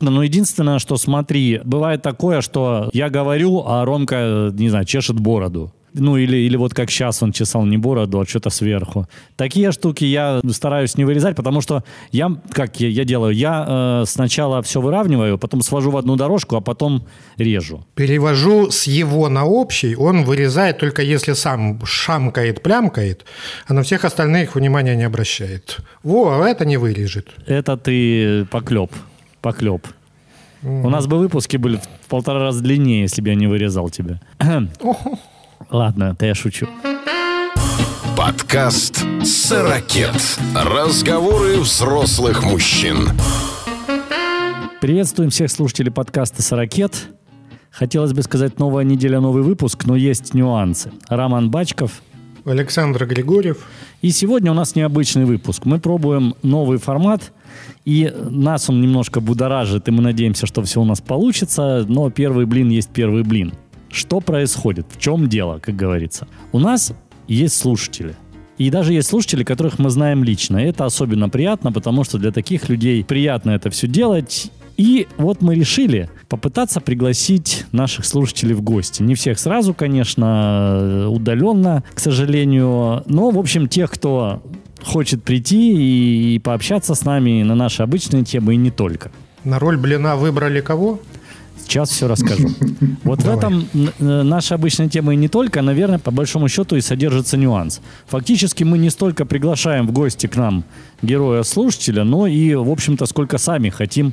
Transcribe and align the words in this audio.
Ну, 0.00 0.22
единственное, 0.22 0.78
что 0.78 0.96
смотри, 0.96 1.60
бывает 1.64 2.02
такое, 2.02 2.40
что 2.40 2.88
я 2.92 3.10
говорю, 3.10 3.64
а 3.66 3.84
Ромка, 3.84 4.50
не 4.52 4.68
знаю, 4.68 4.84
чешет 4.84 5.18
бороду. 5.18 5.72
Ну, 5.94 6.16
или, 6.16 6.36
или 6.36 6.56
вот 6.56 6.74
как 6.74 6.90
сейчас 6.90 7.22
он 7.22 7.32
чесал 7.32 7.64
не 7.64 7.78
бороду, 7.78 8.20
а 8.20 8.26
что-то 8.26 8.50
сверху. 8.50 9.06
Такие 9.36 9.72
штуки 9.72 10.04
я 10.04 10.40
стараюсь 10.50 10.96
не 10.96 11.04
вырезать, 11.04 11.34
потому 11.34 11.60
что 11.60 11.82
я, 12.12 12.30
как 12.52 12.78
я, 12.80 12.88
я 12.88 13.04
делаю, 13.04 13.34
я 13.34 13.64
э, 13.66 14.04
сначала 14.06 14.62
все 14.62 14.80
выравниваю, 14.80 15.38
потом 15.38 15.62
свожу 15.62 15.90
в 15.90 15.96
одну 15.96 16.16
дорожку, 16.16 16.56
а 16.56 16.60
потом 16.60 17.06
режу. 17.38 17.84
Перевожу 17.94 18.70
с 18.70 18.86
его 18.86 19.28
на 19.28 19.44
общий, 19.44 19.96
он 19.96 20.24
вырезает 20.24 20.78
только 20.78 21.02
если 21.02 21.32
сам 21.32 21.84
шамкает, 21.84 22.62
плямкает, 22.62 23.24
а 23.66 23.72
на 23.72 23.82
всех 23.82 24.04
остальных 24.04 24.54
внимания 24.54 24.94
не 24.94 25.04
обращает. 25.04 25.78
Во, 26.02 26.40
а 26.40 26.48
это 26.48 26.66
не 26.66 26.76
вырежет. 26.76 27.28
Это 27.46 27.76
ты 27.76 28.44
поклеп, 28.44 28.92
поклеп. 29.40 29.86
У 30.62 30.90
нас 30.90 31.06
бы 31.06 31.18
выпуски 31.18 31.56
были 31.56 31.76
в 31.76 32.08
полтора 32.08 32.40
раза 32.40 32.62
длиннее, 32.62 33.02
если 33.02 33.22
бы 33.22 33.28
я 33.28 33.34
не 33.34 33.46
вырезал 33.46 33.90
тебя. 33.90 34.20
Ладно, 35.70 36.14
это 36.14 36.26
я 36.26 36.34
шучу. 36.34 36.66
Подкаст 38.16 39.04
«Сорокет». 39.22 40.38
Разговоры 40.54 41.60
взрослых 41.60 42.42
мужчин. 42.42 43.10
Приветствуем 44.80 45.30
всех 45.30 45.50
слушателей 45.50 45.92
подкаста 45.92 46.42
«Сорокет». 46.42 47.08
Хотелось 47.70 48.12
бы 48.12 48.22
сказать, 48.22 48.58
новая 48.58 48.82
неделя, 48.82 49.20
новый 49.20 49.44
выпуск, 49.44 49.84
но 49.84 49.94
есть 49.94 50.34
нюансы. 50.34 50.90
Роман 51.08 51.50
Бачков. 51.50 52.02
Александр 52.44 53.06
Григорьев. 53.06 53.58
И 54.02 54.10
сегодня 54.10 54.50
у 54.50 54.54
нас 54.54 54.74
необычный 54.74 55.24
выпуск. 55.24 55.64
Мы 55.64 55.78
пробуем 55.78 56.34
новый 56.42 56.78
формат, 56.78 57.32
и 57.84 58.12
нас 58.30 58.68
он 58.68 58.80
немножко 58.80 59.20
будоражит, 59.20 59.88
и 59.88 59.90
мы 59.90 60.02
надеемся, 60.02 60.46
что 60.46 60.62
все 60.62 60.80
у 60.80 60.84
нас 60.84 61.00
получится, 61.00 61.84
но 61.88 62.10
первый 62.10 62.46
блин 62.46 62.68
есть 62.68 62.90
первый 62.90 63.22
блин. 63.22 63.52
Что 63.90 64.20
происходит? 64.20 64.86
В 64.90 65.00
чем 65.00 65.28
дело, 65.28 65.58
как 65.58 65.76
говорится? 65.76 66.28
У 66.52 66.58
нас 66.58 66.92
есть 67.26 67.56
слушатели. 67.56 68.14
И 68.58 68.70
даже 68.70 68.92
есть 68.92 69.08
слушатели, 69.08 69.44
которых 69.44 69.78
мы 69.78 69.88
знаем 69.88 70.24
лично. 70.24 70.58
И 70.58 70.64
это 70.64 70.84
особенно 70.84 71.28
приятно, 71.28 71.72
потому 71.72 72.04
что 72.04 72.18
для 72.18 72.32
таких 72.32 72.68
людей 72.68 73.04
приятно 73.04 73.52
это 73.52 73.70
все 73.70 73.86
делать. 73.86 74.50
И 74.76 75.08
вот 75.16 75.40
мы 75.42 75.54
решили 75.54 76.08
попытаться 76.28 76.80
пригласить 76.80 77.64
наших 77.72 78.04
слушателей 78.04 78.54
в 78.54 78.62
гости. 78.62 79.02
Не 79.02 79.14
всех 79.14 79.38
сразу, 79.38 79.74
конечно, 79.74 81.08
удаленно, 81.08 81.84
к 81.94 82.00
сожалению. 82.00 83.02
Но, 83.06 83.30
в 83.30 83.38
общем, 83.38 83.68
тех, 83.68 83.90
кто 83.90 84.42
хочет 84.84 85.22
прийти 85.22 86.34
и 86.34 86.38
пообщаться 86.38 86.94
с 86.94 87.04
нами 87.04 87.42
на 87.42 87.54
наши 87.54 87.82
обычные 87.82 88.24
темы 88.24 88.54
и 88.54 88.56
не 88.56 88.70
только. 88.70 89.10
На 89.44 89.58
роль 89.58 89.76
блина 89.76 90.16
выбрали 90.16 90.60
кого? 90.60 91.00
Сейчас 91.58 91.90
все 91.90 92.08
расскажу. 92.08 92.48
Вот 93.04 93.22
в 93.22 93.28
этом 93.28 93.66
э, 93.74 94.22
наша 94.22 94.54
обычная 94.54 94.88
тема 94.88 95.14
и 95.14 95.16
не 95.16 95.28
только, 95.28 95.62
наверное, 95.62 95.98
по 95.98 96.10
большому 96.10 96.48
счету 96.48 96.76
и 96.76 96.80
содержится 96.80 97.36
нюанс. 97.36 97.80
Фактически 98.06 98.64
мы 98.64 98.78
не 98.78 98.90
столько 98.90 99.24
приглашаем 99.24 99.86
в 99.86 99.92
гости 99.92 100.26
к 100.26 100.36
нам 100.36 100.64
героя-слушателя, 101.02 102.04
но 102.04 102.26
и, 102.26 102.54
в 102.54 102.70
общем-то, 102.70 103.06
сколько 103.06 103.38
сами 103.38 103.70
хотим 103.70 104.12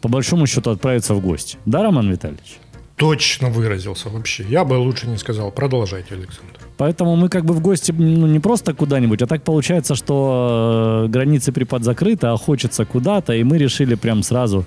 по 0.00 0.08
большому 0.08 0.46
счету 0.46 0.70
отправиться 0.70 1.14
в 1.14 1.20
гости. 1.20 1.58
Да, 1.66 1.82
Роман 1.82 2.10
Витальевич? 2.10 2.59
Точно 3.00 3.48
выразился 3.48 4.10
вообще. 4.10 4.44
Я 4.46 4.62
бы 4.62 4.74
лучше 4.74 5.06
не 5.06 5.16
сказал. 5.16 5.50
Продолжайте, 5.50 6.14
Александр. 6.14 6.60
Поэтому 6.76 7.16
мы 7.16 7.30
как 7.30 7.46
бы 7.46 7.54
в 7.54 7.60
гости 7.60 7.92
ну, 7.92 8.26
не 8.26 8.40
просто 8.40 8.74
куда-нибудь, 8.74 9.22
а 9.22 9.26
так 9.26 9.42
получается, 9.42 9.94
что 9.94 11.04
э, 11.06 11.08
границы 11.08 11.50
припад 11.50 11.82
закрыты, 11.82 12.26
а 12.26 12.36
хочется 12.36 12.84
куда-то, 12.84 13.32
и 13.32 13.42
мы 13.42 13.56
решили 13.56 13.94
прям 13.94 14.22
сразу 14.22 14.66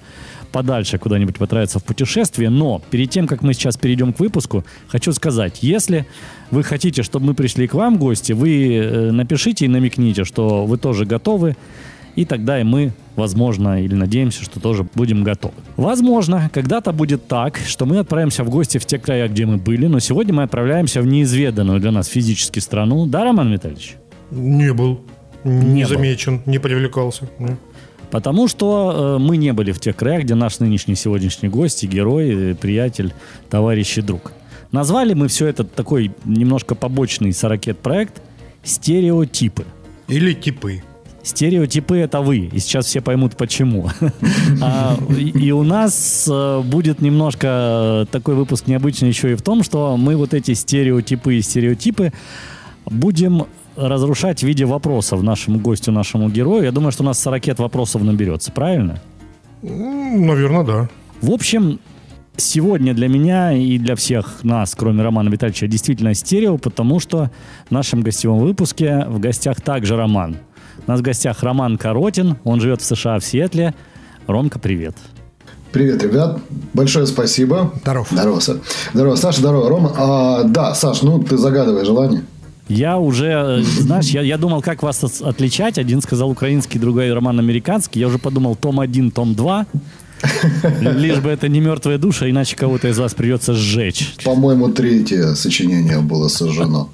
подальше 0.52 0.98
куда-нибудь 0.98 1.38
потратиться 1.38 1.78
в 1.78 1.84
путешествие. 1.84 2.50
Но 2.50 2.82
перед 2.90 3.12
тем, 3.12 3.28
как 3.28 3.44
мы 3.44 3.54
сейчас 3.54 3.78
перейдем 3.78 4.14
к 4.14 4.20
выпуску, 4.20 4.64
хочу 4.88 5.14
сказать, 5.14 5.60
если 5.62 6.08
вы 6.50 6.64
хотите, 6.64 7.04
чтобы 7.04 7.28
мы 7.28 7.34
пришли 7.36 7.68
к 7.68 7.76
вам 7.76 7.98
в 7.98 8.00
гости, 8.00 8.34
вы 8.34 8.78
э, 8.78 9.12
напишите 9.12 9.66
и 9.66 9.68
намекните, 9.68 10.24
что 10.24 10.66
вы 10.66 10.78
тоже 10.78 11.06
готовы, 11.06 11.56
и 12.16 12.26
тогда 12.26 12.60
и 12.60 12.64
мы, 12.64 12.92
возможно, 13.16 13.82
или 13.82 13.96
надеемся, 13.96 14.44
что 14.44 14.60
тоже 14.60 14.86
будем 14.96 15.24
готовы. 15.24 15.54
Возможно, 15.78 16.50
когда-то 16.54 16.92
будет 16.92 17.28
так, 17.28 17.58
что 17.58 17.86
мы 17.86 18.00
отправимся 18.00 18.44
в 18.44 18.50
гости 18.50 18.78
в 18.78 18.86
те 18.86 19.00
края, 19.00 19.28
где 19.28 19.46
мы 19.46 19.58
были, 19.58 19.88
но 19.88 20.00
сегодня 20.00 20.34
мы 20.34 20.44
отправляемся 20.44 21.02
в 21.02 21.08
неизведанную 21.08 21.80
для 21.80 21.92
нас 21.92 22.08
физически 22.08 22.60
страну. 22.60 23.06
Да, 23.06 23.24
Роман 23.24 23.52
Витальевич? 23.52 23.96
Не 24.32 24.74
был. 24.74 25.02
Не, 25.44 25.66
не 25.66 25.86
замечен, 25.86 26.38
был. 26.38 26.52
не 26.52 26.60
привлекался. 26.60 27.30
Потому 28.12 28.48
что 28.48 29.18
э, 29.18 29.22
мы 29.22 29.38
не 29.38 29.54
были 29.54 29.72
в 29.72 29.80
тех 29.80 29.96
краях, 29.96 30.24
где 30.24 30.36
наш 30.36 30.60
нынешний 30.60 30.96
сегодняшний 30.96 31.50
гость 31.50 31.84
и 31.84 31.88
герой, 31.88 32.56
приятель, 32.56 33.12
товарищ 33.50 33.98
и 33.98 34.02
друг. 34.02 34.34
Назвали 34.72 35.14
мы 35.14 35.28
все 35.28 35.48
это 35.48 35.64
такой 35.64 36.12
немножко 36.24 36.76
побочный 36.76 37.34
сорокет 37.34 37.80
проект 37.80 38.22
«Стереотипы». 38.64 39.66
Или 40.08 40.34
типы. 40.34 40.84
Стереотипы 41.24 41.98
это 41.98 42.20
вы, 42.20 42.50
и 42.52 42.60
сейчас 42.60 42.86
все 42.86 43.00
поймут 43.00 43.38
почему. 43.38 43.90
а, 44.62 44.98
и, 45.18 45.52
у 45.52 45.64
нас 45.64 46.28
э, 46.30 46.62
будет 46.66 47.02
немножко 47.02 47.48
э, 48.04 48.06
такой 48.12 48.36
выпуск 48.36 48.68
необычный 48.68 49.08
еще 49.08 49.32
и 49.32 49.36
в 49.36 49.42
том, 49.42 49.64
что 49.64 49.96
мы 49.96 50.18
вот 50.18 50.34
эти 50.34 50.54
стереотипы 50.54 51.36
и 51.36 51.42
стереотипы 51.42 52.12
будем 52.86 53.46
разрушать 53.78 54.42
в 54.42 54.44
виде 54.44 54.66
вопросов 54.66 55.24
нашему 55.24 55.60
гостю, 55.60 55.94
нашему 55.94 56.30
герою. 56.30 56.66
Я 56.66 56.72
думаю, 56.74 56.92
что 56.92 57.04
у 57.04 57.06
нас 57.06 57.20
40 57.22 57.58
вопросов 57.60 58.04
наберется, 58.04 58.52
правильно? 58.52 59.02
Наверное, 59.62 60.64
да. 60.66 60.90
В 61.22 61.32
общем, 61.32 61.80
сегодня 62.36 62.94
для 62.94 63.08
меня 63.08 63.54
и 63.54 63.78
для 63.78 63.96
всех 63.96 64.44
нас, 64.44 64.76
кроме 64.76 65.04
Романа 65.04 65.30
Витальевича, 65.30 65.68
действительно 65.68 66.14
стерео, 66.14 66.58
потому 66.58 67.00
что 67.00 67.32
в 67.68 67.72
нашем 67.72 68.02
гостевом 68.02 68.40
выпуске 68.40 69.06
в 69.08 69.20
гостях 69.20 69.62
также 69.62 69.96
Роман. 69.96 70.38
У 70.86 70.92
нас 70.92 71.00
в 71.00 71.04
гостях 71.04 71.44
Роман 71.44 71.78
Коротин, 71.78 72.38
он 72.44 72.60
живет 72.60 72.82
в 72.82 72.86
США, 72.86 73.20
в 73.20 73.26
Сиэтле. 73.26 73.74
Ромка, 74.28 74.60
привет. 74.60 74.96
Привет, 75.72 76.04
ребят. 76.04 76.40
Большое 76.74 77.08
спасибо. 77.08 77.74
Здоров. 77.82 78.08
Здорово, 78.12 78.40
Саша. 78.40 78.60
Здорово, 78.94 79.16
Саша. 79.16 79.40
Здорово, 79.40 79.70
Рома. 79.70 79.92
А, 79.98 80.44
да, 80.44 80.76
Саш, 80.76 81.02
ну 81.02 81.24
ты 81.24 81.38
загадывай 81.38 81.84
желание. 81.84 82.24
Я 82.68 82.98
уже, 82.98 83.60
э, 83.60 83.62
знаешь, 83.62 84.06
я, 84.10 84.22
я 84.22 84.38
думал, 84.38 84.62
как 84.62 84.84
вас 84.84 85.04
отличать. 85.22 85.78
Один 85.78 86.02
сказал 86.02 86.30
украинский, 86.30 86.80
другой 86.80 87.12
роман 87.12 87.40
американский. 87.40 88.00
Я 88.00 88.08
уже 88.08 88.20
подумал, 88.20 88.56
том 88.56 88.80
1, 88.80 89.12
том 89.12 89.34
2. 89.34 89.66
Лишь 90.96 91.20
бы 91.20 91.30
это 91.30 91.50
не 91.50 91.60
мертвая 91.60 91.98
душа, 91.98 92.30
иначе 92.30 92.56
кого-то 92.56 92.88
из 92.88 92.98
вас 92.98 93.14
придется 93.14 93.54
сжечь. 93.54 94.16
По-моему, 94.24 94.70
третье 94.70 95.34
сочинение 95.34 96.00
было 96.00 96.30
сожжено. 96.30 96.90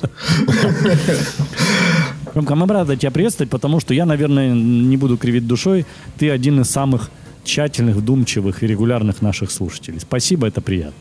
Ромка, 2.34 2.56
мы 2.56 2.68
рады 2.68 2.96
тебя 2.98 3.12
приветствовать, 3.12 3.50
потому 3.50 3.80
что 3.80 3.94
я, 3.94 4.06
наверное, 4.06 4.54
не 4.54 4.98
буду 4.98 5.18
кривить 5.18 5.48
душой. 5.48 5.86
Ты 6.18 6.30
один 6.30 6.62
из 6.62 6.70
самых 6.70 7.10
тщательных, 7.44 7.96
вдумчивых 7.96 8.64
и 8.64 8.68
регулярных 8.68 9.22
наших 9.22 9.52
слушателей. 9.52 10.00
Спасибо, 10.00 10.48
это 10.48 10.62
приятно. 10.62 10.94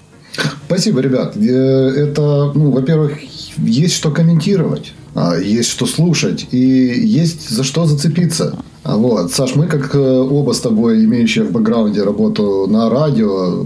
Спасибо, 0.66 1.00
ребят. 1.00 1.37
Э, 1.37 1.41
это, 1.41 2.53
ну, 2.55 2.71
во-первых, 2.71 3.19
есть 3.59 3.94
что 3.94 4.11
комментировать, 4.11 4.93
есть 5.41 5.70
что 5.70 5.86
слушать 5.86 6.46
и 6.50 6.58
есть 6.58 7.48
за 7.50 7.64
что 7.64 7.86
зацепиться. 7.86 8.58
А 8.88 8.96
вот. 8.96 9.32
Саш, 9.32 9.54
мы 9.54 9.66
как 9.66 9.94
э, 9.94 9.98
оба 9.98 10.52
с 10.52 10.60
тобой, 10.60 11.04
имеющие 11.04 11.44
в 11.44 11.52
бэкграунде 11.52 12.02
работу 12.02 12.66
на 12.70 12.88
радио, 12.88 13.64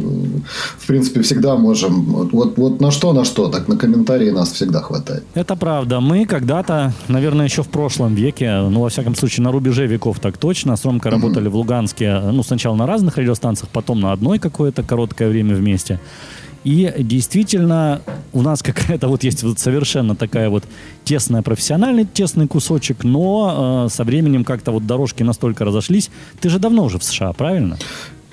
в 0.78 0.86
принципе, 0.86 1.20
всегда 1.20 1.54
можем... 1.54 2.02
Вот, 2.32 2.56
вот 2.56 2.80
на 2.80 2.90
что, 2.90 3.12
на 3.12 3.24
что, 3.24 3.48
так 3.48 3.68
на 3.68 3.76
комментарии 3.76 4.30
нас 4.30 4.50
всегда 4.50 4.80
хватает. 4.80 5.22
Это 5.34 5.54
правда. 5.54 6.00
Мы 6.00 6.26
когда-то, 6.26 6.92
наверное, 7.08 7.46
еще 7.46 7.62
в 7.62 7.68
прошлом 7.68 8.16
веке, 8.16 8.62
ну, 8.68 8.80
во 8.80 8.88
всяком 8.88 9.14
случае, 9.14 9.44
на 9.44 9.52
рубеже 9.52 9.86
веков 9.86 10.18
так 10.18 10.38
точно, 10.38 10.76
с 10.76 10.84
Ромкой 10.84 11.12
mm-hmm. 11.12 11.14
работали 11.14 11.48
в 11.48 11.54
Луганске, 11.54 12.18
ну, 12.32 12.42
сначала 12.42 12.74
на 12.74 12.86
разных 12.86 13.16
радиостанциях, 13.16 13.68
потом 13.70 14.00
на 14.00 14.12
одной 14.12 14.40
какое-то 14.40 14.82
короткое 14.82 15.28
время 15.28 15.54
вместе. 15.54 16.00
И 16.64 16.92
действительно, 16.98 18.02
у 18.32 18.42
нас 18.42 18.62
какая-то 18.62 19.08
вот 19.08 19.24
есть 19.24 19.42
вот 19.42 19.58
совершенно 19.58 20.14
такая 20.14 20.48
вот 20.48 20.64
тесная 21.04 21.42
профессиональный 21.42 22.04
тесный 22.04 22.46
кусочек, 22.46 23.04
но 23.04 23.86
э, 23.86 23.94
со 23.94 24.04
временем 24.04 24.44
как-то 24.44 24.72
вот 24.72 24.86
дорожки 24.86 25.22
настолько 25.22 25.64
разошлись. 25.64 26.10
Ты 26.40 26.48
же 26.48 26.58
давно 26.58 26.84
уже 26.84 26.98
в 26.98 27.04
США, 27.04 27.32
правильно? 27.32 27.78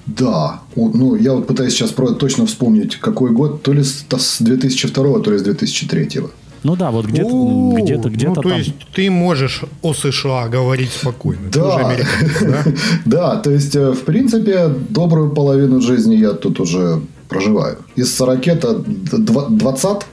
Да. 0.06 0.62
Ну, 0.76 1.16
я 1.16 1.34
вот 1.34 1.48
пытаюсь 1.48 1.74
сейчас 1.74 1.94
точно 2.20 2.46
вспомнить, 2.46 2.96
какой 2.96 3.32
год. 3.32 3.64
То 3.64 3.74
ли 3.74 3.84
с 3.84 4.38
2002, 4.40 5.20
то 5.20 5.32
ли 5.32 5.38
с 5.38 5.44
2003. 5.44 6.22
Ну 6.64 6.76
да, 6.76 6.92
вот 6.92 7.06
где-то 7.06 7.74
где-то 7.78 8.10
где-то 8.10 8.34
ну, 8.36 8.42
то 8.42 8.56
есть 8.56 8.74
ты 8.94 9.10
можешь 9.10 9.64
о 9.82 9.94
США 9.94 10.50
говорить 10.50 10.92
спокойно. 10.92 11.50
Да. 11.52 11.96
да? 12.42 12.64
да, 13.06 13.36
то 13.38 13.52
есть, 13.52 13.76
э, 13.76 13.92
в 13.92 14.02
принципе, 14.02 14.68
добрую 14.90 15.32
половину 15.32 15.80
жизни 15.80 16.16
я 16.16 16.32
тут 16.32 16.60
уже 16.60 17.02
проживаю. 17.30 17.78
Из 17.96 18.14
40 18.16 18.48
это 18.48 18.74
20 18.74 20.04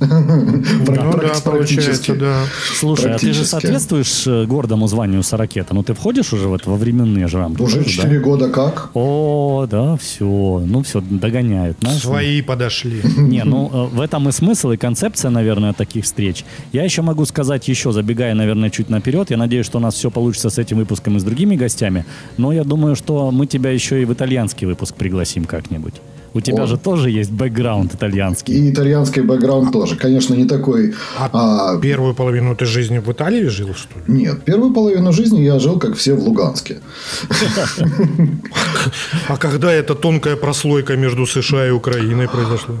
Ну 0.00 1.18
да, 1.20 1.34
получается, 1.44 2.14
да. 2.14 2.44
Слушай, 2.74 3.12
а 3.12 3.18
ты 3.18 3.34
же 3.34 3.44
соответствуешь 3.44 4.26
э, 4.26 4.46
гордому 4.46 4.86
званию 4.86 5.22
Сорокета? 5.22 5.74
Ну 5.74 5.82
ты 5.82 5.92
входишь 5.92 6.32
уже 6.32 6.48
вот 6.48 6.64
во 6.64 6.76
временные 6.76 7.28
же 7.28 7.36
рамки? 7.36 7.60
Уже 7.60 7.82
Тоже, 7.82 7.96
да? 7.98 8.02
4 8.04 8.20
года 8.20 8.48
как? 8.48 8.90
О, 8.94 9.66
да, 9.70 9.96
все. 9.96 10.24
Ну 10.24 10.82
все, 10.82 11.02
догоняют. 11.02 11.76
знаешь, 11.80 12.02
ну. 12.02 12.10
Свои 12.10 12.40
подошли. 12.40 13.02
Не, 13.18 13.44
ну 13.44 13.70
э, 13.70 13.94
в 13.94 14.00
этом 14.00 14.26
и 14.28 14.32
смысл, 14.32 14.70
и 14.70 14.78
концепция, 14.78 15.30
наверное, 15.30 15.74
таких 15.74 16.04
встреч. 16.04 16.44
Я 16.72 16.82
еще 16.82 17.02
могу 17.02 17.26
сказать 17.26 17.68
еще, 17.68 17.92
забегая, 17.92 18.34
наверное, 18.34 18.70
чуть 18.70 18.88
наперед, 18.88 19.30
я 19.30 19.36
надеюсь, 19.36 19.66
что 19.66 19.78
у 19.78 19.82
нас 19.82 19.94
все 19.94 20.10
получится 20.10 20.48
с 20.48 20.56
этим 20.56 20.78
выпуском 20.78 21.18
и 21.18 21.20
с 21.20 21.24
другими 21.24 21.56
гостями, 21.56 22.06
но 22.38 22.52
я 22.52 22.64
думаю, 22.64 22.96
что 22.96 23.30
мы 23.30 23.46
тебя 23.46 23.70
еще 23.70 24.00
и 24.00 24.06
в 24.06 24.12
итальянский 24.14 24.66
выпуск 24.66 24.94
пригласим 24.94 25.44
как-нибудь. 25.44 25.94
У 26.32 26.40
тебя 26.40 26.62
О. 26.62 26.66
же 26.66 26.76
тоже 26.76 27.10
есть 27.10 27.30
бэкграунд 27.30 27.94
итальянский. 27.94 28.54
И 28.54 28.70
итальянский 28.70 29.22
бэкграунд 29.22 29.72
тоже. 29.72 29.96
Конечно, 29.96 30.34
не 30.34 30.44
такой... 30.44 30.94
А 31.18 31.30
а, 31.32 31.78
первую 31.80 32.14
половину 32.14 32.54
ты 32.54 32.66
жизни 32.66 32.98
в 32.98 33.10
Италии 33.10 33.44
жил, 33.44 33.74
что 33.74 33.98
ли? 33.98 34.22
Нет, 34.22 34.44
первую 34.44 34.72
половину 34.72 35.12
жизни 35.12 35.40
я 35.40 35.58
жил, 35.58 35.78
как 35.78 35.96
все, 35.96 36.14
в 36.14 36.20
Луганске. 36.20 36.78
А 39.28 39.36
когда 39.36 39.72
эта 39.72 39.94
тонкая 39.94 40.36
прослойка 40.36 40.96
между 40.96 41.26
США 41.26 41.66
и 41.68 41.70
Украиной 41.70 42.28
произошла? 42.28 42.76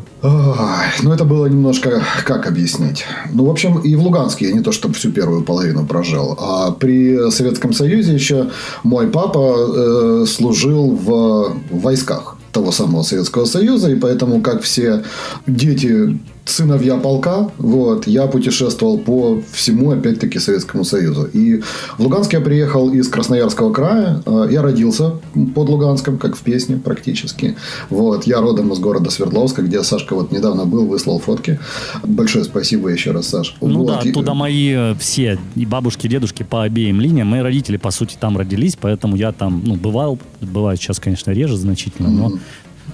Ну, 1.02 1.12
это 1.12 1.24
было 1.24 1.46
немножко, 1.46 2.02
как 2.24 2.46
объяснить? 2.46 3.04
Ну, 3.32 3.44
в 3.44 3.50
общем, 3.50 3.78
и 3.78 3.96
в 3.96 4.02
Луганске 4.02 4.48
я 4.48 4.52
не 4.52 4.60
то, 4.60 4.72
чтобы 4.72 4.94
всю 4.94 5.10
первую 5.10 5.42
половину 5.42 5.86
прожил, 5.86 6.36
а 6.38 6.70
при 6.70 7.30
Советском 7.30 7.72
Союзе 7.72 8.14
еще 8.14 8.50
мой 8.82 9.08
папа 9.08 9.56
э, 9.56 10.26
служил 10.26 10.96
в 10.96 11.56
войсках 11.70 12.36
того 12.52 12.72
самого 12.72 13.02
Советского 13.02 13.44
Союза, 13.44 13.90
и 13.90 13.96
поэтому, 13.96 14.40
как 14.40 14.62
все 14.62 15.04
дети 15.46 16.18
сыновья 16.50 16.96
полка, 16.96 17.50
вот, 17.58 18.06
я 18.06 18.26
путешествовал 18.26 18.98
по 18.98 19.42
всему, 19.52 19.90
опять-таки, 19.90 20.38
Советскому 20.38 20.84
Союзу. 20.84 21.28
И 21.32 21.62
в 21.96 22.02
Луганск 22.02 22.32
я 22.32 22.40
приехал 22.40 22.90
из 22.90 23.08
Красноярского 23.08 23.72
края. 23.72 24.22
Э, 24.26 24.48
Я 24.50 24.62
родился 24.62 25.14
под 25.54 25.68
Луганском, 25.68 26.18
как 26.18 26.36
в 26.36 26.40
песне 26.40 26.76
практически. 26.76 27.56
Вот, 27.88 28.26
я 28.26 28.40
родом 28.40 28.72
из 28.72 28.78
города 28.78 29.10
Свердловска, 29.10 29.62
где 29.62 29.82
Сашка 29.82 30.14
вот 30.14 30.32
недавно 30.32 30.64
был, 30.64 30.86
выслал 30.86 31.18
фотки. 31.18 31.58
Большое 32.02 32.44
спасибо 32.44 32.88
еще 32.88 33.12
раз, 33.12 33.28
Саш. 33.28 33.56
Ну 33.60 33.80
Вот, 33.80 33.86
да, 33.86 33.98
оттуда 33.98 34.34
мои 34.34 34.72
э, 34.72 34.94
все, 34.98 35.38
и 35.56 35.66
бабушки, 35.66 36.06
и 36.06 36.08
дедушки 36.08 36.42
по 36.42 36.62
обеим 36.62 37.00
линиям. 37.00 37.28
Мои 37.28 37.40
родители, 37.40 37.76
по 37.76 37.90
сути, 37.90 38.16
там 38.18 38.36
родились, 38.36 38.76
поэтому 38.80 39.16
я 39.16 39.32
там, 39.32 39.62
ну, 39.64 39.76
бывал, 39.76 40.18
бывает 40.40 40.80
сейчас, 40.80 40.98
конечно, 40.98 41.30
реже 41.30 41.56
значительно, 41.56 42.10
но, 42.10 42.32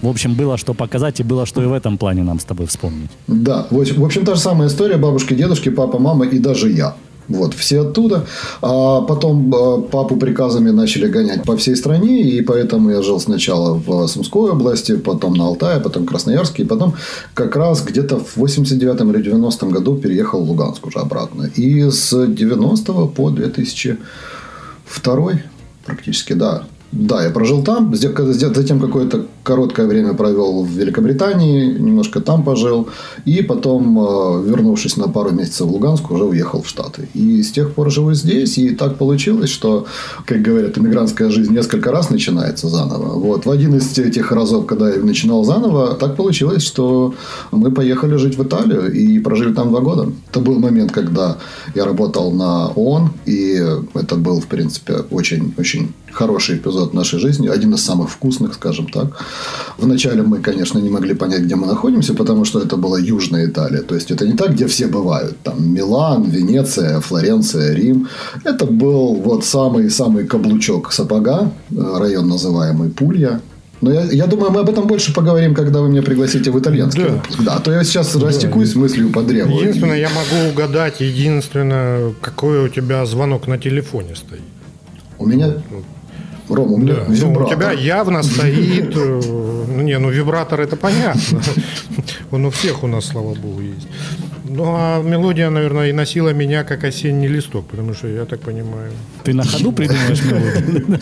в 0.02 0.08
общем, 0.08 0.34
было 0.34 0.56
что 0.56 0.74
показать, 0.74 1.20
и 1.20 1.22
было 1.22 1.46
что 1.46 1.62
и 1.62 1.66
в 1.66 1.72
этом 1.72 1.98
плане 1.98 2.22
нам 2.22 2.38
с 2.38 2.44
тобой 2.44 2.66
вспомнить. 2.66 3.10
Да, 3.26 3.66
в 3.70 3.78
общем- 4.04 4.24
та 4.24 4.34
же 4.34 4.40
самая 4.40 4.68
история. 4.68 4.96
Бабушки, 4.96 5.34
дедушки, 5.34 5.70
папа, 5.70 5.98
мама 5.98 6.26
и 6.26 6.38
даже 6.38 6.70
я. 6.70 6.94
Вот, 7.28 7.54
все 7.54 7.80
оттуда. 7.80 8.24
А 8.62 9.00
потом 9.00 9.52
э, 9.52 9.82
папу 9.90 10.16
приказами 10.16 10.70
начали 10.70 11.08
гонять 11.08 11.42
по 11.42 11.56
всей 11.56 11.74
стране, 11.76 12.22
и 12.22 12.40
поэтому 12.40 12.90
я 12.90 13.02
жил 13.02 13.18
сначала 13.20 13.74
в 13.74 14.06
Сумской 14.06 14.50
области, 14.52 14.96
потом 14.96 15.34
на 15.34 15.44
Алтае, 15.46 15.80
потом 15.80 16.06
Красноярске, 16.06 16.62
и 16.62 16.66
потом 16.66 16.94
как 17.34 17.56
раз 17.56 17.82
где-то 17.82 18.20
в 18.20 18.36
89 18.36 19.00
или 19.00 19.22
90 19.22 19.66
году 19.66 19.96
переехал 19.96 20.44
в 20.44 20.48
Луганск 20.50 20.86
уже 20.86 21.00
обратно. 21.00 21.50
И 21.56 21.90
с 21.90 22.26
90 22.26 22.92
по 23.06 23.30
2002 23.30 23.98
практически, 25.84 26.32
да, 26.34 26.62
да, 26.92 27.24
я 27.24 27.30
прожил 27.30 27.62
там, 27.62 27.94
Затем- 27.94 28.80
какое-то 28.80 29.26
короткое 29.42 29.86
время 29.86 30.14
провел 30.14 30.64
в 30.64 30.70
Великобритании, 30.70 31.78
немножко 31.78 32.20
там 32.20 32.42
пожил, 32.42 32.88
и 33.24 33.42
потом, 33.42 33.98
э, 33.98 34.50
вернувшись 34.50 34.96
на 34.96 35.08
пару 35.08 35.30
месяцев 35.30 35.66
в 35.66 35.70
Луганск, 35.70 36.10
уже 36.10 36.24
уехал 36.24 36.62
в 36.62 36.68
Штаты. 36.68 37.08
И 37.14 37.42
с 37.42 37.52
тех 37.52 37.74
пор 37.74 37.90
живу 37.90 38.14
здесь, 38.14 38.58
и 38.58 38.70
так 38.70 38.96
получилось, 38.96 39.50
что, 39.50 39.86
как 40.26 40.42
говорят, 40.42 40.78
иммигрантская 40.78 41.30
жизнь 41.30 41.52
несколько 41.52 41.92
раз 41.92 42.10
начинается 42.10 42.68
заново. 42.68 43.20
Вот. 43.20 43.46
В 43.46 43.50
один 43.50 43.74
из 43.76 43.98
этих 43.98 44.32
разов, 44.32 44.66
когда 44.66 44.90
я 44.90 45.02
начинал 45.02 45.44
заново, 45.44 45.94
так 45.94 46.16
получилось, 46.16 46.62
что 46.62 47.14
мы 47.52 47.70
поехали 47.70 48.16
жить 48.16 48.38
в 48.38 48.42
Италию 48.42 48.92
и 48.92 49.20
прожили 49.20 49.52
там 49.54 49.68
два 49.70 49.80
года. 49.80 50.08
Это 50.30 50.40
был 50.40 50.58
момент, 50.58 50.92
когда 50.92 51.36
я 51.74 51.84
работал 51.84 52.32
на 52.32 52.68
ООН, 52.68 53.10
и 53.26 53.62
это 53.94 54.16
был, 54.16 54.40
в 54.40 54.46
принципе, 54.46 54.94
очень-очень 55.10 55.92
хороший 56.16 56.56
эпизод 56.56 56.94
нашей 56.94 57.18
жизни, 57.18 57.48
один 57.48 57.74
из 57.74 57.84
самых 57.84 58.10
вкусных, 58.10 58.54
скажем 58.54 58.86
так. 58.86 59.06
Вначале 59.78 60.22
мы, 60.22 60.38
конечно, 60.38 60.80
не 60.80 60.90
могли 60.90 61.14
понять, 61.14 61.42
где 61.42 61.54
мы 61.56 61.66
находимся, 61.66 62.14
потому 62.14 62.44
что 62.44 62.60
это 62.60 62.76
была 62.76 62.98
Южная 62.98 63.46
Италия. 63.46 63.82
То 63.82 63.94
есть, 63.94 64.10
это 64.10 64.26
не 64.26 64.32
так, 64.32 64.52
где 64.52 64.66
все 64.66 64.86
бывают. 64.86 65.36
Там 65.42 65.74
Милан, 65.74 66.24
Венеция, 66.30 67.00
Флоренция, 67.00 67.74
Рим. 67.74 68.08
Это 68.44 68.66
был 68.66 69.14
вот 69.24 69.44
самый-самый 69.44 70.26
каблучок 70.26 70.92
сапога, 70.92 71.50
э, 71.70 71.98
район 71.98 72.28
называемый 72.28 72.88
Пулья. 72.88 73.40
Но 73.82 73.92
я, 73.92 74.04
я 74.04 74.26
думаю, 74.26 74.50
мы 74.52 74.60
об 74.60 74.70
этом 74.70 74.86
больше 74.86 75.12
поговорим, 75.12 75.54
когда 75.54 75.80
вы 75.80 75.88
меня 75.90 76.02
пригласите 76.02 76.50
в 76.50 76.58
итальянский 76.58 77.04
Да. 77.04 77.08
выпуск. 77.10 77.42
Да, 77.44 77.54
а 77.56 77.60
то 77.60 77.72
я 77.72 77.84
сейчас 77.84 78.16
растекусь 78.16 78.74
мыслью 78.74 79.10
по 79.10 79.22
древу. 79.22 79.60
Единственное, 79.60 79.98
я 79.98 80.08
могу 80.08 80.50
угадать, 80.50 81.00
единственное, 81.00 82.14
какой 82.22 82.64
у 82.64 82.68
тебя 82.68 83.04
звонок 83.04 83.46
на 83.48 83.58
телефоне 83.58 84.16
стоит. 84.16 84.40
У 85.18 85.26
меня... 85.26 85.52
Ром, 86.48 86.72
у 86.72 86.76
меня 86.78 86.94
Да. 86.94 87.04
Ну, 87.08 87.12
у 87.12 87.14
вибратор. 87.30 87.56
тебя 87.56 87.72
явно 87.72 88.22
стоит... 88.22 88.96
э, 88.96 89.20
Ну, 89.68 89.82
не, 89.82 89.98
ну, 89.98 90.10
вибратор 90.10 90.60
это 90.60 90.76
понятно. 90.76 91.40
Он 92.30 92.44
у 92.46 92.50
всех 92.50 92.82
у 92.84 92.86
нас, 92.86 93.06
слава 93.06 93.34
богу, 93.34 93.60
есть. 93.60 93.88
Ну, 94.48 94.64
а 94.66 95.02
мелодия, 95.02 95.50
наверное, 95.50 95.88
и 95.88 95.92
носила 95.92 96.32
меня 96.32 96.64
как 96.64 96.84
осенний 96.84 97.28
листок, 97.28 97.64
потому 97.66 97.94
что, 97.94 98.08
я 98.08 98.24
так 98.24 98.40
понимаю... 98.40 98.90
Ты 99.24 99.34
на 99.34 99.44
ходу 99.44 99.72
придумаешь 99.72 100.22
мелодию? 100.24 101.00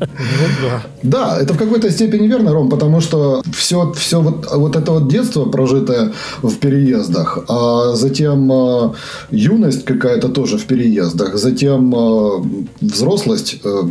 Ну, 0.00 0.46
да. 0.62 0.82
Да, 1.02 1.38
это 1.40 1.54
в 1.54 1.58
какой-то 1.58 1.90
степени 1.90 2.26
верно, 2.26 2.52
Ром, 2.52 2.68
потому 2.68 3.00
что 3.00 3.42
все, 3.56 3.92
все 3.92 4.20
вот, 4.20 4.46
вот 4.52 4.76
это 4.76 4.92
вот 4.92 5.08
детство, 5.08 5.44
прожитое 5.44 6.12
в 6.42 6.56
переездах, 6.56 7.38
а 7.48 7.94
затем 7.94 8.50
э, 8.52 8.90
юность 9.30 9.84
какая-то 9.84 10.28
тоже 10.28 10.56
в 10.56 10.64
переездах, 10.64 11.36
затем 11.36 11.94
э, 11.94 12.42
взрослость 12.80 13.60
э, 13.64 13.82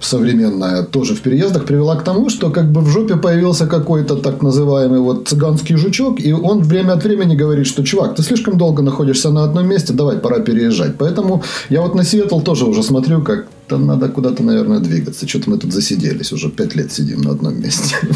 современная 0.00 0.82
тоже 0.82 1.14
в 1.14 1.20
переездах 1.20 1.64
привела 1.64 1.96
к 1.96 2.04
тому, 2.04 2.30
что 2.30 2.50
как 2.50 2.72
бы 2.72 2.80
в 2.80 2.88
жопе 2.88 3.16
появился 3.16 3.66
какой-то 3.66 4.16
так 4.16 4.42
называемый 4.42 5.00
вот 5.00 5.28
цыганский 5.28 5.76
жучок, 5.76 6.20
и 6.20 6.32
он 6.32 6.62
время 6.62 6.92
от 6.92 7.04
времени 7.04 7.36
говорит, 7.36 7.66
что 7.66 7.84
чувак, 7.84 7.99
ты 8.08 8.22
слишком 8.22 8.58
долго 8.58 8.82
находишься 8.82 9.30
на 9.30 9.44
одном 9.44 9.68
месте, 9.68 9.92
давай, 9.92 10.18
пора 10.18 10.40
переезжать. 10.40 10.96
Поэтому 10.98 11.42
я 11.68 11.80
вот 11.80 11.94
на 11.94 12.04
Сиэтл 12.04 12.40
тоже 12.40 12.66
уже 12.66 12.82
смотрю, 12.82 13.22
как 13.22 13.46
там 13.70 13.86
надо 13.86 14.08
куда-то, 14.08 14.42
наверное, 14.42 14.80
двигаться. 14.80 15.28
Что-то 15.28 15.50
мы 15.50 15.58
тут 15.58 15.72
засиделись, 15.72 16.32
уже 16.32 16.50
пять 16.50 16.74
лет 16.74 16.92
сидим 16.92 17.20
на 17.22 17.30
одном 17.32 17.60
месте. 17.60 17.96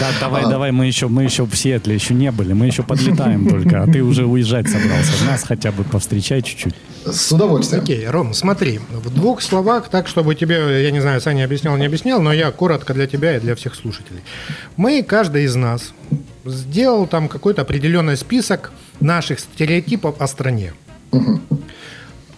Да, 0.00 0.08
давай, 0.20 0.42
А. 0.42 0.48
давай, 0.48 0.72
мы 0.72 0.86
еще, 0.86 1.06
мы 1.06 1.22
еще 1.22 1.44
в 1.46 1.54
Сиэтле 1.54 1.94
еще 1.94 2.14
не 2.14 2.32
были, 2.32 2.52
мы 2.52 2.66
еще 2.66 2.82
подлетаем 2.82 3.48
только, 3.48 3.82
а 3.82 3.86
ты 3.86 4.02
уже 4.02 4.26
уезжать 4.26 4.68
собрался. 4.68 5.12
Нас 5.24 5.44
хотя 5.44 5.70
бы 5.70 5.84
повстречай 5.84 6.42
чуть-чуть. 6.42 6.74
С 7.06 7.30
удовольствием. 7.30 7.84
Окей, 7.84 8.04
Ром, 8.08 8.34
смотри, 8.34 8.80
в 8.90 9.14
двух 9.14 9.40
словах, 9.40 9.88
так, 9.88 10.08
чтобы 10.08 10.34
тебе, 10.34 10.82
я 10.82 10.90
не 10.90 11.00
знаю, 11.00 11.20
Саня 11.20 11.44
объяснял, 11.44 11.76
не 11.76 11.86
объяснял, 11.86 12.20
но 12.20 12.32
я 12.32 12.50
коротко 12.50 12.92
для 12.92 13.06
тебя 13.06 13.36
и 13.36 13.40
для 13.40 13.54
всех 13.54 13.76
слушателей. 13.76 14.20
Мы, 14.76 15.04
каждый 15.04 15.44
из 15.44 15.54
нас, 15.54 15.92
сделал 16.44 17.06
там 17.06 17.28
какой-то 17.28 17.62
определенный 17.62 18.16
список 18.16 18.72
наших 19.00 19.40
стереотипов 19.40 20.20
о 20.20 20.26
стране. 20.26 20.72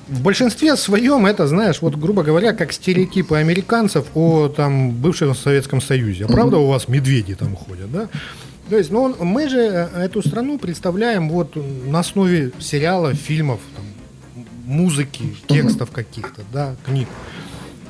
В 0.09 0.23
большинстве 0.23 0.77
своем 0.77 1.27
это, 1.27 1.49
знаешь, 1.49 1.83
вот 1.83 1.97
грубо 1.97 2.23
говоря, 2.23 2.53
как 2.53 2.73
стереотипы 2.73 3.37
американцев 3.37 4.07
о 4.15 4.49
там 4.49 4.93
бывшем 4.93 5.35
Советском 5.35 5.81
Союзе. 5.81 6.27
А 6.27 6.29
правда 6.29 6.59
у 6.59 6.69
вас 6.69 6.87
медведи 6.87 7.35
там 7.35 7.57
ходят, 7.57 7.91
да? 7.91 8.09
То 8.69 8.77
есть, 8.77 8.91
ну, 8.91 9.15
мы 9.21 9.49
же 9.49 9.61
э, 9.61 10.05
эту 10.05 10.27
страну 10.27 10.59
представляем 10.59 11.29
вот 11.29 11.57
на 11.57 12.01
основе 12.01 12.51
сериалов, 12.59 13.15
фильмов, 13.15 13.61
там, 13.77 13.85
музыки, 14.65 15.37
текстов 15.47 15.93
каких-то, 15.93 16.43
да, 16.53 16.75
книг. 16.85 17.09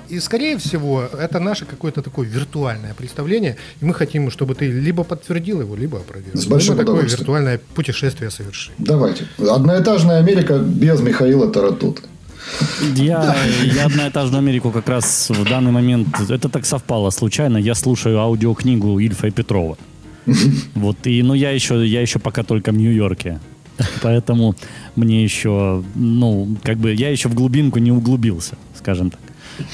И, 0.09 0.21
скорее 0.21 0.57
всего, 0.57 1.03
это 1.03 1.41
наше 1.41 1.65
какое-то 1.65 2.03
такое 2.03 2.27
виртуальное 2.27 2.95
представление, 2.95 3.57
и 3.81 3.85
мы 3.85 3.95
хотим, 3.95 4.31
чтобы 4.31 4.55
ты 4.55 4.71
либо 4.71 5.05
подтвердил 5.05 5.61
его, 5.61 5.77
либо 5.77 5.99
опровергнул. 5.99 6.43
С 6.43 6.47
большим 6.47 6.77
мы 6.77 6.85
такое 6.85 7.03
виртуальное 7.03 7.61
путешествие 7.75 8.31
совершим. 8.31 8.75
Давайте. 8.79 9.25
Одноэтажная 9.39 10.19
Америка 10.19 10.59
без 10.59 11.01
Михаила 11.01 11.51
Таратуты. 11.51 12.03
Я, 12.95 13.37
я 13.75 13.87
одноэтажную 13.87 14.39
Америку 14.39 14.71
как 14.71 14.89
раз 14.89 15.31
в 15.31 15.49
данный 15.49 15.73
момент, 15.73 16.09
это 16.31 16.49
так 16.49 16.65
совпало 16.65 17.11
случайно, 17.11 17.59
я 17.59 17.75
слушаю 17.75 18.19
аудиокнигу 18.19 19.01
Ильфа 19.01 19.27
и 19.27 19.31
Петрова. 19.31 19.77
Вот, 20.75 20.97
и, 21.07 21.23
ну, 21.23 21.35
я 21.35 21.51
еще, 21.51 21.87
я 21.87 22.01
еще 22.01 22.19
пока 22.19 22.43
только 22.43 22.73
в 22.73 22.77
Нью-Йорке. 22.77 23.41
Поэтому 24.03 24.55
мне 24.97 25.23
еще, 25.23 25.85
ну, 25.95 26.57
как 26.63 26.79
бы, 26.79 26.95
я 26.95 27.11
еще 27.11 27.29
в 27.29 27.35
глубинку 27.35 27.79
не 27.79 27.93
углубился, 27.93 28.57
скажем 28.75 29.11
так. 29.11 29.21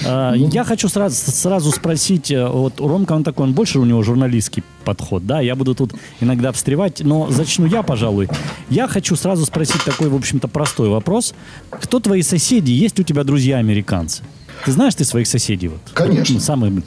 А, 0.04 0.34
Я 0.34 0.64
хочу 0.64 0.88
сразу, 0.88 1.14
сразу 1.14 1.70
спросить, 1.70 2.30
э, 2.30 2.46
вот 2.46 2.80
Ромка, 2.80 3.12
он 3.12 3.24
такой, 3.24 3.46
он 3.46 3.52
больше 3.52 3.78
у 3.78 3.84
него 3.84 4.02
журналистский 4.02 4.62
подход, 4.84 5.26
да, 5.26 5.40
я 5.40 5.54
буду 5.54 5.74
тут 5.74 5.92
иногда 6.20 6.52
встревать, 6.52 7.00
но 7.04 7.30
зачну 7.30 7.66
я, 7.66 7.82
пожалуй. 7.82 8.28
Я 8.68 8.88
хочу 8.88 9.16
сразу 9.16 9.44
спросить 9.46 9.82
такой, 9.84 10.08
в 10.08 10.14
общем-то, 10.14 10.48
простой 10.48 10.88
вопрос. 10.88 11.34
Кто 11.70 12.00
твои 12.00 12.22
соседи? 12.22 12.70
Есть 12.70 12.98
у 13.00 13.02
тебя 13.02 13.24
друзья-американцы? 13.24 14.22
Ты 14.64 14.72
знаешь 14.72 14.94
ты 14.94 15.04
своих 15.04 15.26
соседей? 15.26 15.68
Вот? 15.68 15.80
Конечно. 15.94 16.34
Ну, 16.34 16.40
Самые... 16.40 16.82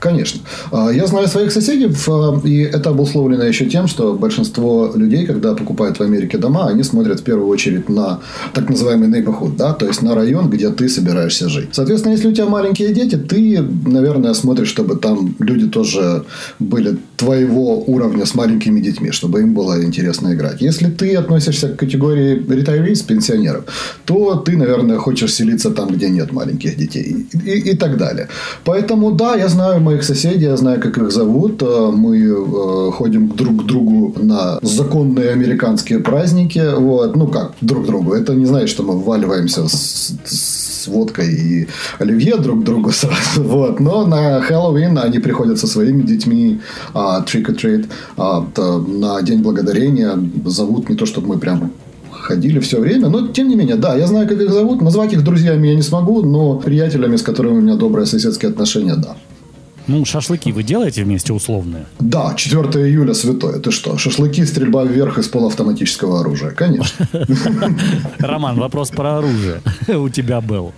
Конечно. 0.00 0.40
А, 0.72 0.90
Я 0.90 1.06
знаю 1.06 1.28
своих 1.28 1.52
соседей, 1.52 1.88
а, 2.08 2.40
и 2.44 2.58
это 2.60 2.90
обусловлено 2.90 3.44
еще 3.44 3.66
тем, 3.66 3.86
что 3.88 4.14
большинство 4.14 4.92
людей, 4.94 5.26
когда 5.26 5.54
покупают 5.54 5.98
в 5.98 6.02
Америке 6.02 6.38
дома, 6.38 6.68
они 6.68 6.82
смотрят 6.82 7.20
в 7.20 7.22
первую 7.24 7.48
очередь 7.48 7.88
на 7.88 8.20
так 8.54 8.68
называемый 8.70 9.08
neighborhood, 9.08 9.56
да, 9.56 9.72
то 9.72 9.86
есть 9.86 10.02
на 10.02 10.14
район, 10.14 10.50
где 10.50 10.68
ты 10.70 10.88
собираешься 10.88 11.48
жить. 11.48 11.68
Соответственно, 11.72 12.12
если 12.14 12.28
у 12.28 12.32
тебя 12.32 12.46
маленькие 12.46 12.92
дети, 12.94 13.16
ты, 13.16 13.62
наверное, 13.86 14.34
смотришь, 14.34 14.68
чтобы 14.68 14.96
там 14.96 15.34
люди 15.38 15.66
тоже 15.66 16.24
были 16.58 16.96
твоего 17.16 17.82
уровня 17.86 18.24
с 18.26 18.34
маленькими 18.34 18.80
детьми, 18.80 19.10
чтобы 19.10 19.40
им 19.40 19.54
было 19.54 19.82
интересно 19.84 20.34
играть. 20.34 20.60
Если 20.62 20.86
ты 20.90 21.14
относишься 21.16 21.68
к 21.68 21.76
категории 21.76 22.36
retirees, 22.36 23.06
пенсионеров, 23.06 23.64
то 24.04 24.34
ты, 24.36 24.56
наверное, 24.56 24.98
хочешь 24.98 25.32
селиться 25.34 25.70
там, 25.70 25.88
где 25.88 26.08
нет 26.10 26.32
маленьких 26.32 26.76
детей 26.76 27.26
и, 27.32 27.38
и- 27.50 27.70
и 27.72 27.76
так 27.76 27.96
далее. 27.96 28.28
Поэтому, 28.64 29.12
да, 29.12 29.34
я 29.36 29.48
знаю 29.48 29.80
моих 29.86 30.04
соседей, 30.04 30.44
я 30.44 30.56
знаю, 30.56 30.80
как 30.80 30.98
их 30.98 31.10
зовут. 31.10 31.62
Э, 31.62 31.90
Мы 31.92 32.18
э, 32.18 32.90
ходим 32.92 33.28
друг 33.28 33.62
к 33.62 33.66
другу 33.66 34.12
на 34.16 34.58
законные 34.62 35.30
американские 35.30 35.98
праздники. 35.98 36.62
Вот. 36.76 37.16
Ну, 37.16 37.28
как 37.28 37.52
друг 37.60 37.84
к 37.84 37.86
другу. 37.86 38.14
Это 38.14 38.34
не 38.34 38.46
значит, 38.46 38.68
что 38.68 38.82
мы 38.82 38.98
вваливаемся 38.98 39.68
с, 39.68 40.12
с 40.24 40.88
водкой 40.88 41.28
и 41.34 41.68
оливье 41.98 42.36
друг 42.36 42.60
к 42.60 42.64
другу 42.64 42.90
сразу. 42.92 43.42
Вот. 43.56 43.80
Но 43.80 44.06
на 44.06 44.40
Хэллоуин 44.40 44.98
они 44.98 45.18
приходят 45.18 45.58
со 45.58 45.66
своими 45.66 46.02
детьми 46.02 46.60
а, 46.94 47.24
trick 47.26 47.46
or 47.46 47.56
treat. 47.56 47.86
А, 48.16 48.44
на 48.88 49.22
День 49.22 49.42
Благодарения 49.42 50.18
зовут 50.44 50.88
не 50.88 50.96
то, 50.96 51.06
чтобы 51.06 51.28
мы 51.28 51.38
прям 51.38 51.70
ходили 52.26 52.58
все 52.58 52.80
время. 52.80 53.08
Но, 53.08 53.28
тем 53.28 53.48
не 53.48 53.56
менее, 53.56 53.76
да, 53.76 53.96
я 53.96 54.06
знаю, 54.06 54.28
как 54.28 54.40
их 54.40 54.52
зовут. 54.52 54.82
Назвать 54.82 55.12
их 55.12 55.22
друзьями 55.22 55.68
я 55.68 55.74
не 55.74 55.82
смогу, 55.82 56.22
но 56.22 56.58
приятелями, 56.58 57.16
с 57.16 57.22
которыми 57.22 57.58
у 57.58 57.60
меня 57.60 57.76
добрые 57.76 58.06
соседские 58.06 58.50
отношения, 58.50 58.96
да. 58.96 59.16
Ну, 59.86 60.04
шашлыки 60.04 60.52
вы 60.52 60.62
делаете 60.62 61.04
вместе 61.04 61.32
условные? 61.32 61.86
Да, 62.00 62.34
4 62.34 62.60
июля 62.88 63.14
святое. 63.14 63.60
Ты 63.60 63.70
что? 63.70 63.96
Шашлыки, 63.98 64.44
стрельба 64.44 64.84
вверх 64.84 65.18
из 65.18 65.28
полуавтоматического 65.28 66.20
оружия. 66.20 66.50
Конечно. 66.50 67.08
Роман, 68.18 68.56
вопрос 68.58 68.90
про 68.90 69.18
оружие 69.18 69.60
у 69.88 70.08
тебя 70.08 70.40
был. 70.40 70.72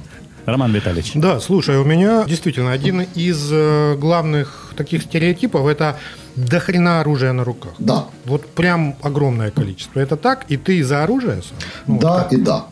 Роман 0.47 0.73
Витальевич. 0.73 1.13
Да, 1.15 1.41
слушай, 1.41 1.77
у 1.77 1.85
меня 1.85 2.25
действительно 2.27 2.73
один 2.73 3.03
из 3.03 3.49
э, 3.53 3.97
главных 3.97 4.73
таких 4.77 5.03
стереотипов 5.03 5.67
это 5.67 5.99
до 6.37 6.59
хрена 6.61 7.01
оружия 7.01 7.33
на 7.33 7.45
руках. 7.45 7.73
Да. 7.79 8.07
Вот 8.25 8.47
прям 8.47 8.97
огромное 9.03 9.51
количество. 9.51 10.01
Это 10.01 10.17
так? 10.17 10.47
И 10.49 10.57
ты 10.57 10.83
за 10.85 11.03
оружие 11.05 11.43
сам? 11.43 11.59
Ну, 11.87 11.95
вот 11.95 12.03
Да 12.03 12.23
как? 12.23 12.33
и 12.33 12.37
да. 12.39 12.65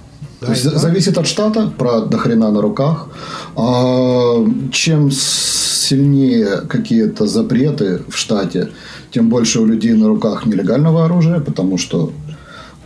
Да 0.47 0.53
То 0.53 0.53
есть 0.53 0.71
да. 0.71 0.79
зависит 0.79 1.19
от 1.19 1.26
штата, 1.26 1.73
про 1.76 2.00
дохрена 2.03 2.50
на 2.50 2.61
руках. 2.61 3.09
А, 3.57 4.45
чем 4.71 5.11
сильнее 5.11 6.62
какие-то 6.69 7.26
запреты 7.26 8.03
в 8.09 8.17
штате, 8.17 8.71
тем 9.11 9.29
больше 9.29 9.61
у 9.61 9.67
людей 9.67 9.93
на 9.93 10.09
руках 10.09 10.47
нелегального 10.47 11.05
оружия, 11.05 11.41
потому 11.41 11.79
что 11.79 12.12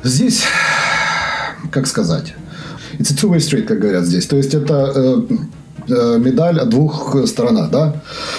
здесь, 0.03 0.43
как 1.71 1.87
сказать, 1.87 2.35
it's 2.99 3.13
a 3.13 3.15
two-way 3.15 3.39
street, 3.39 3.63
как 3.63 3.81
говорят 3.81 4.05
здесь. 4.05 4.27
То 4.27 4.37
есть 4.37 4.55
это 4.55 4.93
э, 4.95 5.23
медаль 6.19 6.59
о 6.59 6.65
двух 6.65 7.17
сторонах, 7.27 7.71
да? 7.71 7.95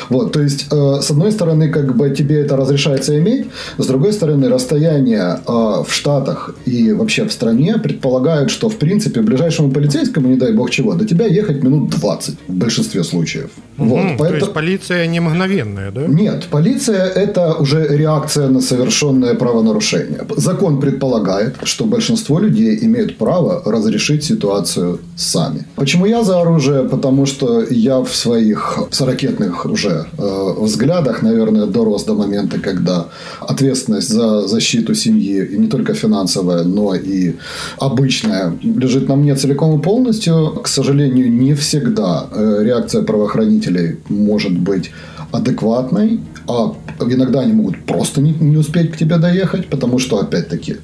Вот, 0.10 0.32
то 0.34 0.42
есть, 0.42 0.68
э, 0.72 1.02
с 1.02 1.12
одной 1.12 1.32
стороны, 1.32 1.70
как 1.70 1.96
бы 1.96 2.10
тебе 2.10 2.42
это 2.42 2.56
разрешается 2.58 3.18
иметь, 3.20 3.48
с 3.78 3.86
другой 3.86 4.14
стороны, 4.14 4.50
расстояние 4.50 5.40
э, 5.48 5.52
в 5.88 5.88
Штатах 5.90 6.56
и 6.66 6.92
вообще 6.94 7.24
в 7.26 7.32
стране 7.32 7.78
предполагают, 7.84 8.50
что, 8.52 8.70
в 8.70 8.76
принципе, 8.78 9.22
ближайшему 9.22 9.72
полицейскому, 9.72 10.28
не 10.28 10.36
дай 10.38 10.52
бог 10.54 10.70
чего, 10.70 10.94
до 10.94 11.06
тебя 11.06 11.26
ехать 11.26 11.64
минут 11.64 11.90
20 11.90 12.36
в 12.48 12.54
большинстве 12.54 13.04
случаев. 13.04 13.50
Вот, 13.78 14.00
М, 14.00 14.10
То 14.18 14.24
поэтому- 14.24 14.40
есть 14.42 14.54
полиция 14.54 15.08
не 15.08 15.20
мгновенная, 15.20 15.92
да? 15.92 16.02
нет, 16.08 16.48
полиция– 16.52 17.06
это 17.16 17.54
уже 17.62 17.88
реакция 17.98 18.50
на 18.50 18.62
совершенное 18.62 19.34
правонарушение. 19.36 20.20
Закон 20.38 20.80
предполагает, 20.80 21.56
что 21.64 21.86
большинство 21.86 22.40
людей 22.40 22.78
имеют 22.86 23.18
право 23.18 23.62
разрешить 23.66 24.24
ситуацию 24.24 25.00
сами. 25.16 25.64
Почему 25.76 26.06
я 26.06 26.24
за 26.24 26.42
оружие? 26.42 26.84
Потому 26.84 27.26
что 27.26 27.41
я 27.70 28.00
в 28.00 28.16
своих 28.16 28.80
сорокетных 28.92 29.66
уже 29.66 30.06
э, 30.18 30.54
взглядах, 30.58 31.24
наверное, 31.24 31.66
дорос 31.66 32.04
до 32.04 32.14
момента, 32.14 32.60
когда 32.60 33.06
ответственность 33.40 34.10
за 34.10 34.48
защиту 34.48 34.96
семьи, 34.96 35.46
и 35.54 35.58
не 35.58 35.68
только 35.68 35.94
финансовая, 35.94 36.64
но 36.64 36.96
и 36.96 37.34
обычная, 37.80 38.54
лежит 38.64 39.10
на 39.10 39.16
мне 39.16 39.36
целиком 39.36 39.80
и 39.80 39.84
полностью. 39.84 40.60
К 40.64 40.68
сожалению, 40.68 41.32
не 41.32 41.54
всегда 41.54 42.26
э, 42.32 42.64
реакция 42.64 43.04
правоохранителей 43.04 43.98
может 44.10 44.58
быть 44.58 44.92
адекватной, 45.32 46.20
а 46.48 46.74
иногда 47.00 47.42
они 47.42 47.54
могут 47.54 47.86
просто 47.86 48.22
не, 48.22 48.32
не 48.32 48.58
успеть 48.58 48.92
к 48.92 48.98
тебе 48.98 49.18
доехать, 49.18 49.68
потому 49.68 50.00
что, 50.00 50.20
опять-таки, 50.20 50.76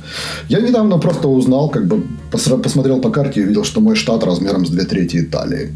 я 0.50 0.60
недавно 0.60 1.00
просто 1.00 1.28
узнал, 1.28 1.70
как 1.70 1.86
бы 1.88 2.04
посмотрел 2.32 3.02
по 3.02 3.10
карте 3.10 3.42
и 3.42 3.44
увидел, 3.44 3.64
что 3.64 3.82
мой 3.82 3.96
штат 3.96 4.24
размером 4.24 4.66
с 4.66 4.70
две 4.70 4.84
трети 4.84 5.18
Италии. 5.18 5.70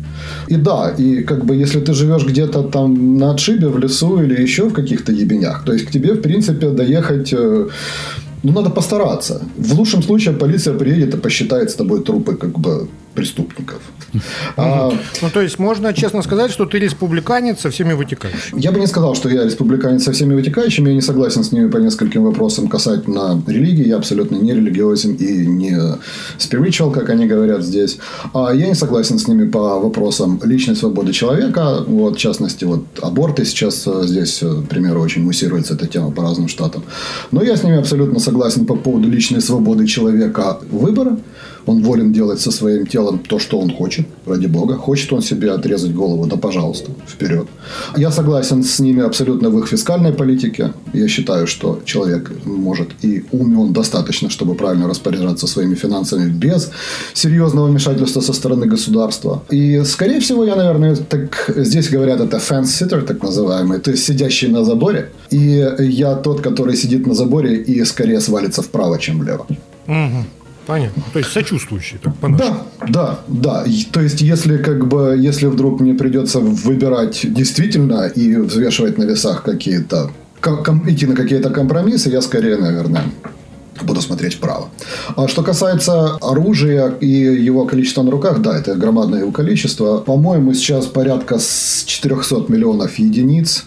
И 0.49 0.55
да, 0.55 0.93
и 0.97 1.23
как 1.23 1.45
бы 1.45 1.55
если 1.55 1.79
ты 1.79 1.93
живешь 1.93 2.25
где-то 2.25 2.63
там 2.63 3.17
на 3.17 3.31
отшибе, 3.31 3.67
в 3.67 3.79
лесу 3.79 4.21
или 4.23 4.41
еще 4.41 4.63
в 4.63 4.73
каких-то 4.73 5.11
ебенях, 5.11 5.63
то 5.65 5.73
есть 5.73 5.85
к 5.85 5.91
тебе, 5.91 6.13
в 6.13 6.21
принципе, 6.21 6.69
доехать... 6.69 7.33
э, 7.33 7.67
ну, 8.43 8.51
надо 8.51 8.69
постараться. 8.69 9.41
В 9.57 9.79
лучшем 9.79 10.03
случае 10.03 10.33
полиция 10.33 10.73
приедет 10.73 11.13
и 11.13 11.17
посчитает 11.17 11.69
с 11.69 11.75
тобой 11.75 12.03
трупы 12.03 12.35
как 12.35 12.59
бы 12.59 12.87
преступников. 13.13 13.81
А, 14.57 14.91
Ну, 15.21 15.29
то 15.29 15.41
есть 15.41 15.59
можно 15.59 15.93
честно 15.93 16.21
сказать, 16.21 16.51
что 16.51 16.65
ты 16.65 16.79
республиканец 16.79 17.61
со 17.61 17.69
всеми 17.69 17.93
вытекающими. 17.93 18.59
Я 18.59 18.71
бы 18.71 18.79
не 18.79 18.87
сказал, 18.87 19.15
что 19.15 19.29
я 19.29 19.43
республиканец 19.45 20.03
со 20.03 20.11
всеми 20.11 20.33
вытекающими. 20.33 20.89
Я 20.89 20.95
не 20.95 21.01
согласен 21.01 21.43
с 21.43 21.51
ними 21.51 21.69
по 21.69 21.77
нескольким 21.77 22.23
вопросам 22.23 22.67
касательно 22.67 23.41
религии. 23.47 23.87
Я 23.87 23.97
абсолютно 23.97 24.35
не 24.35 24.53
религиозен 24.53 25.15
и 25.15 25.45
не 25.45 25.77
spiritual, 26.37 26.91
как 26.91 27.09
они 27.09 27.27
говорят 27.27 27.63
здесь. 27.63 27.97
А 28.33 28.53
я 28.53 28.67
не 28.67 28.75
согласен 28.75 29.17
с 29.17 29.27
ними 29.27 29.47
по 29.47 29.79
вопросам 29.79 30.39
личной 30.43 30.75
свободы 30.75 31.13
человека. 31.13 31.83
Вот, 31.87 32.15
в 32.15 32.19
частности, 32.19 32.65
вот 32.65 32.85
аборты 33.01 33.45
сейчас 33.45 33.87
э, 33.87 34.03
здесь, 34.05 34.43
э, 34.43 34.61
к 34.65 34.69
примеру, 34.69 35.01
очень 35.01 35.23
муссируется 35.23 35.73
эта 35.73 35.87
тема 35.87 36.11
по 36.11 36.23
разным 36.23 36.47
штатам. 36.47 36.83
Но 37.31 37.43
я 37.43 37.55
с 37.55 37.63
ними 37.63 37.77
абсолютно 37.77 38.19
согласен 38.19 38.65
по 38.65 38.75
поводу 38.75 39.09
личной 39.09 39.41
свободы 39.41 39.85
человека 39.87 40.59
выбора. 40.71 41.17
Он 41.65 41.83
волен 41.83 42.13
делать 42.13 42.39
со 42.39 42.51
своим 42.51 42.85
телом 42.85 43.19
то, 43.19 43.39
что 43.39 43.59
он 43.59 43.71
хочет, 43.71 44.05
ради 44.25 44.47
бога. 44.47 44.75
Хочет 44.75 45.13
он 45.13 45.21
себе 45.21 45.51
отрезать 45.51 45.93
голову, 45.93 46.25
да 46.25 46.37
пожалуйста, 46.37 46.91
вперед. 47.07 47.47
Я 47.97 48.11
согласен 48.11 48.63
с 48.63 48.79
ними 48.79 49.01
абсолютно 49.03 49.49
в 49.49 49.59
их 49.59 49.67
фискальной 49.67 50.13
политике. 50.13 50.73
Я 50.93 51.07
считаю, 51.07 51.47
что 51.47 51.81
человек 51.85 52.31
может 52.45 52.89
и 53.01 53.23
умен 53.31 53.73
достаточно, 53.73 54.29
чтобы 54.29 54.55
правильно 54.55 54.87
распоряжаться 54.87 55.47
своими 55.47 55.75
финансами 55.75 56.29
без 56.29 56.71
серьезного 57.13 57.67
вмешательства 57.67 58.21
со 58.21 58.33
стороны 58.33 58.65
государства. 58.65 59.43
И, 59.51 59.83
скорее 59.85 60.19
всего, 60.19 60.45
я, 60.45 60.55
наверное, 60.55 60.95
так 60.95 61.53
здесь 61.55 61.89
говорят, 61.89 62.19
это 62.21 62.37
fence-sitter, 62.37 63.01
так 63.01 63.23
называемый, 63.23 63.79
то 63.79 63.91
есть 63.91 64.03
сидящий 64.03 64.47
на 64.47 64.63
заборе. 64.63 65.09
И 65.29 65.67
я 65.79 66.15
тот, 66.15 66.41
который 66.41 66.75
сидит 66.75 67.07
на 67.07 67.13
заборе 67.13 67.55
и 67.55 67.85
скорее 67.85 68.21
свалится 68.21 68.61
вправо, 68.61 68.99
чем 68.99 69.19
влево. 69.19 69.45
Мгм. 69.87 70.25
Понятно. 70.71 71.03
То 71.11 71.19
есть 71.19 71.31
сочувствующий, 71.33 71.97
так 72.01 72.15
по-нашему. 72.15 72.63
Да, 72.79 72.87
да, 72.87 73.19
да. 73.27 73.65
То 73.91 73.99
есть, 73.99 74.21
если 74.21 74.55
как 74.55 74.87
бы, 74.87 75.17
если 75.19 75.47
вдруг 75.47 75.81
мне 75.81 75.93
придется 75.93 76.39
выбирать 76.39 77.19
действительно 77.23 78.07
и 78.07 78.37
взвешивать 78.37 78.97
на 78.97 79.03
весах 79.03 79.43
какие-то, 79.43 80.11
ком- 80.39 80.89
идти 80.89 81.07
на 81.07 81.15
какие-то 81.15 81.49
компромиссы, 81.49 82.09
я 82.09 82.21
скорее, 82.21 82.55
наверное, 82.55 83.03
буду 83.81 84.01
смотреть 84.01 84.35
вправо. 84.35 84.69
А 85.17 85.27
что 85.27 85.43
касается 85.43 86.15
оружия 86.21 86.87
и 87.01 87.05
его 87.05 87.65
количества 87.65 88.03
на 88.03 88.11
руках, 88.11 88.41
да, 88.41 88.57
это 88.57 88.73
громадное 88.75 89.19
его 89.19 89.31
количество. 89.33 89.97
По-моему, 89.97 90.53
сейчас 90.53 90.85
порядка 90.85 91.37
с 91.37 91.83
400 91.85 92.45
миллионов 92.47 92.97
единиц 92.97 93.65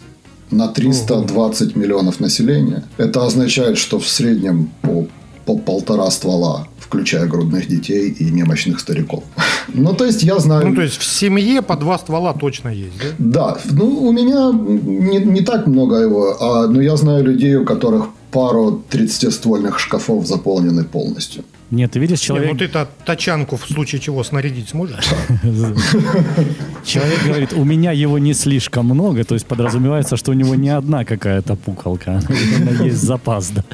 на 0.51 0.69
320 0.69 1.77
миллионов 1.77 2.19
населения. 2.21 2.83
Это 2.97 3.27
означает, 3.27 3.77
что 3.77 3.99
в 3.99 4.09
среднем 4.09 4.71
по, 4.81 5.07
по 5.45 5.57
полтора 5.57 6.11
ствола, 6.11 6.67
включая 6.79 7.27
грудных 7.27 7.69
детей 7.69 8.09
и 8.11 8.31
немощных 8.31 8.81
стариков. 8.81 9.25
Ну, 9.69 9.95
то 9.95 10.05
есть, 10.05 10.23
я 10.23 10.39
знаю... 10.39 10.69
Ну, 10.69 10.75
то 10.75 10.83
есть 10.83 10.97
в 10.97 11.05
семье 11.05 11.63
по 11.63 11.77
два 11.77 11.99
ствола 11.99 12.33
точно 12.35 12.69
есть, 12.69 12.97
да? 13.19 13.55
Да, 13.55 13.59
ну 13.71 13.87
у 14.07 14.13
меня 14.13 14.51
не, 14.53 15.19
не 15.19 15.41
так 15.41 15.67
много 15.67 15.97
его, 15.97 16.37
а, 16.41 16.67
но 16.67 16.81
я 16.81 16.97
знаю 16.97 17.25
людей, 17.25 17.57
у 17.57 17.65
которых 17.65 18.09
пару 18.31 18.83
30-ствольных 18.91 19.79
шкафов 19.79 20.27
заполнены 20.27 20.85
полностью. 20.85 21.45
Нет, 21.75 21.93
ты 21.93 21.99
видишь, 21.99 22.21
Не, 22.21 22.27
человек... 22.27 22.53
ну 22.53 22.59
ты-то 22.59 22.89
тачанку 23.05 23.57
в 23.57 23.67
случае 23.67 24.01
чего 24.01 24.23
снарядить 24.25 24.69
сможешь? 24.69 25.05
Человек 26.85 27.25
говорит, 27.27 27.53
у 27.53 27.65
меня 27.65 27.93
его 27.93 28.19
не 28.19 28.35
слишком 28.35 28.87
много, 28.87 29.25
то 29.25 29.35
есть 29.35 29.47
подразумевается, 29.47 30.17
что 30.17 30.31
у 30.33 30.35
него 30.35 30.55
не 30.55 30.69
одна 30.71 31.05
какая-то 31.05 31.57
пукалка, 31.57 32.21
есть 32.85 33.03
запас. 33.03 33.51
Да. 33.51 33.65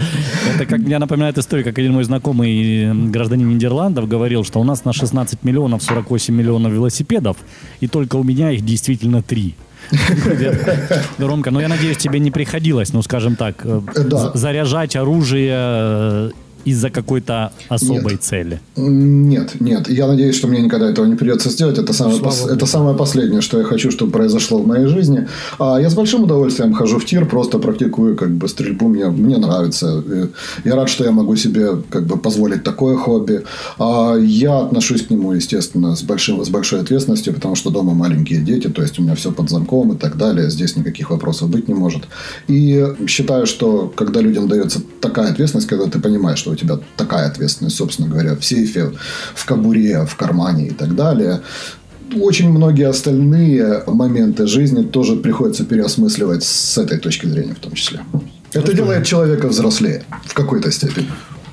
Это 0.54 0.66
как 0.66 0.78
меня 0.78 0.99
напоминает 0.99 1.38
история, 1.38 1.64
как 1.64 1.78
один 1.78 1.92
мой 1.92 2.04
знакомый 2.04 3.11
гражданин 3.11 3.49
Нидерландов 3.49 4.09
говорил, 4.09 4.45
что 4.45 4.61
у 4.61 4.64
нас 4.64 4.85
на 4.85 4.92
16 4.92 5.42
миллионов 5.45 5.83
48 5.83 6.35
миллионов 6.35 6.73
велосипедов, 6.73 7.37
и 7.80 7.88
только 7.88 8.16
у 8.16 8.23
меня 8.23 8.50
их 8.50 8.64
действительно 8.64 9.23
три. 9.23 9.54
Ромка, 11.19 11.50
ну 11.50 11.59
я 11.59 11.69
надеюсь, 11.69 11.97
тебе 11.97 12.21
не 12.21 12.30
приходилось, 12.30 12.92
ну 12.92 13.02
скажем 13.02 13.35
так, 13.35 13.64
э, 13.64 13.80
Э, 13.95 14.02
да. 14.04 14.30
заряжать 14.35 14.97
оружие 14.97 15.52
э, 15.52 16.30
из-за 16.64 16.90
какой-то 16.90 17.52
особой 17.69 18.12
Нет. 18.12 18.23
цели. 18.23 18.61
Нет, 18.76 19.61
нет. 19.61 19.88
Я 19.88 20.07
надеюсь, 20.07 20.37
что 20.37 20.49
мне 20.49 20.61
никогда 20.61 20.90
этого 20.90 21.07
не 21.07 21.17
придется 21.17 21.50
сделать. 21.50 21.79
Это 21.79 21.93
самое, 21.93 22.19
Слава 22.19 22.33
пос- 22.33 22.40
Богу. 22.43 22.52
это 22.55 22.67
самое 22.67 22.97
последнее, 22.97 23.40
что 23.40 23.59
я 23.59 23.64
хочу, 23.64 23.90
чтобы 23.90 24.12
произошло 24.12 24.59
в 24.59 24.67
моей 24.67 24.87
жизни. 24.87 25.26
А 25.59 25.79
я 25.81 25.88
с 25.90 25.95
большим 25.95 26.25
удовольствием 26.25 26.73
хожу 26.75 26.99
в 26.99 27.05
тир, 27.05 27.26
просто 27.26 27.59
практикую 27.59 28.17
как 28.17 28.31
бы 28.31 28.49
стрельбу. 28.49 28.88
Мне, 28.88 29.07
мне 29.07 29.37
нравится. 29.38 30.02
Э, 30.07 30.26
Я 30.64 30.76
рад, 30.76 30.88
что 30.88 31.05
я 31.05 31.11
могу 31.12 31.37
себе 31.37 31.69
как 31.90 32.07
бы 32.07 32.17
позволить 32.17 32.62
такое 32.62 32.97
хобби. 32.97 33.43
А 33.79 34.17
я 34.17 34.59
отношусь 34.61 35.02
к 35.07 35.11
нему, 35.11 35.33
естественно, 35.33 35.95
с, 35.97 36.02
большим, 36.02 36.45
с 36.45 36.49
большой 36.49 36.81
ответственностью, 36.81 37.35
потому 37.35 37.55
что 37.55 37.71
дома 37.71 37.95
маленькие 37.95 38.40
дети, 38.40 38.69
то 38.69 38.83
есть 38.83 38.99
у 38.99 39.02
меня 39.02 39.14
все 39.14 39.31
под 39.33 39.50
замком 39.50 39.93
и 39.93 39.97
так 39.97 40.17
далее. 40.17 40.50
Здесь 40.50 40.76
никаких 40.76 41.11
вопросов 41.11 41.49
быть 41.50 41.69
не 41.69 41.75
может. 41.75 42.02
И 42.49 42.87
считаю, 43.07 43.47
что 43.47 43.93
когда 43.97 44.21
людям 44.21 44.49
дается 44.49 44.81
такая 45.00 45.31
ответственность, 45.31 45.69
когда 45.69 45.87
ты 45.87 45.99
понимаешь, 46.00 46.38
что 46.38 46.50
у 46.50 46.57
тебя 46.57 46.78
такая 46.97 47.28
ответственность, 47.28 47.76
собственно 47.76 48.09
говоря, 48.09 48.35
в 48.35 48.45
сейфе, 48.45 48.92
в 49.35 49.47
кобуре, 49.47 50.04
в 50.04 50.16
кармане 50.16 50.69
и 50.69 50.71
так 50.71 50.95
далее, 50.95 51.40
очень 52.16 52.50
многие 52.50 52.88
остальные 52.88 53.85
моменты 53.87 54.47
жизни 54.47 54.83
тоже 54.83 55.16
приходится 55.16 55.64
переосмысливать 55.64 56.42
с 56.45 56.78
этой 56.78 56.99
точки 56.99 57.26
зрения 57.26 57.54
в 57.54 57.59
том 57.59 57.73
числе. 57.73 58.00
Это 58.52 58.73
делает 58.73 59.07
человека 59.07 59.47
взрослее 59.49 60.02
в 60.25 60.35
какой-то 60.35 60.73
степени. 60.73 61.09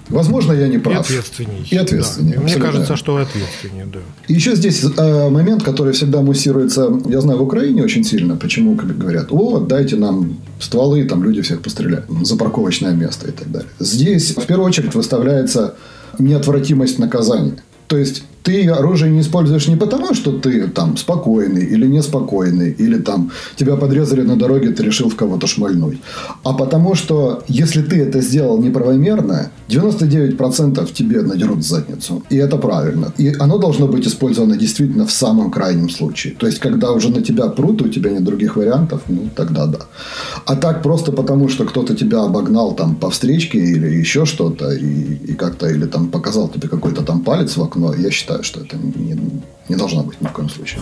Возможно, 0.10 0.54
я 0.54 0.68
не 0.68 0.76
И 0.76 0.80
прав. 0.80 1.00
ответственней. 1.02 1.68
И 1.70 1.76
ответственнее. 1.78 2.36
Да. 2.38 2.42
Мне 2.42 2.56
кажется, 2.56 2.96
что 2.96 3.18
ответственнее, 3.18 3.86
да. 3.92 4.00
И 4.28 4.34
еще 4.34 4.56
здесь 4.56 4.84
э, 4.84 5.30
момент, 5.30 5.64
который 5.64 5.94
всегда 5.94 6.22
муссируется, 6.22 6.90
я 7.06 7.22
знаю, 7.22 7.40
в 7.40 7.44
Украине 7.44 7.84
очень 7.84 8.04
сильно. 8.04 8.36
Почему 8.36 8.76
как 8.76 8.98
говорят, 8.98 9.28
о, 9.32 9.60
дайте 9.60 9.96
нам 9.96 10.38
стволы, 10.60 11.04
там 11.06 11.24
люди 11.24 11.42
всех 11.42 11.62
постреляют 11.62 12.06
за 12.24 12.36
парковочное 12.38 12.94
место 12.94 13.28
и 13.28 13.32
так 13.32 13.52
далее. 13.52 13.70
Здесь 13.80 14.32
в 14.36 14.46
первую 14.46 14.68
очередь 14.68 14.96
выставляется 14.96 15.76
неотвратимость 16.20 17.00
наказания. 17.00 17.64
То 17.88 17.98
есть 17.98 18.24
ты 18.48 18.66
оружие 18.70 19.12
не 19.12 19.20
используешь 19.20 19.68
не 19.68 19.76
потому, 19.76 20.14
что 20.14 20.32
ты 20.32 20.70
там 20.70 20.96
спокойный 20.96 21.66
или 21.66 21.86
неспокойный, 21.86 22.72
или 22.80 22.98
там 22.98 23.32
тебя 23.58 23.76
подрезали 23.76 24.22
на 24.22 24.38
дороге, 24.38 24.70
ты 24.70 24.84
решил 24.84 25.10
в 25.10 25.16
кого-то 25.18 25.48
шмальнуть. 25.48 25.98
А 26.44 26.54
потому 26.54 26.96
что 26.96 27.44
если 27.50 27.82
ты 27.82 27.98
это 27.98 28.22
сделал 28.22 28.62
неправомерно, 28.62 29.52
99% 29.70 30.94
тебе 30.94 31.22
надерут 31.24 31.66
задницу. 31.66 32.24
И 32.30 32.38
это 32.38 32.58
правильно. 32.58 33.12
И 33.18 33.36
оно 33.40 33.58
должно 33.58 33.88
быть 33.88 34.08
использовано 34.08 34.56
действительно 34.56 35.06
в 35.06 35.12
самом 35.12 35.52
крайнем 35.52 35.90
случае. 35.90 36.34
То 36.40 36.48
есть, 36.48 36.60
когда 36.60 36.92
уже 36.92 37.10
на 37.10 37.22
тебя 37.22 37.48
прут, 37.48 37.82
и 37.82 37.86
у 37.86 37.90
тебя 37.90 38.12
нет 38.12 38.24
других 38.24 38.56
вариантов, 38.56 39.02
ну, 39.10 39.30
тогда 39.36 39.66
да. 39.66 39.80
А 40.46 40.56
так 40.56 40.84
просто 40.84 41.12
потому, 41.12 41.50
что 41.50 41.66
кто-то 41.66 41.96
тебя 41.96 42.24
обогнал 42.24 42.76
там 42.76 42.96
по 42.96 43.10
встречке 43.10 43.58
или 43.58 44.00
еще 44.00 44.26
что-то, 44.26 44.72
и, 44.72 45.32
и 45.32 45.34
как-то, 45.34 45.68
или 45.68 45.86
там 45.86 46.08
показал 46.08 46.48
тебе 46.48 46.70
какой-то 46.70 47.02
там 47.02 47.20
палец 47.20 47.58
в 47.58 47.62
окно, 47.62 47.94
я 47.94 48.10
считаю, 48.10 48.37
что 48.44 48.62
это 48.62 48.78
не, 48.78 49.18
не 49.70 49.76
должно 49.76 50.04
быть 50.04 50.22
ни 50.22 50.28
в 50.28 50.32
коем 50.32 50.50
случае. 50.50 50.82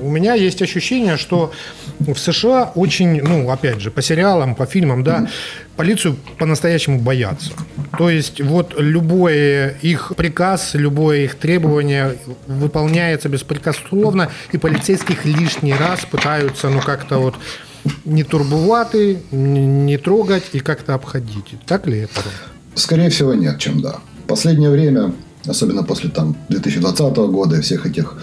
У 0.00 0.10
меня 0.10 0.34
есть 0.34 0.62
ощущение, 0.62 1.16
что 1.16 1.52
в 1.98 2.16
США 2.16 2.72
очень, 2.74 3.20
ну, 3.22 3.50
опять 3.50 3.80
же, 3.80 3.90
по 3.90 4.00
сериалам, 4.00 4.54
по 4.54 4.64
фильмам, 4.66 5.02
да, 5.02 5.28
полицию 5.76 6.16
по-настоящему 6.38 7.00
боятся. 7.00 7.52
То 7.98 8.08
есть 8.08 8.40
вот 8.40 8.74
любой 8.78 9.74
их 9.82 10.12
приказ, 10.16 10.70
любое 10.74 11.24
их 11.24 11.34
требование 11.34 12.16
выполняется 12.46 13.28
беспрекословно, 13.28 14.30
и 14.52 14.58
полицейских 14.58 15.24
лишний 15.24 15.74
раз 15.74 16.04
пытаются, 16.10 16.68
ну, 16.70 16.80
как-то 16.80 17.18
вот 17.18 17.34
не 18.04 18.24
турбувати, 18.24 19.18
не 19.30 19.66
не 19.66 19.98
трогать 19.98 20.44
и 20.52 20.60
как-то 20.60 20.94
обходить. 20.94 21.54
Так 21.66 21.86
ли 21.86 21.98
это? 21.98 22.22
Скорее 22.74 23.08
всего, 23.10 23.34
нет, 23.34 23.58
чем 23.58 23.80
да. 23.80 23.96
Последнее 24.26 24.70
время, 24.70 25.12
особенно 25.46 25.82
после 25.82 26.10
там 26.10 26.36
2020 26.48 27.16
года 27.16 27.56
и 27.56 27.60
всех 27.60 27.86
этих 27.86 28.14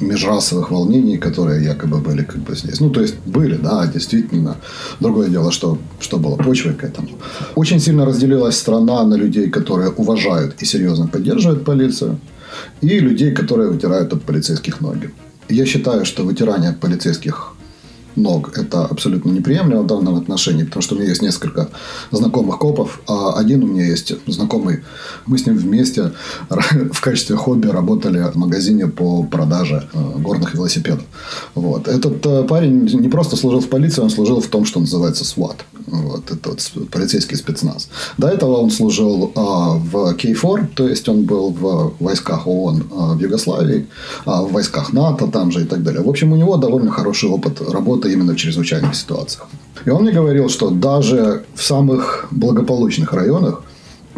межрасовых 0.00 0.70
волнений, 0.70 1.18
которые 1.18 1.64
якобы 1.64 1.98
были 1.98 2.22
как 2.24 2.38
бы 2.38 2.54
здесь. 2.56 2.80
Ну, 2.80 2.90
то 2.90 3.00
есть 3.00 3.14
были, 3.26 3.56
да, 3.56 3.86
действительно. 3.86 4.56
Другое 5.00 5.28
дело, 5.28 5.50
что, 5.50 5.78
что 6.00 6.18
было 6.18 6.36
почвой 6.36 6.74
к 6.74 6.84
этому. 6.84 7.08
Очень 7.54 7.80
сильно 7.80 8.04
разделилась 8.04 8.56
страна 8.56 9.04
на 9.04 9.14
людей, 9.14 9.50
которые 9.50 9.90
уважают 9.90 10.62
и 10.62 10.66
серьезно 10.66 11.06
поддерживают 11.06 11.64
полицию, 11.64 12.18
и 12.80 12.98
людей, 12.98 13.32
которые 13.32 13.70
вытирают 13.70 14.12
от 14.12 14.22
полицейских 14.22 14.80
ноги. 14.80 15.10
Я 15.48 15.66
считаю, 15.66 16.04
что 16.04 16.24
вытирание 16.24 16.72
полицейских 16.72 17.55
ног. 18.16 18.56
Это 18.56 18.84
абсолютно 18.84 19.30
неприемлемо 19.30 19.82
в 19.82 19.86
данном 19.86 20.16
отношении, 20.16 20.64
потому 20.64 20.82
что 20.82 20.94
у 20.94 20.98
меня 20.98 21.08
есть 21.08 21.22
несколько 21.22 21.68
знакомых 22.10 22.58
копов, 22.58 23.00
а 23.06 23.38
один 23.38 23.62
у 23.64 23.66
меня 23.66 23.84
есть 23.84 24.12
знакомый. 24.26 24.82
Мы 25.26 25.38
с 25.38 25.46
ним 25.46 25.56
вместе 25.56 26.12
в 26.92 27.00
качестве 27.00 27.36
хобби 27.36 27.68
работали 27.68 28.20
в 28.32 28.36
магазине 28.36 28.86
по 28.86 29.22
продаже 29.22 29.88
э, 29.92 30.18
горных 30.18 30.54
велосипедов. 30.54 31.04
Вот. 31.54 31.88
Этот 31.88 32.24
э, 32.26 32.42
парень 32.44 32.84
не 33.00 33.08
просто 33.08 33.36
служил 33.36 33.60
в 33.60 33.68
полиции, 33.68 34.02
он 34.02 34.10
служил 34.10 34.40
в 34.40 34.46
том, 34.46 34.64
что 34.64 34.80
называется 34.80 35.24
SWAT. 35.24 35.56
Вот, 35.86 36.30
это 36.30 36.50
вот 36.50 36.90
полицейский 36.90 37.36
спецназ. 37.36 37.88
До 38.18 38.26
этого 38.26 38.56
он 38.56 38.70
служил 38.70 39.32
а, 39.36 39.76
в 39.76 40.14
K4, 40.14 40.66
то 40.74 40.88
есть 40.88 41.08
он 41.08 41.22
был 41.22 41.50
в 41.50 41.94
войсках 42.00 42.46
ООН 42.46 42.84
а, 42.90 43.14
в 43.14 43.20
Югославии, 43.20 43.86
а, 44.24 44.42
в 44.42 44.52
войсках 44.52 44.92
НАТО 44.92 45.28
там 45.28 45.52
же 45.52 45.62
и 45.62 45.64
так 45.64 45.82
далее. 45.82 46.02
В 46.02 46.08
общем, 46.08 46.32
у 46.32 46.36
него 46.36 46.56
довольно 46.56 46.90
хороший 46.90 47.28
опыт 47.28 47.60
работы 47.60 48.05
именно 48.08 48.32
в 48.32 48.36
чрезвычайных 48.36 48.94
ситуациях. 48.94 49.48
И 49.84 49.90
он 49.90 50.02
мне 50.02 50.12
говорил, 50.12 50.48
что 50.48 50.70
даже 50.70 51.44
в 51.54 51.62
самых 51.62 52.28
благополучных 52.30 53.12
районах 53.12 53.62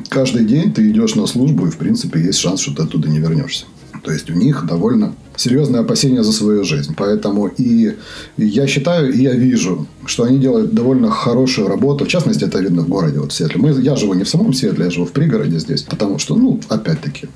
каждый 0.08 0.44
день 0.44 0.72
ты 0.72 0.90
идешь 0.90 1.14
на 1.14 1.26
службу, 1.26 1.66
и 1.66 1.70
в 1.70 1.76
принципе 1.76 2.20
есть 2.20 2.38
шанс, 2.38 2.60
что 2.60 2.74
ты 2.74 2.82
оттуда 2.82 3.08
не 3.08 3.18
вернешься. 3.18 3.66
То 4.02 4.12
есть 4.12 4.30
у 4.30 4.34
них 4.34 4.64
довольно 4.66 5.14
серьезные 5.36 5.80
опасения 5.80 6.22
за 6.22 6.32
свою 6.32 6.64
жизнь. 6.64 6.94
Поэтому 6.96 7.48
и 7.48 7.96
я 8.36 8.66
считаю, 8.66 9.12
и 9.12 9.22
я 9.22 9.34
вижу, 9.34 9.86
что 10.06 10.24
они 10.24 10.38
делают 10.38 10.74
довольно 10.74 11.10
хорошую 11.10 11.68
работу. 11.68 12.04
В 12.04 12.08
частности, 12.08 12.44
это 12.44 12.58
видно 12.60 12.82
в 12.82 12.88
городе, 12.88 13.18
вот 13.18 13.32
в 13.32 13.34
Сиэтле. 13.34 13.60
Мы, 13.60 13.70
я 13.80 13.96
живу 13.96 14.14
не 14.14 14.24
в 14.24 14.28
самом 14.28 14.52
Сиэтле, 14.52 14.86
я 14.86 14.90
живу 14.90 15.06
в 15.06 15.12
пригороде 15.12 15.58
здесь. 15.58 15.82
Потому 15.82 16.18
что, 16.18 16.36
ну, 16.36 16.60
опять-таки, 16.68 17.28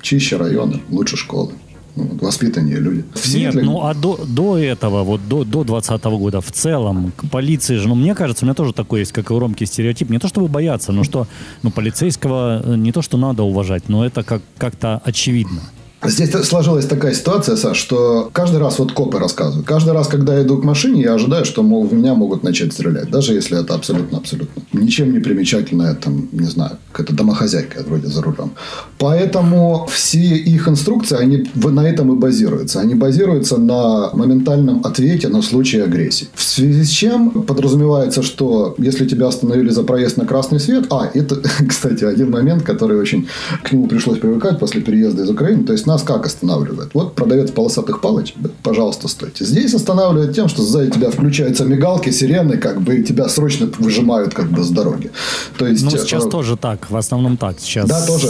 чище 0.00 0.36
районы, 0.36 0.80
лучше 0.90 1.16
школы. 1.16 1.52
Вот, 1.96 2.20
воспитаннее 2.20 2.76
люди. 2.76 3.04
Нет, 3.34 3.54
ну 3.54 3.82
а 3.82 3.94
до, 3.94 4.20
до 4.26 4.58
этого, 4.58 5.02
вот 5.02 5.26
до, 5.28 5.44
до 5.44 5.64
20 5.64 6.04
года 6.04 6.40
в 6.40 6.52
целом, 6.52 7.12
к 7.16 7.28
полиции 7.30 7.76
же, 7.76 7.88
ну 7.88 7.94
мне 7.94 8.14
кажется, 8.14 8.44
у 8.44 8.46
меня 8.46 8.54
тоже 8.54 8.74
такой 8.74 9.00
есть, 9.00 9.12
как 9.12 9.30
и 9.30 9.32
у 9.32 9.38
Ромки, 9.38 9.64
стереотип. 9.64 10.10
Не 10.10 10.18
то 10.18 10.28
чтобы 10.28 10.48
бояться, 10.48 10.92
но 10.92 11.04
что 11.04 11.26
ну, 11.62 11.70
полицейского 11.70 12.62
э, 12.62 12.76
не 12.76 12.92
то 12.92 13.00
что 13.00 13.16
надо 13.16 13.44
уважать, 13.44 13.88
но 13.88 14.04
это 14.04 14.22
как, 14.22 14.42
как-то 14.58 15.00
очевидно. 15.04 15.62
Здесь 16.08 16.30
сложилась 16.46 16.86
такая 16.86 17.14
ситуация, 17.14 17.56
Саш, 17.56 17.76
что 17.76 18.30
каждый 18.32 18.58
раз, 18.60 18.78
вот 18.78 18.92
копы 18.92 19.18
рассказывают, 19.18 19.66
каждый 19.66 19.92
раз, 19.92 20.08
когда 20.08 20.36
я 20.36 20.42
иду 20.42 20.58
к 20.58 20.64
машине, 20.64 21.02
я 21.02 21.14
ожидаю, 21.14 21.44
что 21.44 21.62
мол, 21.62 21.86
в 21.86 21.92
меня 21.92 22.14
могут 22.14 22.42
начать 22.42 22.72
стрелять. 22.72 23.10
Даже 23.10 23.34
если 23.34 23.60
это 23.60 23.74
абсолютно-абсолютно 23.74 24.62
ничем 24.72 25.12
не 25.12 25.18
примечательная, 25.18 25.94
там, 25.94 26.28
не 26.32 26.46
знаю, 26.46 26.78
какая-то 26.92 27.14
домохозяйка 27.14 27.82
вроде 27.86 28.06
за 28.06 28.22
рулем. 28.22 28.52
Поэтому 28.98 29.86
все 29.90 30.18
их 30.18 30.68
инструкции, 30.68 31.16
они 31.16 31.50
на 31.54 31.88
этом 31.88 32.12
и 32.12 32.16
базируются. 32.16 32.80
Они 32.80 32.94
базируются 32.94 33.58
на 33.58 34.10
моментальном 34.12 34.80
ответе 34.84 35.28
на 35.28 35.42
случай 35.42 35.80
агрессии. 35.80 36.28
В 36.34 36.42
связи 36.42 36.84
с 36.84 36.90
чем 36.90 37.30
подразумевается, 37.42 38.22
что 38.22 38.74
если 38.78 39.06
тебя 39.06 39.26
остановили 39.26 39.70
за 39.70 39.82
проезд 39.82 40.16
на 40.16 40.26
красный 40.26 40.60
свет... 40.60 40.86
А, 40.90 41.10
это, 41.12 41.36
кстати, 41.68 42.04
один 42.04 42.30
момент, 42.30 42.62
который 42.62 42.98
очень... 42.98 43.28
К 43.62 43.72
нему 43.72 43.88
пришлось 43.88 44.18
привыкать 44.18 44.58
после 44.58 44.80
переезда 44.80 45.24
из 45.24 45.30
Украины. 45.30 45.64
То 45.64 45.72
есть 45.72 45.86
нас 45.86 45.95
нас 45.96 46.02
как 46.02 46.26
останавливает? 46.26 46.90
Вот 46.94 47.14
продавец 47.14 47.50
полосатых 47.50 48.00
палочек, 48.00 48.36
пожалуйста, 48.62 49.08
стойте. 49.08 49.44
Здесь 49.44 49.74
останавливает 49.74 50.34
тем, 50.34 50.48
что 50.48 50.62
сзади 50.62 50.90
тебя 50.90 51.10
включаются 51.10 51.64
мигалки, 51.64 52.10
сирены, 52.10 52.58
как 52.58 52.80
бы 52.82 53.02
тебя 53.02 53.28
срочно 53.28 53.68
выжимают 53.78 54.34
как 54.34 54.50
бы 54.50 54.62
с 54.62 54.70
дороги. 54.70 55.10
То 55.58 55.66
есть, 55.66 55.82
ну, 55.82 55.90
сейчас 55.90 56.26
э, 56.26 56.28
тоже 56.28 56.56
так, 56.56 56.90
в 56.90 56.96
основном 56.96 57.36
так. 57.36 57.58
Сейчас... 57.58 57.88
Да, 57.88 58.06
тоже? 58.06 58.28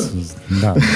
Да. 0.48 0.76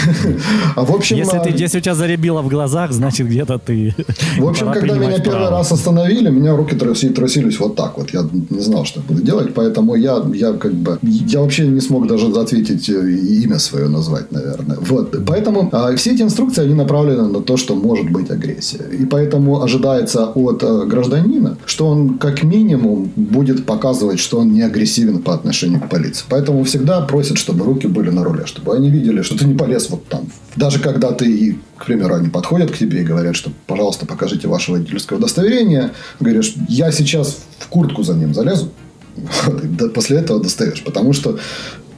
А 0.77 0.85
в 0.85 0.95
общем... 0.95 1.17
Если, 1.17 1.39
ты, 1.39 1.51
если 1.51 1.79
у 1.79 1.81
тебя 1.81 1.95
заребило 1.95 2.43
в 2.43 2.49
глазах, 2.49 2.93
значит, 2.93 3.27
где-то 3.27 3.59
ты... 3.59 3.95
В 4.39 4.47
общем, 4.47 4.73
когда 4.73 4.95
меня 4.95 5.19
первый 5.19 5.51
раз 5.51 5.73
остановили, 5.73 6.31
меня 6.31 6.57
руки 6.57 6.77
трусились 6.77 7.59
вот 7.59 7.75
так 7.77 7.99
вот. 7.99 8.11
Я 8.11 8.29
не 8.51 8.61
знал, 8.61 8.85
что 8.85 9.01
буду 9.01 9.23
делать, 9.23 9.55
поэтому 9.55 9.95
я, 9.97 10.23
я 10.35 10.53
как 10.53 10.73
бы... 10.73 10.99
Я 11.03 11.41
вообще 11.41 11.67
не 11.67 11.81
смог 11.81 12.07
даже 12.07 12.27
ответить 12.27 12.89
э, 12.89 13.11
имя 13.11 13.59
свое 13.59 13.89
назвать, 13.89 14.31
наверное. 14.33 14.79
Вот. 14.81 15.17
Поэтому 15.27 15.69
а, 15.73 15.95
все 15.97 16.13
эти 16.13 16.23
инструкции, 16.23 16.50
они 16.59 16.75
направлены 16.75 17.29
на 17.29 17.41
то, 17.41 17.57
что 17.57 17.75
может 17.75 18.11
быть 18.11 18.31
агрессия. 18.31 18.85
И 18.93 19.05
поэтому 19.05 19.63
ожидается 19.63 20.27
от 20.27 20.63
а, 20.63 20.85
гражданина, 20.87 21.57
что 21.67 21.87
он 21.87 22.19
как 22.19 22.43
минимум 22.43 23.11
будет 23.17 23.67
показывать, 23.67 24.21
что 24.21 24.39
он 24.39 24.53
не 24.53 24.63
агрессивен 24.63 25.23
по 25.23 25.35
отношению 25.35 25.81
к 25.81 25.89
полиции. 25.89 26.25
Поэтому 26.29 26.65
всегда 26.65 27.01
просят, 27.03 27.39
чтобы 27.39 27.65
руки 27.65 27.87
были 27.87 28.11
на 28.11 28.25
руле, 28.25 28.47
чтобы 28.47 28.75
они 28.75 28.91
видели, 28.91 29.23
что 29.23 29.39
ты 29.39 29.45
не 29.45 29.55
полез 29.55 29.91
вот 29.91 30.07
там. 30.09 30.27
Даже 30.57 30.79
когда 30.81 31.13
ты, 31.13 31.59
к 31.77 31.87
примеру, 31.87 32.15
они 32.15 32.29
подходят 32.29 32.71
к 32.71 32.79
тебе 32.79 33.01
и 33.01 33.05
говорят, 33.05 33.37
что, 33.37 33.51
пожалуйста, 33.67 34.07
покажите 34.07 34.49
ваше 34.49 34.73
водительское 34.73 35.19
удостоверение, 35.19 35.91
говоришь, 36.19 36.55
я 36.69 36.93
сейчас 36.93 37.39
в 37.59 37.69
куртку 37.69 38.03
за 38.03 38.15
ним 38.15 38.35
залезу, 38.35 38.71
после 39.95 40.19
этого 40.19 40.41
достаешь. 40.41 40.83
Потому 40.85 41.13
что 41.13 41.39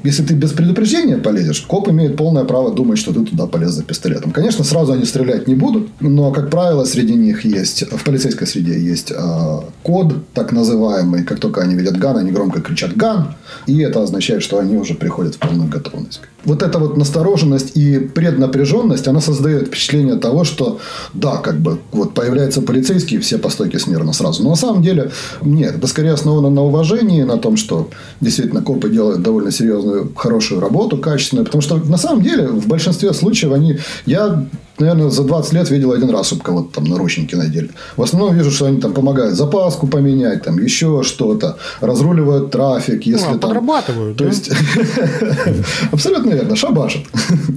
если 0.05 0.25
ты 0.25 0.35
без 0.35 0.53
предупреждения 0.53 1.19
полезешь, 1.19 1.61
коп 1.63 1.89
имеет 1.89 2.17
полное 2.17 2.45
право 2.45 2.73
думать, 2.75 2.99
что 2.99 3.13
ты 3.13 3.25
туда 3.25 3.47
полез 3.47 3.71
за 3.71 3.83
пистолетом. 3.83 4.33
Конечно, 4.33 4.65
сразу 4.65 4.93
они 4.93 5.05
стрелять 5.05 5.49
не 5.49 5.55
будут, 5.55 5.89
но, 6.01 6.33
как 6.33 6.51
правило, 6.51 6.85
среди 6.85 7.15
них 7.15 7.45
есть, 7.45 7.85
в 7.91 8.05
полицейской 8.05 8.47
среде 8.47 8.79
есть 8.81 9.13
э, 9.13 9.61
код, 9.83 10.15
так 10.35 10.53
называемый. 10.53 11.25
Как 11.25 11.39
только 11.39 11.61
они 11.61 11.75
видят 11.75 11.99
ган, 11.99 12.17
они 12.17 12.31
громко 12.31 12.61
кричат 12.61 12.97
«ган», 12.97 13.35
и 13.67 13.79
это 13.81 14.03
означает, 14.03 14.43
что 14.43 14.59
они 14.59 14.77
уже 14.77 14.95
приходят 14.95 15.35
в 15.35 15.39
полную 15.39 15.69
готовность. 15.69 16.21
Вот 16.45 16.63
эта 16.63 16.79
вот 16.79 16.97
настороженность 16.97 17.77
и 17.77 17.99
преднапряженность, 17.99 19.09
она 19.09 19.21
создает 19.21 19.69
впечатление 19.69 20.17
того, 20.17 20.45
что 20.45 20.79
да, 21.15 21.37
как 21.37 21.61
бы 21.61 21.79
вот 21.93 22.15
появляются 22.15 22.63
полицейские, 22.63 23.21
все 23.21 23.39
по 23.39 23.49
стойке 23.49 23.79
смирно 23.79 24.13
сразу. 24.13 24.43
Но 24.43 24.51
на 24.51 24.57
самом 24.57 24.83
деле 24.83 25.11
нет, 25.43 25.77
это 25.77 25.87
скорее 25.87 26.13
основано 26.13 26.51
на 26.51 26.63
уважении, 26.63 27.23
на 27.23 27.39
том, 27.39 27.57
что 27.57 27.89
действительно 28.21 28.63
копы 28.63 28.91
делают 28.91 29.23
довольно 29.23 29.51
серьезную, 29.53 30.13
хорошую 30.15 30.61
работу, 30.61 30.97
качественную. 30.99 31.45
Потому 31.47 31.63
что 31.63 31.77
на 31.77 31.99
самом 31.99 32.23
деле 32.23 32.49
в 32.49 32.67
большинстве 32.67 33.13
случаев 33.13 33.53
они... 33.53 33.79
Я 34.07 34.47
наверное, 34.83 35.11
за 35.11 35.25
20 35.25 35.53
лет 35.53 35.71
видел 35.71 35.93
один 35.93 36.11
раз, 36.11 36.27
чтобы 36.27 36.43
кого-то 36.43 36.75
там 36.75 36.85
наручники 36.85 37.35
надели. 37.35 37.71
В 37.97 38.03
основном 38.03 38.35
вижу, 38.35 38.51
что 38.51 38.67
они 38.67 38.81
там 38.81 38.93
помогают 38.93 39.35
запаску 39.35 39.87
поменять, 39.87 40.43
там 40.43 40.59
еще 40.59 41.03
что-то, 41.03 41.57
разруливают 41.81 42.51
трафик, 42.51 43.07
если 43.07 43.27
ну, 43.27 43.37
а 43.37 43.39
там... 43.39 43.41
подрабатывают, 43.41 44.19
То 44.19 44.25
есть, 44.25 44.51
абсолютно 45.93 46.31
верно, 46.31 46.57
шабашат. 46.57 47.03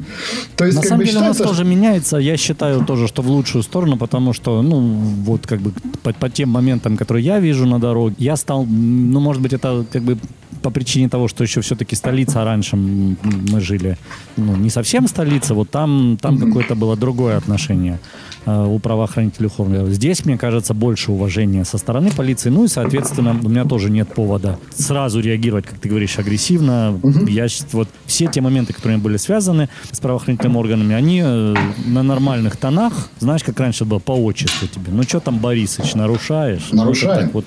То 0.55 0.65
есть, 0.65 0.77
На 0.77 0.83
самом 0.83 1.05
деле, 1.05 1.17
у 1.17 1.21
нас 1.21 1.37
тоже 1.37 1.63
меняется, 1.63 2.17
я 2.17 2.37
считаю 2.37 2.85
тоже, 2.85 3.07
что 3.07 3.21
в 3.21 3.29
лучшую 3.29 3.63
сторону, 3.63 3.97
потому 3.97 4.33
что, 4.33 4.61
ну, 4.61 4.79
вот 5.25 5.47
как 5.47 5.59
бы 5.59 5.71
по 6.19 6.29
тем 6.29 6.49
моментам, 6.49 6.97
которые 6.97 7.25
я 7.25 7.39
вижу 7.39 7.65
на 7.65 7.79
дороге, 7.79 8.15
я 8.19 8.35
стал, 8.37 8.65
ну, 8.65 9.19
может 9.19 9.41
быть, 9.41 9.53
это 9.53 9.85
как 9.91 10.01
бы 10.03 10.17
по 10.65 10.71
причине 10.71 11.09
того, 11.09 11.27
что 11.27 11.43
еще 11.43 11.61
все-таки 11.61 11.95
столица, 11.95 12.41
а 12.41 12.45
раньше 12.45 12.75
мы 12.75 13.61
жили, 13.61 13.99
ну, 14.35 14.55
не 14.55 14.71
совсем 14.71 15.07
столица, 15.07 15.53
вот 15.53 15.69
там, 15.69 16.17
там 16.19 16.39
какое-то 16.39 16.73
было 16.73 16.97
другое 16.97 17.37
отношение 17.37 17.99
э, 18.47 18.65
у 18.67 18.79
правоохранителей 18.79 19.47
Хорнера. 19.47 19.85
Здесь, 19.91 20.25
мне 20.25 20.39
кажется, 20.39 20.73
больше 20.73 21.11
уважения 21.11 21.65
со 21.65 21.77
стороны 21.77 22.09
полиции, 22.09 22.49
ну 22.49 22.65
и, 22.65 22.67
соответственно, 22.67 23.39
у 23.43 23.47
меня 23.47 23.63
тоже 23.65 23.91
нет 23.91 24.07
повода 24.11 24.57
сразу 24.73 25.19
реагировать, 25.19 25.67
как 25.67 25.77
ты 25.77 25.87
говоришь, 25.87 26.17
агрессивно. 26.17 26.99
Mm-hmm. 26.99 27.29
Я, 27.29 27.45
вот, 27.73 27.87
все 28.07 28.25
те 28.25 28.41
моменты, 28.41 28.73
которые 28.73 28.97
были 28.97 29.17
связаны 29.17 29.69
с 29.91 29.99
правоохранительными 29.99 30.57
органами, 30.57 30.95
они 30.95 31.21
э, 31.23 31.55
на 31.85 32.01
нормальных 32.01 32.57
тонах, 32.57 33.11
знаешь, 33.19 33.43
как 33.43 33.59
раньше 33.59 33.85
было, 33.85 33.99
по 33.99 34.13
отчеству 34.13 34.67
тебе. 34.67 34.91
Ну, 34.91 35.03
что 35.03 35.19
там, 35.19 35.37
Борисыч, 35.37 35.93
нарушаешь? 35.93 36.71
Нарушаем. 36.71 37.29
Вот, 37.33 37.45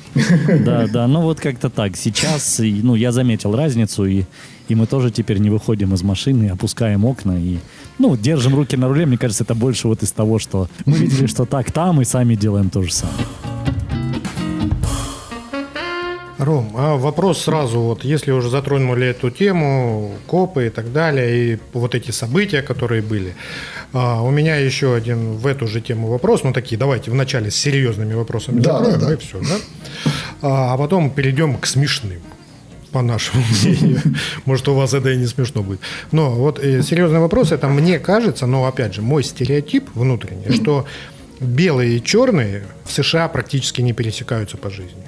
да, 0.65 0.87
да, 0.87 1.09
ну 1.09 1.23
вот 1.23 1.41
как-то 1.41 1.69
так. 1.69 1.97
Сейчас, 1.97 2.61
ну, 2.61 2.95
я 2.95 3.08
я 3.09 3.13
заметил 3.13 3.57
разницу, 3.57 4.05
и, 4.05 4.25
и 4.69 4.75
мы 4.75 4.87
тоже 4.87 5.11
теперь 5.11 5.39
не 5.39 5.51
выходим 5.51 5.95
из 5.95 6.03
машины, 6.03 6.51
опускаем 6.51 7.05
окна 7.05 7.39
и, 7.39 7.59
ну, 7.99 8.17
держим 8.17 8.55
руки 8.55 8.77
на 8.77 8.89
руле. 8.89 9.07
Мне 9.07 9.19
кажется, 9.19 9.45
это 9.45 9.55
больше 9.55 9.89
вот 9.89 10.03
из 10.03 10.13
того, 10.13 10.39
что 10.39 10.69
мы 10.85 10.97
видели, 10.99 11.27
что 11.27 11.47
так 11.47 11.73
там, 11.73 12.01
и 12.01 12.05
сами 12.05 12.35
делаем 12.35 12.71
то 12.71 12.83
же 12.83 12.93
самое. 12.93 13.27
Ром, 16.39 16.73
а 16.77 16.97
вопрос 16.97 17.43
сразу, 17.43 17.81
вот 17.81 18.05
если 18.05 18.31
уже 18.31 18.49
затронули 18.49 19.09
эту 19.09 19.31
тему, 19.31 20.13
копы 20.29 20.67
и 20.67 20.71
так 20.71 20.93
далее, 20.93 21.55
и 21.55 21.59
вот 21.73 21.97
эти 21.97 22.13
события, 22.13 22.63
которые 22.63 23.03
были, 23.03 23.35
а, 23.93 24.23
у 24.23 24.31
меня 24.31 24.55
еще 24.57 24.95
один 24.95 25.33
в 25.33 25.47
эту 25.49 25.67
же 25.67 25.81
тему 25.81 26.07
вопрос, 26.07 26.45
ну 26.45 26.53
такие, 26.53 26.79
давайте 26.79 27.11
вначале 27.11 27.51
с 27.51 27.57
серьезными 27.57 28.15
вопросами 28.15 28.61
да, 28.61 28.79
закроем, 28.79 29.01
да, 29.01 29.07
да. 29.09 29.15
и 29.15 29.17
все, 29.17 29.41
да? 29.41 29.57
А, 30.43 30.75
а 30.75 30.79
потом 30.79 31.11
перейдем 31.11 31.57
к 31.57 31.67
смешным 31.67 32.21
по 32.93 33.03
нашему 33.03 33.43
мнению. 33.63 34.01
Может, 34.45 34.69
у 34.69 34.75
вас 34.75 34.95
это 34.95 35.11
и 35.11 35.17
не 35.17 35.27
смешно 35.27 35.63
будет. 35.63 35.81
Но 36.13 36.31
вот 36.31 36.59
э, 36.59 36.83
серьезный 36.83 37.21
вопрос, 37.21 37.53
это 37.53 37.69
мне 37.69 37.99
кажется, 37.99 38.47
но 38.47 38.67
опять 38.67 38.95
же, 38.95 39.03
мой 39.03 39.23
стереотип 39.23 39.89
внутренний, 39.95 40.55
что 40.55 40.87
белые 41.41 41.97
и 41.97 42.03
черные 42.03 42.65
в 42.85 42.93
США 42.93 43.29
практически 43.29 43.81
не 43.83 43.93
пересекаются 43.93 44.57
по 44.57 44.71
жизни. 44.71 45.03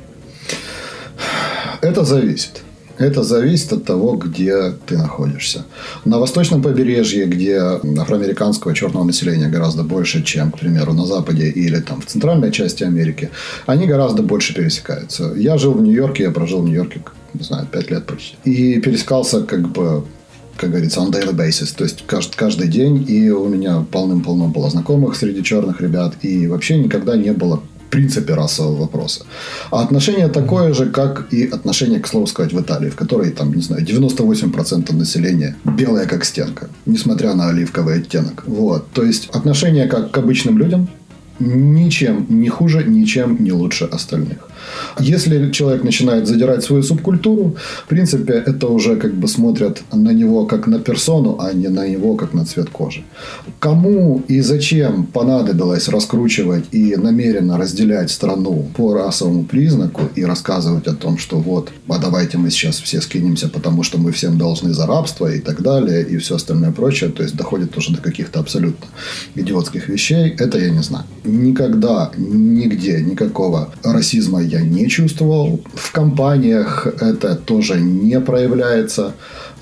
Это 1.80 2.04
зависит. 2.04 2.62
Это 2.98 3.22
зависит 3.22 3.72
от 3.72 3.84
того, 3.84 4.16
где 4.16 4.72
ты 4.86 4.98
находишься. 4.98 5.64
На 6.04 6.18
восточном 6.18 6.62
побережье, 6.62 7.24
где 7.24 7.56
афроамериканского 7.56 8.74
черного 8.74 9.04
населения 9.04 9.48
гораздо 9.48 9.82
больше, 9.82 10.22
чем, 10.22 10.52
к 10.52 10.58
примеру, 10.58 10.92
на 10.92 11.06
Западе 11.06 11.48
или 11.48 11.80
там 11.80 12.02
в 12.02 12.06
центральной 12.06 12.52
части 12.52 12.84
Америки, 12.84 13.30
они 13.64 13.86
гораздо 13.86 14.22
больше 14.22 14.54
пересекаются. 14.54 15.32
Я 15.34 15.56
жил 15.56 15.72
в 15.72 15.80
Нью-Йорке, 15.80 16.24
я 16.24 16.30
прожил 16.30 16.60
в 16.60 16.66
Нью-Йорке, 16.66 17.00
не 17.34 17.42
знаю, 17.42 17.66
пять 17.66 17.90
лет 17.90 18.06
почти. 18.06 18.36
И 18.44 18.80
пересекался 18.80 19.42
как 19.42 19.68
бы 19.68 20.04
как 20.56 20.70
говорится, 20.70 21.00
on 21.00 21.10
daily 21.10 21.34
basis, 21.34 21.74
то 21.74 21.84
есть 21.84 22.04
каждый, 22.06 22.36
каждый 22.36 22.68
день, 22.68 23.02
и 23.08 23.30
у 23.30 23.48
меня 23.48 23.82
полным-полно 23.90 24.48
было 24.48 24.68
знакомых 24.68 25.16
среди 25.16 25.42
черных 25.42 25.80
ребят, 25.80 26.16
и 26.20 26.46
вообще 26.46 26.76
никогда 26.76 27.16
не 27.16 27.32
было 27.32 27.62
принципе 27.90 28.34
расового 28.34 28.80
вопроса. 28.80 29.24
А 29.70 29.82
отношение 29.82 30.28
такое 30.28 30.72
же, 30.72 30.86
как 30.86 31.32
и 31.32 31.44
отношение, 31.44 32.00
к 32.00 32.06
слову 32.06 32.26
сказать, 32.26 32.52
в 32.52 32.60
Италии, 32.60 32.88
в 32.88 32.96
которой, 32.96 33.30
там, 33.30 33.52
не 33.52 33.62
знаю, 33.62 33.84
98% 33.84 34.94
населения 34.94 35.56
белое 35.64 36.06
как 36.06 36.24
стенка, 36.24 36.68
несмотря 36.86 37.34
на 37.34 37.48
оливковый 37.50 37.98
оттенок. 37.98 38.44
Вот. 38.46 38.90
То 38.92 39.02
есть 39.02 39.28
отношение 39.32 39.86
как 39.86 40.10
к 40.10 40.18
обычным 40.18 40.58
людям, 40.58 40.88
ничем 41.38 42.26
не 42.28 42.48
хуже, 42.48 42.84
ничем 42.84 43.42
не 43.42 43.52
лучше 43.52 43.84
остальных. 43.84 44.49
Если 44.98 45.50
человек 45.50 45.84
начинает 45.84 46.26
задирать 46.26 46.64
свою 46.64 46.82
субкультуру, 46.82 47.56
в 47.84 47.88
принципе, 47.88 48.32
это 48.32 48.68
уже 48.68 48.96
как 48.96 49.14
бы 49.14 49.28
смотрят 49.28 49.82
на 49.92 50.10
него 50.10 50.46
как 50.46 50.66
на 50.66 50.78
персону, 50.78 51.36
а 51.40 51.52
не 51.52 51.68
на 51.68 51.86
него 51.86 52.16
как 52.16 52.34
на 52.34 52.44
цвет 52.44 52.70
кожи. 52.70 53.02
Кому 53.58 54.22
и 54.28 54.40
зачем 54.40 55.04
понадобилось 55.04 55.88
раскручивать 55.88 56.64
и 56.72 56.96
намеренно 56.96 57.58
разделять 57.58 58.10
страну 58.10 58.68
по 58.76 58.94
расовому 58.94 59.44
признаку 59.44 60.02
и 60.14 60.24
рассказывать 60.24 60.86
о 60.86 60.94
том, 60.94 61.18
что 61.18 61.36
вот, 61.38 61.70
а 61.88 61.98
давайте 61.98 62.38
мы 62.38 62.50
сейчас 62.50 62.80
все 62.80 63.00
скинемся, 63.00 63.48
потому 63.48 63.82
что 63.82 63.98
мы 63.98 64.12
всем 64.12 64.38
должны 64.38 64.72
за 64.72 64.86
рабство 64.86 65.32
и 65.32 65.40
так 65.40 65.62
далее, 65.62 66.02
и 66.02 66.16
все 66.18 66.36
остальное 66.36 66.72
прочее, 66.72 67.10
то 67.10 67.22
есть 67.22 67.36
доходит 67.36 67.76
уже 67.76 67.92
до 67.92 68.00
каких-то 68.00 68.40
абсолютно 68.40 68.86
идиотских 69.34 69.88
вещей, 69.88 70.34
это 70.38 70.58
я 70.58 70.70
не 70.70 70.82
знаю. 70.82 71.04
Никогда, 71.24 72.10
нигде, 72.16 73.00
никакого 73.00 73.72
расизма 73.84 74.42
я 74.50 74.60
не 74.60 74.88
чувствовал. 74.88 75.60
В 75.74 75.92
компаниях 75.92 76.86
это 76.86 77.36
тоже 77.36 77.80
не 77.80 78.20
проявляется. 78.20 79.12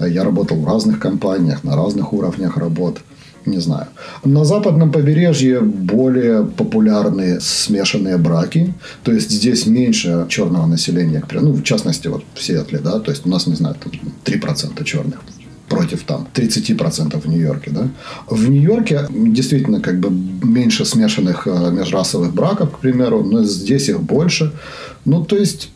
Я 0.01 0.25
работал 0.25 0.57
в 0.57 0.67
разных 0.67 0.99
компаниях, 0.99 1.65
на 1.65 1.77
разных 1.77 2.13
уровнях 2.13 2.57
работ. 2.57 3.01
Не 3.47 3.61
знаю. 3.61 3.87
На 4.25 4.45
западном 4.45 4.93
побережье 4.93 5.61
более 5.61 6.45
популярны 6.45 7.41
смешанные 7.41 8.17
браки. 8.19 8.75
То 9.03 9.13
есть 9.13 9.31
здесь 9.31 9.67
меньше 9.67 10.27
черного 10.29 10.67
населения. 10.67 11.23
Ну, 11.33 11.53
в 11.53 11.63
частности, 11.63 12.09
вот 12.09 12.25
в 12.35 12.43
Сиэтле, 12.43 12.79
да. 12.79 12.99
То 12.99 13.11
есть 13.11 13.27
у 13.27 13.29
нас, 13.29 13.47
не 13.47 13.55
знаю, 13.55 13.77
там 13.83 13.93
3% 14.25 14.85
черных 14.85 15.21
против 15.69 16.03
там 16.03 16.27
30% 16.35 17.21
в 17.21 17.29
Нью-Йорке. 17.29 17.71
Да? 17.71 17.89
В 18.27 18.49
Нью-Йорке 18.49 19.07
действительно 19.11 19.81
как 19.81 20.01
бы 20.01 20.11
меньше 20.43 20.85
смешанных 20.85 21.47
э, 21.47 21.71
межрасовых 21.71 22.33
браков, 22.33 22.71
к 22.71 22.79
примеру, 22.79 23.23
но 23.23 23.45
здесь 23.45 23.89
их 23.89 24.01
больше. 24.01 24.53
Ну, 25.05 25.25
то 25.25 25.37
есть 25.37 25.71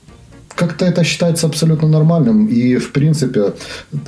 как-то 0.55 0.85
это 0.85 1.05
считается 1.05 1.47
абсолютно 1.47 1.89
нормальным. 1.89 2.47
И, 2.47 2.77
в 2.77 2.93
принципе, 2.93 3.53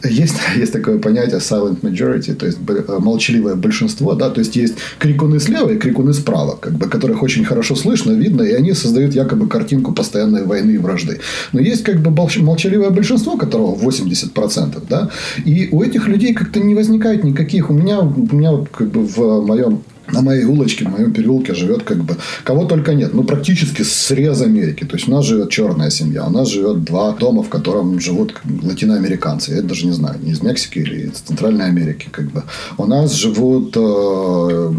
есть, 0.04 0.36
есть 0.56 0.72
такое 0.72 0.98
понятие 0.98 1.38
silent 1.38 1.80
majority, 1.80 2.34
то 2.34 2.46
есть 2.46 2.58
э, 2.68 2.98
молчаливое 2.98 3.54
большинство. 3.54 4.14
Да? 4.14 4.30
То 4.30 4.40
есть, 4.40 4.56
есть 4.56 4.74
крикуны 4.98 5.40
слева 5.40 5.70
и 5.70 5.78
крикуны 5.78 6.12
справа, 6.14 6.56
как 6.60 6.72
бы, 6.74 6.88
которых 6.88 7.22
очень 7.22 7.44
хорошо 7.44 7.76
слышно, 7.76 8.12
видно, 8.12 8.42
и 8.42 8.52
они 8.52 8.72
создают 8.72 9.14
якобы 9.14 9.48
картинку 9.48 9.92
постоянной 9.92 10.44
войны 10.44 10.72
и 10.72 10.78
вражды. 10.78 11.20
Но 11.52 11.60
есть 11.60 11.82
как 11.82 12.00
бы 12.00 12.10
молчаливое 12.10 12.90
большинство, 12.90 13.36
которого 13.36 13.76
80%. 13.76 14.82
Да? 14.88 15.10
И 15.44 15.68
у 15.72 15.82
этих 15.82 16.08
людей 16.08 16.34
как-то 16.34 16.60
не 16.60 16.74
возникает 16.74 17.24
никаких... 17.24 17.70
У 17.70 17.72
меня, 17.72 18.00
у 18.00 18.36
меня 18.36 18.64
как 18.72 18.88
бы 18.88 19.06
в 19.06 19.46
моем 19.46 19.82
на 20.12 20.20
моей 20.22 20.44
улочке, 20.44 20.84
в 20.84 20.88
моем 20.88 21.12
переулке 21.12 21.54
живет 21.54 21.82
как 21.82 21.98
бы 21.98 22.16
кого 22.44 22.64
только 22.64 22.94
нет. 22.94 23.14
Ну, 23.14 23.24
практически 23.24 23.82
срез 23.82 24.42
Америки. 24.42 24.84
То 24.84 24.96
есть, 24.96 25.08
у 25.08 25.10
нас 25.10 25.24
живет 25.24 25.50
черная 25.50 25.90
семья. 25.90 26.26
У 26.26 26.30
нас 26.30 26.48
живет 26.48 26.84
два 26.84 27.12
дома, 27.12 27.42
в 27.42 27.48
котором 27.48 28.00
живут 28.00 28.40
латиноамериканцы. 28.62 29.52
Я 29.54 29.62
даже 29.62 29.86
не 29.86 29.92
знаю, 29.92 30.18
не 30.22 30.32
из 30.32 30.42
Мексики 30.42 30.80
или 30.80 31.06
из 31.06 31.18
Центральной 31.20 31.66
Америки. 31.66 32.08
Как 32.10 32.26
бы. 32.30 32.42
У 32.76 32.86
нас 32.86 33.14
живут, 33.14 33.76
э, 33.76 34.72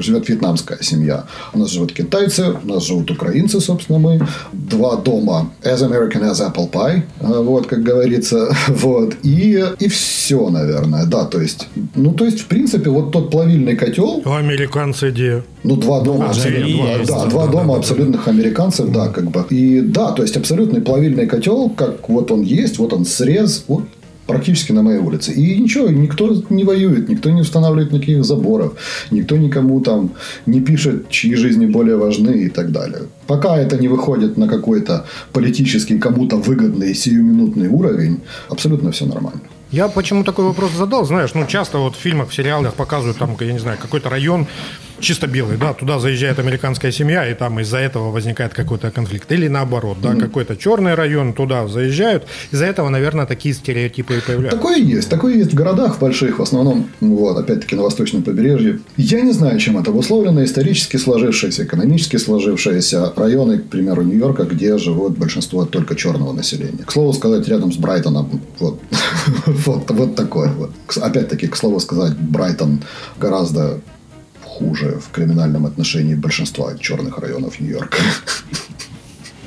живет 0.00 0.28
вьетнамская 0.28 0.78
семья. 0.82 1.24
У 1.54 1.58
нас 1.58 1.70
живут 1.70 1.92
китайцы, 1.92 2.54
у 2.64 2.68
нас 2.68 2.86
живут 2.86 3.10
украинцы, 3.10 3.60
собственно, 3.60 3.98
мы. 3.98 4.20
Два 4.52 4.96
дома 4.96 5.50
as 5.62 5.82
American 5.82 6.22
as 6.22 6.40
apple 6.40 6.70
pie. 6.70 7.02
Э, 7.20 7.42
вот, 7.42 7.66
как 7.66 7.82
говорится. 7.82 8.48
Вот. 8.68 9.16
И, 9.22 9.64
и 9.80 9.88
все, 9.88 10.50
наверное. 10.50 11.04
Да, 11.06 11.24
то 11.24 11.40
есть, 11.40 11.68
ну, 11.94 12.12
то 12.12 12.24
есть, 12.24 12.40
в 12.40 12.46
принципе, 12.46 12.90
вот 12.90 13.12
тот 13.12 13.30
плавильный 13.30 13.76
котел 13.76 14.22
американцы 14.58 15.10
где? 15.10 15.42
Ну, 15.64 15.76
два 15.76 16.00
дома, 16.00 16.26
а, 16.26 16.30
абсолютно, 16.30 16.76
два, 16.76 16.96
есть, 16.96 17.10
да, 17.10 17.24
да, 17.24 17.30
два 17.30 17.46
да, 17.46 17.52
дома 17.52 17.74
да, 17.74 17.80
абсолютных 17.80 18.24
да. 18.24 18.30
американцев, 18.30 18.92
да, 18.92 19.08
как 19.08 19.30
бы. 19.30 19.44
И 19.50 19.80
да, 19.80 20.12
то 20.12 20.22
есть 20.22 20.36
абсолютный 20.36 20.80
плавильный 20.80 21.26
котел, 21.26 21.70
как 21.70 22.08
вот 22.08 22.30
он 22.30 22.42
есть, 22.42 22.78
вот 22.78 22.92
он 22.92 23.04
срез, 23.04 23.64
вот 23.68 23.84
практически 24.26 24.72
на 24.72 24.82
моей 24.82 24.98
улице. 24.98 25.32
И 25.32 25.60
ничего, 25.60 25.88
никто 25.88 26.42
не 26.50 26.64
воюет, 26.64 27.08
никто 27.08 27.30
не 27.30 27.40
устанавливает 27.40 27.92
никаких 27.92 28.24
заборов, 28.24 28.72
никто 29.10 29.36
никому 29.36 29.80
там 29.80 30.10
не 30.46 30.60
пишет, 30.60 31.08
чьи 31.08 31.34
жизни 31.34 31.66
более 31.66 31.96
важны 31.96 32.44
и 32.44 32.48
так 32.48 32.70
далее. 32.70 33.02
Пока 33.26 33.56
это 33.56 33.78
не 33.78 33.88
выходит 33.88 34.36
на 34.36 34.46
какой-то 34.46 35.04
политический, 35.32 35.98
кому-то 35.98 36.36
выгодный, 36.36 36.94
сиюминутный 36.94 37.68
уровень, 37.68 38.20
абсолютно 38.50 38.90
все 38.90 39.06
нормально. 39.06 39.40
Я 39.70 39.88
почему 39.88 40.24
такой 40.24 40.46
вопрос 40.46 40.72
задал, 40.72 41.04
знаешь, 41.04 41.34
ну 41.34 41.46
часто 41.46 41.78
вот 41.78 41.94
в 41.94 41.98
фильмах, 41.98 42.30
в 42.30 42.34
сериалах 42.34 42.74
показывают 42.74 43.18
там, 43.18 43.36
я 43.40 43.52
не 43.52 43.58
знаю, 43.58 43.78
какой-то 43.78 44.08
район 44.08 44.46
чисто 45.00 45.26
белый, 45.26 45.56
да, 45.56 45.72
туда 45.72 45.98
заезжает 45.98 46.38
американская 46.38 46.92
семья, 46.92 47.28
и 47.28 47.34
там 47.34 47.60
из-за 47.60 47.78
этого 47.78 48.10
возникает 48.10 48.54
какой-то 48.54 48.90
конфликт. 48.90 49.30
Или 49.32 49.48
наоборот, 49.48 49.98
да, 50.02 50.10
mm-hmm. 50.10 50.20
какой-то 50.20 50.56
черный 50.56 50.94
район, 50.94 51.32
туда 51.32 51.68
заезжают, 51.68 52.24
из-за 52.52 52.66
этого, 52.66 52.88
наверное, 52.88 53.26
такие 53.26 53.54
стереотипы 53.54 54.18
и 54.18 54.20
появляются. 54.20 54.58
Такое 54.58 54.76
есть, 54.76 55.08
такое 55.08 55.34
есть 55.34 55.52
в 55.52 55.54
городах 55.54 55.98
больших, 55.98 56.38
в 56.38 56.42
основном, 56.42 56.88
вот, 57.00 57.36
опять-таки 57.38 57.76
на 57.76 57.82
восточном 57.82 58.22
побережье. 58.22 58.80
Я 58.96 59.20
не 59.20 59.32
знаю, 59.32 59.58
чем 59.58 59.78
это 59.78 59.90
обусловлено, 59.90 60.44
исторически 60.44 60.96
сложившиеся, 60.96 61.64
экономически 61.64 62.16
сложившиеся 62.16 63.12
районы, 63.16 63.58
к 63.58 63.68
примеру, 63.68 64.02
Нью-Йорка, 64.02 64.44
где 64.44 64.78
живут 64.78 65.18
большинство 65.18 65.64
только 65.64 65.94
черного 65.94 66.32
населения. 66.32 66.84
К 66.84 66.92
слову 66.92 67.12
сказать, 67.12 67.46
рядом 67.48 67.72
с 67.72 67.76
Брайтоном, 67.76 68.40
вот, 68.58 68.80
вот, 69.46 69.90
вот 69.90 70.14
такое 70.14 70.52
вот. 70.52 70.70
Опять-таки, 71.00 71.46
к 71.46 71.56
слову 71.56 71.80
сказать, 71.80 72.16
Брайтон 72.16 72.82
гораздо 73.18 73.80
хуже 74.58 74.98
в 75.00 75.10
криминальном 75.14 75.66
отношении 75.66 76.14
большинства 76.14 76.74
черных 76.78 77.18
районов 77.18 77.60
Нью-Йорка. 77.60 77.98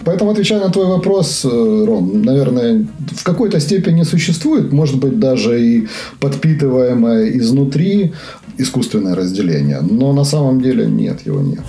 Поэтому, 0.06 0.32
отвечая 0.32 0.60
на 0.60 0.69
твой 0.69 0.86
вопрос, 0.86 1.45
э, 1.45 1.86
Ром, 1.86 2.24
наверное, 2.24 2.88
в 3.17 3.24
какой-то 3.24 3.60
степени 3.60 4.04
существует, 4.04 4.74
может 4.74 4.97
быть, 4.97 5.19
даже 5.19 5.62
и 5.62 5.88
подпитываемое 6.19 7.38
изнутри 7.38 8.13
искусственное 8.58 9.15
разделение, 9.15 9.82
но 9.82 10.13
на 10.13 10.24
самом 10.24 10.62
деле 10.62 10.86
нет, 10.86 11.26
его 11.28 11.41
нет. 11.41 11.63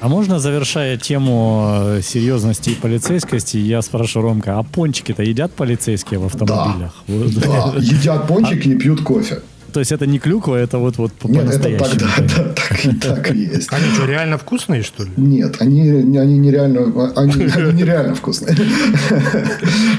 А 0.00 0.08
можно, 0.08 0.38
завершая 0.38 0.96
тему 0.96 1.66
э, 1.70 2.02
серьезности 2.02 2.70
и 2.70 2.74
полицейскости, 2.74 3.56
я 3.56 3.82
спрошу 3.82 4.22
Ромка, 4.22 4.58
а 4.58 4.62
пончики-то 4.62 5.22
едят 5.22 5.52
полицейские 5.52 6.20
в 6.20 6.26
автомобилях? 6.26 6.94
Да, 7.08 7.72
да. 7.72 7.78
едят 7.78 8.28
пончики 8.28 8.68
а... 8.68 8.72
и 8.72 8.76
пьют 8.76 9.02
кофе. 9.02 9.42
То 9.72 9.80
есть 9.80 9.92
это 9.92 10.06
не 10.06 10.18
клюква, 10.18 10.56
это 10.56 10.78
вот, 10.78 10.98
вот 10.98 11.12
по 11.12 11.28
Нет, 11.28 11.44
это 11.44 11.78
так, 11.78 11.96
да, 11.98 12.08
да, 12.18 12.54
так, 12.54 12.84
и, 12.84 12.94
так 12.96 13.34
и 13.34 13.38
есть. 13.38 13.68
Они 13.72 13.84
что, 13.94 14.06
реально 14.06 14.38
вкусные, 14.38 14.82
что 14.82 15.04
ли? 15.04 15.10
Нет, 15.16 15.56
они, 15.60 15.90
они 16.18 16.38
нереально, 16.38 17.12
они, 17.16 17.32
они 17.56 17.72
нереально 17.72 18.14
вкусные. 18.14 18.56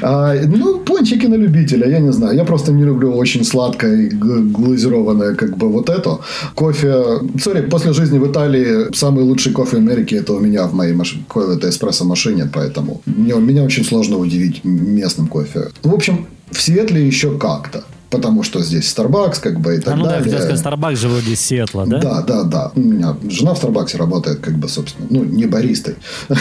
А, 0.01 0.34
ну, 0.45 0.79
пончики 0.79 1.27
на 1.27 1.36
любителя, 1.36 1.88
я 1.88 1.99
не 1.99 2.12
знаю. 2.12 2.36
Я 2.36 2.45
просто 2.45 2.71
не 2.71 2.84
люблю 2.84 3.13
очень 3.13 3.43
сладкое 3.43 3.95
и 3.95 4.10
глазированное, 4.10 5.36
как 5.36 5.58
бы 5.58 5.69
вот 5.69 5.89
это. 5.89 6.19
Кофе, 6.55 7.19
сори, 7.39 7.62
после 7.62 7.93
жизни 7.93 8.17
в 8.19 8.32
Италии 8.32 8.95
самый 8.95 9.23
лучший 9.23 9.51
кофе 9.51 9.77
в 9.77 9.79
Америке 9.79 10.17
это 10.17 10.34
у 10.34 10.39
меня 10.39 10.67
в 10.67 10.73
моей 10.73 10.93
машине, 10.93 11.23
это 11.36 11.69
эспрессо-машине, 11.69 12.49
поэтому 12.53 13.01
мне, 13.05 13.34
меня 13.34 13.63
очень 13.63 13.86
сложно 13.86 14.17
удивить 14.17 14.63
местным 14.63 15.27
кофе. 15.27 15.69
В 15.84 15.93
общем, 15.93 16.25
в 16.51 16.62
Сиэтле 16.62 17.05
еще 17.05 17.38
как-то 17.38 17.84
потому 18.09 18.43
что 18.43 18.61
здесь 18.61 18.93
Starbucks, 18.93 19.39
как 19.41 19.59
бы 19.59 19.75
и 19.75 19.79
так 19.79 19.93
а, 19.93 19.97
ну 19.97 20.05
далее. 20.05 20.31
да, 20.31 20.41
сказать, 20.41 20.65
Starbucks 20.65 20.95
же 20.95 21.09
вроде 21.09 21.35
Сиэтла, 21.35 21.85
да? 21.85 21.99
Да, 21.99 22.21
да, 22.21 22.43
да. 22.43 22.71
У 22.75 22.79
меня 22.79 23.15
жена 23.29 23.53
в 23.53 23.57
Старбаксе 23.57 23.97
работает, 23.97 24.39
как 24.39 24.55
бы, 24.55 24.67
собственно, 24.67 25.07
ну, 25.09 25.23
не 25.23 25.45
баристой. 25.45 25.95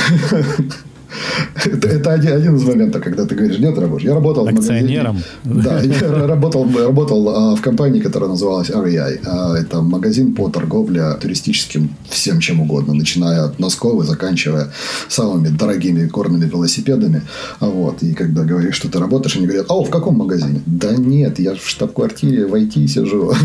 Это, 1.64 1.88
это 1.88 2.12
один, 2.12 2.32
один 2.32 2.56
из 2.56 2.64
моментов, 2.64 3.02
когда 3.02 3.24
ты 3.24 3.34
говоришь, 3.34 3.58
нет 3.58 3.78
работы. 3.78 4.04
Я 4.04 4.14
работал 4.14 4.46
Акционером. 4.46 5.22
В 5.44 5.56
магазине, 5.56 5.96
да, 6.00 6.06
я 6.06 6.26
работал, 6.26 6.68
работал 6.78 7.28
а, 7.28 7.56
в 7.56 7.60
компании, 7.60 8.00
которая 8.00 8.30
называлась 8.30 8.70
REI. 8.70 9.20
А, 9.26 9.56
это 9.56 9.82
магазин 9.82 10.34
по 10.34 10.48
торговле 10.48 11.14
туристическим 11.20 11.90
всем 12.08 12.40
чем 12.40 12.60
угодно, 12.60 12.94
начиная 12.94 13.44
от 13.44 13.58
носков 13.58 14.02
и 14.02 14.06
заканчивая 14.06 14.68
самыми 15.08 15.48
дорогими 15.48 16.06
горными 16.06 16.44
велосипедами. 16.44 17.22
А 17.60 17.66
вот. 17.66 18.02
И 18.02 18.14
когда 18.14 18.44
говоришь, 18.44 18.74
что 18.74 18.88
ты 18.88 18.98
работаешь, 18.98 19.36
они 19.36 19.46
говорят, 19.46 19.66
а 19.68 19.74
в 19.74 19.90
каком 19.90 20.16
магазине? 20.16 20.60
Да 20.66 20.92
нет, 20.92 21.38
я 21.38 21.54
в 21.54 21.66
штаб-квартире 21.68 22.46
в 22.46 22.54
IT 22.54 22.86
сижу. 22.86 23.32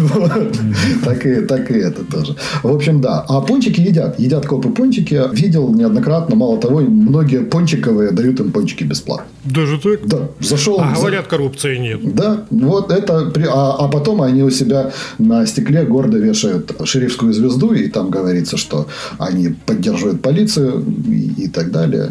Так 1.03 1.25
и, 1.25 1.41
так 1.41 1.69
и 1.71 1.75
это 1.75 2.03
тоже. 2.03 2.35
В 2.63 2.73
общем, 2.73 3.01
да. 3.01 3.25
А 3.27 3.41
пончики 3.41 3.81
едят. 3.81 4.19
Едят 4.19 4.45
копы 4.45 4.69
пончики. 4.69 5.21
Видел 5.33 5.73
неоднократно, 5.73 6.35
мало 6.35 6.57
того, 6.57 6.81
многие 6.81 7.41
пончиковые 7.53 8.09
дают 8.11 8.39
им 8.39 8.51
пончики 8.51 8.83
бесплатно. 8.83 9.27
Даже 9.45 9.77
так? 9.77 10.07
Да. 10.07 10.29
Зашел. 10.39 10.79
А 10.81 10.95
говорят, 10.95 11.27
коррупции 11.27 11.77
нет. 11.77 12.15
Да. 12.15 12.45
Вот 12.49 12.91
это. 12.91 13.31
А, 13.53 13.85
а 13.85 13.87
потом 13.87 14.23
они 14.23 14.41
у 14.41 14.49
себя 14.49 14.91
на 15.19 15.45
стекле 15.45 15.83
гордо 15.83 16.17
вешают 16.17 16.71
шерифскую 16.83 17.31
звезду, 17.31 17.73
и 17.73 17.89
там 17.89 18.09
говорится, 18.09 18.57
что 18.57 18.87
они 19.19 19.49
поддерживают 19.67 20.23
полицию 20.23 20.83
и, 21.07 21.43
и 21.43 21.47
так 21.47 21.71
далее. 21.71 22.09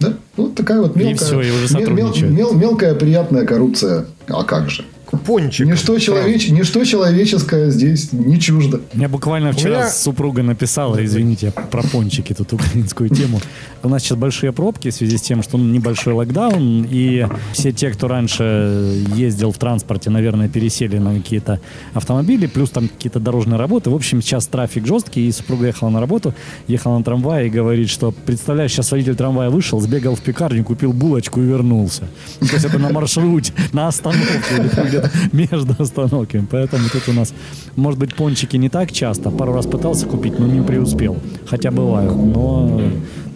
Да? 0.00 0.14
Вот 0.36 0.54
такая 0.54 0.80
вот 0.80 0.96
мелкая, 0.96 1.12
и 1.12 1.14
все, 1.14 1.40
и 1.42 1.50
уже 1.50 1.90
мел, 1.90 2.14
мел, 2.16 2.54
мелкая 2.54 2.94
приятная 2.94 3.44
коррупция. 3.44 4.06
А 4.28 4.44
как 4.44 4.70
же? 4.70 4.84
Пончиком. 5.16 5.72
Ничто, 5.72 5.98
человеч... 5.98 6.48
Ничто 6.48 6.84
человеческое 6.84 7.70
здесь 7.70 8.12
не 8.12 8.38
чуждо. 8.40 8.80
Я 8.94 9.08
буквально 9.08 9.52
вчера 9.52 9.80
меня... 9.80 9.90
супруга 9.90 10.42
написала, 10.42 11.04
извините, 11.04 11.52
про 11.70 11.82
пончики, 11.82 12.32
тут 12.32 12.52
украинскую 12.52 13.08
тему. 13.08 13.40
У 13.82 13.88
нас 13.88 14.02
сейчас 14.02 14.18
большие 14.18 14.52
пробки 14.52 14.90
в 14.90 14.94
связи 14.94 15.18
с 15.18 15.22
тем, 15.22 15.42
что 15.42 15.58
небольшой 15.58 16.14
локдаун, 16.14 16.86
и 16.90 17.26
все 17.52 17.72
те, 17.72 17.90
кто 17.90 18.08
раньше 18.08 19.04
ездил 19.14 19.52
в 19.52 19.58
транспорте, 19.58 20.10
наверное, 20.10 20.48
пересели 20.48 20.98
на 20.98 21.14
какие-то 21.14 21.60
автомобили, 21.92 22.46
плюс 22.46 22.70
там 22.70 22.88
какие-то 22.88 23.20
дорожные 23.20 23.58
работы. 23.58 23.90
В 23.90 23.94
общем, 23.94 24.22
сейчас 24.22 24.46
трафик 24.46 24.86
жесткий, 24.86 25.28
и 25.28 25.32
супруга 25.32 25.66
ехала 25.66 25.90
на 25.90 26.00
работу, 26.00 26.34
ехала 26.66 26.98
на 26.98 27.04
трамвае 27.04 27.48
и 27.48 27.50
говорит, 27.50 27.90
что, 27.90 28.12
представляешь, 28.12 28.72
сейчас 28.72 28.90
водитель 28.90 29.16
трамвая 29.16 29.50
вышел, 29.50 29.80
сбегал 29.80 30.14
в 30.14 30.20
пекарню, 30.20 30.64
купил 30.64 30.92
булочку 30.92 31.40
и 31.40 31.44
вернулся. 31.44 32.08
То 32.40 32.54
есть 32.54 32.64
это 32.64 32.78
на 32.78 32.90
маршруте, 32.90 33.52
на 33.72 33.88
остановке 33.88 34.22
или 34.58 34.68
между 35.32 35.74
остановками. 35.82 36.46
Поэтому 36.50 36.88
тут 36.88 37.08
у 37.08 37.12
нас, 37.12 37.34
может 37.76 37.98
быть, 37.98 38.14
пончики 38.14 38.56
не 38.56 38.68
так 38.68 38.92
часто. 38.92 39.30
Пару 39.30 39.52
раз 39.52 39.66
пытался 39.66 40.06
купить, 40.06 40.38
но 40.38 40.46
не 40.46 40.62
преуспел. 40.62 41.16
Хотя 41.46 41.70
бывают, 41.70 42.16
но 42.16 42.80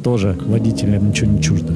тоже 0.02 0.37
водителям 0.46 1.09
ничего 1.09 1.31
не 1.31 1.42
чуждо. 1.42 1.74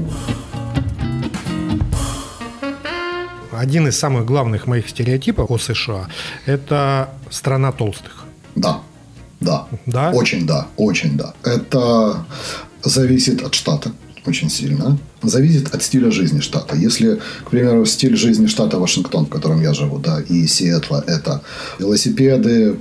Один 3.53 3.87
из 3.87 3.99
самых 3.99 4.25
главных 4.25 4.67
моих 4.67 4.89
стереотипов 4.89 5.51
о 5.51 5.59
США– 5.59 6.09
это 6.47 7.11
страна 7.31 7.71
толстых. 7.71 8.25
Да, 8.57 8.81
да. 9.41 9.67
Да? 9.87 10.11
Очень 10.11 10.47
да, 10.47 10.67
очень 10.77 11.17
да. 11.17 11.35
Это 11.45 12.25
зависит 12.83 13.43
от 13.43 13.55
штата 13.55 13.93
очень 14.27 14.51
сильно. 14.51 14.99
Зависит 15.23 15.75
от 15.75 15.83
стиля 15.83 16.11
жизни 16.11 16.41
штата. 16.41 16.77
Если, 16.77 17.21
к 17.45 17.51
примеру, 17.51 17.85
стиль 17.87 18.17
жизни 18.17 18.47
штата 18.47 18.79
Вашингтон, 18.79 19.27
в 19.27 19.29
котором 19.29 19.61
я 19.63 19.75
живу, 19.75 19.99
да, 19.99 20.21
и 20.21 20.47
Сиэтла– 20.47 21.05
это 21.07 21.43
велосипеды, 21.79 22.77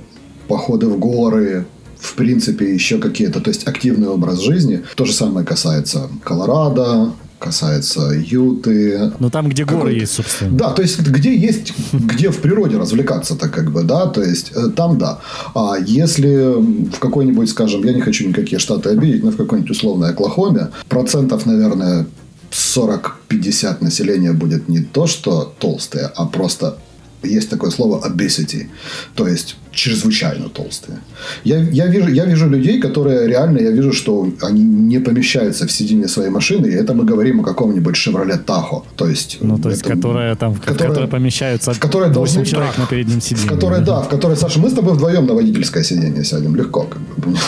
походы 0.48 0.86
в 0.86 0.98
горы, 0.98 1.66
в 1.98 2.14
принципе, 2.14 2.74
еще 2.74 2.98
какие-то, 2.98 3.40
то 3.40 3.50
есть 3.50 3.66
активный 3.66 4.08
образ 4.08 4.40
жизни. 4.40 4.82
То 4.96 5.04
же 5.04 5.12
самое 5.12 5.46
касается 5.46 6.08
Колорадо, 6.24 7.12
касается 7.42 8.12
Юты. 8.12 9.12
Ну, 9.18 9.30
там, 9.30 9.48
где 9.48 9.64
горы 9.64 9.92
есть, 9.92 10.14
собственно. 10.14 10.56
Да, 10.56 10.70
то 10.70 10.82
есть, 10.82 11.00
где 11.00 11.36
есть, 11.36 11.72
где 11.92 12.30
в 12.30 12.38
природе 12.38 12.78
развлекаться-то, 12.78 13.48
как 13.48 13.70
бы, 13.70 13.82
да, 13.82 14.06
то 14.06 14.22
есть, 14.22 14.52
э, 14.54 14.68
там 14.76 14.98
да. 14.98 15.18
А 15.54 15.76
если 15.84 16.54
в 16.96 16.98
какой-нибудь, 16.98 17.50
скажем, 17.50 17.84
я 17.84 17.92
не 17.92 18.00
хочу 18.00 18.28
никакие 18.28 18.58
штаты 18.58 18.90
обидеть, 18.90 19.24
но 19.24 19.30
в 19.30 19.36
какой-нибудь 19.36 19.70
условной 19.70 20.10
Оклахоме, 20.10 20.68
процентов, 20.88 21.46
наверное, 21.46 22.06
40-50 22.50 23.82
населения 23.82 24.32
будет 24.32 24.68
не 24.68 24.80
то, 24.80 25.06
что 25.06 25.52
толстые, 25.58 26.10
а 26.14 26.26
просто 26.26 26.76
есть 27.22 27.50
такое 27.50 27.70
слово 27.70 28.06
obesity, 28.06 28.66
то 29.14 29.26
есть 29.26 29.56
чрезвычайно 29.72 30.48
толстые. 30.48 30.98
Я, 31.44 31.58
я, 31.58 31.86
вижу, 31.86 32.08
я 32.08 32.24
вижу 32.24 32.48
людей, 32.48 32.80
которые 32.80 33.26
реально, 33.26 33.58
я 33.58 33.70
вижу, 33.70 33.92
что 33.92 34.28
они 34.42 34.62
не 34.64 35.00
помещаются 35.00 35.66
в 35.66 35.72
сиденье 35.72 36.08
своей 36.08 36.30
машины, 36.30 36.66
и 36.66 36.72
это 36.72 36.94
мы 36.94 37.04
говорим 37.04 37.40
о 37.40 37.44
каком-нибудь 37.44 37.94
Chevrolet 37.94 38.44
Tahoe. 38.44 38.82
То 38.96 39.08
есть, 39.08 39.38
ну, 39.40 39.58
то 39.58 39.70
есть, 39.70 39.82
это, 39.82 39.94
которая 39.94 40.36
там, 40.36 40.54
которая, 40.54 40.88
которая 40.88 41.08
помещаются 41.08 41.72
в 41.72 41.78
которой 41.78 42.08
8 42.08 42.14
должны, 42.14 42.44
человек 42.44 42.78
на 42.78 42.86
переднем 42.86 43.20
сиденье. 43.20 43.46
В 43.46 43.48
которой, 43.48 43.80
да, 43.80 44.00
в 44.00 44.08
которой, 44.08 44.36
Саша, 44.36 44.60
мы 44.60 44.68
с 44.68 44.74
тобой 44.74 44.94
вдвоем 44.94 45.26
на 45.26 45.34
водительское 45.34 45.82
сиденье 45.82 46.24
сядем 46.24 46.56
легко, 46.56 46.82
как 46.82 47.02
бы? 47.16 47.38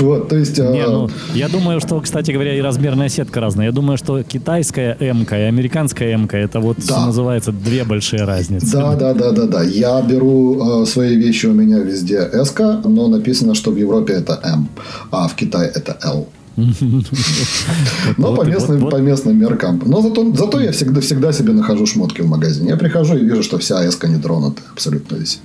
Вот, 0.00 0.28
то 0.28 0.36
есть... 0.36 0.58
Не, 0.58 0.86
ну, 0.86 1.10
я 1.34 1.48
думаю, 1.48 1.80
что, 1.80 2.00
кстати 2.00 2.30
говоря, 2.32 2.56
и 2.56 2.60
размерная 2.60 3.08
сетка 3.08 3.40
разная. 3.40 3.66
Я 3.66 3.72
думаю, 3.72 3.98
что 3.98 4.22
китайская 4.22 4.96
м 5.00 5.22
и 5.22 5.34
американская 5.34 6.14
м 6.14 6.28
это 6.32 6.60
вот 6.60 6.78
да. 6.86 7.06
называется 7.06 7.52
две 7.52 7.84
большие 7.84 8.24
разницы. 8.24 8.72
Да, 8.72 8.94
да, 8.94 9.14
да, 9.14 9.30
да, 9.32 9.46
да. 9.46 9.62
Я 9.62 10.00
беру 10.02 10.82
э, 10.82 10.86
свои 10.86 11.16
вещи 11.16 11.46
у 11.46 11.52
меня 11.52 11.71
меня 11.72 11.82
везде 11.82 12.18
S, 12.18 12.54
но 12.84 13.08
написано, 13.08 13.54
что 13.54 13.70
в 13.70 13.76
Европе 13.76 14.14
это 14.14 14.40
M, 14.44 14.68
а 15.10 15.28
в 15.28 15.34
Китае 15.34 15.70
это 15.74 15.98
L. 16.02 16.26
Но 18.16 18.34
по 18.34 18.42
местным, 18.42 18.90
по 18.90 18.96
местным 18.96 19.38
меркам. 19.38 19.82
Но 19.86 20.02
зато, 20.02 20.34
зато 20.34 20.60
я 20.60 20.72
всегда, 20.72 21.00
всегда 21.00 21.32
себе 21.32 21.52
нахожу 21.52 21.86
шмотки 21.86 22.20
в 22.20 22.28
магазине. 22.28 22.70
Я 22.70 22.76
прихожу 22.76 23.16
и 23.16 23.24
вижу, 23.24 23.42
что 23.42 23.58
вся 23.58 23.86
эска 23.86 24.08
не 24.08 24.20
тронута. 24.20 24.62
Абсолютно 24.72 25.16
висит. 25.16 25.40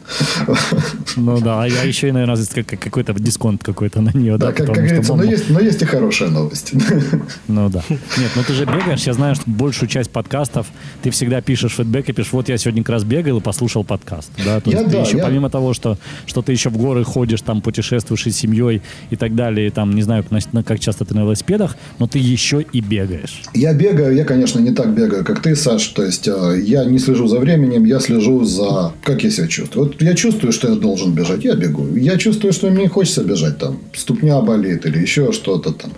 Ну 1.15 1.39
да, 1.41 1.63
а 1.63 1.67
я 1.67 1.83
еще 1.83 2.09
и, 2.09 2.11
наверное, 2.11 2.37
какой-то 2.63 3.13
дисконт 3.13 3.63
какой-то 3.63 4.01
на 4.01 4.11
нее. 4.11 4.37
Да, 4.37 4.51
как, 4.51 4.67
говорится, 4.67 5.15
но 5.15 5.23
есть, 5.23 5.49
но 5.49 5.59
есть 5.59 5.81
и 5.81 5.85
хорошая 5.85 6.29
новость. 6.29 6.73
Ну 7.47 7.69
да. 7.69 7.83
Нет, 7.89 8.31
ну 8.35 8.43
ты 8.45 8.53
же 8.53 8.65
бегаешь. 8.65 9.03
Я 9.03 9.13
знаю, 9.13 9.35
что 9.35 9.43
большую 9.47 9.89
часть 9.89 10.11
подкастов 10.11 10.67
ты 11.01 11.09
всегда 11.09 11.41
пишешь 11.41 11.73
фидбэк 11.73 12.09
и 12.09 12.13
пишешь, 12.13 12.33
вот 12.33 12.49
я 12.49 12.57
сегодня 12.57 12.83
как 12.83 12.93
раз 12.93 13.03
бегал 13.03 13.37
и 13.37 13.41
послушал 13.41 13.83
подкаст. 13.83 14.29
Да, 14.43 14.59
то 14.59 14.69
я, 14.69 14.79
есть 14.79 14.91
да, 14.91 15.03
ты 15.03 15.09
еще, 15.09 15.17
помимо 15.17 15.49
того, 15.49 15.73
что, 15.73 15.97
что 16.25 16.41
ты 16.41 16.51
еще 16.51 16.69
в 16.69 16.77
горы 16.77 17.03
ходишь, 17.03 17.41
там 17.41 17.61
путешествуешь 17.61 18.27
и 18.27 18.31
с 18.31 18.37
семьей 18.37 18.81
и 19.09 19.15
так 19.15 19.35
далее, 19.35 19.67
и 19.67 19.69
там, 19.69 19.93
не 19.93 20.01
знаю, 20.01 20.25
как 20.65 20.79
часто 20.79 20.96
ты 21.05 21.13
на 21.15 21.21
велосипедах, 21.21 21.75
но 21.99 22.07
ты 22.07 22.19
еще 22.19 22.65
и 22.73 22.81
бегаешь. 22.81 23.41
Я 23.53 23.73
бегаю, 23.73 24.15
я, 24.15 24.25
конечно, 24.25 24.59
не 24.59 24.71
так 24.71 24.93
бегаю, 24.93 25.23
как 25.23 25.41
ты, 25.41 25.55
Саш. 25.55 25.87
То 25.87 26.03
есть 26.03 26.27
э, 26.27 26.61
я 26.63 26.85
не 26.85 26.99
слежу 26.99 27.27
за 27.27 27.39
временем, 27.39 27.85
я 27.85 27.99
слежу 27.99 28.43
за... 28.43 28.91
Как 29.03 29.23
я 29.23 29.31
себя 29.31 29.47
чувствую? 29.47 29.87
Вот 29.87 30.01
я 30.01 30.13
чувствую, 30.13 30.51
что 30.51 30.69
я 30.69 30.75
должен 30.75 31.13
бежать, 31.13 31.43
я 31.43 31.55
бегу. 31.55 31.95
Я 31.95 32.17
чувствую, 32.17 32.53
что 32.53 32.69
мне 32.69 32.87
хочется 32.87 33.23
бежать, 33.23 33.57
там, 33.57 33.79
ступня 33.95 34.41
болит 34.41 34.85
или 34.85 34.99
еще 34.99 35.31
что-то 35.31 35.73
там. 35.73 35.91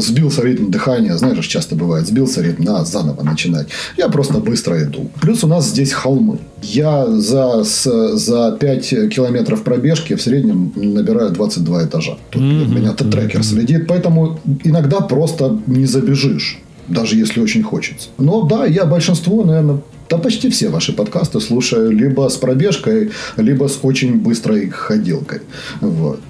Сбился 0.00 0.42
ритм 0.42 0.70
дыхания, 0.70 1.16
знаешь, 1.16 1.46
часто 1.46 1.74
бывает, 1.74 2.06
сбился 2.06 2.42
ритм, 2.42 2.64
надо 2.64 2.84
заново 2.84 3.22
начинать. 3.22 3.68
Я 3.96 4.08
просто 4.08 4.34
быстро 4.34 4.82
иду. 4.82 5.10
Плюс 5.20 5.44
у 5.44 5.46
нас 5.46 5.68
здесь 5.68 5.92
холмы. 5.92 6.38
Я 6.62 7.06
за, 7.06 7.62
с, 7.64 8.16
за 8.16 8.56
5 8.58 9.10
километров 9.10 9.62
пробежки 9.62 10.14
в 10.14 10.22
среднем 10.22 10.72
набираю 10.76 11.30
22 11.30 11.84
этажа. 11.84 12.16
Тут 12.30 12.42
mm-hmm. 12.42 12.74
меня 12.74 12.92
трекер 12.92 13.42
следит, 13.42 13.86
поэтому 13.86 14.33
иногда 14.64 15.00
просто 15.00 15.58
не 15.66 15.86
забежишь 15.86 16.60
даже 16.88 17.16
если 17.16 17.40
очень 17.40 17.62
хочется. 17.62 18.08
Но 18.18 18.42
да, 18.42 18.66
я 18.66 18.84
большинство, 18.84 19.42
наверное, 19.42 19.80
да 20.10 20.18
почти 20.18 20.50
все 20.50 20.68
ваши 20.68 20.92
подкасты 20.92 21.40
слушаю 21.40 21.90
либо 21.90 22.28
с 22.28 22.36
пробежкой, 22.36 23.10
либо 23.36 23.68
с 23.68 23.78
очень 23.82 24.16
быстрой 24.20 24.68
ходилкой. 24.68 25.40
Вот. 25.80 26.20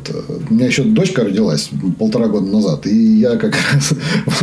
У 0.49 0.55
меня 0.55 0.67
еще 0.67 0.85
дочка 0.85 1.25
родилась 1.25 1.71
полтора 1.99 2.29
года 2.29 2.47
назад, 2.47 2.87
и 2.87 2.95
я 2.95 3.37
как 3.37 3.55
раз 3.73 3.93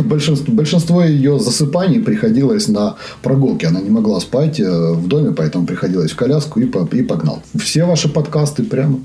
большинство, 0.00 0.52
большинство 0.52 1.02
ее 1.02 1.38
засыпаний 1.38 2.00
приходилось 2.00 2.68
на 2.68 2.96
прогулки. 3.22 3.64
Она 3.64 3.80
не 3.80 3.90
могла 3.90 4.20
спать 4.20 4.60
э, 4.60 4.92
в 4.92 5.08
доме, 5.08 5.32
поэтому 5.32 5.66
приходилось 5.66 6.12
в 6.12 6.16
коляску 6.16 6.60
и, 6.60 6.66
и 6.66 7.02
погнал. 7.02 7.42
Все 7.58 7.84
ваши 7.84 8.08
подкасты 8.08 8.64
прямо 8.64 9.00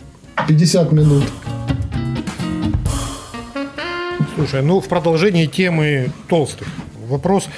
50 0.48 0.92
минут. 0.92 1.24
Слушай, 4.50 4.64
ну 4.64 4.80
в 4.80 4.88
продолжении 4.88 5.46
темы 5.46 6.10
толстых. 6.30 6.70
Вопрос, 7.10 7.50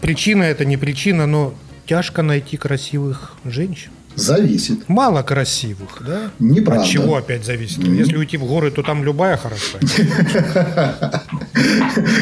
причина 0.00 0.44
это 0.44 0.64
не 0.64 0.78
причина, 0.78 1.26
но 1.26 1.52
тяжко 1.84 2.22
найти 2.22 2.56
красивых 2.56 3.34
женщин. 3.44 3.90
Зависит. 4.18 4.88
Мало 4.88 5.22
красивых, 5.22 6.02
да? 6.06 6.30
Неправда. 6.38 6.82
От 6.82 6.88
чего 6.88 7.16
опять 7.16 7.44
зависит? 7.44 7.78
Mm. 7.78 7.96
Если 7.96 8.16
уйти 8.16 8.36
в 8.36 8.44
горы, 8.44 8.70
то 8.70 8.82
там 8.82 9.04
любая 9.04 9.36
хороша. 9.36 9.78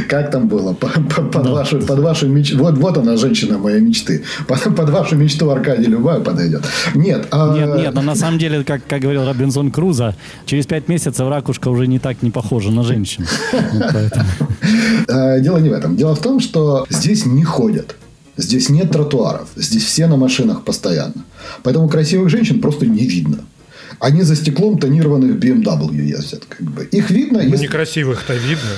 Как 0.08 0.30
там 0.30 0.48
было? 0.48 0.74
Под 0.74 1.46
вашу, 1.46 1.80
под 1.80 1.98
вашу 1.98 2.28
мечту. 2.28 2.58
Вот, 2.58 2.76
вот 2.78 2.98
она, 2.98 3.16
женщина 3.16 3.58
моей 3.58 3.80
мечты. 3.80 4.24
Под, 4.46 4.90
вашу 4.90 5.16
мечту 5.16 5.50
Аркадий 5.50 5.86
любая 5.86 6.20
подойдет. 6.20 6.62
Нет. 6.94 7.26
А... 7.30 7.54
Нет, 7.54 7.76
нет, 7.76 7.94
но 7.94 8.02
на 8.02 8.14
самом 8.14 8.38
деле, 8.38 8.62
как, 8.62 8.82
как 8.86 9.00
говорил 9.00 9.24
Робинзон 9.24 9.70
Круза, 9.70 10.14
через 10.44 10.66
пять 10.66 10.88
месяцев 10.88 11.26
ракушка 11.28 11.68
уже 11.68 11.86
не 11.86 11.98
так 11.98 12.22
не 12.22 12.30
похожа 12.30 12.70
на 12.70 12.82
женщину. 12.82 13.26
А, 15.08 15.38
дело 15.38 15.58
не 15.58 15.68
в 15.68 15.72
этом. 15.72 15.96
Дело 15.96 16.14
в 16.16 16.20
том, 16.20 16.40
что 16.40 16.86
здесь 16.90 17.26
не 17.26 17.44
ходят. 17.44 17.94
Здесь 18.36 18.68
нет 18.68 18.90
тротуаров. 18.90 19.48
Здесь 19.56 19.84
все 19.84 20.06
на 20.06 20.16
машинах 20.16 20.64
постоянно. 20.64 21.24
Поэтому 21.62 21.88
красивых 21.88 22.28
женщин 22.28 22.60
просто 22.60 22.86
не 22.86 23.06
видно. 23.06 23.38
Они 23.98 24.22
за 24.22 24.36
стеклом 24.36 24.78
тонированных 24.78 25.36
BMW 25.36 25.94
ездят. 26.02 26.44
Как 26.48 26.70
бы. 26.70 26.84
Их 26.84 27.10
видно. 27.10 27.42
Ну, 27.42 27.48
если... 27.48 27.64
некрасивых-то 27.64 28.34
видно. 28.34 28.70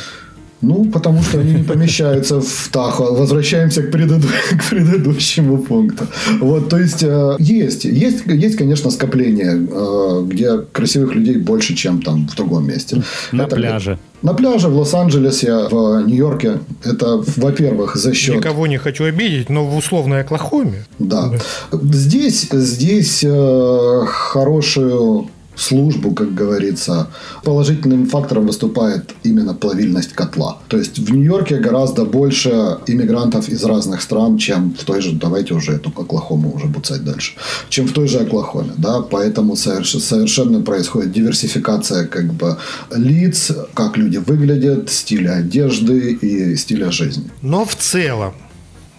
Ну, 0.61 0.85
потому 0.87 1.23
что 1.23 1.41
они 1.41 1.55
не 1.55 1.63
помещаются 1.63 2.41
в 2.41 2.69
Тахо. 2.73 3.05
Возвращаемся 3.05 3.83
к, 3.83 3.91
преду... 3.93 4.21
к 4.51 4.71
предыдущему 4.71 5.59
пункту. 5.59 6.07
Вот, 6.41 6.69
то 6.69 6.79
есть, 6.79 7.03
э, 7.03 7.37
есть, 7.39 7.85
есть, 7.85 8.27
есть, 8.27 8.57
конечно, 8.57 8.91
скопление, 8.91 9.69
э, 9.71 10.25
где 10.27 10.59
красивых 10.59 11.15
людей 11.15 11.37
больше, 11.37 11.75
чем 11.75 12.03
там 12.03 12.29
в 12.29 12.35
другом 12.35 12.67
месте. 12.67 13.03
На 13.33 13.43
Это, 13.43 13.57
пляже. 13.57 13.99
На 14.23 14.35
пляже 14.35 14.69
в 14.69 14.77
Лос-Анджелесе, 14.77 15.69
в 15.71 16.03
Нью-Йорке. 16.07 16.59
Это, 16.85 17.23
во-первых, 17.37 17.97
за 17.97 18.13
счет... 18.15 18.37
Никого 18.37 18.67
не 18.67 18.79
хочу 18.79 19.05
обидеть, 19.05 19.49
но 19.49 19.65
в 19.65 19.77
условной 19.77 20.23
Оклахоме. 20.23 20.85
Да. 20.99 21.29
да. 21.29 21.79
Здесь, 21.93 22.49
здесь 22.51 23.23
э, 23.25 24.03
хорошую 24.07 25.29
службу, 25.59 26.13
как 26.13 26.35
говорится. 26.35 27.09
Положительным 27.45 28.07
фактором 28.07 28.47
выступает 28.47 29.15
именно 29.25 29.55
плавильность 29.55 30.13
котла. 30.13 30.59
То 30.69 30.79
есть 30.79 30.99
в 30.99 31.13
Нью-Йорке 31.13 31.59
гораздо 31.59 32.05
больше 32.05 32.79
иммигрантов 32.87 33.49
из 33.49 33.65
разных 33.65 34.03
стран, 34.03 34.39
чем 34.39 34.75
в 34.79 34.85
той 34.85 35.01
же, 35.01 35.13
давайте 35.13 35.55
уже 35.55 35.73
эту 35.73 35.91
Оклахому 35.91 36.55
уже 36.55 36.67
буцать 36.67 37.05
дальше, 37.05 37.33
чем 37.69 37.87
в 37.87 37.93
той 37.93 38.09
же 38.09 38.19
Оклахоме. 38.19 38.73
Да? 38.77 39.01
Поэтому 39.01 39.57
совершенно 39.57 40.63
происходит 40.63 41.13
диверсификация 41.13 42.07
как 42.07 42.33
бы 42.33 42.57
лиц, 42.95 43.53
как 43.75 43.97
люди 43.97 44.19
выглядят, 44.19 44.91
стиля 44.91 45.37
одежды 45.37 46.13
и 46.13 46.57
стиля 46.57 46.91
жизни. 46.91 47.31
Но 47.43 47.65
в 47.65 47.75
целом, 47.75 48.35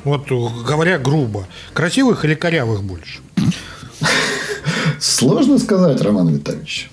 вот 0.04 0.28
говоря 0.67 0.98
грубо, 0.98 1.48
красивых 1.74 2.26
или 2.26 2.36
корявых 2.36 2.84
больше? 2.84 3.19
Сложно 4.99 5.60
сказать, 5.60 6.02
Роман 6.02 6.30
Витальевич. 6.30 6.89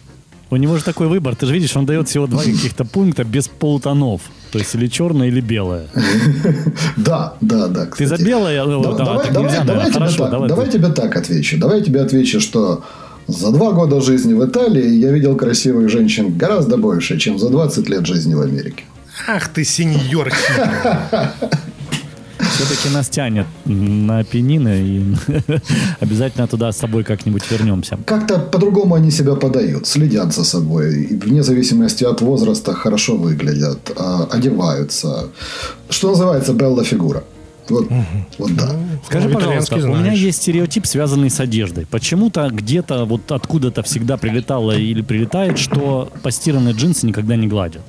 У 0.49 0.57
него 0.57 0.77
же 0.77 0.85
такой 0.85 1.09
выбор. 1.09 1.35
Ты 1.35 1.47
же 1.47 1.53
видишь, 1.53 1.77
он 1.77 1.87
дает 1.87 2.09
всего 2.09 2.27
два 2.29 2.43
каких-то 2.43 2.85
пункта 2.85 3.25
без 3.25 3.49
полутонов. 3.49 4.23
То 4.53 4.59
есть 4.59 4.75
или 4.77 4.87
черное, 4.87 5.29
или 5.29 5.41
белое. 5.41 5.89
Да, 6.97 7.35
да, 7.41 7.67
да. 7.67 7.87
Ты 7.87 8.07
за 8.07 8.17
белое? 8.17 8.65
Давай, 8.65 9.65
давай, 9.65 9.93
Хорошо, 9.93 10.29
давай. 10.29 10.49
Давай 10.49 10.71
тебе 10.71 10.89
так 10.89 11.17
отвечу. 11.17 11.59
Давай 11.59 11.83
тебе 11.83 12.01
отвечу, 12.01 12.41
что 12.41 12.85
за 13.27 13.51
два 13.51 13.73
года 13.73 14.01
жизни 14.01 14.35
в 14.35 14.45
Италии 14.45 14.89
я 14.89 15.11
видел 15.11 15.37
красивых 15.37 15.89
женщин 15.89 16.39
гораздо 16.39 16.77
больше, 16.77 17.19
чем 17.19 17.39
за 17.39 17.49
20 17.51 17.89
лет 17.89 18.07
жизни 18.07 18.35
в 18.35 18.41
Америке. 18.41 18.85
Ах 19.27 19.49
ты, 19.49 19.65
сеньор 19.65 20.31
все-таки 22.57 22.95
нас 22.95 23.09
тянет 23.09 23.47
на 23.67 24.25
пенины, 24.25 24.81
и 24.81 25.17
обязательно 26.01 26.47
туда 26.47 26.73
с 26.73 26.79
собой 26.79 27.05
как-нибудь 27.05 27.51
вернемся. 27.51 27.99
Как-то 28.07 28.39
по-другому 28.39 28.95
они 28.95 29.11
себя 29.11 29.35
подают, 29.35 29.87
следят 29.87 30.35
за 30.35 30.45
собой. 30.45 31.05
И 31.05 31.15
вне 31.17 31.43
зависимости 31.43 32.05
от 32.05 32.23
возраста 32.23 32.73
хорошо 32.73 33.17
выглядят, 33.17 33.93
а, 33.97 34.27
одеваются. 34.31 35.29
Что 35.91 36.11
называется 36.11 36.53
белла 36.53 36.85
фигура. 36.85 37.23
Вот, 37.69 37.89
вот 38.39 38.55
да. 38.55 38.71
Скажи, 39.07 39.29
Ну, 39.29 39.35
пожалуйста, 39.35 39.77
у 39.77 39.97
меня 39.97 40.13
есть 40.13 40.43
стереотип, 40.43 40.87
связанный 40.87 41.31
с 41.31 41.41
одеждой. 41.41 41.85
Почему-то 41.85 42.49
где-то 42.49 43.05
вот 43.05 43.33
откуда-то 43.33 43.83
всегда 43.83 44.17
прилетало 44.17 44.73
или 44.73 45.03
прилетает, 45.03 45.59
что 45.59 46.09
постиранные 46.23 46.75
джинсы 46.75 47.07
никогда 47.07 47.37
не 47.37 47.49
гладят. 47.49 47.83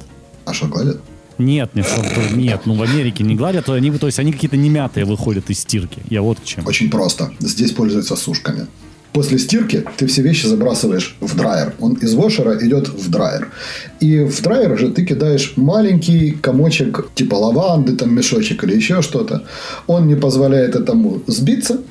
А 0.46 0.54
что 0.54 0.68
гладят? 0.68 0.98
Нет, 1.38 1.76
нет, 1.76 1.88
нет, 2.36 2.62
ну 2.66 2.74
в 2.74 2.82
Америке 2.82 3.24
не 3.24 3.36
гладят, 3.36 3.70
они, 3.70 3.92
то 3.92 4.08
есть 4.08 4.20
они 4.20 4.32
какие-то 4.32 4.58
немятые 4.58 5.06
выходят 5.06 5.50
из 5.50 5.60
стирки. 5.60 6.02
Я 6.10 6.22
вот 6.22 6.40
к 6.40 6.44
чему. 6.44 6.68
Очень 6.68 6.90
просто. 6.90 7.32
Здесь 7.40 7.72
пользуются 7.72 8.16
сушками. 8.16 8.68
После 9.14 9.40
стирки 9.40 9.84
ты 9.98 10.06
все 10.06 10.22
вещи 10.22 10.46
забрасываешь 10.46 11.16
в 11.22 11.36
драйер. 11.36 11.74
Он 11.80 11.94
из 11.94 12.14
вошера 12.14 12.56
идет 12.64 12.88
в 12.90 13.10
драйер. 13.10 13.52
И 14.00 14.20
в 14.20 14.42
драйер 14.44 14.78
же 14.78 14.90
ты 14.90 15.06
кидаешь 15.06 15.54
маленький 15.56 16.32
комочек 16.32 17.10
типа 17.16 17.34
лаванды, 17.34 17.96
там 17.96 18.14
мешочек 18.14 18.64
или 18.64 18.76
еще 18.76 19.02
что-то. 19.02 19.44
Он 19.88 20.08
не 20.08 20.16
позволяет 20.16 20.76
этому 20.76 21.24
сбиться. 21.26 21.82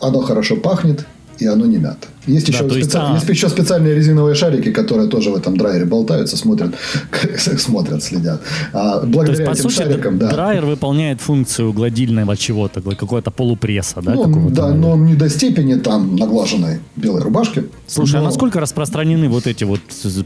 Оно 0.00 0.20
хорошо 0.20 0.56
пахнет. 0.56 1.04
И 1.38 1.46
оно 1.46 1.66
не 1.66 1.76
мято. 1.76 2.08
Есть, 2.26 2.46
Да, 2.50 2.64
еще, 2.64 2.76
есть, 2.78 2.90
специ- 2.90 2.98
а- 3.00 3.14
есть 3.14 3.28
еще 3.28 3.48
специальные 3.48 3.94
резиновые 3.94 4.34
шарики, 4.34 4.70
которые 4.72 5.08
тоже 5.08 5.30
в 5.30 5.36
этом 5.36 5.56
драйере 5.56 5.84
болтаются, 5.84 6.36
смотрят, 6.36 6.74
смотрят, 7.58 8.02
следят. 8.02 8.40
А 8.72 9.00
То 9.00 9.06
благодаря 9.06 9.44
есть, 9.44 9.50
по 9.50 9.52
этим 9.60 9.70
сути, 9.70 9.88
шарикам, 9.88 10.18
да. 10.18 10.30
драйер 10.30 10.64
выполняет 10.64 11.20
функцию 11.20 11.72
гладильного 11.72 12.36
чего-то, 12.36 12.80
какого-то 12.80 13.30
полупресса, 13.30 14.00
да? 14.02 14.14
Ну, 14.14 14.50
да, 14.50 14.68
но 14.74 14.96
не 14.96 15.14
до 15.14 15.28
степени 15.28 15.74
там 15.74 16.16
наглаженной 16.16 16.78
белой 16.96 17.22
рубашки. 17.22 17.64
Слушай, 17.86 18.16
а 18.16 18.18
Но 18.20 18.26
насколько 18.26 18.60
распространены 18.60 19.28
вот 19.28 19.46
эти 19.46 19.64
вот 19.64 19.80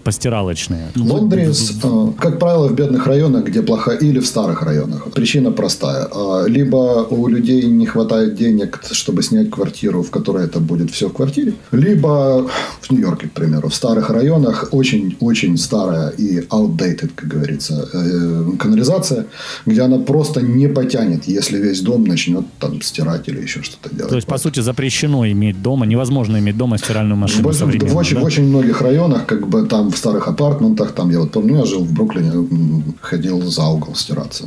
постиралочные? 0.04 0.88
Лондрис, 0.96 1.72
э, 1.82 2.06
как 2.18 2.38
правило, 2.38 2.68
в 2.68 2.74
бедных 2.74 3.06
районах, 3.06 3.44
где 3.44 3.62
плохо, 3.62 3.90
или 3.92 4.20
в 4.20 4.26
старых 4.26 4.62
районах. 4.62 5.10
Причина 5.12 5.50
простая. 5.50 6.08
А, 6.12 6.44
Либо 6.46 7.06
у 7.10 7.26
людей 7.28 7.64
не 7.66 7.86
хватает 7.86 8.36
денег, 8.36 8.80
чтобы 8.92 9.22
снять 9.22 9.50
квартиру, 9.50 10.02
в 10.02 10.10
которой 10.10 10.44
это 10.44 10.60
будет 10.60 10.90
все 10.90 11.08
в 11.08 11.12
квартире. 11.12 11.54
Либо 11.72 11.87
в 11.96 12.90
Нью-Йорке, 12.90 13.28
к 13.28 13.32
примеру, 13.32 13.68
в 13.68 13.74
старых 13.74 14.10
районах 14.10 14.68
очень-очень 14.72 15.56
старая 15.56 16.10
и 16.10 16.40
outdated, 16.40 17.10
как 17.14 17.28
говорится, 17.28 17.88
э, 17.92 18.52
канализация, 18.58 19.26
где 19.66 19.82
она 19.82 19.98
просто 19.98 20.40
не 20.40 20.68
потянет, 20.68 21.24
если 21.26 21.58
весь 21.58 21.80
дом 21.80 22.04
начнет 22.04 22.44
там 22.58 22.82
стирать 22.82 23.28
или 23.28 23.40
еще 23.40 23.62
что-то 23.62 23.94
делать. 23.94 24.10
То 24.10 24.16
есть, 24.16 24.28
по 24.28 24.38
сути, 24.38 24.60
запрещено 24.60 25.26
иметь 25.28 25.62
дома, 25.62 25.86
невозможно 25.86 26.38
иметь 26.38 26.56
дома 26.56 26.78
стиральную 26.78 27.16
В, 27.16 27.20
машину 27.20 27.48
в 27.48 27.52
современную, 27.54 27.96
очень, 27.96 28.16
да? 28.16 28.22
в 28.22 28.24
очень 28.24 28.44
многих 28.44 28.80
районах, 28.80 29.26
как 29.26 29.48
бы 29.48 29.66
там 29.66 29.90
в 29.90 29.96
старых 29.96 30.28
апартментах, 30.28 30.92
там 30.92 31.10
я 31.10 31.20
вот 31.20 31.32
помню, 31.32 31.58
я 31.58 31.64
жил 31.64 31.84
в 31.84 31.92
Бруклине, 31.92 32.84
ходил 33.00 33.42
за 33.42 33.64
угол 33.64 33.94
стираться. 33.94 34.44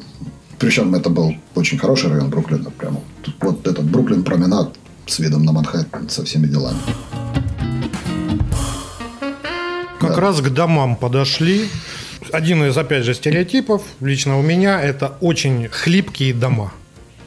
Причем 0.59 0.93
это 0.93 1.09
был 1.09 1.33
очень 1.55 1.79
хороший 1.79 2.09
район 2.09 2.29
Бруклина, 2.29 2.69
прямо. 2.77 2.99
Вот 3.41 3.67
этот 3.67 3.85
Бруклин 3.85 4.23
променад 4.23 4.75
с 5.07 5.19
видом 5.19 5.43
на 5.43 5.51
Манхэттен 5.51 6.09
со 6.09 6.23
всеми 6.23 6.47
делами. 6.47 6.77
Как 10.01 10.15
Да. 10.15 10.21
раз 10.21 10.41
к 10.41 10.49
домам 10.49 10.95
подошли. 10.95 11.69
Один 12.31 12.63
из, 12.65 12.75
опять 12.77 13.03
же, 13.03 13.13
стереотипов 13.13 13.83
лично 13.99 14.37
у 14.39 14.41
меня 14.41 14.81
это 14.81 15.13
очень 15.21 15.67
хлипкие 15.69 16.33
дома. 16.33 16.71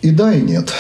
И 0.02 0.10
да, 0.10 0.32
и 0.34 0.40
нет. 0.42 0.72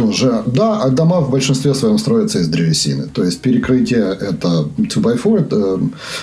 Тоже. 0.00 0.42
Да, 0.46 0.80
а 0.82 0.88
дома 0.90 1.20
в 1.20 1.30
большинстве 1.30 1.74
своем 1.74 1.98
строятся 1.98 2.38
из 2.40 2.48
древесины. 2.48 3.06
То 3.12 3.24
есть 3.24 3.40
перекрытие 3.40 4.16
это 4.20 4.68
2x4, 4.78 5.40
это 5.40 5.80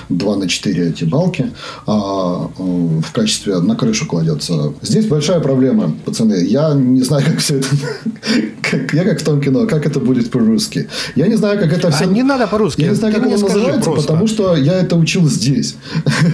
2 0.09 0.35
на 0.35 0.47
4 0.47 0.89
эти 0.89 1.03
балки, 1.05 1.51
а 1.85 2.49
э, 2.57 2.61
в 2.63 3.11
качестве 3.13 3.59
на 3.59 3.75
крышу 3.75 4.07
кладется. 4.07 4.73
Здесь 4.81 5.05
большая 5.07 5.39
проблема, 5.39 5.91
пацаны. 6.05 6.43
Я 6.45 6.73
не 6.73 7.01
знаю, 7.03 7.23
как 7.25 7.37
все 7.39 7.57
это... 7.57 7.67
как- 8.61 8.93
Я 8.93 9.03
как 9.03 9.19
в 9.19 9.23
том 9.23 9.41
кино, 9.41 9.67
как 9.67 9.85
это 9.85 9.99
будет 9.99 10.31
по-русски. 10.31 10.87
Я 11.15 11.27
не 11.27 11.35
знаю, 11.37 11.59
как 11.59 11.71
это 11.73 11.91
все... 11.91 12.03
А 12.05 12.07
не 12.07 12.23
надо 12.23 12.47
по-русски. 12.47 12.81
Я 12.81 12.89
не 12.89 12.95
знаю, 12.95 13.13
Ты 13.13 13.19
как 13.21 13.29
это 13.31 13.41
называется, 13.41 13.81
просто. 13.89 14.01
потому 14.07 14.27
что 14.27 14.55
я 14.55 14.73
это 14.79 14.95
учил 14.95 15.27
здесь. 15.29 15.75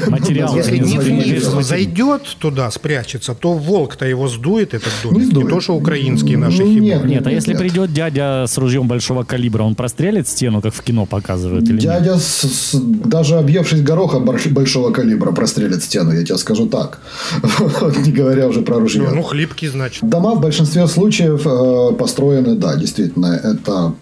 Материал. 0.07 0.55
Если 0.57 0.77
не 0.77 0.93
Ниф 0.97 1.43
зайдет 1.63 2.21
туда, 2.39 2.71
спрячется, 2.71 3.33
то 3.33 3.53
волк-то 3.53 4.05
его 4.05 4.27
сдует, 4.27 4.73
этот 4.73 4.91
Не 5.03 5.09
домик. 5.11 5.25
Не, 5.25 5.31
сдует. 5.31 5.49
то, 5.49 5.61
что 5.61 5.75
украинские 5.75 6.37
наши 6.37 6.57
хибы. 6.63 6.79
нет, 6.85 7.05
Нет, 7.05 7.27
если 7.35 7.53
придет 7.55 7.93
дядя 7.93 8.45
с 8.47 8.57
ружьем 8.57 8.87
большого 8.87 9.23
калибра, 9.23 9.63
он 9.63 9.75
прострелит 9.75 10.27
стену, 10.27 10.61
как 10.61 10.73
в 10.73 10.81
кино 10.81 11.05
показывают, 11.05 11.65
или 11.65 11.73
нет? 11.73 11.81
Дядя, 11.81 12.17
с- 12.17 12.41
с- 12.47 12.75
даже 12.75 13.35
объевшись 13.35 13.81
гороха 13.81 14.17
больш- 14.17 14.49
большого 14.49 14.91
калибра, 14.91 15.31
прострелит 15.31 15.83
стену, 15.83 16.11
я 16.13 16.23
тебе 16.23 16.37
скажу 16.37 16.67
так. 16.67 16.99
Не 18.05 18.11
говоря 18.11 18.47
уже 18.47 18.61
про 18.61 18.79
ружье. 18.79 19.09
Ну, 19.13 19.21
хлипкий, 19.23 19.67
значит. 19.67 20.03
Дома 20.09 20.35
в 20.35 20.41
большинстве 20.41 20.87
случаев 20.87 21.41
э, 21.45 21.95
построены, 21.95 22.55
да, 22.55 22.75
действительно, 22.75 23.27
это 23.43 23.93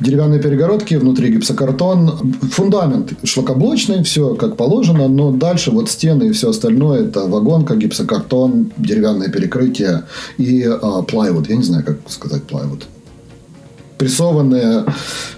деревянные 0.00 0.40
перегородки, 0.40 0.94
внутри 0.94 1.30
гипсокартон, 1.30 2.34
фундамент 2.52 3.12
шлакоблочный, 3.24 4.02
все 4.02 4.34
как 4.34 4.56
положено, 4.56 5.08
но 5.08 5.32
дальше 5.32 5.70
вот 5.70 5.90
стены 5.90 6.28
и 6.28 6.32
все 6.32 6.50
остальное 6.50 7.04
это 7.04 7.26
вагонка, 7.26 7.76
гипсокартон, 7.76 8.72
деревянное 8.76 9.28
перекрытие 9.28 10.04
и 10.36 10.62
э. 10.62 11.02
Я 11.48 11.56
не 11.56 11.62
знаю, 11.62 11.84
как 11.84 11.98
сказать 12.08 12.42
плайвуд. 12.44 12.86
Прессованная 13.98 14.84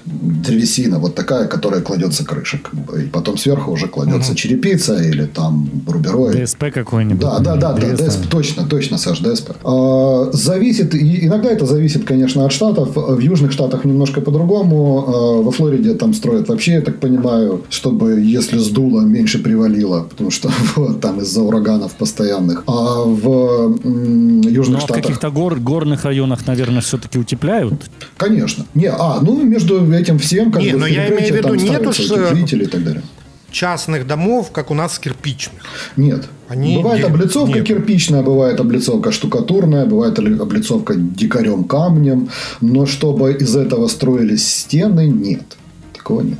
древесина, 0.04 0.98
вот 0.98 1.14
такая, 1.14 1.46
которая 1.46 1.80
кладется 1.80 2.24
крыша. 2.24 2.60
и 2.96 3.02
потом 3.08 3.38
сверху 3.38 3.72
уже 3.72 3.88
кладется 3.88 4.34
черепица 4.34 5.02
или 5.02 5.24
там 5.26 5.68
рубероид. 5.86 6.44
ДСП 6.44 6.64
какой-нибудь. 6.72 7.20
Да, 7.20 7.38
да, 7.38 7.56
да, 7.56 7.72
да. 7.72 7.94
ДСП, 7.94 8.28
точно, 8.28 8.66
точно, 8.66 8.98
Саш, 8.98 9.20
ДСП. 9.20 9.52
А, 9.64 10.30
зависит, 10.32 10.94
и 10.94 11.26
иногда 11.26 11.50
это 11.50 11.66
зависит, 11.66 12.04
конечно, 12.04 12.44
от 12.44 12.52
штатов. 12.52 12.90
В 12.94 13.18
южных 13.18 13.52
штатах 13.52 13.84
немножко 13.84 14.20
по-другому. 14.20 15.04
А, 15.06 15.42
во 15.42 15.50
Флориде 15.52 15.94
там 15.94 16.12
строят 16.14 16.48
вообще, 16.48 16.72
я 16.72 16.80
так 16.80 16.98
понимаю, 17.00 17.64
чтобы 17.70 18.20
если 18.20 18.58
сдуло, 18.58 19.02
меньше 19.02 19.38
привалило, 19.38 20.02
потому 20.02 20.30
что 20.30 20.50
вот, 20.76 21.00
там 21.00 21.20
из-за 21.20 21.42
ураганов 21.42 21.92
постоянных. 21.92 22.64
А 22.66 23.04
в 23.04 23.78
м, 23.84 24.40
южных 24.42 24.68
Но 24.68 24.72
Ну, 24.72 24.76
а 24.76 24.80
в 24.80 24.84
штатах... 24.84 25.02
каких-то 25.02 25.30
гор, 25.30 25.58
горных 25.60 26.04
районах, 26.04 26.46
наверное, 26.46 26.80
все-таки 26.80 27.18
утепляют. 27.18 27.90
Конечно. 28.16 28.49
Не, 28.74 28.86
а, 28.90 29.18
ну, 29.22 29.42
между 29.44 29.92
этим 29.92 30.18
всем, 30.18 30.50
как 30.52 30.62
Не, 30.62 30.72
бы, 30.72 30.78
но 30.78 30.86
я 30.86 31.08
имею 31.08 31.32
в 31.32 31.36
виду, 31.36 31.48
там 31.48 31.56
нету 31.56 31.92
ставятся 31.92 32.02
ж, 32.02 32.10
э, 32.10 32.24
утеплители 32.26 32.64
и 32.64 32.66
так 32.66 32.84
далее. 32.84 33.02
Частных 33.50 34.06
домов, 34.06 34.50
как 34.52 34.70
у 34.70 34.74
нас 34.74 34.98
кирпичных. 34.98 35.62
Нет. 35.96 36.28
Они 36.48 36.76
бывает 36.76 37.00
де- 37.02 37.06
облицовка 37.08 37.58
нет. 37.58 37.66
кирпичная, 37.66 38.22
бывает 38.22 38.60
облицовка 38.60 39.10
штукатурная, 39.12 39.86
бывает 39.86 40.18
ли- 40.18 40.38
облицовка 40.38 40.94
дикарем 40.94 41.64
камнем, 41.64 42.28
но 42.60 42.86
чтобы 42.86 43.32
из 43.32 43.56
этого 43.56 43.88
строились 43.88 44.46
стены, 44.46 45.08
нет. 45.08 45.56
Такого 45.96 46.22
нет. 46.22 46.38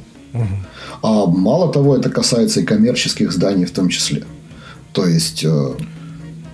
А 1.02 1.26
мало 1.26 1.72
того, 1.72 1.96
это 1.96 2.11
касается 2.11 2.61
и 2.61 2.64
коммерческих 2.64 3.32
зданий 3.32 3.64
в 3.64 3.70
том 3.72 3.88
числе. 3.88 4.22
То 4.92 5.06
есть 5.06 5.44
э, 5.44 5.68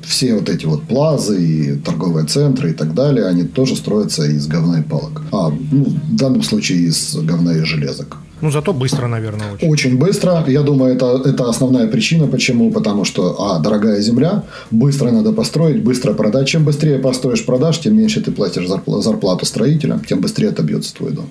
все 0.07 0.35
вот 0.35 0.49
эти 0.49 0.67
вот 0.67 0.83
плазы 0.83 1.43
и 1.43 1.77
торговые 1.77 2.27
центры 2.27 2.71
и 2.71 2.73
так 2.73 2.95
далее, 2.95 3.27
они 3.27 3.43
тоже 3.45 3.77
строятся 3.77 4.25
из 4.25 4.47
говна 4.47 4.81
и 4.81 4.83
палок. 4.83 5.23
А, 5.33 5.51
ну, 5.51 5.85
в 5.85 6.17
данном 6.17 6.43
случае 6.43 6.79
из 6.79 7.17
говна 7.17 7.57
и 7.57 7.65
железок. 7.65 8.17
Ну, 8.43 8.51
зато 8.51 8.75
быстро, 8.75 9.07
наверное, 9.07 9.55
очень. 9.55 9.69
Очень 9.69 9.99
быстро. 9.99 10.45
Я 10.47 10.63
думаю, 10.63 10.95
это, 10.95 11.23
это 11.25 11.49
основная 11.49 11.87
причина. 11.87 12.27
Почему? 12.27 12.71
Потому 12.71 13.05
что, 13.05 13.37
а, 13.39 13.59
дорогая 13.59 14.01
земля, 14.03 14.43
быстро 14.71 15.11
надо 15.11 15.33
построить, 15.33 15.83
быстро 15.83 16.13
продать. 16.13 16.47
Чем 16.47 16.65
быстрее 16.65 16.99
построишь, 16.99 17.47
продашь, 17.47 17.81
тем 17.81 17.97
меньше 17.97 18.21
ты 18.21 18.33
платишь 18.33 18.69
зарпла- 18.69 19.01
зарплату 19.01 19.47
строителям, 19.47 20.01
тем 20.05 20.21
быстрее 20.21 20.49
отобьется 20.51 20.95
твой 20.95 21.13
дом. 21.13 21.31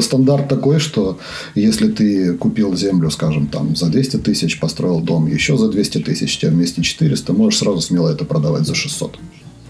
Стандарт 0.00 0.48
такой, 0.48 0.78
что 0.78 1.18
если 1.54 1.88
ты 1.88 2.34
купил 2.34 2.76
землю, 2.76 3.10
скажем, 3.10 3.46
там 3.46 3.74
за 3.76 3.86
200 3.86 4.16
тысяч, 4.18 4.60
построил 4.60 5.00
дом 5.00 5.26
еще 5.26 5.56
за 5.56 5.68
200 5.68 5.98
тысяч, 5.98 6.38
тебе 6.38 6.52
вместе 6.52 6.82
400, 6.82 7.32
можешь 7.32 7.58
сразу 7.58 7.80
смело 7.80 8.08
это 8.08 8.24
продавать 8.24 8.66
за 8.66 8.74
600, 8.74 9.18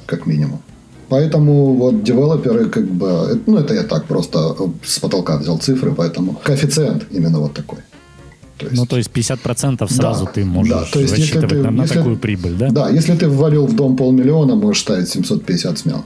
как 0.06 0.26
минимум. 0.26 0.60
Поэтому 1.08 1.74
вот 1.74 2.02
девелоперы, 2.02 2.66
как 2.70 2.84
бы, 2.86 3.06
это- 3.06 3.40
ну, 3.46 3.56
это 3.58 3.74
я 3.74 3.82
так 3.82 4.04
просто 4.06 4.54
с 4.84 4.98
потолка 4.98 5.36
взял 5.38 5.58
цифры, 5.58 5.94
поэтому 5.94 6.38
коэффициент 6.44 7.06
именно 7.10 7.40
вот 7.40 7.54
такой. 7.54 7.78
То 8.58 8.66
есть, 8.66 8.76
Ну, 8.78 8.86
то 8.86 8.96
есть 8.96 9.10
50% 9.10 9.90
сразу 9.90 10.24
Да, 10.26 10.30
ты 10.30 10.44
можешь 10.44 10.72
да, 10.72 10.84
то 10.92 11.00
есть, 11.00 11.12
если 11.18 11.22
рассчитывать 11.38 11.48
ты- 11.50 11.62
на, 11.62 11.70
на 11.70 11.82
если- 11.82 11.94
такую 11.98 12.16
прибыль, 12.16 12.54
да? 12.58 12.70
да, 12.70 12.88
если 12.90 13.14
ты 13.16 13.28
ввалил 13.28 13.66
в 13.66 13.74
дом 13.74 13.96
полмиллиона, 13.96 14.54
можешь 14.56 14.82
ставить 14.82 15.08
750 15.08 15.78
смело 15.78 16.04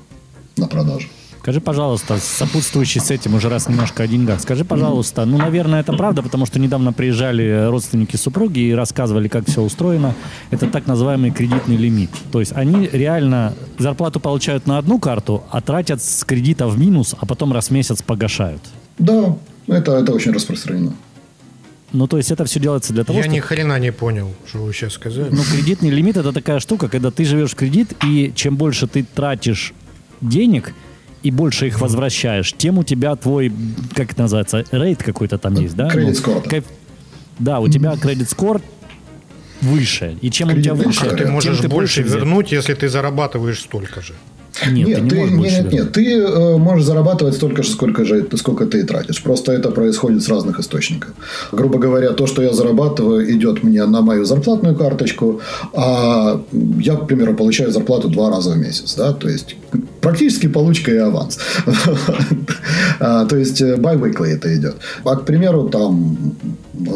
на 0.56 0.66
продажу. 0.66 1.08
Скажи, 1.48 1.62
пожалуйста, 1.62 2.18
сопутствующий 2.18 3.00
с 3.00 3.10
этим 3.10 3.34
уже 3.34 3.48
раз 3.48 3.70
немножко 3.70 4.02
о 4.02 4.06
деньгах. 4.06 4.38
Скажи, 4.38 4.66
пожалуйста, 4.66 5.24
ну, 5.24 5.38
наверное, 5.38 5.80
это 5.80 5.94
правда, 5.94 6.22
потому 6.22 6.44
что 6.44 6.58
недавно 6.58 6.92
приезжали 6.92 7.68
родственники 7.70 8.16
супруги 8.16 8.58
и 8.58 8.72
рассказывали, 8.74 9.28
как 9.28 9.48
все 9.48 9.62
устроено. 9.62 10.14
Это 10.50 10.66
так 10.66 10.86
называемый 10.86 11.30
кредитный 11.30 11.76
лимит. 11.76 12.10
То 12.30 12.40
есть 12.40 12.52
они 12.54 12.86
реально 12.92 13.54
зарплату 13.78 14.20
получают 14.20 14.66
на 14.66 14.76
одну 14.76 14.98
карту, 14.98 15.42
а 15.50 15.62
тратят 15.62 16.02
с 16.02 16.22
кредита 16.22 16.68
в 16.68 16.78
минус, 16.78 17.14
а 17.18 17.24
потом 17.24 17.54
раз 17.54 17.68
в 17.68 17.70
месяц 17.70 18.02
погашают. 18.02 18.60
Да, 18.98 19.34
это, 19.68 19.92
это 19.92 20.12
очень 20.12 20.32
распространено. 20.32 20.92
Ну, 21.94 22.06
то 22.08 22.18
есть 22.18 22.30
это 22.30 22.44
все 22.44 22.60
делается 22.60 22.92
для 22.92 23.04
того, 23.04 23.20
Я 23.20 23.24
чтобы... 23.24 23.36
ни 23.36 23.40
хрена 23.40 23.78
не 23.78 23.90
понял, 23.90 24.34
что 24.46 24.58
вы 24.58 24.74
сейчас 24.74 24.92
сказали. 24.92 25.30
Ну, 25.30 25.40
кредитный 25.50 25.88
лимит 25.88 26.18
это 26.18 26.34
такая 26.34 26.60
штука, 26.60 26.90
когда 26.90 27.10
ты 27.10 27.24
живешь 27.24 27.52
в 27.52 27.54
кредит, 27.54 27.94
и 28.04 28.34
чем 28.34 28.56
больше 28.56 28.86
ты 28.86 29.02
тратишь 29.02 29.72
денег 30.20 30.74
и 31.22 31.30
больше 31.30 31.66
их 31.66 31.80
возвращаешь, 31.80 32.52
тем 32.56 32.78
у 32.78 32.84
тебя 32.84 33.16
твой, 33.16 33.52
как 33.94 34.12
это 34.12 34.22
называется, 34.22 34.64
рейд 34.70 35.02
какой-то 35.02 35.38
там 35.38 35.54
есть, 35.54 35.74
да? 35.76 35.88
Кредит 35.88 36.08
Ну, 36.08 36.14
скор. 36.14 36.42
кайф- 36.42 36.64
Да, 37.38 37.60
у 37.60 37.68
тебя 37.68 37.96
кредит 37.96 38.28
скор 38.30 38.60
выше. 39.60 40.16
И 40.20 40.30
чем 40.30 40.48
у 40.48 40.52
тебя 40.52 40.74
выше, 40.74 41.00
скор. 41.00 41.16
Ты 41.16 41.24
тем 41.24 41.32
можешь 41.32 41.58
ты 41.58 41.68
больше 41.68 42.02
вернуть, 42.02 42.52
если 42.52 42.74
ты 42.74 42.88
зарабатываешь 42.88 43.60
столько 43.60 44.00
же. 44.00 44.14
Нет, 44.66 45.08
ты 45.08 45.20
не 45.20 45.30
можешь 45.36 45.52
нет, 45.52 45.64
нет, 45.64 45.72
вернуть. 45.72 45.92
ты 45.92 46.18
э, 46.18 46.56
можешь 46.56 46.86
зарабатывать 46.86 47.34
столько 47.34 47.62
же, 47.62 47.70
сколько, 47.70 48.04
же, 48.04 48.26
сколько 48.36 48.66
ты 48.66 48.80
и 48.80 48.82
тратишь. 48.82 49.22
Просто 49.22 49.52
это 49.52 49.70
происходит 49.70 50.22
с 50.22 50.28
разных 50.28 50.58
источников. 50.60 51.10
Грубо 51.52 51.78
говоря, 51.78 52.10
то, 52.12 52.26
что 52.26 52.42
я 52.42 52.52
зарабатываю, 52.52 53.30
идет 53.30 53.62
мне 53.62 53.84
на 53.86 54.02
мою 54.02 54.24
зарплатную 54.24 54.76
карточку, 54.76 55.40
а 55.74 56.40
я, 56.80 56.96
к 56.96 57.06
примеру, 57.06 57.34
получаю 57.34 57.70
зарплату 57.70 58.08
два 58.08 58.30
раза 58.30 58.50
в 58.50 58.58
месяц. 58.58 58.94
Да? 58.96 59.12
То 59.12 59.28
есть, 59.28 59.56
практически 60.00 60.48
получка 60.48 60.92
и 60.92 60.98
аванс. 60.98 61.38
А, 63.00 63.24
То 63.26 63.36
есть, 63.36 63.60
э, 63.62 63.76
bi-weekly 63.76 64.26
это 64.26 64.48
идет. 64.56 64.76
А, 65.04 65.14
к 65.16 65.24
примеру, 65.24 65.68
там 65.68 66.16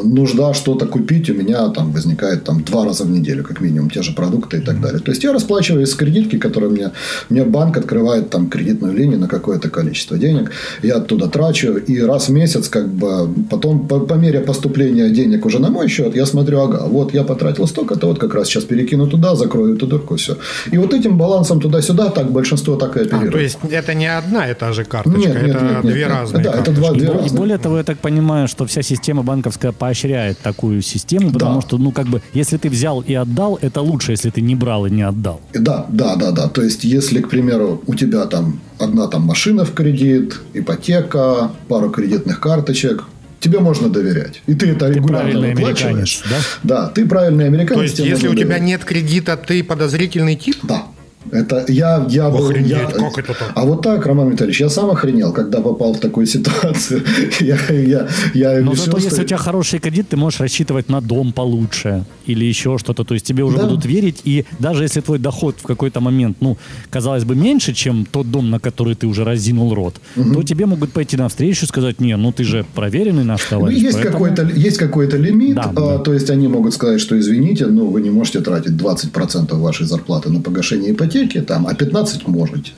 нужда 0.05 0.55
что-то 0.55 0.87
купить 0.87 1.31
у 1.31 1.35
меня 1.35 1.69
там 1.69 1.93
возникает 1.93 2.45
там 2.45 2.63
два 2.63 2.85
раза 2.85 3.05
в 3.05 3.11
неделю, 3.11 3.45
как 3.45 3.61
минимум, 3.61 3.91
те 3.91 4.03
же 4.03 4.13
продукты 4.13 4.59
и 4.59 4.61
так 4.61 4.81
далее. 4.81 5.01
То 5.01 5.11
есть 5.13 5.25
я 5.25 5.33
расплачиваюсь 5.33 5.91
с 5.91 5.95
кредитки, 5.95 6.39
которую 6.39 6.73
мне, 6.73 6.91
мне 7.31 7.45
банк 7.45 7.77
открывает 7.77 8.31
там 8.31 8.49
кредитную 8.49 8.95
линию 8.95 9.19
на 9.19 9.29
какое-то 9.29 9.69
количество 9.71 10.19
денег. 10.19 10.51
Я 10.83 10.97
оттуда 10.97 11.29
трачу, 11.29 11.77
и 11.77 12.01
раз 12.01 12.29
в 12.29 12.33
месяц, 12.33 12.69
как 12.69 12.89
бы, 12.89 13.29
потом 13.51 13.87
по, 13.89 14.01
по 14.01 14.15
мере 14.15 14.41
поступления 14.41 15.11
денег 15.11 15.47
уже 15.47 15.59
на 15.59 15.71
мой 15.71 15.89
счет, 15.89 16.17
я 16.17 16.27
смотрю, 16.27 16.61
ага, 16.61 16.85
вот 16.87 17.15
я 17.15 17.23
потратил 17.25 17.67
столько-то, 17.67 18.07
вот 18.07 18.19
как 18.19 18.35
раз 18.35 18.47
сейчас 18.49 18.65
перекину 18.65 19.07
туда, 19.07 19.35
закрою 19.35 19.75
эту 19.77 19.87
дырку, 19.87 20.17
все. 20.17 20.37
И 20.71 20.79
вот 20.79 20.95
этим 20.95 21.17
балансом 21.19 21.61
туда-сюда 21.61 22.09
так 22.11 22.31
большинство 22.31 22.77
так 22.77 22.97
и 22.97 23.01
А, 23.01 23.03
оперирует. 23.03 23.33
то 23.33 23.39
есть 23.39 23.59
это 23.71 23.95
не 23.95 24.07
одна 24.19 24.51
и 24.51 24.55
та 24.55 24.73
же 24.73 24.85
карточка, 24.85 25.19
Нет, 25.19 25.35
нет, 25.43 25.57
это 25.57 25.65
нет, 25.65 25.73
нет, 25.85 25.93
две 25.93 26.01
нет. 26.05 26.11
разные 26.11 26.45
Да, 26.45 26.51
это 26.51 26.59
карточки. 26.65 26.81
два- 26.81 26.91
И, 26.91 26.99
две 26.99 27.07
бо- 27.09 27.13
и 27.15 27.19
разных. 27.19 27.39
более 27.41 27.59
того, 27.59 27.77
я 27.79 27.83
так 27.85 27.99
понимаю, 27.99 28.49
что 28.49 28.65
вся 28.67 28.83
система 28.83 29.23
банковская 29.23 29.72
поощряет 29.73 30.39
такую 30.39 30.83
систему, 30.83 31.33
потому 31.33 31.61
Да. 31.61 31.67
что, 31.67 31.79
ну, 31.79 31.91
как 31.93 32.07
бы, 32.07 32.23
если 32.35 32.57
ты 32.57 32.69
взял 32.71 33.01
и 33.01 33.15
отдал, 33.15 33.59
это 33.61 33.81
лучше, 33.81 34.13
если 34.13 34.31
ты 34.31 34.41
не 34.41 34.55
брал 34.55 34.87
и 34.87 34.91
не 34.91 35.03
отдал. 35.03 35.41
Да, 35.55 35.87
да, 35.89 36.17
да, 36.17 36.31
да. 36.31 36.49
То 36.49 36.63
есть, 36.63 36.85
если, 36.85 37.21
к 37.21 37.29
примеру, 37.29 37.83
у 37.87 37.95
тебя 37.95 38.27
там 38.27 38.61
одна 38.79 39.09
там 39.09 39.23
машина 39.23 39.65
в 39.65 39.73
кредит, 39.73 40.41
ипотека, 40.55 41.51
пару 41.69 41.91
кредитных 41.91 42.41
карточек, 42.41 43.05
тебе 43.41 43.59
можно 43.61 43.89
доверять. 43.89 44.43
И 44.47 44.55
ты 44.55 44.69
это 44.71 44.89
регулярно 44.89 45.31
правильный 45.33 45.55
выплачиваешь. 45.55 46.23
да? 46.31 46.37
Да, 46.63 46.89
ты 46.89 47.07
правильный 47.07 47.47
американец. 47.47 47.75
То 47.75 47.83
есть, 47.83 47.99
если 47.99 48.29
у 48.29 48.35
тебя 48.35 48.45
доверять. 48.45 48.63
нет 48.63 48.85
кредита, 48.85 49.37
ты 49.37 49.65
подозрительный 49.65 50.37
тип? 50.37 50.57
Да. 50.63 50.85
Это 51.31 51.65
я, 51.69 52.07
я 52.09 52.31
был... 52.31 52.49
Охренеть, 52.49 52.71
я- 52.71 52.87
как 52.87 53.19
это 53.19 53.35
так? 53.35 53.53
А 53.55 53.65
вот 53.65 53.83
так, 53.83 54.07
Роман 54.07 54.31
Витальевич, 54.31 54.61
я 54.61 54.69
сам 54.69 54.91
охренел, 54.91 55.33
когда 55.33 55.61
попал 55.61 55.95
в 55.95 55.99
такую 56.01 56.27
ситуацию. 56.27 57.03
я, 57.41 57.57
я, 57.71 58.09
я 58.35 58.61
Но 58.61 58.73
решил, 58.73 58.85
зато, 58.85 58.99
что- 58.99 59.09
если 59.09 59.23
у 59.23 59.27
тебя 59.27 59.39
хороший 59.39 59.79
кредит, 59.79 60.09
ты 60.09 60.17
можешь 60.17 60.41
рассчитывать 60.41 60.89
на 60.89 61.01
дом 61.01 61.33
получше 61.33 62.05
или 62.27 62.45
еще 62.45 62.79
что-то. 62.79 63.05
То 63.05 63.15
есть 63.15 63.27
тебе 63.27 63.43
уже 63.45 63.57
Да. 63.59 63.65
будут 63.65 63.85
верить. 63.87 64.21
И 64.25 64.45
даже 64.59 64.85
если 64.85 65.01
твой 65.01 65.19
доход 65.19 65.57
в 65.59 65.67
какой-то 65.67 66.01
момент, 66.01 66.37
ну, 66.41 66.57
казалось 66.91 67.25
бы, 67.25 67.35
меньше, 67.35 67.73
чем 67.75 68.05
тот 68.05 68.31
дом, 68.31 68.51
на 68.51 68.59
который 68.59 68.95
ты 68.95 69.07
уже 69.07 69.25
разинул 69.25 69.75
рот, 69.75 69.95
то 70.15 70.43
тебе 70.43 70.67
могут 70.67 70.93
пойти 70.93 71.17
навстречу 71.17 71.65
и 71.65 71.69
сказать, 71.69 72.01
не, 72.01 72.17
ну 72.17 72.33
ты 72.33 72.45
же 72.45 72.65
проверенный 72.75 73.25
наш 73.25 73.41
Ну, 73.51 73.59
товарищ. 73.59 73.79
есть, 73.79 73.93
поэтому- 74.03 74.13
какой-то, 74.13 74.43
есть 74.69 74.79
какой-то 74.79 75.17
лимит, 75.17 75.55
Да, 75.57 75.63
а, 75.65 75.73
да. 75.73 75.99
то 75.99 76.13
есть 76.15 76.31
они 76.31 76.49
могут 76.49 76.75
сказать, 76.75 77.01
что 77.01 77.19
извините, 77.19 77.67
но 77.67 77.87
вы 77.87 78.01
не 78.03 78.11
можете 78.11 78.41
тратить 78.41 78.77
20% 78.77 79.61
вашей 79.61 79.87
зарплаты 79.87 80.31
на 80.31 80.41
погашение 80.41 80.93
ипотеки, 80.93 81.41
там, 81.41 81.67
а 81.67 81.75
15 81.75 82.29
можете. 82.29 82.73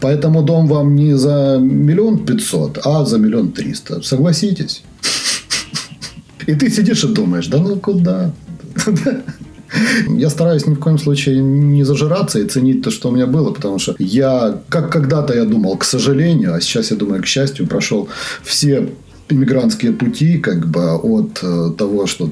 Поэтому 0.00 0.42
дом 0.42 0.66
вам 0.66 0.94
не 0.96 1.16
за 1.16 1.58
миллион 1.60 2.18
пятьсот, 2.26 2.78
а 2.84 3.04
за 3.04 3.18
миллион 3.18 3.52
триста. 3.52 4.02
Согласитесь? 4.02 4.82
И 6.46 6.54
ты 6.54 6.70
сидишь 6.70 7.04
и 7.04 7.08
думаешь, 7.08 7.46
да 7.48 7.58
ну 7.58 7.76
куда? 7.76 8.32
Я 10.08 10.30
стараюсь 10.30 10.66
ни 10.66 10.74
в 10.74 10.78
коем 10.78 10.98
случае 10.98 11.40
не 11.40 11.84
зажираться 11.84 12.38
и 12.38 12.46
ценить 12.46 12.82
то, 12.82 12.90
что 12.90 13.08
у 13.08 13.12
меня 13.12 13.26
было, 13.26 13.52
потому 13.52 13.78
что 13.78 13.96
я, 13.98 14.60
как 14.68 14.92
когда-то 14.92 15.34
я 15.34 15.44
думал, 15.44 15.76
к 15.76 15.84
сожалению, 15.84 16.54
а 16.54 16.60
сейчас 16.60 16.92
я 16.92 16.96
думаю, 16.96 17.22
к 17.22 17.26
счастью, 17.26 17.66
прошел 17.66 18.08
все 18.44 18.88
иммигрантские 19.28 19.92
пути, 19.92 20.38
как 20.38 20.66
бы 20.66 20.94
от 20.94 21.40
э, 21.42 21.70
того, 21.76 22.06
что 22.06 22.30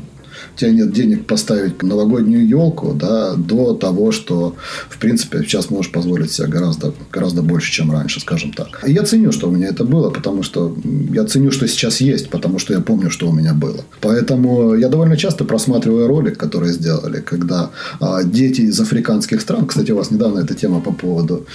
у 0.54 0.58
тебя 0.58 0.70
нет 0.70 0.92
денег 0.92 1.26
поставить 1.26 1.82
новогоднюю 1.82 2.46
елку, 2.46 2.92
да, 2.94 3.34
до 3.34 3.74
того, 3.74 4.12
что, 4.12 4.54
в 4.88 4.98
принципе, 4.98 5.38
сейчас 5.42 5.70
можешь 5.70 5.92
позволить 5.92 6.32
себе 6.32 6.48
гораздо, 6.48 6.92
гораздо 7.12 7.42
больше, 7.42 7.72
чем 7.72 7.90
раньше, 7.90 8.20
скажем 8.20 8.52
так. 8.52 8.82
И 8.86 8.92
я 8.92 9.02
ценю, 9.02 9.32
что 9.32 9.48
у 9.48 9.50
меня 9.50 9.68
это 9.68 9.84
было, 9.84 10.10
потому 10.10 10.42
что 10.42 10.76
я 11.12 11.24
ценю, 11.24 11.50
что 11.50 11.66
сейчас 11.66 12.00
есть, 12.00 12.30
потому 12.30 12.58
что 12.58 12.72
я 12.72 12.80
помню, 12.80 13.10
что 13.10 13.28
у 13.28 13.32
меня 13.32 13.52
было. 13.54 13.84
Поэтому 14.00 14.74
я 14.74 14.88
довольно 14.88 15.16
часто 15.16 15.44
просматриваю 15.44 16.06
ролик, 16.06 16.38
который 16.38 16.72
сделали, 16.72 17.20
когда 17.20 17.70
а, 18.00 18.22
дети 18.22 18.62
из 18.62 18.80
африканских 18.80 19.40
стран, 19.40 19.66
кстати, 19.66 19.92
у 19.92 19.96
вас 19.96 20.10
недавно 20.10 20.40
эта 20.40 20.54
тема 20.54 20.80
по 20.80 20.92
поводу 20.92 21.46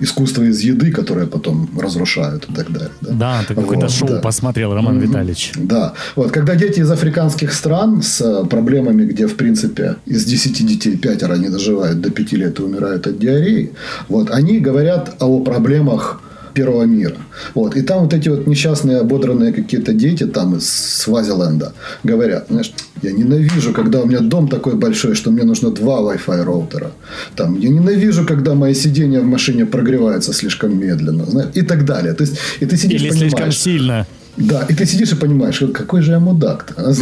искусства 0.00 0.42
из 0.44 0.60
еды, 0.60 0.92
которое 0.92 1.26
потом 1.26 1.68
разрушают 1.78 2.46
и 2.48 2.54
так 2.54 2.72
далее. 2.72 2.90
Да, 3.00 3.12
Да, 3.12 3.44
ты 3.46 3.54
какое-то 3.54 3.88
шоу 3.88 4.08
да. 4.08 4.20
посмотрел, 4.20 4.74
Роман 4.74 4.98
Витальевич. 4.98 5.52
Да. 5.56 5.92
Вот, 6.16 6.30
когда 6.30 6.54
дети 6.54 6.80
из 6.80 6.90
африканских 6.90 7.52
стран 7.52 8.02
с 8.02 8.20
э, 8.20 8.45
проблемами, 8.46 9.04
где, 9.04 9.26
в 9.26 9.36
принципе, 9.36 9.96
из 10.06 10.24
10 10.24 10.66
детей 10.66 10.96
пятеро 10.96 11.36
не 11.36 11.48
доживают 11.48 12.00
до 12.00 12.10
5 12.10 12.32
лет 12.32 12.58
и 12.58 12.62
умирают 12.62 13.06
от 13.06 13.18
диареи, 13.18 13.70
вот, 14.08 14.30
они 14.30 14.58
говорят 14.58 15.16
о 15.20 15.40
проблемах 15.40 16.20
первого 16.56 16.86
мира. 16.86 17.16
Вот. 17.54 17.76
И 17.76 17.82
там 17.82 18.02
вот 18.02 18.14
эти 18.14 18.30
вот 18.30 18.46
несчастные, 18.46 19.00
ободранные 19.00 19.52
какие-то 19.52 19.92
дети 19.92 20.26
там 20.26 20.56
из 20.56 20.68
Свазиленда 20.68 21.72
говорят, 22.04 22.46
знаешь, 22.48 22.72
я 23.02 23.12
ненавижу, 23.12 23.72
когда 23.72 24.00
у 24.00 24.06
меня 24.06 24.20
дом 24.20 24.48
такой 24.48 24.74
большой, 24.74 25.14
что 25.14 25.30
мне 25.30 25.44
нужно 25.44 25.70
два 25.70 26.00
Wi-Fi 26.00 26.44
роутера. 26.44 26.90
Там, 27.36 27.60
я 27.60 27.68
ненавижу, 27.68 28.26
когда 28.26 28.54
мои 28.54 28.74
сиденья 28.74 29.20
в 29.20 29.26
машине 29.26 29.66
прогреваются 29.66 30.32
слишком 30.32 30.78
медленно. 30.80 31.24
знаешь, 31.26 31.50
И 31.54 31.62
так 31.62 31.84
далее. 31.84 32.14
То 32.14 32.24
есть, 32.24 32.38
и 32.60 32.66
ты 32.66 32.76
сидишь 32.76 33.02
Или 33.02 33.08
и 33.08 33.12
слишком 33.12 33.30
понимаешь, 33.30 33.58
сильно. 33.58 34.06
Да, 34.36 34.66
и 34.68 34.74
ты 34.74 34.86
сидишь 34.86 35.12
и 35.12 35.16
понимаешь, 35.16 35.62
«Э, 35.62 35.68
какой 35.68 36.02
же 36.02 36.12
я 36.12 36.18
мудак-то. 36.20 36.74
а. 36.76 36.92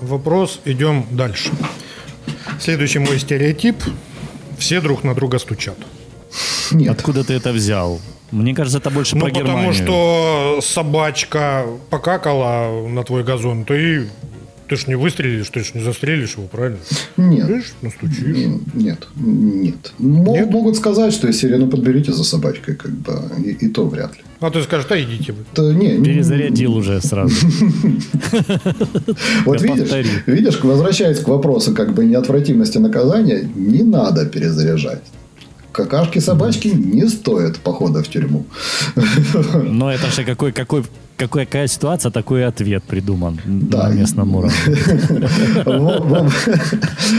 Вопрос, 0.00 0.60
идем 0.64 1.06
дальше. 1.10 1.50
Следующий 2.60 2.98
мой 2.98 3.18
стереотип. 3.18 3.76
Все 4.58 4.80
друг 4.80 5.04
на 5.04 5.14
друга 5.14 5.38
стучат. 5.38 5.76
Нет, 6.70 6.90
Откуда 6.90 7.24
ты 7.24 7.34
это 7.34 7.52
взял? 7.52 8.00
Мне 8.30 8.54
кажется, 8.54 8.78
это 8.78 8.90
больше 8.90 9.16
Ну, 9.16 9.26
про 9.26 9.30
потому 9.30 9.46
Германию. 9.48 9.74
что 9.74 10.60
собачка 10.62 11.66
покакала 11.90 12.88
на 12.88 13.02
твой 13.04 13.24
газон, 13.24 13.64
ты, 13.64 14.08
ты 14.72 14.76
ж 14.78 14.86
не 14.86 14.94
выстрелишь, 14.94 15.50
ты 15.50 15.62
ж 15.62 15.74
не 15.74 15.82
застрелишь 15.82 16.36
его, 16.38 16.46
правильно? 16.46 16.78
нет. 17.18 17.46
Видишь, 17.46 17.72
настучишь. 17.82 18.24
Нет, 18.72 19.06
нет. 19.16 19.92
Мо- 19.98 20.32
Нет? 20.32 20.50
Могут 20.50 20.76
сказать, 20.76 21.12
что 21.12 21.30
серии, 21.30 21.56
ну, 21.56 21.68
подберите 21.68 22.10
за 22.12 22.24
собачкой, 22.24 22.76
как 22.76 22.90
бы, 22.90 23.20
и, 23.44 23.50
и 23.50 23.68
то 23.68 23.86
вряд 23.86 24.16
ли. 24.16 24.22
А 24.40 24.50
ты 24.50 24.62
скажешь, 24.62 24.86
да 24.88 24.98
идите 24.98 25.32
вы. 25.32 25.44
Это, 25.52 25.74
не, 25.74 25.98
не- 25.98 26.04
Перезарядил 26.04 26.74
уже 26.74 27.02
сразу. 27.02 27.34
Вот 29.44 29.60
видишь, 29.60 29.90
видишь, 30.26 30.60
возвращаясь 30.62 31.18
к 31.18 31.28
вопросу 31.28 31.74
как 31.74 31.92
бы 31.92 32.06
неотвратимости 32.06 32.78
наказания, 32.78 33.46
не 33.54 33.82
надо 33.82 34.24
перезаряжать. 34.24 35.02
Какашки 35.72 36.18
собачки 36.18 36.68
не 36.68 37.06
стоят 37.08 37.58
похода 37.58 38.02
в 38.02 38.08
тюрьму. 38.08 38.46
Но 39.54 39.92
это 39.92 40.06
же 40.10 40.24
какой, 40.24 40.52
какой, 40.52 40.84
какой, 41.26 41.46
какая 41.46 41.66
ситуация, 41.66 42.10
такой 42.10 42.40
и 42.40 42.44
ответ 42.44 42.82
придуман 42.84 43.38
Да. 43.46 43.88
на 43.88 43.94
местном 43.94 44.34
уровне. 44.34 44.52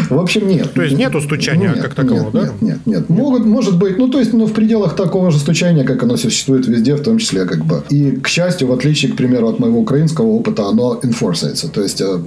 В 0.10 0.20
общем, 0.20 0.48
нет. 0.48 0.74
То 0.74 0.82
есть 0.84 0.98
нету 0.98 1.22
стучания 1.22 1.74
как 1.74 1.94
такового, 1.94 2.32
да? 2.32 2.42
Нет, 2.42 2.62
нет, 2.62 2.80
нет. 2.86 3.10
Могут, 3.10 3.46
может 3.46 3.78
быть, 3.78 3.98
ну, 3.98 4.08
то 4.08 4.20
есть, 4.20 4.34
ну, 4.34 4.46
в 4.46 4.54
пределах 4.54 4.96
такого 4.96 5.32
же 5.32 5.40
стучания, 5.40 5.84
как 5.84 6.04
оно 6.04 6.18
существует 6.18 6.68
везде, 6.68 6.96
в 6.96 7.02
том 7.04 7.18
числе, 7.18 7.46
как 7.46 7.66
бы. 7.66 7.84
И, 7.90 8.12
к 8.12 8.28
счастью, 8.28 8.68
в 8.68 8.72
отличие, 8.74 9.12
к 9.12 9.16
примеру, 9.16 9.48
от 9.50 9.60
моего 9.60 9.80
украинского 9.80 10.28
опыта, 10.28 10.68
оно 10.68 11.00
enforcется. 11.04 11.70
То 11.70 11.82
есть, 11.82 12.02
э, 12.02 12.20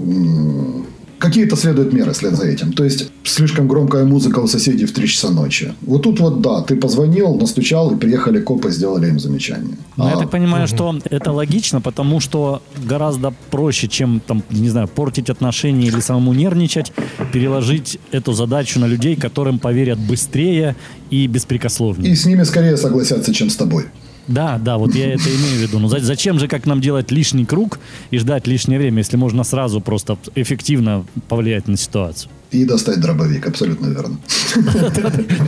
какие-то 1.18 1.56
следуют 1.56 1.92
меры 1.92 2.12
вслед 2.12 2.34
за 2.34 2.46
этим. 2.46 2.72
То 2.72 2.84
есть, 2.84 3.10
слишком 3.24 3.68
громкая 3.68 4.04
музыка 4.04 4.40
у 4.40 4.46
соседей 4.46 4.86
в 4.86 4.92
3 4.92 5.08
часа 5.08 5.30
ночи. 5.30 5.72
Вот 5.82 6.02
тут 6.02 6.20
вот, 6.20 6.40
да, 6.40 6.62
ты 6.62 6.76
позвонил, 6.76 7.34
настучал, 7.34 7.90
и 7.90 7.96
приехали 7.96 8.40
копы, 8.40 8.70
сделали 8.70 9.08
им 9.08 9.18
замечание. 9.18 9.76
Но 9.96 10.04
Ну, 10.04 10.10
я 10.10 10.16
А, 10.16 10.18
так 10.18 10.30
понимаю, 10.30 10.68
что 10.68 10.98
это 11.10 11.32
логично, 11.32 11.80
потому 11.80 12.20
что 12.20 12.62
гораздо 12.84 13.32
проще, 13.50 13.88
чем 13.88 14.20
там, 14.26 14.42
не 14.50 14.68
знаю, 14.68 14.88
портить 14.88 15.30
отношения 15.30 15.88
или 15.88 16.00
самому 16.00 16.32
нервничать, 16.34 16.92
переложить 17.32 17.98
эту 18.12 18.32
задачу 18.32 18.80
на 18.80 18.86
людей, 18.86 19.16
которым 19.16 19.58
поверят 19.58 19.98
быстрее 19.98 20.76
и 21.10 21.26
беспрекословнее. 21.26 22.12
И 22.12 22.16
с 22.16 22.26
ними 22.26 22.44
скорее 22.44 22.76
согласятся, 22.76 23.32
чем 23.32 23.50
с 23.50 23.56
тобой. 23.56 23.84
Да, 24.28 24.58
да, 24.58 24.76
вот 24.76 24.94
я 24.94 25.14
это 25.14 25.28
имею 25.28 25.58
в 25.58 25.62
виду. 25.62 25.78
Ну 25.78 25.88
за- 25.88 26.00
зачем 26.00 26.38
же 26.38 26.48
как 26.48 26.66
нам 26.66 26.80
делать 26.80 27.10
лишний 27.10 27.44
круг 27.44 27.78
и 28.10 28.18
ждать 28.18 28.46
лишнее 28.46 28.78
время, 28.78 28.98
если 28.98 29.16
можно 29.16 29.44
сразу 29.44 29.80
просто 29.80 30.18
эффективно 30.34 31.04
повлиять 31.28 31.68
на 31.68 31.76
ситуацию? 31.76 32.30
И 32.52 32.64
достать 32.64 33.00
дробовик, 33.00 33.46
абсолютно 33.48 33.86
верно. 33.88 34.18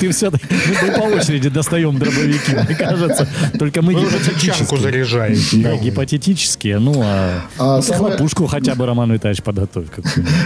Ты 0.01 0.11
все-таки... 0.11 0.45
Мы 0.83 0.93
по 0.93 1.05
очереди 1.05 1.49
достаем 1.49 1.97
дробовики, 1.97 2.53
мне 2.55 2.75
кажется. 2.77 3.29
Только 3.59 3.83
мы 3.83 3.95
гипотетически. 3.95 4.77
заряжаете. 4.77 5.57
Да, 5.59 5.77
гипотетические. 5.77 6.81
Ну, 6.81 7.01
а, 7.05 7.45
А 7.59 7.81
хлопушку 7.81 8.47
хотя 8.47 8.75
бы 8.75 8.85
Роман 8.85 9.13
Витальевич 9.13 9.43
подготовь. 9.45 9.87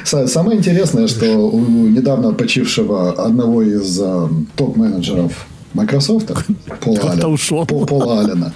Самое 0.05 0.59
интересное, 0.59 1.09
что 1.09 1.27
у 1.51 1.89
недавно 1.89 2.33
почившего 2.35 3.13
одного 3.13 3.63
из 3.63 3.99
а, 4.01 4.29
топ-менеджеров 4.57 5.33
Microsoft, 5.75 6.27
Пола 6.27 6.77
Кто-то 6.97 7.11
Аллена, 7.13 7.29
ушел. 7.29 7.67
Пол- 7.67 7.87
Пола 7.87 8.21
Аллена, 8.21 8.53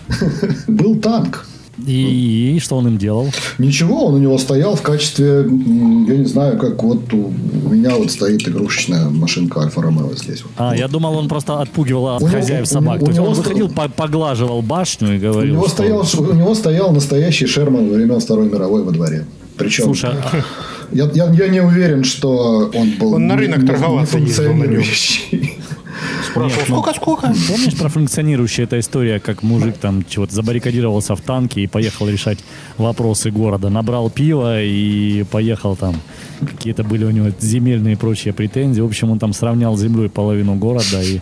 был 0.69 0.97
танк. 0.97 1.47
И, 1.87 2.55
и 2.57 2.59
что 2.61 2.77
он 2.77 2.89
им 2.89 2.97
делал? 2.97 3.29
Ничего, 3.59 4.07
он 4.07 4.15
у 4.15 4.19
него 4.19 4.39
стоял 4.39 4.77
в 4.77 4.81
качестве, 4.83 5.41
я 5.41 6.17
не 6.17 6.25
знаю, 6.25 6.59
как 6.59 6.83
вот 6.83 7.13
у, 7.13 7.27
у 7.67 7.69
меня 7.69 7.95
вот 7.97 8.11
стоит 8.11 8.49
игрушечная 8.49 9.11
машинка 9.11 9.61
Альфа 9.61 9.83
Ромео 9.83 10.15
здесь. 10.15 10.43
Вот. 10.43 10.53
А, 10.57 10.75
я 10.75 10.89
думал, 10.89 11.15
он 11.19 11.29
просто 11.29 11.61
отпугивал 11.61 12.17
от 12.17 12.23
У 12.23 12.29
него- 12.29 12.37
хозяев 12.41 12.63
у 12.63 12.67
собак. 12.67 12.97
него- 12.97 13.05
То 13.05 13.11
есть 13.11 13.19
у 13.21 13.23
он 13.25 13.29
него 13.33 13.43
выходил, 13.43 13.69
сто- 13.69 13.83
по- 13.83 13.89
поглаживал 13.91 14.63
башню 14.63 15.17
и 15.17 15.19
У 15.19 15.21
говорил, 15.21 15.53
него, 15.55 15.67
что- 15.67 15.75
стоял, 15.75 16.07
у 16.19 16.33
него 16.35 16.55
стоял 16.55 16.93
настоящий 16.93 17.47
Шерман 17.47 17.91
времен 17.91 18.21
Второй 18.21 18.49
мировой 18.49 18.83
во 18.83 18.93
дворе. 18.93 19.27
Причем 19.59 19.85
Слушай, 19.85 20.11
а- 20.13 20.43
я, 20.93 21.11
я, 21.13 21.31
я 21.31 21.49
не 21.49 21.61
уверен, 21.61 22.05
что 22.05 22.71
он 22.75 22.93
был 22.99 23.15
Он 23.15 23.27
на 23.27 23.37
рынок 23.37 23.67
торговаться 23.67 24.17
ездил 24.19 24.55
на 24.55 24.65
нем. 24.65 24.83
Спрашивал, 26.37 26.61
Нет, 26.61 26.69
ну- 26.69 26.75
сколько, 26.77 26.95
сколько? 26.95 27.27
Помнишь 27.49 27.77
про 27.77 27.89
функционирующая 27.89 28.65
эта 28.65 28.79
история, 28.79 29.21
как 29.21 29.43
мужик 29.43 29.79
там 29.79 30.05
чего-то 30.09 30.35
забаррикадировался 30.35 31.17
в 31.17 31.21
танке 31.21 31.63
и 31.63 31.67
поехал 31.67 32.09
решать 32.09 32.39
вопросы 32.77 33.31
города. 33.31 33.71
Набрал 33.71 34.11
пива 34.11 34.63
и 34.63 35.25
поехал 35.25 35.77
там. 35.77 35.97
Какие-то 36.41 36.85
были 36.85 37.05
у 37.05 37.11
него 37.11 37.31
земельные 37.41 37.95
и 37.95 37.97
прочие 37.97 38.35
претензии. 38.35 38.81
В 38.83 38.87
общем, 38.87 39.11
он 39.11 39.19
там 39.19 39.33
сравнял 39.33 39.77
с 39.77 39.81
землей 39.81 40.09
половину 40.09 40.55
города. 40.57 41.03
И 41.03 41.21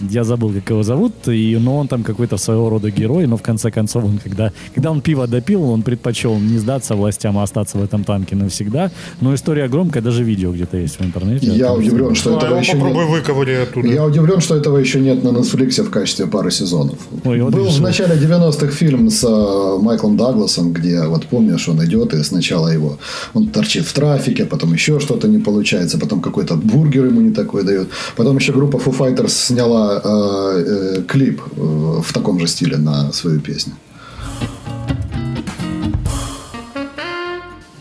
я 0.00 0.24
забыл, 0.24 0.52
как 0.52 0.70
его 0.70 0.82
зовут. 0.82 1.12
И, 1.28 1.56
но 1.60 1.78
он 1.78 1.88
там 1.88 2.02
какой-то 2.02 2.36
своего 2.36 2.68
рода 2.70 2.90
герой. 2.90 3.26
Но 3.26 3.36
в 3.36 3.42
конце 3.42 3.70
концов, 3.70 4.04
он, 4.04 4.18
когда, 4.18 4.52
когда 4.74 4.90
он 4.90 5.00
пиво 5.00 5.26
допил, 5.26 5.62
он 5.70 5.82
предпочел 5.82 6.38
не 6.38 6.58
сдаться 6.58 6.94
властям, 6.94 7.38
а 7.38 7.42
остаться 7.42 7.78
в 7.78 7.82
этом 7.82 8.04
танке 8.04 8.36
навсегда. 8.36 8.90
Но 9.20 9.34
история 9.34 9.68
громкая, 9.68 10.02
даже 10.02 10.24
видео 10.24 10.52
где-то 10.52 10.76
есть 10.76 10.98
в 10.98 11.04
интернете. 11.04 11.46
Я 11.46 11.72
удивлен, 11.72 12.14
что 12.14 12.30
Ну, 12.30 12.36
а 12.36 12.42
этого 12.44 12.58
еще 12.58 12.72
попробуй 12.72 13.04
нет. 13.04 13.10
выковыри 13.10 13.52
оттуда. 13.54 13.88
Я 13.88 14.04
удивлен, 14.04 14.40
что 14.40 14.56
этого 14.56 14.78
еще 14.78 15.00
нет 15.00 15.22
на 15.24 15.28
Netflix 15.28 15.82
в 15.82 15.90
качестве 15.90 16.26
пары 16.26 16.50
сезонов. 16.50 16.98
Ой, 17.24 17.40
вот 17.40 17.54
Был 17.54 17.68
в 17.68 17.80
начале 17.80 18.16
90-х 18.16 18.68
фильм 18.68 19.10
с 19.10 19.24
э, 19.24 19.82
Майклом 19.82 20.16
Дагласом, 20.16 20.72
где, 20.72 21.02
вот 21.06 21.26
помнишь, 21.26 21.68
он 21.68 21.84
идет, 21.84 22.14
и 22.14 22.22
сначала 22.22 22.68
его, 22.68 22.98
он 23.34 23.48
торчит 23.48 23.84
в 23.84 23.92
трафике, 23.92 24.44
потом 24.44 24.72
еще 24.72 25.00
что-то 25.00 25.28
не 25.28 25.38
получается, 25.38 25.98
потом 25.98 26.20
какой-то 26.20 26.56
бургер 26.56 27.06
ему 27.06 27.20
не 27.20 27.32
такой 27.32 27.64
дают. 27.64 27.88
Потом 28.16 28.36
еще 28.36 28.52
группа 28.52 28.76
Foo 28.76 28.96
Fighters 28.96 29.28
сняла 29.28 29.85
э, 30.04 30.98
э, 30.98 31.02
клип 31.02 31.40
э, 31.40 32.00
в 32.02 32.12
таком 32.12 32.38
же 32.40 32.46
стиле 32.46 32.76
на 32.76 33.12
свою 33.12 33.40
песню. 33.40 33.74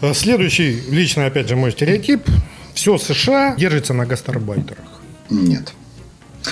А 0.01 0.13
Следующий, 0.13 0.81
лично, 0.89 1.25
опять 1.25 1.49
же, 1.49 1.55
мой 1.55 1.71
стереотип. 1.71 2.21
Все 2.73 2.97
США 2.97 3.55
держится 3.55 3.93
на 3.93 4.05
гастарбайтерах. 4.05 4.85
Нет. 5.29 5.73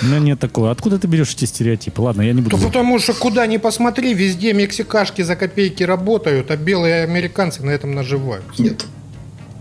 У 0.02 0.06
меня 0.06 0.20
нет 0.20 0.40
такого. 0.40 0.72
Откуда 0.72 0.98
ты 0.98 1.08
берешь 1.08 1.34
эти 1.34 1.46
стереотипы? 1.46 2.02
Ладно, 2.02 2.22
я 2.22 2.34
не 2.34 2.42
буду. 2.42 2.58
Да 2.58 2.64
потому 2.64 3.00
что 3.00 3.14
куда 3.14 3.46
ни 3.46 3.58
посмотри, 3.58 4.14
везде 4.14 4.54
мексикашки 4.54 5.22
за 5.22 5.36
копейки 5.36 5.84
работают, 5.84 6.50
а 6.50 6.58
белые 6.58 7.04
американцы 7.04 7.64
на 7.64 7.70
этом 7.70 7.94
наживаются. 7.94 8.64
Нет. 8.64 8.86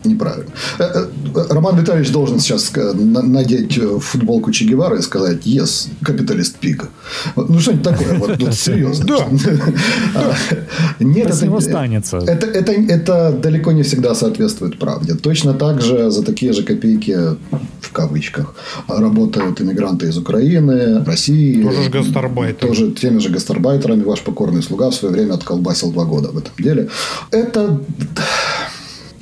Неправильно. 0.05 0.51
Э, 0.79 1.07
э, 1.35 1.47
Роман 1.51 1.79
Витальевич 1.81 2.11
должен 2.11 2.41
сейчас 2.41 2.73
надеть 2.75 3.79
э, 3.79 3.99
футболку 4.01 4.51
Че 4.51 4.65
Гевары 4.65 4.99
и 4.99 5.03
сказать 5.03 5.47
«Yes, 5.47 5.89
капиталист 6.03 6.57
пиг». 6.57 6.89
Вот, 7.37 7.49
Ну, 7.49 7.61
что-нибудь 7.61 7.85
такое. 7.85 8.19
Вот, 8.19 8.39
ну, 8.39 8.53
серьезно. 8.53 9.07
Да. 9.07 9.29
А, 10.15 10.35
Нет, 11.01 11.27
Это 11.27 11.37
с 11.37 11.43
это, 11.43 12.47
это, 12.47 12.73
это, 12.73 12.73
это 12.73 13.33
далеко 13.33 13.73
не 13.73 13.83
всегда 13.83 14.15
соответствует 14.15 14.79
правде. 14.79 15.15
Точно 15.15 15.55
так 15.55 15.81
же 15.81 16.11
за 16.11 16.23
такие 16.23 16.53
же 16.53 16.63
копейки, 16.63 17.17
в 17.81 17.93
кавычках, 17.93 18.55
работают 18.89 19.61
иммигранты 19.61 20.09
из 20.09 20.19
Украины, 20.19 21.05
России. 21.05 21.63
Тоже 21.63 21.83
ж 21.83 21.91
гастарбайтеры. 21.91 22.69
Тоже 22.69 22.91
теми 22.91 23.19
же 23.19 23.29
гастарбайтерами 23.29 24.03
ваш 24.03 24.21
покорный 24.21 24.63
слуга 24.63 24.91
в 24.91 24.95
свое 24.95 25.15
время 25.15 25.35
отколбасил 25.35 25.93
два 25.93 26.05
года 26.05 26.29
в 26.29 26.39
этом 26.39 26.53
деле. 26.59 26.89
Это 27.31 27.81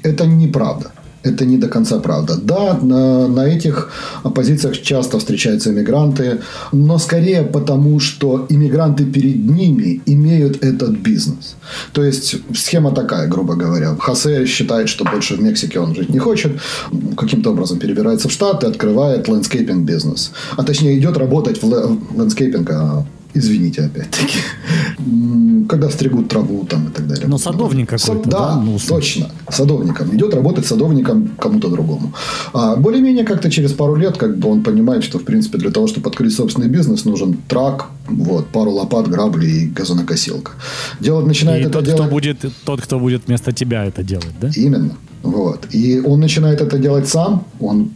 это 0.03 0.27
неправда. 0.27 0.91
Это 1.23 1.45
не 1.45 1.59
до 1.59 1.69
конца 1.69 1.99
правда. 1.99 2.37
Да, 2.43 2.79
на, 2.83 3.29
на 3.29 3.41
этих 3.41 3.91
позициях 4.35 4.81
часто 4.81 5.19
встречаются 5.19 5.71
иммигранты, 5.71 6.41
но 6.73 6.99
скорее 6.99 7.43
потому, 7.43 8.01
что 8.01 8.47
иммигранты 8.49 9.05
перед 9.05 9.51
ними 9.51 10.01
имеют 10.07 10.65
этот 10.65 10.91
бизнес. 10.91 11.57
То 11.93 12.03
есть 12.03 12.37
схема 12.55 12.93
такая, 12.93 13.29
грубо 13.29 13.55
говоря. 13.55 13.97
Хосе 13.99 14.47
считает, 14.47 14.89
что 14.89 15.05
больше 15.05 15.37
в 15.37 15.43
Мексике 15.43 15.79
он 15.79 15.95
жить 15.95 16.09
не 16.09 16.19
хочет, 16.19 16.53
каким-то 17.17 17.51
образом 17.51 17.79
перебирается 17.79 18.29
в 18.29 18.33
Штаты, 18.33 18.67
открывает 18.67 19.29
landscaping 19.29 19.85
бизнес. 19.85 20.33
А 20.57 20.63
точнее 20.63 20.99
идет 20.99 21.19
работать 21.19 21.63
в 21.63 21.99
landscaping, 22.17 22.71
извините 23.35 23.83
опять-таки, 23.83 24.39
когда 25.69 25.91
стригут 25.91 26.29
траву 26.29 26.65
там 26.65 26.89
и 26.89 26.91
так 26.91 27.07
далее. 27.07 27.27
Ну, 27.29 27.39
садовник 27.39 27.89
какой-то, 27.89 28.23
Сад- 28.23 28.31
да? 28.31 28.39
Да, 28.39 28.61
Ну, 28.61 28.79
точно. 28.89 29.31
Садовником. 29.49 30.15
Идет 30.17 30.35
работать 30.35 30.67
садовником 30.67 31.29
кому-то 31.39 31.69
другому. 31.69 32.13
А 32.53 32.77
более-менее 32.77 33.25
как-то 33.25 33.51
через 33.51 33.73
пару 33.73 33.97
лет 33.97 34.17
как 34.17 34.37
бы 34.39 34.49
он 34.49 34.63
понимает, 34.63 35.05
что 35.05 35.19
в 35.19 35.25
принципе 35.25 35.59
для 35.59 35.71
того, 35.71 35.87
чтобы 35.87 36.09
открыть 36.11 36.35
собственный 36.35 36.69
бизнес, 36.69 37.05
нужен 37.05 37.37
truck, 37.49 37.87
вот, 38.09 38.47
пару 38.49 38.71
лопат, 38.73 39.09
грабли 39.09 39.47
и 39.47 39.67
газонокосилка. 39.67 40.53
Делать 41.01 41.27
начинает 41.27 41.61
И 41.61 41.65
это 41.65 41.73
тот, 41.73 41.85
делать... 41.85 42.01
кто 42.01 42.11
будет, 42.11 42.45
тот, 42.65 42.81
кто 42.81 42.99
будет 42.99 43.23
вместо 43.27 43.53
тебя 43.53 43.85
это 43.85 44.03
делать, 44.03 44.35
да? 44.41 44.51
Именно. 44.57 44.91
Вот. 45.23 45.67
И 45.71 46.01
он 46.01 46.21
начинает 46.21 46.61
это 46.61 46.79
делать 46.79 47.09
сам. 47.09 47.45
Он 47.61 47.91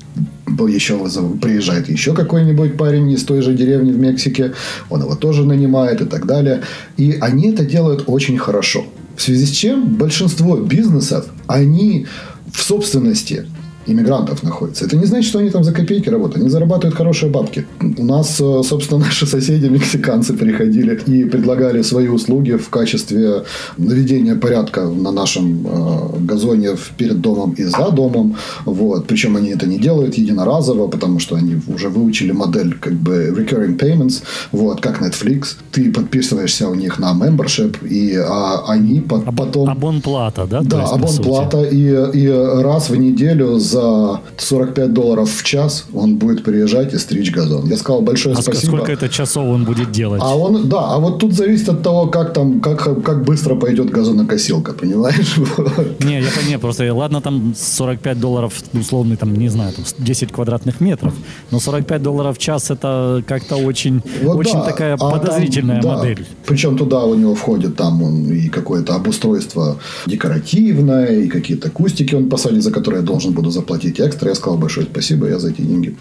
еще 0.69 0.99
приезжает 1.41 1.89
еще 1.89 2.15
какой-нибудь 2.15 2.77
парень 2.77 3.11
из 3.11 3.25
той 3.25 3.43
же 3.43 3.55
деревни 3.55 3.93
в 3.93 3.99
Мексике. 3.99 4.53
Он 4.91 5.01
его 5.01 5.15
тоже 5.15 5.45
нанимает 5.45 6.01
и 6.01 6.05
так 6.05 6.27
далее. 6.27 6.63
И 6.97 7.17
они 7.21 7.51
это 7.51 7.65
делают 7.65 8.05
очень 8.07 8.39
хорошо. 8.39 8.85
В 9.17 9.23
связи 9.23 9.47
с 9.47 9.51
чем 9.51 9.95
большинство 9.97 10.57
бизнесов, 10.57 11.27
они 11.47 12.07
в 12.53 12.63
собственности 12.63 13.47
иммигрантов 13.87 14.43
находятся. 14.43 14.85
Это 14.85 14.97
не 14.97 15.07
значит, 15.07 15.29
что 15.29 15.39
они 15.39 15.51
там 15.51 15.65
за 15.65 15.73
копейки 15.73 16.11
работают. 16.11 16.43
Они 16.43 16.51
зарабатывают 16.51 16.97
хорошие 16.97 17.31
бабки. 17.31 17.67
У 17.81 18.05
нас, 18.05 18.41
э, 18.41 18.63
собственно, 18.65 19.01
наши 19.05 19.27
соседи, 19.27 19.67
мексиканцы, 19.67 20.35
приходили 20.35 21.01
и 21.07 21.25
предлагали 21.25 21.83
свои 21.83 22.09
услуги 22.09 22.53
в 22.53 22.69
качестве 22.69 23.43
наведения 23.79 24.37
порядка 24.37 24.83
на 24.83 25.13
нашем 25.13 25.67
э, 25.67 26.19
газоне 26.21 26.71
перед 26.97 27.21
домом 27.21 27.55
и 27.59 27.65
за 27.65 27.91
домом. 27.91 28.37
Вот. 28.67 29.07
Причем 29.07 29.37
они 29.37 29.51
это 29.51 29.67
не 29.67 29.79
делают 29.79 30.19
единоразово, 30.19 30.89
потому 30.89 31.19
что 31.19 31.37
они 31.37 31.61
уже 31.69 31.89
выучили 31.89 32.33
модель 32.33 32.75
как 32.81 32.93
бы 32.93 33.35
recurring 33.37 33.79
payments, 33.79 34.23
вот, 34.53 34.81
как 34.81 35.03
Netflix. 35.03 35.57
Ты 35.73 35.93
подписываешься 35.93 36.69
у 36.69 36.75
них 36.75 36.99
на 36.99 37.13
membership, 37.13 37.87
и 37.89 38.17
а, 38.17 38.65
они 38.69 39.01
по- 39.01 39.21
потом... 39.21 39.69
Абонплата, 39.69 40.47
да? 40.47 40.61
Да, 40.63 40.85
абонплата. 40.85 41.63
И, 41.65 42.19
и 42.19 42.29
раз 42.63 42.91
в 42.91 42.97
неделю 42.97 43.59
за 43.59 43.74
45 43.75 44.93
долларов 44.93 45.31
в 45.31 45.43
час 45.43 45.85
он 45.95 46.17
будет 46.17 46.45
приезжать 46.45 46.95
и 46.95 46.99
стричь 46.99 47.31
газон. 47.33 47.67
Я 47.69 47.77
сказал 47.77 48.01
большое 48.01 48.35
А 48.35 48.43
спасибо. 48.43 48.77
сколько 48.77 48.93
это 48.93 49.09
часов 49.09 49.49
он 49.49 49.65
будет 49.65 49.91
делать? 49.93 50.23
А 50.25 50.37
он, 50.37 50.69
да, 50.69 50.95
а 50.95 50.99
вот 50.99 51.19
тут 51.19 51.33
зависит 51.33 51.69
от 51.69 51.83
того, 51.83 52.07
как 52.07 52.33
там, 52.33 52.61
как, 52.61 53.03
как 53.03 53.25
быстро 53.25 53.55
пойдет 53.57 53.91
газонокосилка, 53.91 54.73
понимаешь? 54.73 55.37
Не, 56.01 56.21
я 56.21 56.31
понимаю, 56.31 56.61
просто 56.61 56.95
ладно 56.95 57.21
там 57.21 57.55
45 57.57 58.21
долларов, 58.21 58.53
условный 58.73 59.17
там, 59.17 59.35
не 59.35 59.49
знаю, 59.49 59.73
там 59.73 59.85
10 59.99 60.33
квадратных 60.33 60.81
метров, 60.81 61.15
но 61.51 61.61
45 61.61 62.03
долларов 62.03 62.37
в 62.37 62.41
час 62.41 62.71
это 62.71 63.23
как-то 63.27 63.57
очень, 63.57 64.03
Вот 64.23 64.37
очень 64.37 64.55
да, 64.55 64.65
такая 64.65 64.95
а 64.95 64.99
там, 64.99 65.13
подозрительная 65.13 65.83
да, 65.83 65.97
модель. 65.97 66.27
Причем 66.47 66.77
туда 66.77 67.05
у 67.05 67.15
него 67.15 67.35
входит 67.35 67.77
там 67.77 68.03
он 68.03 68.31
и 68.31 68.49
какое-то 68.49 68.95
обустройство 68.95 69.77
декоративное, 70.07 71.21
и 71.21 71.29
какие-то 71.29 71.71
кустики 71.71 72.15
он 72.15 72.29
посадит, 72.29 72.63
за 72.63 72.71
которые 72.71 73.01
я 73.01 73.07
должен 73.07 73.33
буду 73.33 73.51
заплатить 73.51 73.64
экстра. 73.71 74.29
Я 74.29 74.35
сказал 74.35 74.59
большое 74.59 74.87
спасибо, 74.87 75.29
я 75.29 75.39
за 75.39 75.51
эти 75.51 75.63
деньги 75.63 75.97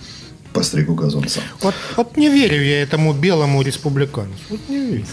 постригу 0.53 0.93
газон 0.93 1.27
сам. 1.27 1.43
Вот, 1.61 1.73
вот 1.97 2.17
не 2.17 2.29
верю 2.29 2.61
я 2.63 2.83
этому 2.83 3.13
белому 3.13 3.61
республиканцу. 3.61 4.33
Вот 4.49 4.59
не 4.69 4.77
верю. 4.77 5.05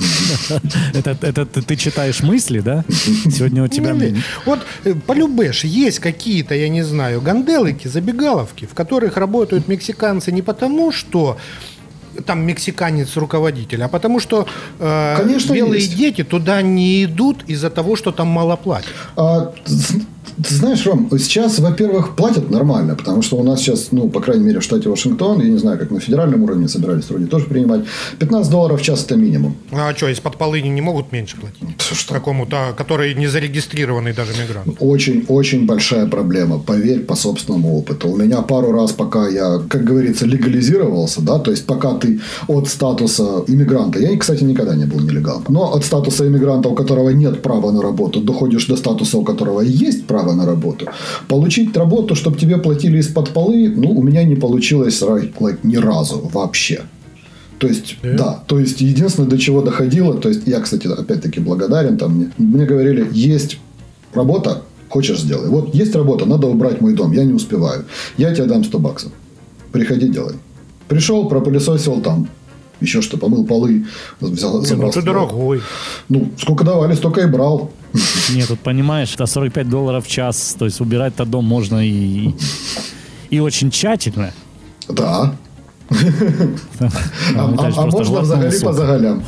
Это, 0.95 1.17
это 1.27 1.47
ты, 1.47 1.77
читаешь 1.77 2.23
мысли, 2.23 2.61
да? 2.61 2.85
Сегодня 2.89 3.65
у 3.65 3.69
тебя... 3.69 3.97
Вот 4.45 4.61
э, 4.85 4.95
полюбешь, 4.95 5.65
есть 5.65 5.99
какие-то, 5.99 6.55
я 6.55 6.69
не 6.69 6.83
знаю, 6.83 7.21
ганделыки, 7.21 7.89
забегаловки, 7.89 8.67
в 8.67 8.75
которых 8.75 9.17
работают 9.17 9.69
мексиканцы 9.69 10.33
не 10.33 10.43
потому, 10.43 10.93
что 10.93 11.39
там 12.27 12.45
мексиканец 12.45 13.17
руководитель, 13.17 13.83
а 13.83 13.89
потому 13.89 14.21
что 14.21 14.47
э, 14.79 15.17
Конечно, 15.17 15.55
белые 15.55 15.83
есть. 15.83 15.97
дети 15.97 16.25
туда 16.25 16.63
не 16.63 17.05
идут 17.05 17.45
из-за 17.47 17.71
того, 17.71 17.97
что 17.97 18.13
там 18.13 18.29
мало 18.29 18.57
платят. 18.57 18.91
А, 19.17 19.55
Ты 20.37 20.55
знаешь, 20.55 20.87
Ром, 20.87 21.09
сейчас, 21.19 21.59
во-первых, 21.59 22.17
платят 22.17 22.51
нормально, 22.51 22.95
потому 22.95 23.23
что 23.23 23.37
у 23.37 23.43
нас 23.43 23.61
сейчас, 23.61 23.89
ну, 23.93 24.09
по 24.09 24.21
крайней 24.21 24.45
мере, 24.45 24.61
в 24.61 24.63
штате 24.63 24.89
Вашингтон, 24.89 25.41
я 25.41 25.49
не 25.49 25.59
знаю, 25.59 25.79
как 25.79 25.91
на 25.91 26.01
федеральном 26.01 26.43
уровне 26.43 26.69
собирались 26.69 27.09
вроде 27.11 27.27
тоже 27.27 27.47
принимать, 27.47 27.85
15 28.19 28.51
долларов 28.51 28.81
в 28.81 28.85
час 28.85 29.05
это 29.05 29.17
минимум. 29.17 29.57
А 29.73 29.95
что, 29.95 30.09
из-под 30.09 30.37
полы 30.37 30.61
не 30.63 30.81
могут 30.81 31.13
меньше 31.13 31.37
платить? 31.37 31.81
Что? 31.81 32.15
Какому-то, 32.15 32.75
который 32.77 33.15
не 33.15 33.27
зарегистрированный 33.27 34.13
даже 34.13 34.33
мигрант. 34.33 34.77
Очень-очень 34.79 35.67
большая 35.67 36.07
проблема, 36.07 36.59
поверь 36.59 37.01
по 37.01 37.17
собственному 37.17 37.77
опыту. 37.79 38.09
У 38.09 38.17
меня 38.17 38.43
пару 38.43 38.73
раз, 38.73 38.93
пока 38.93 39.29
я, 39.29 39.61
как 39.69 39.85
говорится, 39.85 40.27
легализировался, 40.27 41.21
да, 41.21 41.39
то 41.39 41.51
есть 41.51 41.67
пока 41.67 41.95
ты 41.95 42.21
от 42.47 42.69
статуса 42.69 43.45
иммигранта, 43.47 43.99
я, 43.99 44.17
кстати, 44.17 44.45
никогда 44.45 44.75
не 44.75 44.85
был 44.85 45.01
нелегалом, 45.01 45.45
но 45.49 45.73
от 45.75 45.85
статуса 45.85 46.27
иммигранта, 46.27 46.69
у 46.69 46.75
которого 46.75 47.11
нет 47.11 47.43
права 47.43 47.73
на 47.73 47.83
работу, 47.83 48.21
доходишь 48.21 48.67
до 48.67 48.77
статуса, 48.77 49.19
у 49.19 49.25
которого 49.25 49.61
есть 49.61 50.07
право 50.07 50.20
на 50.35 50.47
работу, 50.47 50.87
получить 51.29 51.77
работу, 51.77 52.15
чтобы 52.15 52.39
тебе 52.39 52.57
платили 52.59 52.99
из-под 52.99 53.31
полы, 53.31 53.73
ну, 53.77 53.91
у 53.91 54.03
меня 54.03 54.25
не 54.25 54.37
получилось 54.37 55.03
like, 55.03 55.59
ни 55.63 55.77
разу 55.77 56.31
вообще. 56.33 56.81
То 57.59 57.67
есть, 57.67 57.97
Э? 58.03 58.17
да, 58.17 58.43
то 58.47 58.59
есть, 58.59 58.81
единственное, 58.81 59.29
до 59.29 59.37
чего 59.39 59.61
доходило, 59.63 60.15
то 60.15 60.29
есть, 60.29 60.47
я, 60.47 60.61
кстати, 60.61 60.87
опять-таки 60.87 61.41
благодарен, 61.41 61.99
там 61.99 62.13
мне, 62.17 62.31
мне 62.39 62.65
говорили, 62.65 63.07
есть 63.13 63.59
работа, 64.15 64.63
хочешь 64.89 65.21
сделай. 65.21 65.49
Вот 65.49 65.75
есть 65.75 65.95
работа, 65.95 66.25
надо 66.27 66.47
убрать 66.47 66.81
мой 66.81 66.95
дом, 66.95 67.13
я 67.13 67.25
не 67.25 67.35
успеваю. 67.35 67.85
Я 68.17 68.35
тебе 68.35 68.47
дам 68.47 68.65
100 68.65 68.79
баксов. 68.79 69.13
Приходи, 69.73 70.09
делай. 70.09 70.35
Пришел, 70.89 71.29
пропылесосил 71.29 72.01
там, 72.01 72.29
еще 72.81 73.03
что, 73.03 73.19
помыл 73.19 73.45
полы, 73.45 73.85
взял, 74.21 74.55
Ну, 74.59 74.65
забрал. 74.65 74.91
ты 74.91 75.03
дорогой. 75.03 75.61
Ну, 76.09 76.31
сколько 76.39 76.65
давали, 76.65 76.95
столько 76.95 77.21
и 77.21 77.27
брал. 77.27 77.71
Нет, 78.35 78.49
тут 78.49 78.61
понимаешь, 78.61 79.15
это 79.15 79.27
45 79.27 79.69
долларов 79.69 80.05
в 80.05 80.09
час. 80.09 80.57
То 80.59 80.65
есть 80.65 80.81
убирать-то 80.81 81.25
дом 81.25 81.45
можно 81.45 81.87
и, 81.87 82.35
и 83.31 83.41
очень 83.41 83.71
тщательно. 83.71 84.33
Да. 84.89 85.33
А, 87.37 87.55
а- 87.59 87.73
а 87.77 87.87
можно 87.87 88.21
взагалі 88.21 88.61
по 88.61 88.73
загалям. 88.73 89.23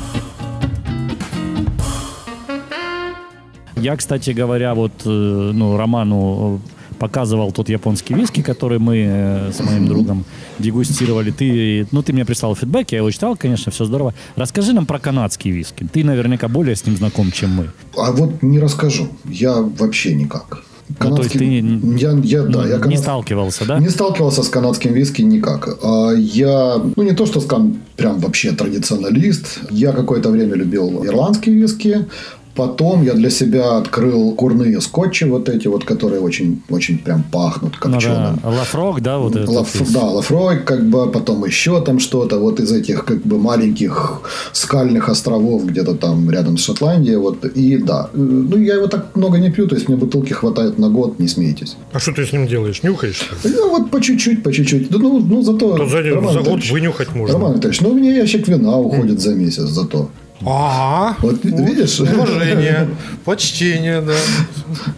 Я, 3.76 3.96
кстати 3.96 4.30
говоря, 4.30 4.74
вот 4.74 4.92
э, 5.06 5.08
ну, 5.54 5.76
Роману 5.76 6.54
э, 6.54 6.58
показывал 7.02 7.50
тот 7.52 7.68
японский 7.68 8.14
виски, 8.14 8.42
который 8.42 8.78
мы 8.78 8.94
э, 9.06 9.50
с 9.52 9.60
моим 9.60 9.86
другом 9.88 10.24
дегустировали. 10.60 11.32
Ты, 11.32 11.86
ну, 11.92 12.00
ты 12.02 12.12
мне 12.12 12.24
прислал 12.24 12.54
фидбэк, 12.54 12.92
я 12.92 12.98
его 12.98 13.10
читал, 13.10 13.36
конечно, 13.36 13.72
все 13.72 13.84
здорово. 13.84 14.14
Расскажи 14.36 14.72
нам 14.72 14.86
про 14.86 14.98
канадский 15.00 15.50
виски. 15.50 15.84
Ты 15.92 16.04
наверняка 16.04 16.46
более 16.48 16.76
с 16.76 16.86
ним 16.86 16.96
знаком, 16.96 17.32
чем 17.32 17.50
мы. 17.50 17.70
А 17.96 18.12
вот 18.12 18.42
не 18.42 18.60
расскажу. 18.60 19.08
Я 19.28 19.52
вообще 19.78 20.14
никак. 20.14 20.62
Ну, 21.00 21.16
то 21.16 21.22
есть 21.22 21.32
ты 21.38 21.46
не- 21.46 21.98
я, 21.98 22.10
я, 22.22 22.42
да, 22.42 22.60
Ну, 22.62 22.68
я 22.68 22.76
не 22.76 22.82
канад- 22.82 22.98
сталкивался, 22.98 23.64
да? 23.64 23.78
Не 23.78 23.88
сталкивался 23.88 24.42
с 24.42 24.48
канадским 24.48 24.92
виски 24.92 25.22
никак. 25.22 25.68
А 25.82 26.12
Я, 26.12 26.80
ну 26.96 27.02
не 27.02 27.12
то, 27.12 27.26
что 27.26 27.40
скан 27.40 27.76
прям 27.96 28.18
вообще 28.20 28.52
традиционалист. 28.52 29.60
Я 29.70 29.92
какое-то 29.92 30.30
время 30.30 30.54
любил 30.54 31.04
ирландские 31.04 31.54
виски. 31.56 32.06
Потом 32.54 33.02
я 33.02 33.14
для 33.14 33.30
себя 33.30 33.78
открыл 33.78 34.32
курные 34.34 34.80
скотчи 34.80 35.24
вот 35.24 35.48
эти 35.48 35.68
вот, 35.68 35.84
которые 35.84 36.20
очень, 36.20 36.62
очень 36.68 36.98
прям 36.98 37.22
пахнут 37.22 37.72
Ну, 37.84 37.90
копченым. 37.92 38.38
да, 38.42 38.48
Лафрог, 38.50 39.00
да, 39.00 39.18
вот 39.18 39.36
этот. 39.36 39.48
Лаф- 39.48 39.92
да, 39.92 40.04
Лафрой, 40.04 40.58
как 40.62 40.84
бы, 40.90 41.10
потом 41.10 41.44
еще 41.46 41.80
там 41.80 41.98
что-то, 41.98 42.38
вот 42.38 42.60
из 42.60 42.70
этих 42.70 43.04
как 43.06 43.22
бы 43.22 43.38
маленьких 43.38 44.20
скальных 44.52 45.08
островов 45.08 45.64
где-то 45.64 45.94
там 45.94 46.30
рядом 46.30 46.58
с 46.58 46.64
Шотландией, 46.64 47.16
вот, 47.16 47.44
и 47.44 47.78
да, 47.78 48.10
ну, 48.12 48.56
я 48.58 48.74
его 48.74 48.86
так 48.86 49.16
много 49.16 49.38
не 49.38 49.50
пью, 49.50 49.66
то 49.66 49.74
есть 49.74 49.88
мне 49.88 49.96
бутылки 49.96 50.32
хватает 50.34 50.78
на 50.78 50.88
год, 50.90 51.18
не 51.18 51.28
смейтесь. 51.28 51.76
А 51.92 51.98
что 51.98 52.12
ты 52.12 52.26
с 52.26 52.32
ним 52.32 52.46
делаешь? 52.46 52.82
Нюхаешь? 52.82 53.30
Ну, 53.44 53.70
вот 53.70 53.90
по 53.90 54.00
чуть-чуть, 54.00 54.42
по 54.42 54.52
чуть-чуть, 54.52 54.90
Да, 54.90 54.98
ну, 54.98 55.20
ну, 55.20 55.42
зато... 55.42 55.76
То 55.76 55.86
за, 55.88 56.02
Роман 56.02 56.32
за 56.32 56.38
год 56.40 56.46
Витальевич, 56.48 56.70
вынюхать 56.72 57.14
можно. 57.14 57.38
Роман 57.38 57.54
Витальевич, 57.54 57.80
ну, 57.80 57.90
у 57.90 57.94
меня 57.94 58.12
ящик 58.12 58.46
вина 58.48 58.76
уходит 58.78 59.20
за 59.20 59.34
месяц 59.34 59.62
зато. 59.68 60.10
Ага. 60.46 61.16
Вот, 61.20 61.44
видишь? 61.44 62.00
Уважение, 62.00 62.88
почтение, 63.24 64.00
да. 64.00 64.14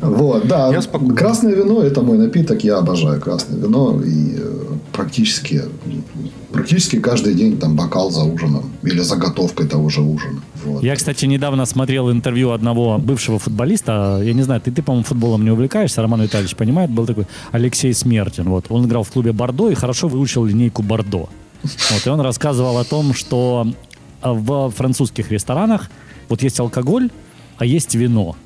Вот, 0.01 0.47
да. 0.47 0.73
Я 0.73 0.83
спокоен. 0.83 1.15
Красное 1.15 1.55
вино– 1.55 1.83
это 1.83 2.03
мой 2.03 2.19
напиток, 2.19 2.65
я 2.65 2.79
обожаю 2.79 3.21
красное 3.21 3.59
вино. 3.59 4.01
И 4.05 4.37
э, 4.39 4.65
практически, 4.93 5.63
практически 6.53 7.01
каждый 7.01 7.35
день 7.35 7.59
там 7.59 7.77
бокал 7.77 8.11
за 8.11 8.23
ужином 8.23 8.71
или 8.83 9.01
заготовкой 9.01 9.67
того 9.67 9.89
же 9.89 10.01
ужина. 10.01 10.41
Вот. 10.65 10.83
Я, 10.83 10.97
кстати, 10.97 11.27
недавно 11.27 11.67
смотрел 11.67 12.11
интервью 12.11 12.51
одного 12.53 12.99
бывшего 12.99 13.39
футболиста. 13.39 14.21
Я 14.25 14.33
не 14.33 14.43
знаю, 14.43 14.61
ты, 14.61 14.71
ты 14.71 14.83
по-моему, 14.83 15.05
футболом 15.05 15.45
не 15.45 15.51
увлекаешься, 15.51 16.03
Роман 16.03 16.23
Витальевич 16.23 16.57
понимает. 16.57 16.91
Был 16.91 17.07
такой 17.07 17.27
Алексей 17.53 17.93
Смертин. 17.93 18.45
Вот. 18.45 18.67
Он 18.71 18.87
играл 18.87 19.03
в 19.03 19.11
клубе 19.11 19.33
Бордо 19.33 19.71
и 19.71 19.75
хорошо 19.75 20.09
выучил 20.09 20.45
линейку 20.45 20.83
Бордо. 20.83 21.29
Вот. 21.63 22.07
И 22.07 22.09
он 22.09 22.21
рассказывал 22.21 22.79
о 22.79 22.85
том, 22.85 23.15
что 23.15 23.67
в 24.33 24.71
французских 24.71 25.31
ресторанах 25.31 25.91
вот 26.29 26.43
есть 26.43 26.59
алкоголь, 26.61 27.11
а 27.59 27.65
есть 27.65 27.95
вино. 27.95 28.37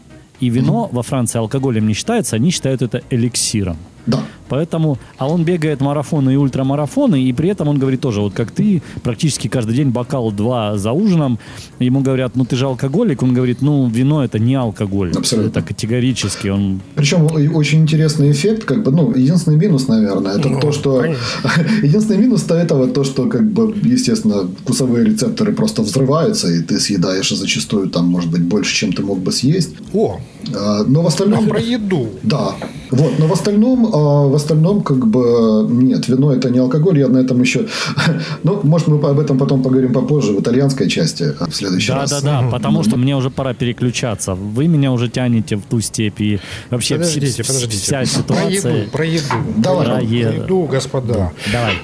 И 0.40 0.50
вино 0.50 0.88
во 0.92 1.02
Франции 1.02 1.38
алкоголем 1.38 1.86
не 1.86 1.94
считается, 1.94 2.36
они 2.36 2.50
считают 2.50 2.82
это 2.82 3.02
эликсиром. 3.10 3.76
Да. 4.06 4.22
Поэтому, 4.48 4.98
а 5.16 5.28
он 5.28 5.44
бегает 5.44 5.80
марафоны 5.80 6.34
и 6.34 6.36
ультрамарафоны, 6.36 7.22
и 7.22 7.32
при 7.32 7.50
этом 7.50 7.68
он 7.68 7.78
говорит 7.78 8.00
тоже, 8.00 8.20
вот 8.20 8.34
как 8.34 8.50
ты, 8.50 8.82
практически 9.02 9.48
каждый 9.48 9.76
день 9.76 9.90
бокал 9.90 10.30
два 10.30 10.76
за 10.76 10.92
ужином. 10.92 11.38
Ему 11.78 12.00
говорят, 12.00 12.36
ну 12.36 12.44
ты 12.44 12.56
же 12.56 12.66
алкоголик. 12.66 13.22
Он 13.22 13.34
говорит, 13.34 13.62
ну 13.62 13.88
вино 13.88 14.24
это 14.24 14.38
не 14.38 14.54
алкоголь. 14.54 15.12
Абсолютно. 15.16 15.48
Это 15.48 15.62
категорически. 15.62 16.48
Он 16.48 16.80
Причем 16.94 17.26
очень 17.54 17.82
интересный 17.82 18.30
эффект, 18.30 18.64
как 18.64 18.82
бы, 18.82 18.90
ну, 18.90 19.14
единственный 19.14 19.56
минус, 19.56 19.88
наверное, 19.88 20.38
это 20.38 20.48
Ну, 20.48 20.60
то, 20.60 20.72
что... 20.72 21.04
Единственный 21.82 22.18
минус-то 22.18 22.54
этого, 22.54 22.88
то, 22.88 23.04
что, 23.04 23.26
как 23.26 23.50
бы, 23.50 23.74
естественно, 23.82 24.48
вкусовые 24.62 25.04
рецепторы 25.04 25.52
просто 25.52 25.82
взрываются, 25.82 26.48
и 26.48 26.60
ты 26.60 26.78
съедаешь 26.80 27.30
зачастую 27.30 27.88
там, 27.88 28.06
может 28.06 28.30
быть, 28.30 28.42
больше, 28.42 28.74
чем 28.74 28.92
ты 28.92 29.02
мог 29.02 29.18
бы 29.18 29.32
съесть. 29.32 29.70
О, 29.92 30.18
А, 30.54 30.84
Но 30.86 31.02
в 31.02 31.04
а 31.04 31.08
остальном... 31.08 31.46
про 31.48 31.60
еду. 31.60 32.08
Да. 32.22 32.54
Вот, 32.90 33.18
но 33.18 33.26
в 33.26 33.32
остальном, 33.32 33.86
а, 33.92 34.26
в 34.28 34.34
остальном, 34.38 34.82
как 34.82 35.06
бы, 35.06 35.66
нет, 35.70 36.08
вино 36.08 36.32
это 36.32 36.50
не 36.50 36.58
алкоголь, 36.58 36.98
я 36.98 37.08
на 37.08 37.18
этом 37.18 37.40
еще... 37.40 37.66
Ну, 38.42 38.60
может, 38.62 38.88
мы 38.88 38.96
об 39.08 39.18
этом 39.20 39.36
потом 39.38 39.62
поговорим 39.62 39.92
попозже, 39.92 40.32
в 40.32 40.40
итальянской 40.40 40.88
части, 40.88 41.34
а, 41.38 41.48
в 41.50 41.54
следующий 41.54 41.88
да, 41.88 41.98
раз. 41.98 42.10
да, 42.10 42.42
да, 42.42 42.48
потому 42.50 42.82
что 42.84 42.96
мне 42.96 43.14
уже 43.16 43.30
пора 43.30 43.52
переключаться. 43.54 44.34
Вы 44.34 44.66
меня 44.68 44.92
уже 44.92 45.08
тянете 45.08 45.56
в 45.56 45.62
ту 45.62 45.80
степь 45.80 46.20
и 46.20 46.40
вообще 46.70 46.94
Подождите, 46.96 47.44
подождите. 47.44 47.76
вся 47.76 47.98
Про 47.98 48.06
ситуация. 48.06 48.76
еду, 48.76 48.90
про 48.90 49.04
еду. 49.04 49.24
Давай, 49.56 49.86
про 49.86 50.00
еду, 50.00 50.62
господа. 50.70 51.32
Давай. 51.52 51.74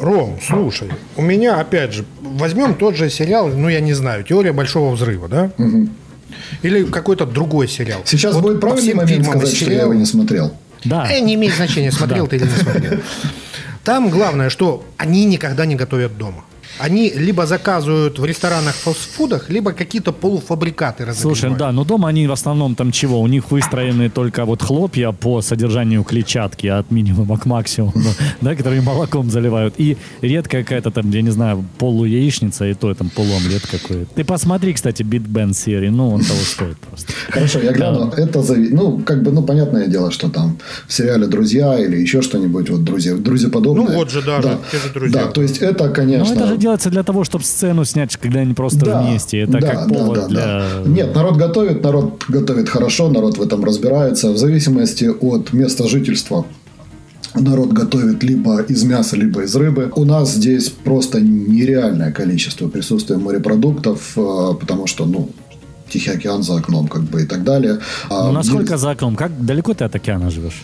Ром, 0.00 0.38
слушай, 0.46 0.88
у 1.16 1.22
меня, 1.22 1.60
опять 1.60 1.92
же, 1.92 2.04
возьмем 2.22 2.74
тот 2.74 2.96
же 2.96 3.10
сериал, 3.10 3.48
ну, 3.48 3.68
я 3.68 3.80
не 3.80 3.92
знаю, 3.92 4.24
«Теория 4.24 4.52
большого 4.52 4.94
взрыва», 4.94 5.28
да? 5.28 5.50
Или 6.62 6.84
какой-то 6.84 7.26
другой 7.26 7.68
сериал. 7.68 8.00
Сейчас 8.04 8.34
Вот 8.34 8.42
будет 8.42 8.60
правильный 8.60 8.94
момент 8.94 9.24
сказать, 9.26 9.54
что 9.54 9.66
я 9.70 9.82
его 9.82 9.92
сериалам- 9.92 9.98
не 9.98 10.06
смотрел. 10.06 10.52
Да. 10.84 11.10
Э, 11.10 11.20
не 11.20 11.34
имеет 11.34 11.54
значения, 11.54 11.92
смотрел 11.92 12.26
ты 12.26 12.36
или 12.36 12.44
не 12.44 12.50
смотрел. 12.50 13.00
Там 13.84 14.10
главное, 14.10 14.50
что 14.50 14.84
они 14.96 15.24
никогда 15.24 15.66
не 15.66 15.74
готовят 15.74 16.16
дома. 16.16 16.44
Они 16.80 17.10
либо 17.10 17.46
заказывают 17.46 18.18
в 18.18 18.24
ресторанах 18.24 18.74
фастфудах, 18.74 19.50
либо 19.50 19.72
какие-то 19.72 20.12
полуфабрикаты 20.12 21.04
разогревают. 21.04 21.38
Слушай, 21.38 21.56
да, 21.58 21.72
но 21.72 21.84
дома 21.84 22.08
они 22.08 22.26
в 22.26 22.32
основном 22.32 22.74
там 22.74 22.92
чего? 22.92 23.20
У 23.20 23.26
них 23.26 23.50
выстроены 23.50 24.08
только 24.08 24.44
вот 24.44 24.62
хлопья 24.62 25.12
по 25.12 25.42
содержанию 25.42 26.04
клетчатки 26.04 26.66
от 26.66 26.90
минимума 26.90 27.38
к 27.38 27.46
максимуму, 27.46 27.92
да, 28.40 28.54
которые 28.54 28.82
молоком 28.82 29.30
заливают. 29.30 29.74
И 29.78 29.96
редко 30.22 30.58
какая-то 30.58 30.90
там, 30.90 31.10
я 31.10 31.22
не 31.22 31.30
знаю, 31.30 31.64
полуяичница, 31.78 32.66
и 32.66 32.74
то 32.74 32.94
там 32.94 33.10
полуомлет 33.10 33.66
какой-то. 33.66 34.06
Ты 34.14 34.24
посмотри, 34.24 34.72
кстати, 34.72 35.02
Биг 35.02 35.22
Бен 35.22 35.54
серии, 35.54 35.90
ну, 35.90 36.10
он 36.10 36.20
того 36.20 36.40
стоит 36.44 36.78
просто. 36.78 37.12
Хорошо, 37.30 37.60
я 37.60 37.72
гляну. 37.72 38.10
Это 38.16 38.42
Ну, 38.70 38.98
как 38.98 39.22
бы, 39.22 39.32
ну, 39.32 39.42
понятное 39.42 39.86
дело, 39.86 40.10
что 40.10 40.28
там 40.28 40.58
в 40.86 40.92
сериале 40.92 41.26
«Друзья» 41.26 41.78
или 41.78 41.96
еще 41.96 42.22
что-нибудь, 42.22 42.70
вот 42.70 42.84
«Друзья», 42.84 43.14
«Друзья-подобные». 43.14 43.88
Ну, 43.88 43.94
вот 43.94 44.10
же 44.10 44.22
даже 44.22 44.58
те 44.70 44.78
же 44.78 44.92
«Друзья». 44.94 45.24
Да, 45.24 45.30
то 45.30 45.42
есть 45.42 45.58
это, 45.58 45.86
Но 45.86 45.92
конечно... 45.92 46.34
это 46.34 46.46
же 46.46 46.56
делается 46.70 46.90
для 46.90 47.02
того, 47.02 47.24
чтобы 47.24 47.44
сцену 47.44 47.84
снять, 47.84 48.16
когда 48.16 48.40
они 48.40 48.54
просто 48.54 49.00
вместе. 49.00 49.40
Это 49.40 49.52
да, 49.52 49.60
как 49.60 49.88
да, 49.88 49.94
повод 49.94 50.14
да, 50.14 50.28
для... 50.28 50.40
да. 50.40 50.82
Нет, 50.86 51.14
народ 51.14 51.36
готовит, 51.36 51.82
народ 51.82 52.24
готовит 52.28 52.68
хорошо, 52.68 53.08
народ 53.08 53.38
в 53.38 53.42
этом 53.42 53.64
разбирается. 53.64 54.30
В 54.30 54.38
зависимости 54.38 55.04
от 55.04 55.52
места 55.52 55.88
жительства 55.88 56.44
народ 57.34 57.72
готовит 57.72 58.22
либо 58.22 58.62
из 58.62 58.84
мяса, 58.84 59.16
либо 59.16 59.42
из 59.42 59.56
рыбы. 59.56 59.90
У 59.96 60.04
нас 60.04 60.34
здесь 60.34 60.68
просто 60.68 61.20
нереальное 61.20 62.12
количество 62.12 62.68
присутствия 62.68 63.16
морепродуктов, 63.16 64.12
э, 64.16 64.54
потому 64.60 64.86
что, 64.86 65.06
ну, 65.06 65.28
Тихий 65.92 66.12
океан 66.12 66.42
за 66.44 66.54
окном, 66.56 66.86
как 66.86 67.02
бы 67.02 67.22
и 67.22 67.26
так 67.26 67.42
далее. 67.42 67.78
А 68.08 68.26
Ну, 68.26 68.32
насколько 68.32 68.74
есть- 68.74 68.82
за 68.82 68.90
окном? 68.90 69.16
Как 69.16 69.30
далеко 69.44 69.74
ты 69.74 69.84
от 69.84 69.94
океана 69.96 70.30
живешь? 70.30 70.62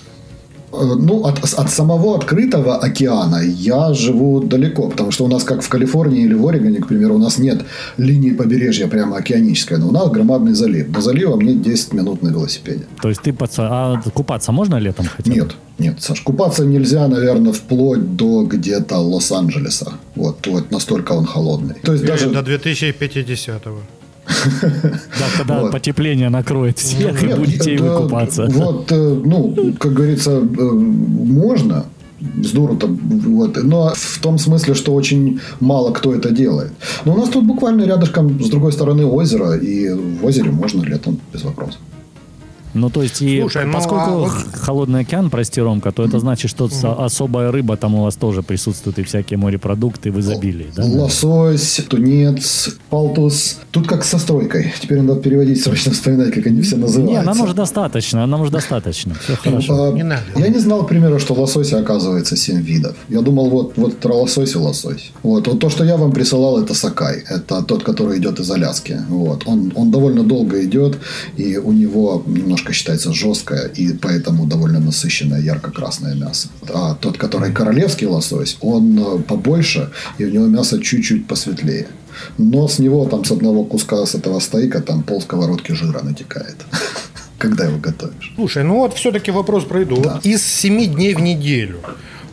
Ну, 0.84 1.24
от, 1.24 1.44
от 1.44 1.70
самого 1.70 2.16
открытого 2.16 2.76
океана 2.76 3.42
я 3.44 3.92
живу 3.94 4.40
далеко, 4.40 4.88
потому 4.88 5.10
что 5.10 5.24
у 5.24 5.28
нас, 5.28 5.44
как 5.44 5.62
в 5.62 5.68
Калифорнии 5.68 6.24
или 6.24 6.34
в 6.34 6.46
Орегоне, 6.46 6.78
к 6.78 6.86
примеру, 6.88 7.14
у 7.14 7.18
нас 7.18 7.38
нет 7.38 7.64
линии 7.98 8.32
побережья 8.32 8.88
прямо 8.88 9.16
океанической, 9.16 9.78
но 9.78 9.88
у 9.88 9.92
нас 9.92 10.10
громадный 10.10 10.54
залив. 10.54 10.90
До 10.90 11.00
залива 11.00 11.36
мне 11.36 11.54
10 11.54 11.92
минут 11.92 12.22
на 12.22 12.28
велосипеде. 12.28 12.84
То 13.02 13.08
есть 13.08 13.22
ты 13.22 13.32
паца... 13.32 13.68
А 13.70 14.02
купаться 14.14 14.52
можно 14.52 14.76
летом 14.76 15.06
хотя 15.16 15.30
бы? 15.30 15.36
Нет, 15.36 15.56
нет, 15.78 16.02
Саш, 16.02 16.20
купаться 16.20 16.64
нельзя, 16.64 17.08
наверное, 17.08 17.52
вплоть 17.52 18.16
до 18.16 18.44
где-то 18.44 18.98
Лос-Анджелеса. 18.98 19.92
Вот, 20.14 20.46
вот 20.46 20.70
настолько 20.70 21.12
он 21.12 21.26
холодный. 21.26 21.74
То 21.82 21.92
есть 21.92 22.04
Или 22.04 22.10
даже... 22.10 22.30
до 22.30 22.40
2050-го. 22.40 23.78
Да, 24.26 25.26
когда 25.38 25.60
Вот. 25.60 25.72
потепление 25.72 26.28
накроет 26.28 26.78
всех, 26.78 27.22
и 27.22 27.26
Нет, 27.26 27.38
будете 27.38 27.74
и 27.74 27.78
вы 27.78 27.88
да, 27.88 27.96
купаться. 27.96 28.46
Вот, 28.48 28.92
э, 28.92 29.22
ну, 29.24 29.74
как 29.78 29.92
говорится, 29.92 30.30
э, 30.30 30.42
можно, 30.42 31.84
здорово, 32.42 32.78
вот, 32.82 33.56
но 33.62 33.92
в 33.94 34.18
том 34.20 34.38
смысле, 34.38 34.74
что 34.74 34.94
очень 34.94 35.40
мало 35.60 35.92
кто 35.92 36.14
это 36.14 36.30
делает. 36.30 36.72
Но 37.04 37.14
у 37.14 37.16
нас 37.16 37.28
тут 37.28 37.44
буквально 37.44 37.84
рядышком, 37.84 38.40
с 38.42 38.48
другой 38.48 38.72
стороны, 38.72 39.04
озеро, 39.04 39.56
и 39.56 39.90
в 39.92 40.24
озере 40.24 40.50
можно 40.50 40.82
летом 40.82 41.18
без 41.32 41.44
вопросов. 41.44 41.80
Ну, 42.76 42.90
то 42.90 43.02
есть, 43.02 43.22
и 43.22 43.40
Слушай, 43.40 43.64
ну, 43.66 43.72
поскольку 43.72 44.04
а 44.04 44.10
вот- 44.16 44.30
х- 44.30 44.44
холодный 44.52 45.00
океан, 45.00 45.30
прости, 45.30 45.60
Ромка, 45.60 45.92
то 45.92 46.04
это 46.04 46.18
значит, 46.18 46.50
что 46.50 46.68
особая 46.98 47.50
рыба 47.50 47.76
там 47.76 47.94
у 47.94 48.02
вас 48.02 48.16
тоже 48.16 48.42
присутствует, 48.42 48.98
и 48.98 49.02
всякие 49.02 49.38
морепродукты 49.38 50.12
в 50.12 50.20
изобилии, 50.20 50.70
да? 50.76 50.84
Лосось, 50.84 51.80
тунец, 51.88 52.76
палтус. 52.90 53.58
Тут 53.70 53.86
как 53.86 54.04
со 54.04 54.18
стройкой. 54.18 54.72
Теперь 54.80 55.00
надо 55.00 55.20
переводить, 55.20 55.62
срочно 55.62 55.92
вспоминать, 55.92 56.34
как 56.34 56.46
они 56.46 56.60
все 56.62 56.76
называются. 56.76 57.20
Не, 57.20 57.22
нам 57.26 57.40
уже 57.40 57.54
достаточно, 57.54 58.26
нам 58.26 58.40
уже 58.40 58.50
достаточно. 58.50 59.14
Все 59.14 59.36
хорошо. 59.36 59.84
А, 59.84 59.92
Не 59.92 60.02
надо. 60.04 60.22
Я 60.36 60.48
не 60.48 60.58
знал, 60.58 60.84
к 60.84 60.88
примеру, 60.88 61.18
что 61.18 61.34
лосося 61.34 61.78
оказывается 61.78 62.36
7 62.36 62.60
видов. 62.62 62.94
Я 63.08 63.20
думал, 63.20 63.50
вот, 63.50 63.72
вот 63.76 63.96
про 63.98 64.14
лосось 64.14 64.54
и 64.54 64.58
лосось. 64.58 65.12
Вот. 65.22 65.48
вот 65.48 65.60
то, 65.60 65.70
что 65.70 65.84
я 65.84 65.96
вам 65.96 66.12
присылал, 66.12 66.60
это 66.62 66.74
сакай. 66.74 67.24
Это 67.28 67.62
тот, 67.62 67.82
который 67.84 68.18
идет 68.18 68.40
из 68.40 68.50
Аляски. 68.50 69.00
Вот. 69.08 69.42
Он, 69.46 69.72
он 69.74 69.90
довольно 69.90 70.22
долго 70.22 70.64
идет, 70.64 70.98
и 71.36 71.56
у 71.56 71.72
него 71.72 72.22
немножко 72.26 72.65
считается 72.72 73.12
жесткое, 73.12 73.66
и 73.68 73.92
поэтому 73.92 74.46
довольно 74.46 74.80
насыщенное 74.80 75.40
ярко-красное 75.40 76.14
мясо. 76.14 76.48
А 76.72 76.94
тот, 76.94 77.18
который 77.18 77.52
королевский 77.52 78.06
лосось, 78.06 78.56
он 78.60 78.98
э, 78.98 79.18
побольше, 79.22 79.90
и 80.18 80.24
у 80.24 80.30
него 80.30 80.46
мясо 80.46 80.80
чуть-чуть 80.80 81.26
посветлее. 81.26 81.86
Но 82.38 82.68
с 82.68 82.78
него 82.78 83.06
там 83.06 83.24
с 83.24 83.30
одного 83.30 83.64
куска 83.64 84.06
с 84.06 84.14
этого 84.14 84.40
стейка 84.40 84.80
там 84.80 85.02
пол 85.02 85.20
сковородки 85.20 85.72
жира 85.72 86.02
натекает. 86.02 86.56
Когда 87.38 87.64
его 87.66 87.78
готовишь. 87.78 88.32
Слушай, 88.34 88.64
ну 88.64 88.76
вот 88.76 88.94
все-таки 88.94 89.30
вопрос 89.30 89.64
про 89.64 89.80
еду. 89.80 90.00
Да. 90.02 90.14
Вот 90.14 90.26
Из 90.26 90.42
7 90.42 90.94
дней 90.94 91.14
в 91.14 91.20
неделю. 91.20 91.80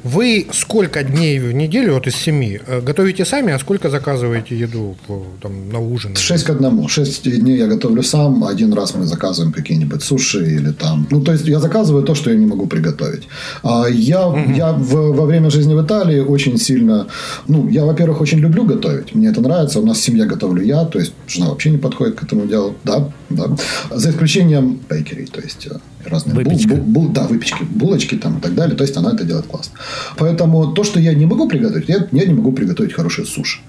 Вы 0.03 0.47
сколько 0.51 1.03
дней 1.03 1.39
в 1.39 1.53
неделю, 1.53 1.93
вот 1.93 2.07
из 2.07 2.15
7, 2.15 2.57
готовите 2.85 3.25
сами, 3.25 3.53
а 3.53 3.59
сколько 3.59 3.89
заказываете 3.89 4.57
еду 4.57 4.95
там, 5.41 5.69
на 5.71 5.79
ужин? 5.79 6.15
6 6.15 6.43
к 6.43 6.49
одному. 6.49 6.87
6 6.89 7.39
дней 7.39 7.57
я 7.57 7.67
готовлю 7.67 8.03
сам. 8.03 8.43
Один 8.43 8.73
раз 8.73 8.95
мы 8.95 9.05
заказываем 9.05 9.53
какие-нибудь 9.53 10.03
суши 10.03 10.45
или 10.55 10.71
там... 10.71 11.07
Ну, 11.11 11.21
то 11.21 11.31
есть, 11.31 11.47
я 11.47 11.59
заказываю 11.59 12.03
то, 12.03 12.15
что 12.15 12.29
я 12.31 12.35
не 12.37 12.45
могу 12.45 12.67
приготовить. 12.67 13.27
А 13.63 13.87
я, 13.89 14.33
я 14.57 14.73
в- 14.73 15.13
во 15.15 15.25
время 15.25 15.49
жизни 15.49 15.73
в 15.73 15.81
Италии 15.85 16.19
очень 16.19 16.57
сильно... 16.57 17.07
Ну, 17.47 17.69
я, 17.69 17.85
во-первых, 17.85 18.21
очень 18.21 18.39
люблю 18.39 18.65
готовить. 18.65 19.15
Мне 19.15 19.29
это 19.29 19.41
нравится. 19.41 19.79
У 19.79 19.85
нас 19.85 19.97
в 19.97 20.03
семье 20.03 20.25
готовлю 20.25 20.63
я. 20.63 20.83
То 20.85 20.99
есть, 20.99 21.13
жена 21.27 21.49
вообще 21.49 21.69
не 21.71 21.77
подходит 21.77 22.15
к 22.15 22.23
этому 22.23 22.45
делу. 22.45 22.75
Да, 22.83 23.09
да. 23.29 23.55
За 23.91 24.09
исключением 24.09 24.79
бейкерей. 24.89 25.25
То 25.27 25.41
есть, 25.41 25.67
э, 25.67 25.77
разные 26.05 26.33
бул- 26.35 26.43
Выпечка. 26.43 26.75
бул- 26.75 26.83
бул- 27.05 27.09
да, 27.13 27.23
выпечки, 27.27 27.63
булочки 27.63 28.15
там 28.15 28.37
и 28.37 28.41
так 28.41 28.55
далее. 28.55 28.75
То 28.75 28.83
есть, 28.83 28.97
она 28.97 29.11
это 29.13 29.23
делает 29.23 29.45
классно. 29.47 29.73
Поэтому 30.17 30.73
то, 30.73 30.83
что 30.83 30.99
я 30.99 31.13
не 31.13 31.25
могу 31.25 31.47
приготовить, 31.47 31.89
я, 31.89 32.07
я 32.11 32.25
не 32.25 32.33
могу 32.33 32.51
приготовить 32.51 32.93
хорошие 32.93 33.25
суши. 33.25 33.59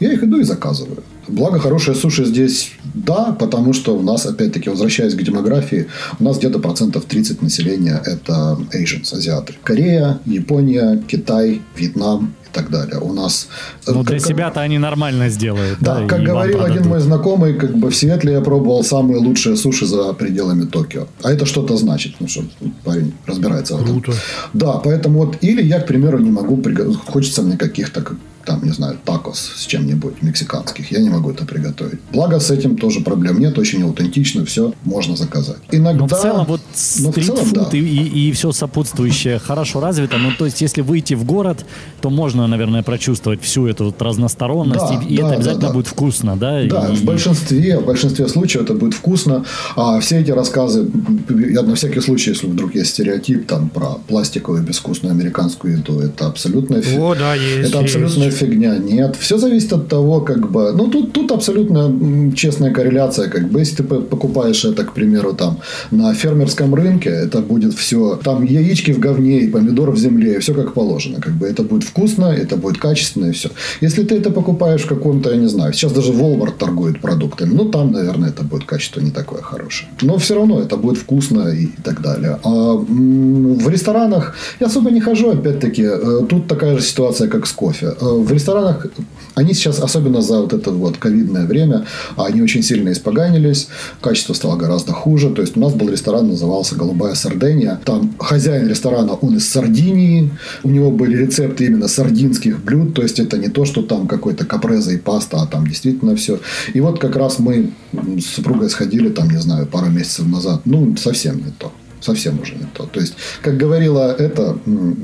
Я 0.00 0.12
их 0.12 0.22
иду 0.24 0.38
и 0.40 0.44
заказываю. 0.44 1.02
Благо, 1.28 1.58
хорошие 1.58 1.94
суши 1.94 2.24
здесь, 2.24 2.72
да, 2.94 3.36
потому 3.38 3.72
что 3.72 3.96
у 3.96 4.02
нас, 4.02 4.26
опять-таки, 4.26 4.68
возвращаясь 4.70 5.14
к 5.14 5.22
демографии, 5.22 5.86
у 6.18 6.24
нас 6.24 6.38
где-то 6.38 6.58
процентов 6.58 7.04
30 7.04 7.42
населения– 7.42 8.02
это 8.04 8.58
Asians, 8.72 9.14
азиаты. 9.14 9.54
Корея, 9.62 10.18
Япония, 10.26 11.02
Китай, 11.06 11.62
Вьетнам 11.76 12.34
и 12.50 12.52
так 12.52 12.70
далее. 12.70 12.98
У 13.00 13.12
нас... 13.12 13.48
Ну, 13.86 13.94
как- 13.94 14.06
для 14.06 14.18
как- 14.18 14.26
себя-то 14.28 14.60
они 14.60 14.78
нормально 14.78 15.28
сделают. 15.28 15.78
да, 15.80 16.04
и 16.04 16.08
как 16.08 16.22
говорил 16.22 16.62
один 16.64 16.88
мой 16.88 17.00
знакомый, 17.00 17.54
как 17.54 17.76
бы 17.76 17.90
в 17.90 17.96
Сиэтле 17.96 18.32
я 18.32 18.40
пробовал 18.40 18.82
самые 18.82 19.18
лучшие 19.18 19.56
суши 19.56 19.86
за 19.86 20.12
пределами 20.14 20.64
Токио. 20.64 21.06
А 21.22 21.30
это 21.30 21.46
что-то 21.46 21.76
значит, 21.76 22.14
ну 22.20 22.28
что 22.28 22.42
парень 22.84 23.12
разбирается 23.26 23.76
в 23.76 23.82
этом. 23.82 24.00
Круто. 24.00 24.18
Да, 24.52 24.72
поэтому 24.72 25.20
вот, 25.26 25.36
или 25.42 25.62
я, 25.62 25.80
к 25.80 25.86
примеру, 25.86 26.18
не 26.18 26.30
могу 26.30 26.60
хочется 27.06 27.42
мне 27.42 27.56
каких-то, 27.56 28.02
как, 28.02 28.16
там, 28.44 28.64
не 28.64 28.70
знаю, 28.72 28.98
такос 29.04 29.52
с 29.56 29.66
чем-нибудь 29.66 30.22
мексиканских, 30.22 30.90
я 30.92 31.00
не 31.00 31.10
могу 31.10 31.30
это 31.30 31.44
приготовить. 31.44 32.00
Благо 32.12 32.40
с 32.40 32.50
этим 32.50 32.76
тоже 32.76 33.00
проблем 33.00 33.38
нет, 33.38 33.58
очень 33.58 33.82
аутентично, 33.82 34.44
все 34.44 34.72
можно 34.84 35.16
заказать. 35.16 35.58
Иногда... 35.70 36.00
Но 36.00 36.06
в 36.08 36.20
целом 36.20 36.46
вот 36.46 36.60
стритфуд 36.74 37.52
да. 37.52 37.68
и, 37.76 38.32
все 38.32 38.52
сопутствующее 38.52 39.38
хорошо 39.38 39.80
развито. 39.80 40.18
Ну, 40.18 40.30
то 40.38 40.44
есть, 40.46 40.60
если 40.60 40.80
выйти 40.82 41.14
в 41.14 41.24
город, 41.24 41.64
то 42.00 42.10
можно, 42.10 42.46
наверное, 42.46 42.82
прочувствовать 42.82 43.42
всю 43.42 43.66
эту 43.66 43.86
вот 43.86 44.00
разносторонность, 44.02 44.80
Да, 44.80 45.02
и, 45.06 45.14
и 45.14 45.16
да, 45.18 45.22
это 45.22 45.28
да, 45.30 45.34
обязательно 45.36 45.68
да. 45.68 45.72
будет 45.74 45.86
вкусно, 45.86 46.36
да? 46.36 46.64
Да, 46.64 46.88
И- 46.88 46.96
в 46.96 47.04
большинстве, 47.04 47.78
в 47.78 47.84
большинстве 47.86 48.28
случаев 48.28 48.64
это 48.64 48.74
будет 48.74 48.94
вкусно. 48.94 49.44
А 49.76 50.00
все 50.00 50.20
эти 50.20 50.30
рассказы, 50.30 50.90
я 51.28 51.62
на 51.62 51.74
всякий 51.74 52.00
случай, 52.00 52.30
если 52.30 52.46
вдруг 52.46 52.74
есть 52.74 52.90
стереотип 52.90 53.46
там 53.46 53.68
про 53.68 53.98
пластиковую 54.08 54.62
безвкусную 54.62 55.12
американскую 55.12 55.78
еду, 55.78 56.00
это 56.00 56.26
абсолютная 56.26 56.82
фи- 56.82 56.96
О, 56.98 57.14
да, 57.14 57.34
есть, 57.34 57.70
Это 57.70 57.80
абсолютная 57.80 58.29
фигня. 58.30 58.76
Нет, 58.78 59.16
все 59.16 59.38
зависит 59.38 59.72
от 59.72 59.88
того, 59.88 60.20
как 60.20 60.50
бы. 60.50 60.72
Ну 60.72 60.88
тут 60.88 61.12
тут 61.12 61.32
абсолютно 61.32 62.32
честная 62.34 62.72
корреляция, 62.72 63.28
как 63.28 63.48
бы, 63.48 63.60
если 63.60 63.76
ты 63.76 63.84
покупаешь 63.84 64.64
это, 64.64 64.84
к 64.84 64.92
примеру, 64.92 65.32
там 65.32 65.58
на 65.90 66.14
фермерском 66.14 66.74
рынке, 66.74 67.10
это 67.10 67.40
будет 67.40 67.74
все 67.74 68.16
там 68.24 68.44
яички 68.44 68.92
в 68.92 68.98
говне 68.98 69.40
и 69.40 69.48
помидор 69.48 69.90
в 69.90 69.98
земле, 69.98 70.38
все 70.40 70.54
как 70.54 70.74
положено, 70.74 71.20
как 71.20 71.34
бы 71.34 71.46
это 71.46 71.62
будет 71.62 71.84
вкусно, 71.84 72.26
это 72.26 72.56
будет 72.56 72.78
качественно 72.78 73.26
и 73.26 73.32
все. 73.32 73.50
Если 73.80 74.04
ты 74.04 74.16
это 74.16 74.30
покупаешь 74.30 74.82
в 74.82 74.88
каком-то, 74.88 75.30
я 75.30 75.36
не 75.36 75.48
знаю, 75.48 75.72
сейчас 75.72 75.92
даже 75.92 76.12
Walmart 76.12 76.58
торгует 76.58 77.00
продуктами, 77.00 77.54
ну 77.54 77.64
там, 77.64 77.92
наверное, 77.92 78.30
это 78.30 78.42
будет 78.42 78.64
качество 78.64 79.00
не 79.00 79.10
такое 79.10 79.42
хорошее. 79.42 79.90
Но 80.02 80.16
все 80.18 80.34
равно 80.34 80.60
это 80.60 80.76
будет 80.76 80.98
вкусно 80.98 81.48
и, 81.48 81.64
и 81.64 81.82
так 81.82 82.02
далее. 82.02 82.38
А 82.44 82.74
в 82.74 83.68
ресторанах 83.68 84.34
я 84.60 84.66
особо 84.66 84.90
не 84.90 85.00
хожу, 85.00 85.30
опять-таки, 85.30 85.82
э, 85.82 86.26
тут 86.28 86.46
такая 86.46 86.76
же 86.76 86.82
ситуация, 86.82 87.28
как 87.28 87.46
с 87.46 87.52
кофе. 87.52 87.94
В 88.22 88.32
ресторанах 88.32 88.86
они 89.34 89.54
сейчас, 89.54 89.78
особенно 89.78 90.20
за 90.20 90.40
вот 90.40 90.52
это 90.52 90.70
вот 90.70 90.96
ковидное 90.98 91.46
время, 91.46 91.86
они 92.16 92.42
очень 92.42 92.62
сильно 92.62 92.90
испоганились, 92.92 93.68
качество 94.00 94.34
стало 94.34 94.56
гораздо 94.56 94.92
хуже. 94.92 95.30
То 95.30 95.42
есть 95.42 95.56
у 95.56 95.60
нас 95.60 95.72
был 95.72 95.88
ресторан, 95.88 96.28
назывался 96.28 96.74
«Голубая 96.74 97.14
Сардения». 97.14 97.80
Там 97.84 98.14
хозяин 98.18 98.68
ресторана, 98.68 99.14
он 99.14 99.36
из 99.36 99.48
Сардинии, 99.48 100.30
у 100.62 100.70
него 100.70 100.90
были 100.90 101.16
рецепты 101.16 101.66
именно 101.66 101.88
сардинских 101.88 102.62
блюд, 102.62 102.94
то 102.94 103.02
есть 103.02 103.18
это 103.18 103.38
не 103.38 103.48
то, 103.48 103.64
что 103.64 103.82
там 103.82 104.06
какой-то 104.06 104.44
капреза 104.44 104.92
и 104.92 104.98
паста, 104.98 105.42
а 105.42 105.46
там 105.46 105.66
действительно 105.66 106.16
все. 106.16 106.40
И 106.74 106.80
вот 106.80 106.98
как 106.98 107.16
раз 107.16 107.38
мы 107.38 107.72
с 107.96 108.26
супругой 108.26 108.70
сходили, 108.70 109.08
там, 109.08 109.30
не 109.30 109.40
знаю, 109.40 109.66
пару 109.66 109.90
месяцев 109.90 110.26
назад, 110.26 110.62
ну, 110.64 110.96
совсем 110.96 111.38
не 111.38 111.52
то. 111.58 111.72
Совсем 112.00 112.40
уже 112.40 112.54
не 112.54 112.66
то. 112.72 112.84
То 112.86 113.00
есть, 113.00 113.14
как 113.42 113.58
говорила 113.58 114.14
это, 114.18 114.58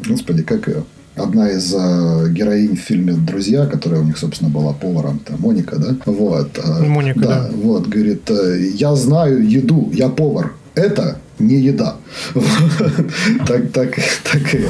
господи, 0.09 0.43
как 0.43 0.67
ее, 0.67 0.85
одна 1.17 1.51
из 1.51 1.75
э, 1.75 2.29
героинь 2.31 2.77
в 2.77 2.81
фильме 2.81 3.15
«Друзья», 3.15 3.67
которая 3.67 4.01
у 4.01 4.05
них, 4.05 4.19
собственно, 4.19 4.51
была 4.51 4.73
поваром, 4.73 5.21
это 5.25 5.37
Моника, 5.41 5.77
да? 5.77 5.97
Вот. 6.07 6.59
э, 6.59 6.87
Моника, 6.87 7.21
да. 7.21 7.51
Вот, 7.53 7.89
говорит, 7.89 8.31
э, 8.31 8.59
я 8.75 8.95
знаю 8.95 9.49
еду, 9.49 9.91
я 9.93 10.09
повар. 10.09 10.53
Это 10.75 11.19
не 11.39 11.57
еда. 11.57 11.97
Так, 13.47 13.73
так, 13.73 13.95
так 14.33 14.55
и 14.55 14.67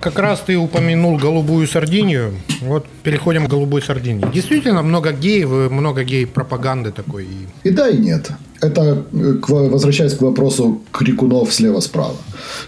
Как 0.00 0.18
раз 0.18 0.40
ты 0.40 0.56
упомянул 0.56 1.18
голубую 1.18 1.66
Сардинию. 1.66 2.34
Вот 2.62 2.86
переходим 3.02 3.46
к 3.46 3.50
голубой 3.50 3.82
Сардинии. 3.82 4.24
Действительно, 4.32 4.82
много 4.82 5.12
геев, 5.12 5.70
много 5.70 6.04
гей-пропаганды 6.04 6.92
такой. 6.92 7.26
И 7.64 7.70
да, 7.70 7.88
и 7.88 7.98
нет. 7.98 8.30
Это, 8.60 9.04
э, 9.12 9.34
возвращаясь 9.48 10.14
к 10.14 10.22
вопросу 10.22 10.80
крикунов 10.92 11.52
слева-справа. 11.52 12.16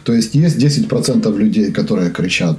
То 0.05 0.12
есть, 0.12 0.34
есть 0.34 0.57
10% 0.59 1.36
людей, 1.36 1.72
которые 1.72 2.11
кричат 2.11 2.57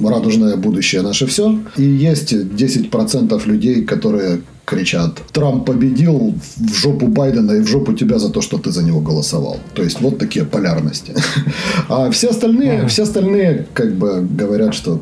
«радужное 0.00 0.56
будущее 0.56 1.02
наше 1.02 1.26
все», 1.26 1.58
и 1.76 1.82
есть 1.82 2.32
10% 2.32 3.46
людей, 3.46 3.84
которые 3.84 4.40
кричат 4.64 5.22
«Трамп 5.32 5.66
победил 5.66 6.34
в 6.56 6.74
жопу 6.74 7.06
Байдена 7.06 7.52
и 7.52 7.60
в 7.60 7.68
жопу 7.68 7.92
тебя 7.92 8.18
за 8.18 8.30
то, 8.30 8.40
что 8.40 8.58
ты 8.58 8.70
за 8.70 8.82
него 8.82 9.00
голосовал». 9.00 9.58
То 9.74 9.82
есть, 9.82 10.00
вот 10.00 10.18
такие 10.18 10.44
полярности. 10.44 11.14
А 11.88 12.10
все 12.10 12.30
остальные, 12.30 12.86
все 12.88 13.02
остальные 13.02 13.66
как 13.74 13.94
бы 13.94 14.26
говорят, 14.38 14.74
что 14.74 15.00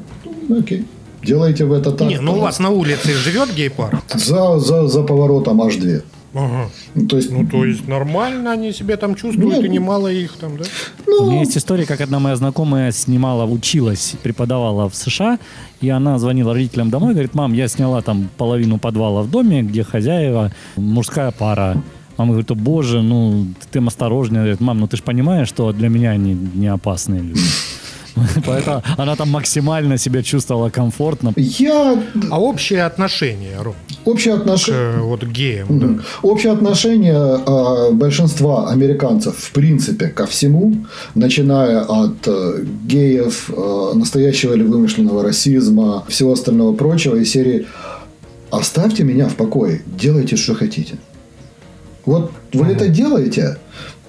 ну, 0.49 0.59
окей, 0.59 0.85
делайте 1.25 1.65
вы 1.65 1.77
это 1.77 1.91
так. 1.93 2.09
Не, 2.09 2.21
ну 2.21 2.35
у 2.35 2.41
вас 2.41 2.59
на 2.59 2.71
улице 2.71 3.15
живет 3.15 3.55
гей-пар. 3.55 4.03
За, 4.15 4.59
за, 4.59 4.89
за 4.89 5.03
поворотом 5.03 5.61
аж 5.63 5.77
две. 5.77 6.03
Ага. 6.35 6.71
Ну, 6.95 7.07
То 7.07 7.17
есть, 7.17 7.31
Ну, 7.31 7.47
то 7.47 7.65
есть 7.65 7.87
нормально 7.89 8.53
они 8.53 8.73
себя 8.73 8.97
там 8.97 9.15
чувствуют, 9.15 9.57
Нет. 9.57 9.65
и 9.65 9.69
немало 9.69 10.09
их 10.09 10.33
там, 10.33 10.57
да? 10.57 10.65
У 11.07 11.27
меня 11.27 11.41
есть 11.41 11.57
история, 11.57 11.85
как 11.85 12.01
одна 12.01 12.19
моя 12.19 12.37
знакомая 12.37 12.91
снимала, 12.93 13.45
училась, 13.45 14.15
преподавала 14.23 14.89
в 14.89 14.95
США, 14.95 15.39
и 15.81 15.91
она 15.91 16.19
звонила 16.19 16.55
родителям 16.55 16.91
домой, 16.91 17.13
говорит, 17.13 17.35
мам, 17.35 17.53
я 17.53 17.69
сняла 17.69 18.01
там 18.01 18.29
половину 18.39 18.79
подвала 18.79 19.23
в 19.23 19.31
доме, 19.31 19.63
где 19.63 19.85
хозяева, 19.85 20.53
мужская 20.77 21.31
пара. 21.33 21.83
Мама 22.17 22.31
говорит, 22.33 22.51
о 22.51 22.55
боже, 22.55 23.03
ну 23.03 23.47
ты 23.71 23.79
им 23.79 23.89
осторожнее. 23.89 24.43
Говорит, 24.43 24.61
мам, 24.61 24.79
ну 24.81 24.87
ты 24.87 24.97
же 24.97 25.03
понимаешь, 25.03 25.49
что 25.49 25.73
для 25.73 25.89
меня 25.89 26.11
они 26.11 26.35
не 26.35 26.67
опасные 26.69 27.21
люди. 27.23 27.41
Поэтому 28.47 28.83
она 28.99 29.17
там 29.17 29.31
максимально 29.31 29.99
себя 29.99 30.23
чувствовала 30.23 30.71
комфортно. 30.71 31.33
я 31.37 32.03
А 32.31 32.41
общее 32.41 32.85
отношение, 32.85 33.61
Ром, 33.61 33.75
общее 34.05 34.35
к 34.35 34.41
отношение... 34.41 34.81
э, 34.81 35.01
вот 35.01 35.25
геям, 35.25 35.67
да? 35.79 36.03
Общее 36.23 36.53
отношение 36.53 37.41
э, 37.47 37.93
большинства 37.93 38.71
американцев, 38.71 39.37
в 39.37 39.53
принципе, 39.53 40.09
ко 40.09 40.27
всему, 40.27 40.75
начиная 41.15 41.81
от 41.81 42.27
э, 42.27 42.65
геев, 42.85 43.51
э, 43.51 43.93
настоящего 43.95 44.55
или 44.55 44.63
вымышленного 44.63 45.23
расизма, 45.23 46.05
всего 46.09 46.33
остального 46.33 46.75
прочего, 46.75 47.17
из 47.17 47.31
серии 47.31 47.67
«Оставьте 48.51 49.05
меня 49.05 49.29
в 49.29 49.35
покое, 49.37 49.83
делайте, 49.87 50.37
что 50.37 50.55
хотите». 50.55 50.97
Вот 52.05 52.33
вы 52.53 52.67
это 52.67 52.89
делаете, 52.89 53.59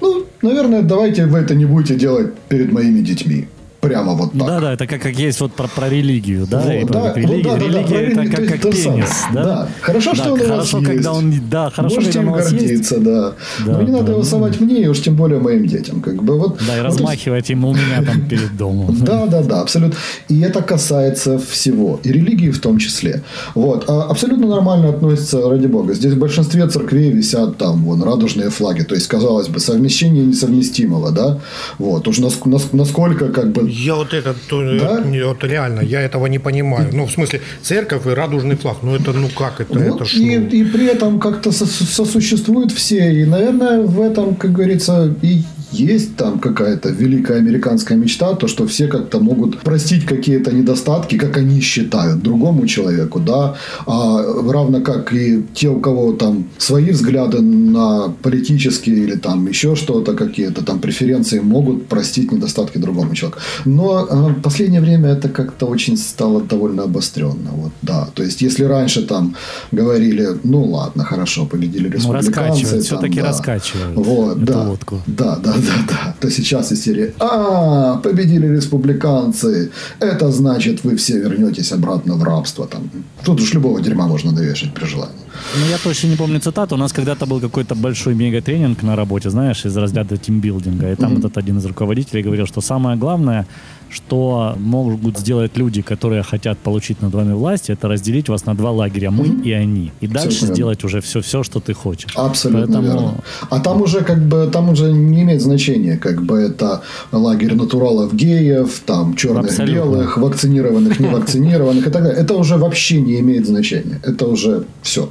ну, 0.01 0.25
наверное, 0.41 0.81
давайте 0.81 1.25
вы 1.25 1.39
это 1.39 1.55
не 1.55 1.65
будете 1.65 1.95
делать 1.95 2.33
перед 2.49 2.71
моими 2.71 3.01
детьми. 3.01 3.47
Прямо 3.87 4.13
вот 4.13 4.31
так. 4.31 4.47
Да, 4.47 4.59
да, 4.59 4.73
это 4.73 4.87
как, 4.87 5.01
как 5.01 5.15
есть 5.19 5.39
вот 5.41 5.51
про, 5.53 5.67
про 5.67 5.89
религию, 5.89 6.47
да, 6.49 6.61
Вот, 6.61 6.71
и 6.73 6.85
про 6.85 6.93
да, 6.93 7.01
как 7.09 7.17
религия. 7.17 7.33
вот 7.35 7.43
да, 7.43 7.51
да, 7.51 7.57
да, 7.59 7.65
религия 7.65 7.87
про 7.87 7.95
это 7.97 8.21
религию, 8.21 8.31
как, 8.49 8.61
как 8.61 8.71
пенис, 8.71 8.83
самое. 8.83 9.05
да? 9.33 9.43
Да. 9.43 9.67
Хорошо, 9.81 10.13
что 10.15 10.23
Да, 10.23 10.31
он 10.33 10.39
у 10.39 10.43
вас 10.43 10.49
хорошо, 10.49 10.77
когда 10.77 10.93
есть. 10.93 11.07
он, 11.07 11.33
да, 11.49 11.69
хорошо, 11.69 11.95
Можете 11.95 12.11
когда 12.13 12.21
им 12.21 12.27
он 12.27 12.33
вас 12.39 12.51
есть. 12.51 12.63
гордиться, 12.65 12.99
да. 12.99 13.33
Да, 13.65 13.71
Но 13.73 13.81
не 13.81 13.91
да, 13.91 13.97
надо 13.97 14.11
его 14.11 14.21
ну. 14.21 14.25
совать 14.25 14.59
мне, 14.61 14.81
и 14.83 14.87
уж 14.87 15.01
тем 15.01 15.15
более 15.15 15.39
моим 15.39 15.65
детям. 15.67 16.01
Как 16.01 16.23
бы 16.23 16.37
вот, 16.39 16.57
Да, 16.59 16.63
и 16.63 16.77
ну, 16.77 16.83
то 16.83 16.87
есть- 16.87 16.99
размахивать 16.99 17.49
ему 17.49 17.69
у 17.69 17.73
меня 17.73 18.03
там 18.05 18.21
перед 18.29 18.55
домом. 18.57 18.95
Да, 19.01 19.25
да, 19.25 19.41
да, 19.41 19.61
абсолютно. 19.61 19.95
И 20.29 20.39
это 20.41 20.61
касается 20.61 21.37
всего, 21.37 21.99
и 22.03 22.11
религии 22.11 22.51
в 22.51 22.59
том 22.59 22.77
числе. 22.77 23.21
Вот. 23.55 23.85
А 23.89 24.03
абсолютно 24.03 24.47
нормально 24.47 24.89
относится, 24.89 25.49
ради 25.49 25.67
бога. 25.67 25.93
Здесь 25.93 26.13
в 26.13 26.19
большинстве 26.19 26.67
церквей 26.67 27.11
висят 27.11 27.57
там 27.57 27.83
вон 27.83 28.01
радужные 28.03 28.49
флаги. 28.49 28.83
То 28.83 28.95
есть, 28.95 29.07
казалось 29.07 29.47
бы, 29.47 29.59
совмещение 29.59 30.25
несовместимого, 30.25 31.11
да? 31.11 31.39
Вот. 31.79 32.07
Уж 32.07 32.19
нас- 32.19 32.45
нас- 32.45 32.71
насколько 32.71 33.29
как 33.29 33.51
бы... 33.51 33.72
Я 33.85 33.95
вот 33.95 34.13
это, 34.13 34.33
то- 34.49 34.79
Да? 34.79 35.03
вот 35.25 35.43
реально, 35.43 35.81
я 35.81 36.01
этого 36.01 36.27
не 36.27 36.39
понимаю. 36.39 36.89
Ну, 36.93 37.05
в 37.05 37.11
смысле, 37.11 37.39
церковь 37.61 38.05
и 38.05 38.09
радужный 38.09 38.55
флаг, 38.55 38.77
ну 38.83 38.95
это, 38.95 39.13
ну 39.13 39.29
как 39.29 39.61
это, 39.61 39.79
Вот, 39.79 39.95
это 39.95 40.05
ж, 40.05 40.13
и, 40.19 40.37
ну, 40.37 40.47
и 40.47 40.63
при 40.63 40.85
этом 40.85 41.19
как-то 41.19 41.49
сос- 41.49 41.85
сосуществуют 41.91 42.71
все. 42.71 43.11
И, 43.21 43.25
наверное, 43.25 43.81
в 43.81 43.99
этом, 44.01 44.35
как 44.35 44.51
говорится, 44.51 45.13
и 45.23 45.43
есть 45.73 46.15
там 46.15 46.39
какая-то 46.39 46.89
великая 46.89 47.37
американская 47.37 47.97
мечта, 47.97 48.33
то, 48.35 48.47
что 48.47 48.65
все 48.65 48.87
как-то 48.87 49.19
могут 49.19 49.59
простить 49.59 50.05
какие-то 50.05 50.51
недостатки, 50.51 51.17
как 51.17 51.37
они 51.37 51.61
считают, 51.61 52.21
другому 52.21 52.67
человеку, 52.67 53.19
да, 53.19 53.55
а 53.85 54.23
равно 54.51 54.81
как 54.81 55.13
и 55.13 55.43
те, 55.53 55.69
у 55.69 55.79
кого 55.79 56.13
там 56.13 56.45
свои 56.57 56.91
взгляды 56.91 57.41
на 57.41 58.13
политические 58.21 58.95
или 58.95 59.15
там 59.15 59.47
еще 59.47 59.75
что-то, 59.75 60.13
какие-то 60.13 60.63
там 60.63 60.79
преференции, 60.79 61.39
могут 61.39 61.87
простить 61.87 62.31
недостатки 62.31 62.77
другому 62.77 63.15
человеку. 63.15 63.39
Но 63.65 64.07
э, 64.09 64.33
в 64.33 64.41
последнее 64.41 64.81
время 64.81 65.09
это 65.09 65.29
как-то 65.29 65.65
очень 65.65 65.97
стало 65.97 66.41
довольно 66.41 66.83
обостренно, 66.83 67.51
вот, 67.51 67.71
да, 67.81 68.07
то 68.13 68.23
есть 68.23 68.41
если 68.41 68.65
раньше 68.65 69.01
там 69.07 69.35
говорили, 69.71 70.27
ну 70.43 70.63
ладно, 70.63 71.03
хорошо, 71.03 71.45
победили 71.45 71.87
Ну, 71.87 71.93
республиканцы, 71.93 72.39
раскачивают, 72.39 72.71
там, 72.71 72.81
все-таки 72.81 73.21
да. 73.21 73.27
раскачивают 73.27 73.95
Вот, 73.95 74.43
да, 74.43 74.67
лодку. 74.69 75.01
да, 75.07 75.37
да, 75.43 75.53
да, 75.65 75.85
да. 75.87 76.15
То 76.19 76.29
сейчас 76.29 76.71
из 76.71 76.83
серии 76.83 77.13
«А, 77.19 77.97
победили 77.97 78.47
республиканцы, 78.47 79.71
это 79.99 80.31
значит, 80.31 80.83
вы 80.83 80.95
все 80.95 81.19
вернетесь 81.19 81.71
обратно 81.71 82.15
в 82.15 82.23
рабство». 82.23 82.67
Там. 82.67 82.89
Тут 83.23 83.41
уж 83.41 83.53
любого 83.53 83.81
дерьма 83.81 84.07
можно 84.07 84.31
навешать 84.31 84.73
при 84.73 84.85
желании. 84.85 85.22
Ну, 85.59 85.65
я 85.69 85.77
точно 85.77 86.07
не 86.07 86.15
помню 86.15 86.39
цитату. 86.39 86.75
У 86.75 86.77
нас 86.77 86.93
когда-то 86.93 87.25
был 87.25 87.39
какой-то 87.39 87.75
большой 87.75 88.15
мегатренинг 88.15 88.83
на 88.83 88.95
работе, 88.95 89.29
знаешь, 89.29 89.65
из 89.65 89.77
разряда 89.77 90.17
тимбилдинга. 90.17 90.91
И 90.91 90.95
там 90.95 91.17
этот 91.17 91.37
один 91.37 91.57
из 91.57 91.65
руководителей 91.65 92.23
говорил, 92.23 92.45
что 92.47 92.61
самое 92.61 92.97
главное, 92.97 93.45
что 93.89 94.55
могут 94.59 95.19
сделать 95.19 95.57
люди, 95.57 95.81
которые 95.81 96.23
хотят 96.23 96.57
получить 96.57 97.01
над 97.01 97.13
вами 97.13 97.33
власть, 97.33 97.69
это 97.69 97.87
разделить 97.87 98.29
вас 98.29 98.45
на 98.45 98.55
два 98.55 98.71
лагеря, 98.71 99.11
мы 99.11 99.25
и 99.25 99.51
они. 99.51 99.91
И 100.01 100.07
дальше 100.07 100.39
верно. 100.41 100.55
сделать 100.55 100.83
уже 100.83 100.99
все-все, 101.01 101.43
что 101.43 101.59
ты 101.59 101.73
хочешь. 101.73 102.11
Абсолютно 102.15 102.65
Поэтому- 102.65 102.87
верно. 102.87 103.13
А 103.51 103.59
там 103.59 103.81
уже 103.81 104.01
как 104.01 104.19
бы 104.27 104.49
там 104.51 104.69
уже 104.69 104.91
не 104.91 105.21
имеет 105.21 105.41
значения, 105.41 105.97
как 105.97 106.23
бы 106.23 106.39
это 106.39 106.81
лагерь 107.11 107.53
натуралов 107.53 108.15
геев, 108.15 108.81
там 108.85 109.15
черных, 109.15 109.45
Абсолютно. 109.51 109.75
белых, 109.75 110.17
вакцинированных, 110.17 110.99
невакцинированных 110.99 111.87
и 111.87 111.91
так 111.91 112.03
далее. 112.03 112.19
Это 112.19 112.33
уже 112.35 112.57
вообще 112.57 112.99
не 113.01 113.19
имеет 113.19 113.45
значения. 113.45 113.99
Это 114.03 114.25
уже 114.25 114.63
все. 114.81 115.09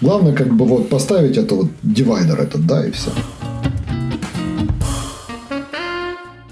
Главное 0.00 0.32
как 0.32 0.52
бы 0.54 0.64
вот 0.64 0.88
поставить 0.88 1.36
это 1.36 1.54
вот 1.54 1.68
дивайдер 1.82 2.40
этот, 2.40 2.66
да, 2.66 2.86
и 2.86 2.90
все. 2.90 3.10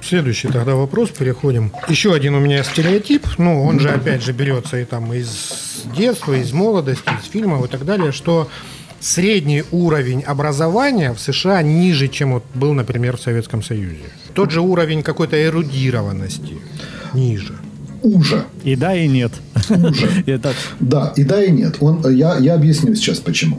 Следующий 0.02 0.48
тогда 0.48 0.74
вопрос, 0.74 1.11
переходим. 1.11 1.70
Еще 1.86 2.14
один 2.14 2.34
у 2.34 2.40
меня 2.40 2.64
стереотип, 2.64 3.26
ну, 3.36 3.62
он 3.62 3.78
же 3.78 3.90
опять 3.90 4.22
же 4.22 4.32
берется 4.32 4.78
и 4.78 4.86
там 4.86 5.12
из 5.12 5.84
детства, 5.94 6.32
из 6.32 6.52
молодости, 6.52 7.11
из 7.22 7.30
фильмов 7.30 7.66
и 7.66 7.68
так 7.68 7.84
далее, 7.84 8.11
что 8.12 8.48
средний 9.00 9.64
уровень 9.70 10.22
образования 10.22 11.12
в 11.12 11.20
США 11.20 11.61
ниже, 11.62 12.09
чем 12.09 12.32
вот 12.32 12.44
был, 12.54 12.72
например, 12.72 13.18
в 13.18 13.20
Советском 13.20 13.62
Союзе. 13.62 14.04
Тот 14.32 14.50
же 14.50 14.62
уровень 14.62 15.02
какой-то 15.02 15.36
эрудированности 15.44 16.59
ниже. 17.12 17.59
Уже. 18.03 18.44
И 18.64 18.76
да, 18.76 18.94
и 18.94 19.09
нет. 19.09 19.32
Это 20.26 20.53
Да, 20.80 21.12
и 21.16 21.24
да, 21.24 21.42
и 21.42 21.51
нет. 21.51 21.76
Он, 21.80 22.01
я, 22.11 22.38
я 22.38 22.55
объясню 22.55 22.94
сейчас 22.94 23.18
почему. 23.18 23.59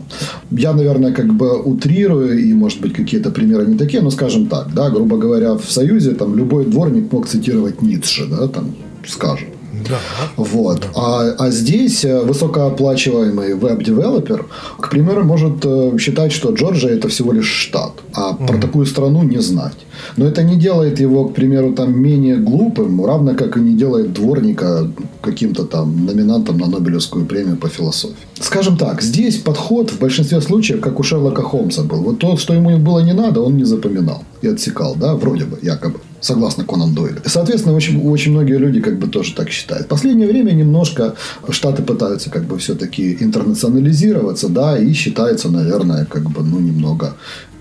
Я, 0.51 0.73
наверное, 0.73 1.11
как 1.11 1.33
бы 1.33 1.61
утрирую, 1.61 2.39
и, 2.39 2.53
может 2.53 2.79
быть, 2.81 2.93
какие-то 2.93 3.31
примеры 3.31 3.65
не 3.65 3.77
такие, 3.77 4.01
но 4.01 4.11
скажем 4.11 4.47
так, 4.47 4.73
да, 4.73 4.89
грубо 4.89 5.17
говоря, 5.17 5.53
в 5.53 5.69
Союзе 5.69 6.11
там 6.11 6.35
любой 6.35 6.65
дворник 6.65 7.11
мог 7.11 7.27
цитировать 7.27 7.81
Ницше, 7.81 8.27
да, 8.27 8.47
там, 8.47 8.75
скажем. 9.05 9.49
Да. 9.72 9.99
Вот. 10.36 10.88
А, 10.95 11.36
а 11.38 11.49
здесь 11.51 12.03
э, 12.03 12.22
высокооплачиваемый 12.22 13.53
веб-девелопер, 13.53 14.45
к 14.80 14.89
примеру, 14.89 15.24
может 15.24 15.63
э, 15.63 15.97
считать, 15.99 16.32
что 16.32 16.51
Джорджия 16.51 16.91
это 16.91 17.07
всего 17.07 17.32
лишь 17.32 17.47
штат, 17.47 17.93
а 18.13 18.34
про 18.34 18.57
такую 18.57 18.86
страну 18.86 19.24
не 19.24 19.41
знать. 19.41 19.78
Но 20.17 20.26
это 20.26 20.43
не 20.43 20.55
делает 20.55 20.99
его, 20.99 21.26
к 21.26 21.34
примеру, 21.34 21.74
там 21.74 21.99
менее 21.99 22.38
глупым, 22.38 23.05
равно 23.05 23.36
как 23.36 23.57
и 23.57 23.59
не 23.59 23.76
делает 23.76 24.13
дворника 24.13 24.89
каким-то 25.22 25.65
там 25.65 26.05
номинантом 26.05 26.57
на 26.57 26.67
Нобелевскую 26.67 27.26
премию 27.26 27.57
по 27.57 27.70
философии. 27.70 28.15
Скажем 28.39 28.78
так, 28.78 29.01
здесь 29.01 29.38
подход 29.38 29.91
в 29.91 29.99
большинстве 29.99 30.41
случаев, 30.41 30.82
как 30.82 30.99
у 30.99 31.03
Шерлока 31.03 31.43
Холмса 31.43 31.84
был. 31.84 32.03
Вот 32.03 32.20
то, 32.20 32.38
что 32.38 32.53
ему 32.53 32.78
было 32.78 32.99
не 32.99 33.13
надо, 33.13 33.41
он 33.41 33.57
не 33.57 33.65
запоминал 33.65 34.24
и 34.41 34.47
отсекал, 34.47 34.95
да, 34.95 35.15
вроде 35.15 35.45
бы, 35.45 35.59
якобы 35.61 35.99
согласно 36.22 36.63
Конан 36.63 36.93
Дойлю. 36.93 37.22
Соответственно, 37.26 37.76
очень, 37.76 38.01
очень 38.01 38.32
многие 38.32 38.57
люди 38.57 38.82
как 38.82 38.99
бы 38.99 39.07
тоже 39.07 39.34
так 39.34 39.49
считают. 39.49 39.86
В 39.86 39.89
последнее 39.89 40.28
время 40.28 40.51
немножко 40.51 41.15
Штаты 41.49 41.84
пытаются 41.84 42.30
как 42.30 42.43
бы 42.43 42.57
все-таки 42.57 43.17
интернационализироваться, 43.20 44.49
да, 44.49 44.78
и 44.78 44.93
считается, 44.93 45.49
наверное, 45.49 46.05
как 46.05 46.30
бы, 46.30 46.43
ну, 46.43 46.59
немного 46.59 47.15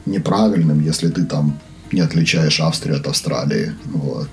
неправильным, 0.06 0.80
если 0.80 1.08
ты 1.08 1.24
там 1.24 1.58
не 1.92 2.00
отличаешь 2.00 2.60
Австрию 2.60 2.96
от 2.96 3.06
Австралии. 3.06 3.72
Вот. 3.86 4.28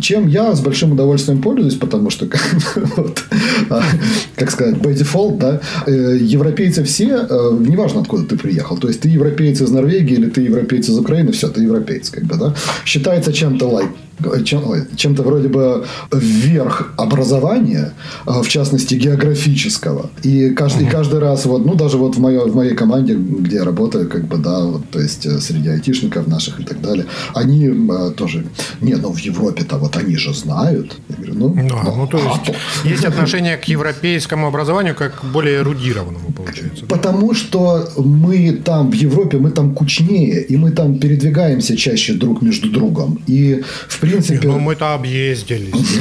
Чем 0.00 0.26
я 0.28 0.54
с 0.54 0.60
большим 0.60 0.92
удовольствием 0.92 1.42
пользуюсь, 1.42 1.74
потому 1.74 2.10
что, 2.10 2.26
как, 2.34 2.76
вот, 2.96 3.24
а, 3.70 3.82
как 4.36 4.50
сказать, 4.50 4.76
by 4.76 4.94
default, 4.94 5.38
да, 5.38 5.60
э, 5.86 6.18
европейцы 6.20 6.84
все, 6.84 7.26
э, 7.28 7.56
неважно, 7.60 8.00
откуда 8.00 8.24
ты 8.24 8.36
приехал, 8.36 8.78
то 8.78 8.88
есть 8.88 9.00
ты 9.00 9.08
европеец 9.08 9.60
из 9.60 9.70
Норвегии 9.70 10.14
или 10.14 10.30
ты 10.30 10.42
европеец 10.42 10.88
из 10.88 10.98
Украины, 10.98 11.32
все, 11.32 11.48
ты 11.48 11.62
европеец, 11.62 12.10
как 12.10 12.24
бы, 12.24 12.36
да, 12.36 12.54
считается 12.84 13.32
чем-то 13.32 13.66
like 13.66 13.90
чем, 14.44 14.62
чем-то 14.96 15.22
вроде 15.22 15.48
бы 15.48 15.84
вверх 16.12 16.92
образования, 16.96 17.92
э, 18.26 18.42
в 18.42 18.48
частности 18.48 18.94
географического. 18.94 20.10
И 20.22 20.50
каждый, 20.50 20.86
и 20.86 20.90
каждый 20.90 21.20
раз, 21.20 21.46
вот, 21.46 21.64
ну, 21.64 21.74
даже 21.74 21.96
вот 21.98 22.16
в, 22.16 22.20
моей, 22.20 22.38
в 22.38 22.54
моей 22.54 22.74
команде, 22.74 23.14
где 23.14 23.56
я 23.56 23.64
работаю, 23.64 24.08
как 24.08 24.26
бы, 24.26 24.36
да, 24.38 24.60
вот, 24.64 24.82
то 24.90 25.00
есть 25.00 25.26
э, 25.26 25.40
среди 25.40 25.68
айтишников 25.68 26.26
наших 26.26 26.60
и 26.60 26.64
так 26.64 26.80
далее, 26.80 27.06
они 27.34 27.66
э, 27.66 28.10
тоже, 28.16 28.44
не, 28.80 28.94
ну, 28.94 29.12
в 29.12 29.18
Европе-то 29.18 29.76
вот 29.78 29.96
они 29.96 30.16
же 30.16 30.34
знают. 30.34 30.96
Я 31.08 31.16
говорю, 31.16 31.34
ну, 31.34 31.68
Да, 31.68 31.92
ну 31.96 32.06
то 32.06 32.18
а 32.18 32.20
есть 32.20 32.44
то. 32.44 32.88
есть 32.88 33.04
отношение 33.04 33.56
к 33.56 33.64
европейскому 33.64 34.46
образованию 34.46 34.94
как 34.94 35.20
к 35.20 35.24
более 35.24 35.56
эрудированному, 35.56 36.32
получается. 36.32 36.86
да? 36.86 36.96
Потому 36.96 37.34
что 37.34 37.88
мы 37.96 38.52
там 38.64 38.90
в 38.90 38.94
Европе, 38.94 39.38
мы 39.38 39.50
там 39.50 39.74
кучнее, 39.74 40.42
и 40.42 40.56
мы 40.56 40.70
там 40.70 40.98
передвигаемся 40.98 41.76
чаще 41.76 42.14
друг 42.14 42.42
между 42.42 42.70
другом. 42.70 43.18
И, 43.26 43.62
в 43.88 44.00
принципе... 44.10 44.48
Ну, 44.48 44.58
мы-то 44.58 44.94
объездились. 44.94 45.98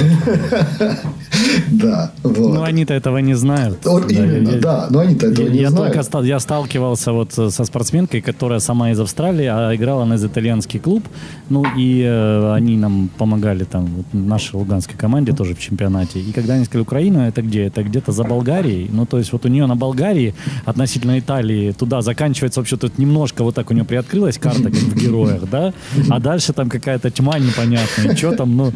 Да, 1.71 2.11
вот. 2.23 2.53
Ну, 2.55 2.63
они-то 2.63 2.93
этого 2.93 3.17
не 3.17 3.33
знают. 3.35 3.85
Вот 3.85 4.07
Да, 4.07 4.13
именно, 4.13 4.49
я- 4.51 4.59
да, 4.59 4.87
но 4.89 4.99
они-то 4.99 5.27
этого 5.27 5.45
Я, 5.47 5.51
не 5.53 5.59
я 5.59 5.69
знают. 5.69 5.93
только 5.93 6.21
я 6.25 6.39
сталкивался 6.39 7.11
вот 7.11 7.37
э, 7.37 7.49
со 7.49 7.65
спортсменкой, 7.65 8.21
которая 8.21 8.59
сама 8.59 8.91
из 8.91 8.99
Австралии, 8.99 9.45
а 9.47 9.73
играла 9.75 10.05
на 10.05 10.15
итальянский 10.15 10.79
клуб. 10.79 11.03
Ну 11.49 11.65
и 11.77 12.01
э, 12.05 12.53
они 12.53 12.77
нам 12.77 13.09
помогали 13.17 13.63
там, 13.63 13.85
вот, 13.85 14.05
нашей 14.13 14.55
луганской 14.55 14.95
команде 14.97 15.33
тоже 15.33 15.53
в 15.55 15.59
чемпионате. 15.59 16.19
И 16.19 16.31
когда 16.31 16.53
они 16.53 16.65
сказали 16.65 16.83
Украина, 16.83 17.27
это 17.27 17.41
где? 17.41 17.65
Это 17.65 17.83
где-то 17.83 18.11
за 18.11 18.23
Болгарией. 18.23 18.89
Ну 18.91 19.05
то 19.05 19.17
есть 19.17 19.31
вот 19.33 19.45
у 19.45 19.49
нее 19.49 19.65
на 19.65 19.75
Болгарии 19.75 20.33
относительно 20.65 21.19
Италии 21.19 21.71
туда 21.71 22.01
заканчивается 22.01 22.59
вообще 22.59 22.77
тут 22.77 22.99
немножко 22.99 23.43
вот 23.43 23.55
так 23.55 23.71
у 23.71 23.73
нее 23.73 23.83
приоткрылась 23.85 24.37
карта, 24.37 24.63
как 24.63 24.73
в 24.73 24.95
героях, 24.95 25.49
да? 25.49 25.73
А 26.09 26.19
дальше 26.19 26.53
там 26.53 26.69
какая-то 26.69 27.09
тьма 27.11 27.39
непонятная. 27.39 27.87
Что 28.15 28.31
там, 28.31 28.55
ну, 28.57 28.71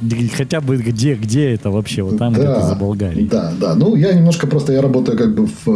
ну 0.00 0.16
хотя 0.36 0.60
бы 0.60 0.76
где, 0.76 1.14
где 1.14 1.50
это 1.54 1.70
вообще? 1.70 2.02
Вот 2.02 2.18
там 2.18 2.32
где-то 2.32 2.62
за 2.68 2.74
Болгарией. 2.74 3.28
Да, 3.28 3.52
да. 3.60 3.74
Ну, 3.74 3.96
я 3.96 4.12
немножко 4.12 4.46
просто, 4.46 4.72
я 4.72 4.82
работаю 4.82 5.18
как 5.18 5.34
бы 5.34 5.46
в 5.46 5.68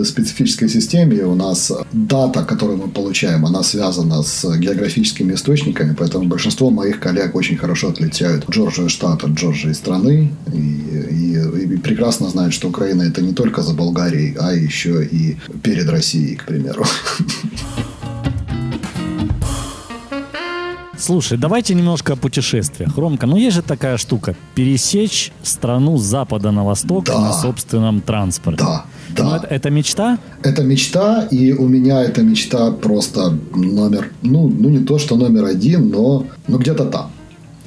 э, 0.00 0.04
специфической 0.04 0.68
системе. 0.68 1.24
У 1.24 1.34
нас 1.34 1.72
дата, 1.92 2.44
которую 2.44 2.78
мы 2.78 2.88
получаем, 2.88 3.44
она 3.46 3.62
связана 3.62 4.22
с 4.22 4.56
географическими 4.58 5.34
источниками, 5.34 5.94
поэтому 5.98 6.24
большинство 6.28 6.70
моих 6.70 7.00
коллег 7.00 7.34
очень 7.36 7.56
хорошо 7.56 7.88
отличают 7.88 8.44
Джорджию 8.50 8.88
штат 8.88 9.24
от 9.24 9.30
Джорджии 9.30 9.72
страны 9.72 10.30
и, 10.52 10.58
и- 10.58 11.36
и 11.74 11.76
прекрасно 11.78 12.28
знают, 12.28 12.54
что 12.54 12.68
Украина 12.68 13.02
это 13.02 13.22
не 13.22 13.32
только 13.32 13.62
за 13.62 13.74
Болгарией, 13.74 14.34
а 14.38 14.52
еще 14.52 15.04
и 15.04 15.36
перед 15.62 15.88
Россией, 15.90 16.36
к 16.36 16.44
примеру. 16.46 16.84
Слушай, 20.98 21.38
давайте 21.38 21.74
немножко 21.74 22.14
о 22.14 22.16
путешествиях. 22.16 22.96
Ромка, 22.96 23.26
ну 23.26 23.36
есть 23.36 23.56
же 23.56 23.62
такая 23.62 23.96
штука. 23.98 24.34
Пересечь 24.54 25.32
страну 25.42 25.98
с 25.98 26.02
запада 26.02 26.50
на 26.52 26.64
восток 26.64 27.04
Да. 27.04 27.20
на 27.20 27.32
собственном 27.32 28.00
транспорте. 28.00 28.64
Да, 28.64 28.84
да. 29.16 29.24
Ну, 29.24 29.34
это, 29.36 29.46
это 29.46 29.70
мечта? 29.70 30.18
Это 30.42 30.62
мечта, 30.62 31.28
и 31.30 31.52
у 31.52 31.68
меня 31.68 32.02
эта 32.02 32.22
мечта 32.22 32.70
просто 32.72 33.38
номер, 33.54 34.10
ну, 34.22 34.48
ну 34.48 34.68
не 34.70 34.78
то, 34.78 34.98
что 34.98 35.16
номер 35.16 35.44
один, 35.44 35.90
но 35.90 36.26
ну, 36.48 36.58
где-то 36.58 36.84
там. 36.86 37.10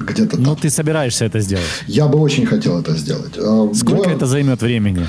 Где-то 0.00 0.36
там. 0.36 0.42
Ну, 0.42 0.56
ты 0.56 0.70
собираешься 0.70 1.24
это 1.26 1.40
сделать. 1.40 1.64
Я 1.86 2.06
бы 2.08 2.18
очень 2.18 2.46
хотел 2.46 2.80
это 2.80 2.96
сделать. 2.96 3.34
А, 3.38 3.68
Сколько 3.74 3.96
город- 4.04 4.16
это 4.16 4.26
займет 4.26 4.62
времени? 4.62 5.06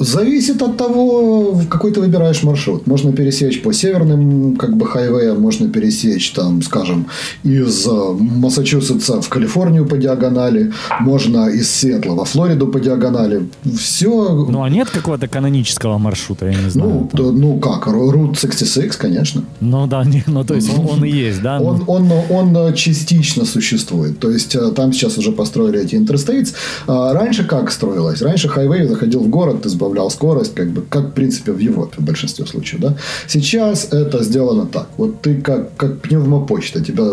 Зависит 0.00 0.62
от 0.62 0.78
того, 0.78 1.60
какой 1.68 1.92
ты 1.92 2.00
выбираешь 2.00 2.42
маршрут. 2.42 2.86
Можно 2.86 3.12
пересечь 3.12 3.62
по 3.62 3.72
северным 3.72 4.56
как 4.56 4.74
бы 4.74 4.86
хайвеям, 4.86 5.40
можно 5.40 5.68
пересечь 5.68 6.30
там, 6.30 6.62
скажем, 6.62 7.06
из 7.44 7.86
э, 7.86 7.90
Массачусетса 8.18 9.20
в 9.20 9.28
Калифорнию 9.28 9.84
по 9.86 9.98
диагонали, 9.98 10.72
можно 11.00 11.48
из 11.48 11.70
Сиэтла 11.70 12.14
во 12.14 12.24
Флориду 12.24 12.66
по 12.66 12.80
диагонали. 12.80 13.48
Все 13.78 14.46
Ну, 14.48 14.62
а 14.62 14.70
нет 14.70 14.88
какого-то 14.88 15.28
канонического 15.28 15.98
маршрута, 15.98 16.46
я 16.46 16.54
не 16.54 16.70
знаю. 16.70 16.90
ну, 16.90 17.08
там? 17.12 17.18
то- 17.18 17.32
ну 17.32 17.58
как, 17.58 17.86
Route 17.86 18.36
66, 18.38 18.96
конечно. 18.96 19.44
Ну, 19.60 19.86
да, 19.86 20.02
не, 20.06 20.24
ну, 20.26 20.44
то 20.44 20.54
есть 20.54 20.70
он, 20.78 21.04
и 21.04 21.10
есть, 21.10 21.42
да? 21.42 21.60
Он, 21.60 21.78
Ну, 21.78 21.84
он, 21.86 22.10
он 22.30 22.56
э, 22.56 22.74
частично 22.74 23.44
существует. 23.44 24.18
То 24.18 24.30
есть 24.30 24.54
э, 24.54 24.70
там 24.70 24.94
сейчас 24.94 25.18
уже 25.18 25.32
построили 25.32 25.78
эти 25.80 25.96
интерстейтс. 25.96 26.54
А 26.86 27.12
Раньше 27.12 27.44
как 27.44 27.70
строилось? 27.70 28.22
Раньше 28.22 28.48
хайвей 28.48 28.86
заходил 28.86 29.20
в 29.20 29.28
город, 29.28 29.62
ты 29.62 29.68
сбавлял 29.90 30.10
скорость, 30.10 30.54
как 30.54 30.70
бы, 30.70 30.82
как 30.82 31.04
в 31.06 31.12
принципе 31.12 31.52
в 31.52 31.58
Европе 31.58 31.96
в 31.98 32.04
большинстве 32.04 32.46
случаев. 32.46 32.80
Да? 32.80 32.96
Сейчас 33.28 33.92
это 33.92 34.22
сделано 34.22 34.66
так. 34.66 34.88
Вот 34.96 35.20
ты 35.22 35.40
как, 35.40 35.76
как 35.76 36.00
пневмопочта, 36.00 36.84
тебя 36.84 37.04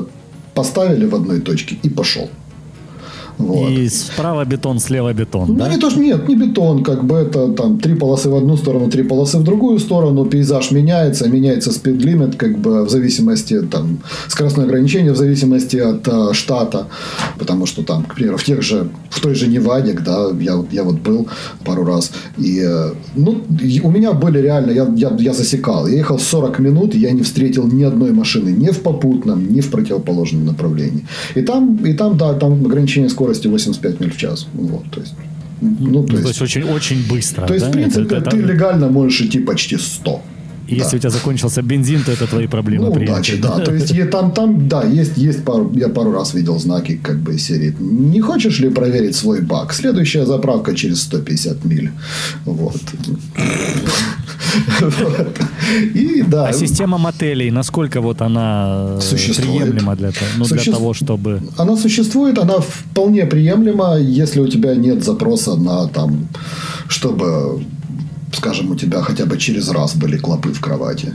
поставили 0.54 1.06
в 1.06 1.16
одной 1.16 1.42
точке 1.42 1.78
и 1.84 1.90
пошел. 1.90 2.30
Вот. 3.38 3.70
И 3.70 3.88
справа 3.90 4.46
бетон, 4.46 4.80
слева 4.80 5.14
бетон, 5.14 5.46
Ну, 5.50 5.56
да? 5.56 5.70
не 5.70 5.78
то, 5.78 5.90
что 5.92 6.00
нет, 6.00 6.28
не 6.28 6.36
бетон, 6.36 6.84
как 6.84 7.04
бы 7.04 7.16
это 7.18 7.48
там 7.54 7.78
три 7.80 7.94
полосы 7.96 8.30
в 8.30 8.36
одну 8.36 8.58
сторону, 8.58 8.90
три 8.90 9.04
полосы 9.04 9.38
в 9.38 9.44
другую 9.44 9.80
сторону, 9.80 10.26
пейзаж 10.26 10.72
меняется, 10.72 11.30
меняется 11.30 11.72
спидлимит, 11.72 12.36
как 12.36 12.58
бы 12.58 12.84
в 12.86 12.90
зависимости, 12.90 13.62
там, 13.62 14.00
скоростное 14.28 14.66
ограничение 14.66 15.12
в 15.14 15.18
зависимости 15.18 15.78
от 15.78 16.08
э, 16.08 16.34
штата, 16.34 16.88
потому 17.38 17.66
что 17.68 17.84
там, 17.84 18.04
к 18.04 18.16
примеру, 18.16 18.38
в 18.38 18.44
тех 18.44 18.62
же, 18.64 18.90
в 19.10 19.20
той 19.22 19.36
же 19.36 19.48
Неваде, 19.48 19.94
да, 20.06 20.30
я, 20.42 20.56
вот- 20.56 20.74
я 20.74 20.84
вот 20.84 20.96
был 20.96 21.28
пару 21.64 21.86
раз, 21.86 22.12
и, 22.40 22.60
э, 22.68 22.92
ну, 23.16 23.38
и 23.64 23.82
у 23.84 23.92
меня 23.92 24.14
были 24.14 24.40
реально, 24.42 24.72
я, 24.72 24.88
я, 24.96 25.16
я 25.20 25.34
засекал, 25.34 25.88
я 25.88 25.98
ехал 25.98 26.18
40 26.20 26.60
минут, 26.60 26.96
и 26.96 27.00
я 27.00 27.12
не 27.12 27.22
встретил 27.22 27.68
ни 27.68 27.84
одной 27.84 28.12
машины, 28.12 28.50
ни 28.50 28.70
в 28.72 28.80
попутном, 28.82 29.54
ни 29.54 29.62
в 29.62 29.70
противоположном 29.70 30.46
направлении. 30.46 31.06
И 31.36 31.42
там, 31.42 31.76
и 31.86 31.94
там, 31.94 32.18
да, 32.18 32.34
там 32.34 32.54
ограничение 32.66 33.10
скорости 33.10 33.27
85 33.28 34.00
миль 34.00 34.12
в 34.12 34.18
час, 34.18 34.48
вот, 34.54 34.84
то 34.92 35.00
есть, 35.02 35.14
ну, 35.62 35.76
Ну, 35.80 36.02
то 36.04 36.08
то 36.08 36.14
есть, 36.18 36.28
есть 36.28 36.42
очень, 36.42 36.64
очень 36.64 37.08
быстро, 37.10 37.48
то 37.48 37.54
есть, 37.54 37.66
да? 37.66 37.72
в 37.72 37.74
принципе, 37.74 38.06
Это- 38.06 38.16
это- 38.18 38.30
ты 38.32 38.38
легально 38.38 38.88
можешь 38.90 39.22
идти 39.22 39.40
почти 39.40 39.78
100. 39.78 40.22
И 40.68 40.76
Если 40.76 40.92
Да. 40.92 40.98
у 40.98 41.00
тебя 41.00 41.10
закончился 41.10 41.62
бензин, 41.62 42.04
то 42.04 42.12
это 42.12 42.28
твои 42.28 42.48
проблемы. 42.48 42.86
Ну, 42.86 42.94
приятель. 42.94 43.40
удачи, 43.40 43.42
да. 43.42 43.66
То 43.66 43.74
есть, 43.74 44.10
там, 44.12 44.32
там, 44.32 44.68
да, 44.68 44.84
есть, 44.84 45.18
есть 45.18 45.46
пару, 45.46 45.72
я 45.76 45.90
пару 45.90 46.12
раз 46.12 46.34
видел 46.34 46.60
знаки, 46.60 47.00
как 47.04 47.18
бы, 47.18 47.40
серии. 47.40 47.76
Не 47.80 48.22
хочешь 48.22 48.60
ли 48.60 48.70
проверить 48.70 49.16
свой 49.16 49.42
бак? 49.42 49.74
Следующая 49.74 50.26
заправка 50.26 50.76
через 50.76 51.02
150 51.02 51.66
миль. 51.66 51.90
Вот. 52.46 52.82
И, 55.96 56.24
да. 56.28 56.48
А 56.48 56.54
система 56.54 56.98
мотелей, 56.98 57.52
насколько 57.52 58.02
вот 58.02 58.22
она 58.22 58.98
э, 59.00 59.16
приемлема 59.36 59.96
для, 59.96 60.12
ну, 60.38 60.46
для 60.46 60.74
того, 60.74 60.94
чтобы... 60.94 61.42
Она 61.58 61.78
существует, 61.78 62.38
она 62.38 62.60
вполне 62.60 63.26
приемлема, 63.26 63.98
если 63.98 64.42
у 64.42 64.48
тебя 64.48 64.76
нет 64.76 65.04
запроса 65.04 65.56
на 65.56 65.88
там, 65.88 66.28
чтобы, 66.88 67.62
скажем, 68.34 68.72
у 68.72 68.76
тебя 68.76 69.02
хотя 69.02 69.26
бы 69.26 69.38
через 69.38 69.70
раз 69.70 69.96
были 69.96 70.18
клопы 70.18 70.52
в 70.52 70.60
кровати. 70.60 71.14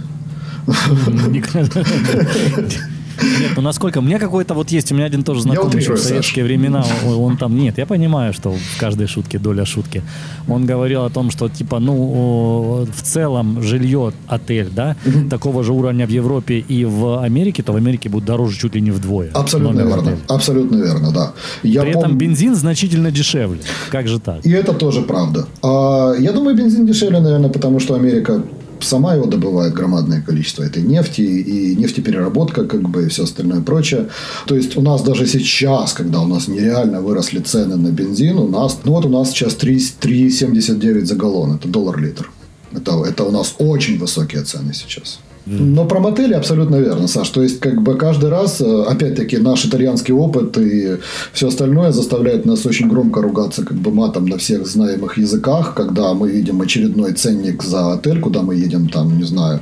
Нет, 3.40 3.52
ну 3.56 3.62
насколько... 3.62 3.98
У 3.98 4.02
меня 4.02 4.18
какой-то 4.18 4.54
вот 4.54 4.70
есть, 4.70 4.92
у 4.92 4.94
меня 4.94 5.06
один 5.06 5.22
тоже 5.22 5.42
знакомый 5.42 5.68
утрирую, 5.68 5.98
в 5.98 6.00
советские 6.00 6.44
времена, 6.44 6.84
он, 7.06 7.14
он 7.14 7.36
там... 7.36 7.56
Нет, 7.56 7.78
я 7.78 7.86
понимаю, 7.86 8.32
что 8.32 8.50
в 8.50 8.80
каждой 8.80 9.06
шутке 9.06 9.38
доля 9.38 9.64
шутки. 9.64 10.02
Он 10.48 10.66
говорил 10.66 11.04
о 11.04 11.10
том, 11.10 11.30
что 11.30 11.48
типа, 11.48 11.78
ну, 11.78 12.86
в 12.94 13.02
целом 13.02 13.62
жилье, 13.62 14.12
отель, 14.26 14.68
да, 14.70 14.96
такого 15.30 15.62
же 15.64 15.72
уровня 15.72 16.06
в 16.06 16.10
Европе 16.10 16.58
и 16.58 16.84
в 16.84 17.22
Америке, 17.22 17.62
то 17.62 17.72
в 17.72 17.76
Америке 17.76 18.08
будет 18.08 18.24
дороже 18.24 18.58
чуть 18.58 18.74
ли 18.74 18.80
не 18.80 18.90
вдвое. 18.90 19.30
Абсолютно 19.32 19.80
верно. 19.80 20.18
Абсолютно 20.28 20.76
верно, 20.76 21.12
да. 21.12 21.32
Я 21.62 21.82
При 21.82 21.92
пом- 21.92 21.98
этом 21.98 22.18
бензин 22.18 22.54
значительно 22.54 23.10
дешевле. 23.10 23.60
Как 23.90 24.08
же 24.08 24.18
так? 24.18 24.44
И 24.46 24.50
это 24.50 24.72
тоже 24.72 25.02
правда. 25.02 25.46
А, 25.62 26.14
я 26.18 26.32
думаю, 26.32 26.56
бензин 26.56 26.86
дешевле, 26.86 27.20
наверное, 27.20 27.50
потому 27.50 27.80
что 27.80 27.94
Америка 27.94 28.42
сама 28.84 29.14
его 29.14 29.26
добывает 29.26 29.74
громадное 29.74 30.22
количество 30.22 30.62
этой 30.62 30.82
нефти 30.82 31.20
и 31.20 31.76
нефтепереработка, 31.76 32.64
как 32.64 32.88
бы, 32.88 33.04
и 33.04 33.08
все 33.08 33.24
остальное 33.24 33.60
прочее. 33.60 34.08
То 34.46 34.56
есть, 34.56 34.76
у 34.76 34.82
нас 34.82 35.02
даже 35.02 35.26
сейчас, 35.26 35.92
когда 35.92 36.20
у 36.20 36.26
нас 36.26 36.48
нереально 36.48 37.00
выросли 37.00 37.40
цены 37.40 37.76
на 37.76 37.88
бензин, 37.88 38.38
у 38.38 38.48
нас, 38.48 38.78
ну 38.84 38.92
вот 38.92 39.04
у 39.04 39.08
нас 39.08 39.30
сейчас 39.30 39.54
3 39.54 39.72
3,79 40.00 41.04
за 41.04 41.14
галлон, 41.14 41.56
это 41.56 41.68
доллар 41.68 41.98
литр. 41.98 42.30
Это, 42.72 43.04
это 43.04 43.24
у 43.24 43.30
нас 43.30 43.54
очень 43.58 43.98
высокие 43.98 44.42
цены 44.42 44.72
сейчас. 44.74 45.18
Но 45.46 45.84
про 45.84 46.00
мотели 46.00 46.34
абсолютно 46.34 46.76
верно, 46.76 47.08
Саш. 47.08 47.28
То 47.30 47.42
есть, 47.42 47.60
как 47.60 47.82
бы 47.82 47.96
каждый 47.96 48.30
раз, 48.30 48.60
э, 48.60 48.82
опять-таки, 48.82 49.38
наш 49.38 49.64
итальянский 49.64 50.14
опыт 50.14 50.56
и 50.58 50.98
все 51.32 51.48
остальное 51.48 51.92
заставляет 51.92 52.46
нас 52.46 52.66
очень 52.66 52.88
громко 52.88 53.22
ругаться 53.22 53.64
как 53.64 53.76
бы 53.76 53.90
матом 53.90 54.26
на 54.26 54.36
всех 54.36 54.66
знаемых 54.66 55.18
языках, 55.18 55.74
когда 55.74 56.14
мы 56.14 56.30
видим 56.30 56.60
очередной 56.60 57.12
ценник 57.12 57.62
за 57.62 57.92
отель, 57.92 58.20
куда 58.20 58.42
мы 58.42 58.54
едем, 58.54 58.88
там, 58.88 59.18
не 59.18 59.24
знаю, 59.24 59.60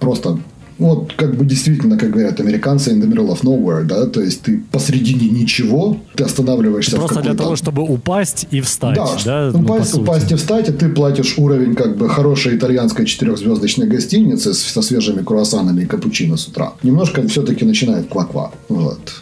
просто 0.00 0.38
вот, 0.78 1.12
как 1.16 1.36
бы 1.36 1.44
действительно, 1.44 1.96
как 1.96 2.10
говорят 2.10 2.40
американцы, 2.40 2.90
in 2.90 3.00
the 3.00 3.08
middle 3.08 3.28
of 3.28 3.42
nowhere, 3.42 3.84
да, 3.84 4.06
то 4.06 4.20
есть 4.20 4.42
ты 4.42 4.62
посредине 4.72 5.28
ничего, 5.28 5.98
ты 6.14 6.24
останавливаешься 6.24 6.96
в 6.96 7.00
Просто 7.00 7.22
для 7.22 7.34
того, 7.34 7.56
чтобы 7.56 7.82
упасть 7.82 8.46
и 8.50 8.60
встать, 8.60 8.96
да? 8.96 9.16
да, 9.24 9.50
ну, 9.52 9.64
упасть, 9.64 9.90
сути. 9.90 10.00
упасть 10.00 10.32
и 10.32 10.34
встать, 10.34 10.68
и 10.68 10.72
ты 10.72 10.88
платишь 10.88 11.38
уровень 11.38 11.74
как 11.74 11.96
бы 11.96 12.08
хорошей 12.08 12.56
итальянской 12.56 13.06
четырехзвездочной 13.06 13.86
гостиницы 13.86 14.54
со 14.54 14.82
свежими 14.82 15.22
круассанами 15.22 15.82
и 15.82 15.86
капучино 15.86 16.36
с 16.36 16.48
утра. 16.48 16.72
Немножко 16.82 17.26
все-таки 17.28 17.64
начинает 17.64 18.08
ква-ква. 18.08 18.52
Вот. 18.68 19.14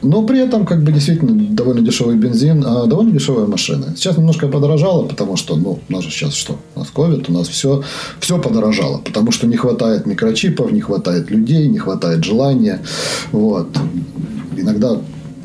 Но 0.00 0.22
при 0.22 0.38
этом, 0.38 0.64
как 0.64 0.84
бы, 0.84 0.92
действительно, 0.92 1.32
довольно 1.54 1.80
дешевый 1.80 2.16
бензин, 2.16 2.64
а 2.64 2.86
довольно 2.86 3.10
дешевая 3.10 3.46
машина. 3.46 3.94
Сейчас 3.96 4.16
немножко 4.16 4.46
подорожало, 4.46 5.06
потому 5.06 5.36
что, 5.36 5.56
ну, 5.56 5.80
у 5.88 5.92
нас 5.92 6.04
же 6.04 6.10
сейчас 6.10 6.34
что? 6.34 6.56
У 6.76 6.78
нас 6.78 6.88
ковид, 6.90 7.28
у 7.28 7.32
нас 7.32 7.48
все, 7.48 7.82
все 8.20 8.38
подорожало. 8.38 8.98
Потому 8.98 9.32
что 9.32 9.48
не 9.48 9.56
хватает 9.56 10.06
микрочипов, 10.06 10.70
не 10.70 10.80
хватает 10.80 11.30
людей, 11.30 11.66
не 11.68 11.78
хватает 11.78 12.22
желания. 12.22 12.80
Вот. 13.32 13.68
Иногда 14.56 14.98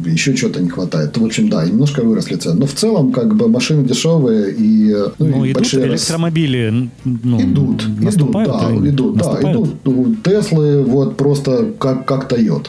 еще 0.05 0.35
что-то 0.35 0.59
не 0.61 0.69
хватает. 0.69 1.17
В 1.17 1.25
общем, 1.25 1.49
да, 1.49 1.65
немножко 1.65 2.01
выросли 2.01 2.35
цены. 2.35 2.59
Но 2.59 2.65
в 2.65 2.73
целом, 2.73 3.11
как 3.11 3.35
бы, 3.35 3.47
машины 3.47 3.83
дешевые 3.85 4.51
и, 4.51 4.95
ну, 5.19 5.45
и 5.45 5.51
идут 5.51 5.61
большие... 5.61 5.87
электромобили, 5.87 6.89
ну, 7.03 7.41
идут, 7.41 7.83
наступают, 7.99 8.49
идут, 8.49 8.61
да, 8.61 8.75
или- 8.75 8.89
идут, 8.89 9.17
да, 9.17 9.51
идут. 9.51 10.23
Теслы 10.23 10.83
вот 10.83 11.17
просто 11.17 11.73
как, 11.79 12.05
как 12.05 12.31
Toyota. 12.31 12.67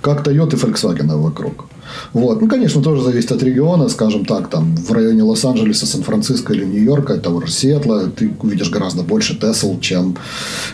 Как 0.00 0.26
Toyota 0.26 0.54
и 0.54 0.56
Volkswagen 0.56 1.16
вокруг. 1.16 1.66
Вот. 2.12 2.40
Ну, 2.40 2.48
конечно, 2.48 2.82
тоже 2.82 3.02
зависит 3.02 3.32
от 3.32 3.42
региона, 3.42 3.88
скажем 3.88 4.24
так, 4.24 4.48
там 4.48 4.76
в 4.76 4.92
районе 4.92 5.22
Лос-Анджелеса, 5.22 5.86
Сан-Франциско 5.86 6.52
или 6.52 6.64
Нью-Йорка, 6.64 7.18
того 7.18 7.40
же 7.40 7.52
Сиэтла, 7.52 8.06
ты 8.08 8.30
увидишь 8.42 8.70
гораздо 8.70 9.02
больше 9.02 9.38
Тесл, 9.38 9.78
чем, 9.80 10.16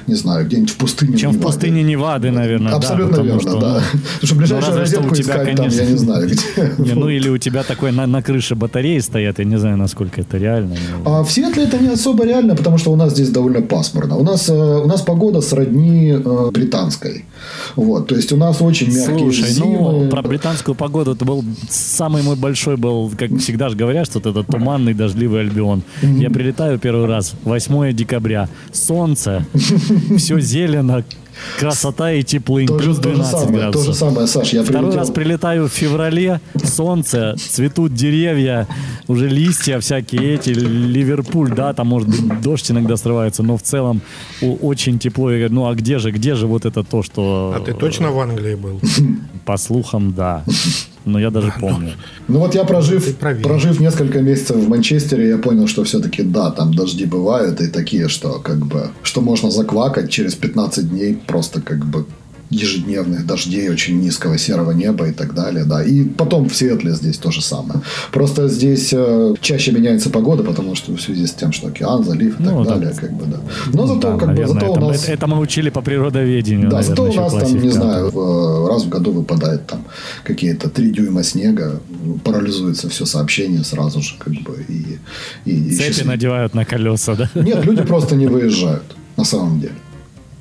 не 0.07 0.15
знаю, 0.15 0.47
где-нибудь 0.47 0.70
в 0.70 0.77
пустыне. 0.77 1.16
Чем 1.16 1.31
в 1.31 1.35
Неваде. 1.35 1.47
пустыне 1.47 1.82
Невады, 1.82 2.31
наверное. 2.31 2.73
Абсолютно 2.73 3.19
да, 3.19 3.23
верно, 3.23 3.40
что, 3.40 3.61
да. 3.61 3.82
ну, 3.93 4.01
Потому 4.20 4.27
что 4.27 4.35
ближайшую 4.35 4.78
розетку 4.78 5.15
тебя, 5.15 5.20
искать 5.23 5.36
там, 5.36 5.49
я 5.49 5.57
конечно. 5.57 5.82
не 5.82 5.97
знаю, 5.97 6.27
где. 6.27 6.43
Не, 6.78 6.93
ну 6.94 7.09
или 7.09 7.28
у 7.28 7.39
тебя 7.39 7.62
такой 7.62 7.93
на, 7.93 8.07
на 8.07 8.23
крыше 8.23 8.55
батареи 8.55 8.99
стоят, 9.01 9.39
я 9.39 9.44
не 9.44 9.59
знаю, 9.59 9.77
насколько 9.77 10.20
это 10.20 10.39
реально. 10.39 10.77
Ну, 11.05 11.11
А 11.11 11.23
в 11.23 11.31
Сиэтле 11.31 11.65
это 11.65 11.78
не 11.78 11.89
особо 11.89 12.24
реально, 12.24 12.55
потому 12.57 12.78
что 12.78 12.93
у 12.93 12.97
нас 12.97 13.12
здесь 13.12 13.31
довольно 13.31 13.62
пасмурно. 13.62 14.16
У 14.16 14.24
нас, 14.24 14.49
э, 14.49 14.53
у 14.53 14.86
нас 14.86 15.03
погода 15.03 15.40
сродни 15.40 16.12
э, 16.12 16.51
британской. 16.53 17.24
Вот, 17.77 18.09
то 18.09 18.15
есть 18.16 18.32
у 18.32 18.36
нас 18.36 18.61
очень 18.61 18.89
мягкие 18.94 19.19
Слушай, 19.19 19.51
зимы. 19.51 20.05
ну 20.05 20.09
про 20.11 20.23
британскую 20.23 20.74
погоду 20.74 21.11
это 21.12 21.24
был 21.24 21.44
самый 21.68 22.22
мой 22.22 22.36
большой 22.36 22.76
был, 22.76 23.10
как 23.16 23.30
всегда 23.39 23.68
же 23.68 23.76
говорят, 23.76 24.06
что 24.06 24.20
вот 24.20 24.26
это 24.26 24.43
туманный 24.43 24.94
дождливый 24.94 25.40
Альбион. 25.40 25.82
Я 26.02 26.30
прилетаю 26.30 26.78
первый 26.78 27.06
раз 27.06 27.34
8 27.44 27.93
декабря, 27.93 28.48
солнце, 28.72 29.47
все 30.16 30.40
зелено, 30.40 31.05
красота 31.59 32.12
и 32.12 32.22
теплынь, 32.22 32.66
то, 32.66 32.78
плюс 32.78 32.97
же, 32.97 33.02
то, 33.02 33.09
же 33.10 33.14
12 33.16 33.30
самое, 33.32 33.59
градусов. 33.59 33.86
то 33.86 33.93
же 33.93 33.98
самое, 33.98 34.26
Саш, 34.26 34.52
я 34.52 34.62
Второй 34.62 34.80
прилетел. 34.80 34.98
раз 34.98 35.10
прилетаю 35.10 35.68
в 35.68 35.72
феврале, 35.72 36.40
солнце, 36.64 37.34
цветут 37.39 37.94
деревья, 37.94 38.66
уже 39.09 39.28
листья 39.28 39.78
всякие 39.80 40.34
эти, 40.34 40.51
Ливерпуль, 40.51 41.51
да, 41.55 41.72
там 41.72 41.89
может 41.89 42.09
быть 42.09 42.40
дождь 42.43 42.70
иногда 42.70 42.97
срывается, 42.97 43.43
но 43.43 43.56
в 43.56 43.62
целом 43.62 44.01
очень 44.40 44.98
тепло. 44.98 45.30
Я 45.30 45.39
говорю, 45.39 45.55
ну 45.55 45.68
а 45.68 45.74
где 45.74 45.98
же, 45.98 46.10
где 46.10 46.34
же 46.34 46.47
вот 46.47 46.64
это 46.64 46.82
то, 46.84 47.02
что... 47.02 47.55
А 47.56 47.60
ты 47.60 47.72
точно 47.74 48.10
в 48.10 48.20
Англии 48.20 48.55
был? 48.55 48.80
По 49.44 49.56
слухам, 49.56 50.12
да. 50.14 50.44
Но 51.05 51.19
я 51.19 51.31
даже 51.31 51.53
помню. 51.61 51.93
Ну 52.29 52.39
вот 52.39 52.55
я 52.55 52.65
прожив, 52.65 53.16
прожив 53.43 53.81
несколько 53.81 54.20
месяцев 54.20 54.57
в 54.57 54.69
Манчестере, 54.69 55.29
я 55.29 55.39
понял, 55.39 55.66
что 55.66 55.83
все-таки 55.85 56.23
да, 56.23 56.51
там 56.51 56.74
дожди 56.74 57.07
бывают 57.07 57.61
и 57.61 57.69
такие, 57.69 58.09
что 58.09 58.39
как 58.39 58.59
бы, 58.66 58.91
что 59.03 59.20
можно 59.20 59.51
заквакать 59.51 60.11
через 60.11 60.35
15 60.35 60.91
дней 60.91 61.19
просто 61.27 61.61
как 61.61 61.85
бы 61.85 62.07
ежедневных 62.53 63.27
дождей, 63.27 63.70
очень 63.70 64.01
низкого 64.01 64.39
серого 64.39 64.73
неба 64.73 65.09
и 65.09 65.12
так 65.12 65.35
далее, 65.35 65.65
да. 65.65 65.83
И 65.83 66.05
потом 66.05 66.49
в 66.49 66.55
Сиэтле 66.55 66.93
здесь 66.93 67.16
то 67.19 67.31
же 67.31 67.41
самое. 67.43 67.81
Просто 68.12 68.49
здесь 68.49 68.91
э, 68.93 69.35
чаще 69.41 69.73
меняется 69.73 70.11
погода, 70.11 70.43
потому 70.45 70.74
что 70.74 70.93
в 70.93 71.01
связи 71.01 71.27
с 71.27 71.33
тем, 71.33 71.53
что 71.53 71.69
океан, 71.69 72.05
залив 72.05 72.39
и 72.41 72.45
так 72.45 72.53
Ну, 72.53 72.65
да. 72.65 72.74
далее, 72.77 72.95
как 73.01 73.12
бы, 73.12 73.24
да. 73.27 73.41
Но 73.73 73.87
зато, 73.87 74.01
Да, 74.01 74.11
как 74.19 74.20
бы, 74.20 74.27
наверное, 74.27 74.55
зато 74.55 74.66
это, 74.73 74.81
у 74.85 74.89
нас... 74.89 75.03
это- 75.05 75.12
это 75.12 75.27
мы 75.27 75.39
учили 75.39 75.70
по 75.70 75.81
природоведению. 75.81 76.69
Да, 76.70 76.77
наверное, 76.81 76.97
зато 76.97 77.03
у 77.11 77.15
нас 77.24 77.33
там, 77.33 77.62
не 77.62 77.70
знаю, 77.70 78.11
в- 78.11 78.69
раз 78.69 78.85
в 78.85 78.89
году 78.89 79.12
выпадает 79.12 79.66
там 79.66 79.85
какие-то 80.24 80.69
три 80.69 80.91
дюйма 80.91 81.23
снега, 81.23 81.81
парализуется 82.24 82.89
все 82.89 83.07
сообщение 83.07 83.65
сразу 83.65 84.03
же, 84.03 84.15
как 84.19 84.33
бы, 84.35 84.65
и... 84.69 84.99
и- 85.47 85.53
и 85.53 85.70
Цепи 85.70 85.87
счастливо. 85.89 86.09
надевают 86.09 86.55
на 86.55 86.65
колеса, 86.65 87.15
да? 87.15 87.31
Нет, 87.35 87.65
люди 87.65 87.83
просто 87.83 88.15
не 88.16 88.27
выезжают, 88.27 88.83
на 89.16 89.24
самом 89.24 89.61
деле. 89.61 89.74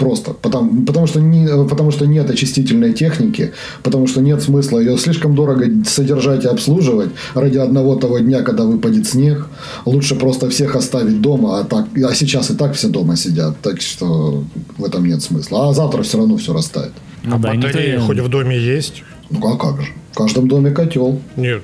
Просто. 0.02 0.34
Потому, 0.34 0.84
потому, 0.84 1.06
что 1.07 1.22
не, 1.22 1.48
потому 1.68 1.91
что 1.91 2.07
нет 2.07 2.30
очистительной 2.30 2.94
техники, 2.94 3.52
потому 3.84 4.07
что 4.07 4.19
нет 4.22 4.41
смысла 4.41 4.80
ее 4.80 4.98
слишком 4.98 5.36
дорого 5.36 5.65
содержать 5.86 6.44
и 6.44 6.48
обслуживать 6.48 7.11
ради 7.36 7.60
одного 7.60 7.95
того 7.95 8.18
дня, 8.19 8.41
когда 8.41 8.64
выпадет 8.64 9.07
снег. 9.07 9.48
Лучше 9.86 10.15
просто 10.15 10.49
всех 10.49 10.76
оставить 10.76 11.22
дома, 11.22 11.60
а, 11.60 11.64
так, 11.64 11.86
а 12.03 12.15
сейчас 12.15 12.49
и 12.49 12.56
так 12.56 12.73
все 12.73 12.88
дома 12.88 13.15
сидят. 13.15 13.61
Так 13.61 13.80
что 13.82 14.44
в 14.78 14.84
этом 14.84 15.06
нет 15.06 15.22
смысла. 15.22 15.69
А 15.69 15.73
завтра 15.73 16.02
все 16.02 16.18
равно 16.18 16.38
все 16.38 16.52
растает. 16.52 16.94
Ну 17.23 17.36
а 17.36 17.38
да, 17.38 17.53
батареи 17.53 17.98
хоть 17.98 18.19
в 18.19 18.28
доме 18.28 18.57
есть? 18.57 19.03
Ну 19.30 19.40
а 19.48 19.56
как 19.56 19.82
же? 19.82 19.91
В 20.14 20.18
каждом 20.18 20.48
доме 20.48 20.72
котел. 20.72 21.22
Нет. 21.38 21.61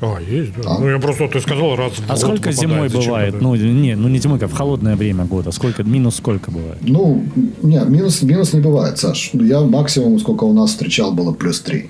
А, 0.00 0.18
есть, 0.20 0.52
да. 0.62 0.70
А? 0.70 0.78
Ну, 0.78 0.88
я 0.88 0.98
просто, 0.98 1.26
ты 1.28 1.40
сказал, 1.40 1.76
раз 1.76 1.92
в 1.92 2.04
А 2.06 2.08
год 2.12 2.18
сколько 2.18 2.34
выпадает, 2.50 2.56
зимой 2.58 2.88
зачем 2.88 3.06
бывает? 3.06 3.40
Ну, 3.40 3.54
не, 3.54 3.96
ну 3.96 4.08
не 4.08 4.18
зимой, 4.18 4.38
как 4.38 4.50
в 4.50 4.54
холодное 4.54 4.94
время 4.96 5.24
года. 5.24 5.52
Сколько, 5.52 5.82
минус 5.84 6.16
сколько 6.16 6.50
бывает? 6.50 6.78
Ну, 6.82 7.24
нет, 7.62 7.88
минус, 7.88 8.22
минус 8.22 8.52
не 8.52 8.60
бывает, 8.60 8.98
Саш. 8.98 9.30
Я 9.32 9.60
максимум, 9.60 10.18
сколько 10.18 10.44
у 10.44 10.52
нас 10.52 10.70
встречал, 10.70 11.12
было 11.12 11.32
плюс 11.32 11.60
3. 11.60 11.88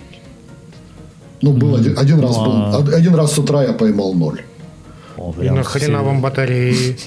Ну, 1.42 1.52
был 1.52 1.74
один, 1.74 1.98
один 1.98 2.20
раз 2.20 2.36
Ну, 2.36 2.44
был, 2.44 2.52
а- 2.52 2.78
од- 2.78 2.94
один 2.94 3.14
раз 3.14 3.32
с 3.32 3.38
утра 3.38 3.62
я 3.64 3.72
поймал 3.72 4.14
ноль. 4.14 4.40
О, 5.16 5.32
И 5.36 5.40
прям 5.40 5.56
нахрена 5.56 6.02
вам 6.02 6.20
батареи? 6.20 6.96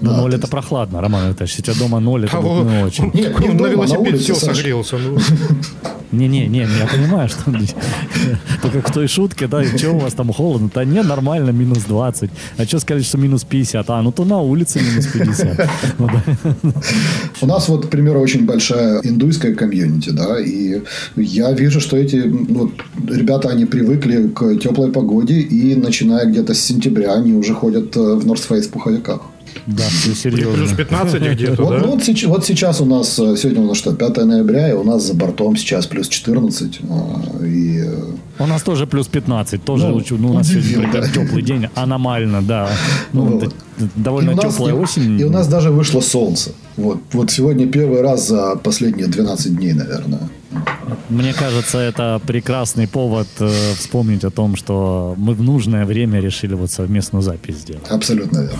Ну, 0.00 0.10
Да, 0.10 0.16
ноль 0.18 0.30
то 0.32 0.36
это 0.36 0.46
прохладно, 0.48 1.00
Роман 1.00 1.30
Витальевич. 1.30 1.58
У 1.58 1.62
тебя 1.62 1.74
дома 1.78 2.00
ноль, 2.00 2.24
это 2.24 2.32
Того- 2.32 2.58
будет 2.62 2.70
не 2.70 2.82
очень. 2.84 3.10
Нет, 3.14 3.40
не 3.40 3.48
Он 3.48 3.56
на 3.56 3.62
дома, 3.62 3.68
на 3.68 3.72
велосипед 3.72 4.00
улице, 4.08 4.22
все 4.24 4.34
Саш. 4.34 4.56
согрелся. 4.58 4.98
ну. 4.98 5.16
Не-не-не, 6.12 6.60
я 6.60 6.86
понимаю, 6.86 7.28
что 7.28 7.44
только 8.62 8.88
в 8.88 8.92
той 8.92 9.08
шутке, 9.08 9.46
да, 9.46 9.62
и 9.62 9.76
что 9.76 9.90
у 9.90 9.98
вас 9.98 10.14
там 10.14 10.32
холодно? 10.32 10.70
Да 10.74 10.84
не, 10.84 11.02
нормально, 11.02 11.50
минус 11.50 11.84
20. 11.84 12.30
А 12.58 12.64
что 12.64 12.78
сказали, 12.78 13.02
что 13.02 13.18
минус 13.18 13.44
50? 13.44 13.90
А, 13.90 14.02
ну 14.02 14.12
то 14.12 14.24
на 14.24 14.40
улице 14.40 14.80
минус 14.80 15.06
50. 15.06 15.68
Ну, 15.98 16.06
да. 16.62 16.70
У 17.40 17.46
нас 17.46 17.68
вот, 17.68 17.86
к 17.86 17.88
примеру, 17.88 18.20
очень 18.20 18.46
большая 18.46 19.00
индуйская 19.02 19.54
комьюнити, 19.54 20.10
да, 20.10 20.40
и 20.40 20.82
я 21.16 21.52
вижу, 21.52 21.80
что 21.80 21.96
эти 21.96 22.16
ну, 22.16 22.46
вот, 22.60 22.72
ребята, 23.08 23.48
они 23.48 23.64
привыкли 23.64 24.28
к 24.28 24.56
теплой 24.58 24.92
погоде, 24.92 25.40
и 25.40 25.74
начиная 25.74 26.26
где-то 26.26 26.54
с 26.54 26.60
сентября 26.60 27.14
они 27.14 27.32
уже 27.32 27.54
ходят 27.54 27.96
э, 27.96 28.00
в 28.00 28.26
North 28.26 28.48
Face 28.48 28.62
в 28.62 28.70
пуховиках. 28.70 29.20
Да, 29.66 29.84
все 29.88 30.08
Плюс 30.08 30.18
серьезно. 30.20 30.76
15 30.76 31.22
где-то, 31.32 31.62
Вот, 31.64 31.74
ну, 31.78 31.80
да? 31.80 31.86
вот, 31.86 32.04
сейчас, 32.04 32.30
вот 32.30 32.44
сейчас 32.44 32.80
у 32.80 32.84
нас, 32.84 33.18
э, 33.18 33.36
сегодня 33.36 33.62
у 33.62 33.66
нас 33.66 33.76
что, 33.78 33.92
5 33.94 34.16
ноября, 34.24 34.70
и 34.70 34.72
у 34.72 34.84
нас 34.84 35.02
за 35.04 35.14
бортом 35.14 35.56
сейчас 35.56 35.86
плюс 35.86 36.08
14. 36.08 36.80
а, 36.88 37.44
И 37.44 37.80
э, 37.84 38.42
У 38.42 38.46
нас 38.46 38.62
тоже 38.62 38.86
плюс 38.86 39.06
15, 39.08 39.64
тоже 39.64 39.88
Ну, 39.88 40.02
ну, 40.18 40.30
у 40.30 40.34
нас 40.34 40.48
сегодня 40.48 40.92
такой 40.92 41.10
теплый 41.10 41.42
день, 41.42 41.66
аномально, 41.74 42.42
да. 42.42 42.68
Ну, 43.12 43.38
Вот. 43.38 43.54
довольно 43.96 44.30
И 44.30 44.34
нас- 44.34 44.44
теплая 44.54 44.74
осень. 44.74 45.20
И 45.20 45.24
у 45.24 45.30
нас 45.30 45.48
даже 45.48 45.70
вышло 45.70 46.00
солнце. 46.00 46.50
Вот, 46.76 46.98
вот 47.12 47.30
сегодня 47.30 47.66
первый 47.66 48.02
раз 48.02 48.28
за 48.28 48.56
последние 48.56 49.06
12 49.08 49.56
дней, 49.56 49.72
наверное. 49.72 50.20
Мне 51.08 51.32
кажется, 51.34 51.78
это 51.78 52.20
прекрасный 52.26 52.86
повод 52.88 53.26
э, 53.40 53.50
вспомнить 53.78 54.24
о 54.24 54.30
том, 54.30 54.56
что 54.56 55.14
мы 55.18 55.34
в 55.34 55.42
нужное 55.42 55.84
время 55.84 56.20
решили 56.20 56.54
вот 56.54 56.70
совместную 56.70 57.22
запись 57.22 57.56
сделать. 57.58 57.86
Абсолютно 57.90 58.38
верно. 58.38 58.58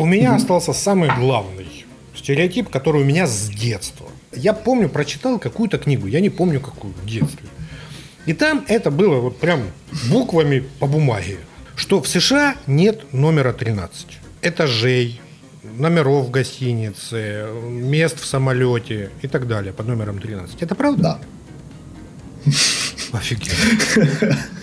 У 0.00 0.06
меня 0.06 0.34
остался 0.34 0.72
самый 0.72 1.14
главный 1.14 1.84
стереотип, 2.16 2.70
который 2.70 3.02
у 3.02 3.04
меня 3.04 3.26
с 3.26 3.50
детства. 3.50 4.06
Я 4.32 4.54
помню, 4.54 4.88
прочитал 4.88 5.38
какую-то 5.38 5.76
книгу, 5.76 6.06
я 6.06 6.20
не 6.20 6.30
помню 6.30 6.58
какую 6.58 6.94
в 6.94 7.04
детстве. 7.04 7.46
И 8.24 8.32
там 8.32 8.64
это 8.66 8.90
было 8.90 9.16
вот 9.16 9.38
прям 9.38 9.60
буквами 10.08 10.64
по 10.78 10.86
бумаге, 10.86 11.36
что 11.76 12.00
в 12.00 12.08
США 12.08 12.54
нет 12.66 13.12
номера 13.12 13.52
13. 13.52 14.06
Этажей, 14.40 15.20
номеров 15.62 16.28
в 16.28 16.30
гостинице, 16.30 17.48
мест 17.68 18.20
в 18.20 18.24
самолете 18.24 19.10
и 19.20 19.28
так 19.28 19.46
далее 19.46 19.74
под 19.74 19.86
номером 19.86 20.18
13. 20.18 20.62
Это 20.62 20.74
правда? 20.74 21.20
Да. 22.46 22.50
Офигеть. 23.18 23.52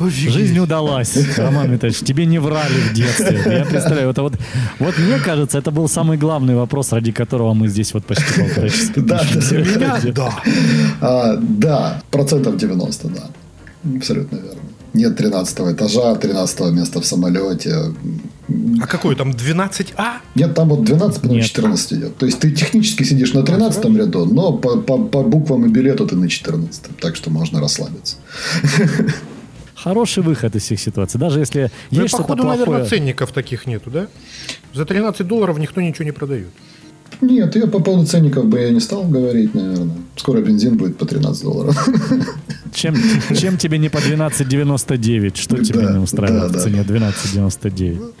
Офигеть. 0.00 0.32
Жизнь 0.32 0.58
удалась, 0.58 1.16
Роман 1.36 1.72
Витальевич. 1.72 2.00
Тебе 2.00 2.26
не 2.26 2.38
врали 2.38 2.74
в 2.90 2.92
детстве. 2.92 3.40
Я 3.46 3.64
представляю, 3.64 4.10
это 4.10 4.22
вот, 4.22 4.34
вот 4.78 4.98
мне 4.98 5.18
кажется, 5.18 5.58
это 5.58 5.70
был 5.70 5.88
самый 5.88 6.16
главный 6.18 6.54
вопрос, 6.54 6.92
ради 6.92 7.12
которого 7.12 7.54
мы 7.54 7.68
здесь 7.68 7.94
вот 7.94 8.04
почти 8.04 8.40
полтора 8.40 8.68
часа. 8.68 8.92
Да. 8.96 9.22
Для 9.50 9.64
меня 9.64 10.00
да. 10.14 10.30
А, 11.00 11.36
да, 11.40 12.02
процентов 12.10 12.56
90, 12.56 13.08
да. 13.08 13.30
Абсолютно 13.96 14.36
верно. 14.36 14.60
Нет 14.94 15.16
13 15.16 15.58
этажа, 15.74 16.14
13 16.14 16.60
места 16.72 17.00
в 17.00 17.06
самолете. 17.06 17.74
А 18.82 18.86
какой 18.86 19.16
там 19.16 19.30
12А? 19.30 20.16
Нет, 20.34 20.54
там 20.54 20.68
вот 20.68 20.84
12, 20.84 21.22
потом 21.22 21.36
Нет. 21.36 21.46
14 21.46 21.92
идет. 21.94 22.16
То 22.18 22.26
есть 22.26 22.38
ты 22.40 22.50
технически 22.50 23.02
сидишь 23.04 23.32
на 23.32 23.42
13 23.42 23.84
ряду, 23.96 24.26
но 24.26 24.52
по, 24.52 24.76
по- 24.76 24.98
по 24.98 25.22
буквам 25.22 25.64
и 25.64 25.68
билету 25.70 26.06
ты 26.06 26.14
на 26.16 26.28
14. 26.28 26.82
Так 27.00 27.16
что 27.16 27.30
можно 27.30 27.60
расслабиться. 27.60 28.16
Хороший 29.84 30.22
выход 30.22 30.54
из 30.56 30.62
всех 30.62 30.80
ситуаций. 30.80 31.18
Даже 31.20 31.40
если 31.40 31.70
Ну, 31.90 32.02
есть 32.02 32.08
что-то 32.14 32.24
походу, 32.28 32.44
наверное, 32.48 32.64
плохое. 32.66 32.84
ценников 32.90 33.32
таких 33.32 33.66
нету, 33.66 33.90
да? 33.90 34.06
За 34.74 34.84
13 34.84 35.26
долларов 35.26 35.58
никто 35.58 35.80
ничего 35.80 36.04
не 36.04 36.12
продает. 36.12 36.48
Нет, 37.20 37.54
я 37.56 37.66
по 37.66 37.78
поводу 37.80 38.06
ценников 38.06 38.46
бы 38.46 38.58
я 38.60 38.70
не 38.70 38.80
стал 38.80 39.04
говорить, 39.04 39.54
наверное. 39.54 39.90
Скоро 40.16 40.40
бензин 40.40 40.76
будет 40.76 40.96
по 40.96 41.06
13 41.06 41.42
долларов. 41.44 41.88
Чем, 42.74 42.94
чем 43.36 43.58
тебе 43.58 43.78
не 43.78 43.88
по 43.90 43.98
12,99? 43.98 45.36
Что 45.36 45.62
тебя 45.62 45.80
Да, 45.88 45.92
не 45.92 45.98
устраивает 45.98 46.52
да, 46.52 46.58
в 46.58 46.62
цене 46.62 46.82
12,99? 46.82 48.12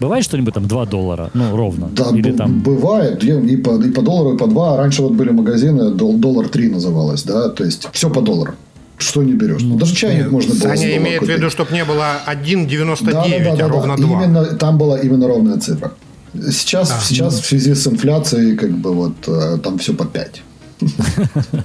Бывает 0.00 0.24
что-нибудь 0.24 0.54
там 0.54 0.66
2 0.66 0.86
доллара? 0.86 1.30
Ну, 1.34 1.56
ровно. 1.56 1.88
Да, 1.92 2.10
Или 2.14 2.30
б- 2.30 2.36
там... 2.36 2.60
бывает. 2.60 3.22
И 3.24 3.56
по, 3.58 3.80
и 3.82 3.90
по 3.90 4.02
доллару, 4.02 4.34
и 4.34 4.38
по 4.38 4.46
два. 4.46 4.76
Раньше 4.78 5.02
вот 5.02 5.12
были 5.12 5.30
магазины, 5.30 5.90
дол- 5.90 6.16
доллар 6.18 6.48
три 6.48 6.70
называлось, 6.70 7.22
да, 7.22 7.50
то 7.50 7.64
есть 7.64 7.86
все 7.92 8.08
по 8.10 8.20
доллару. 8.22 8.54
Что 9.00 9.22
не 9.22 9.32
берешь. 9.32 9.62
Ну, 9.62 9.76
даже 9.76 9.94
чайник 9.94 10.30
можно 10.30 10.54
было 10.54 10.60
Саня 10.60 10.96
имеет 10.96 11.22
в 11.22 11.28
виду, 11.28 11.50
чтобы 11.50 11.72
не 11.72 11.84
было 11.84 12.20
1,99, 12.26 13.10
Да, 13.10 13.22
да, 13.22 13.56
да, 13.56 13.64
а 13.64 13.68
ровно 13.68 13.96
да. 13.96 14.02
2. 14.02 14.24
Именно, 14.24 14.44
там 14.56 14.78
была 14.78 14.98
именно 15.00 15.26
ровная 15.26 15.58
цифра. 15.58 15.92
Сейчас, 16.34 17.06
сейчас 17.06 17.40
в 17.40 17.46
связи 17.46 17.74
с 17.74 17.86
инфляцией, 17.86 18.56
как 18.56 18.70
бы 18.70 18.94
вот 18.94 19.14
э, 19.26 19.58
там 19.62 19.78
все 19.78 19.94
по 19.94 20.04
5. 20.04 20.42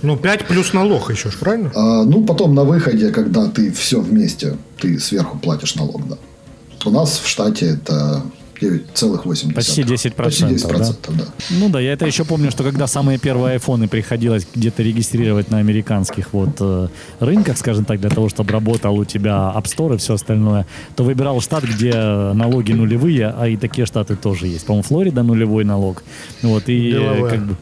Ну, 0.02 0.18
5 0.18 0.46
плюс 0.48 0.74
налог 0.74 1.12
еще, 1.12 1.30
правильно? 1.40 1.72
А, 1.76 2.04
ну, 2.04 2.24
потом 2.26 2.56
на 2.56 2.64
выходе, 2.64 3.12
когда 3.12 3.48
ты 3.48 3.72
все 3.72 4.02
вместе, 4.02 4.58
ты 4.80 5.00
сверху 5.00 5.38
платишь 5.38 5.76
налог, 5.76 6.08
да. 6.08 6.18
У 6.86 6.90
нас 6.90 7.20
в 7.24 7.28
штате 7.28 7.66
это 7.68 8.24
9,8. 8.62 9.54
Почти 9.54 9.82
10%, 9.82 10.12
Почти 10.14 10.44
10%, 10.44 10.96
да. 11.10 11.26
Ну 11.52 11.70
да, 11.70 11.80
я 11.80 11.94
это 11.94 12.06
еще 12.06 12.26
помню, 12.26 12.52
что 12.52 12.64
когда 12.64 12.88
самые 12.88 13.18
первые 13.18 13.54
айфоны 13.54 13.88
приходилось 13.88 14.48
где-то 14.54 14.84
регистрировать 14.84 15.50
на 15.52 15.58
американских 15.58 16.34
вот 16.34 16.58
э, 16.60 16.88
рынках, 17.20 17.58
скажем 17.58 17.86
так, 17.86 18.00
для 18.00 18.10
того, 18.10 18.30
чтобы 18.30 18.52
работал 18.52 18.98
у 18.98 19.06
тебя 19.06 19.54
App 19.56 19.66
Store 19.66 19.96
и 19.96 19.98
все 19.98 20.16
остальное, 20.16 20.66
то 20.96 21.04
выбирал 21.04 21.42
штат, 21.42 21.64
где 21.64 21.94
налоги 21.94 22.74
нулевые, 22.74 23.34
а 23.38 23.48
и 23.48 23.58
такие 23.58 23.86
штаты 23.86 24.16
тоже 24.16 24.48
есть. 24.48 24.66
По-моему, 24.66 24.84
Флорида 24.84 25.24
нулевой 25.24 25.64
налог. 25.64 26.04
Вот, 26.42 26.64
и 26.68 26.92
Деловая. 26.92 27.30
как 27.32 27.46
бы... 27.46 27.56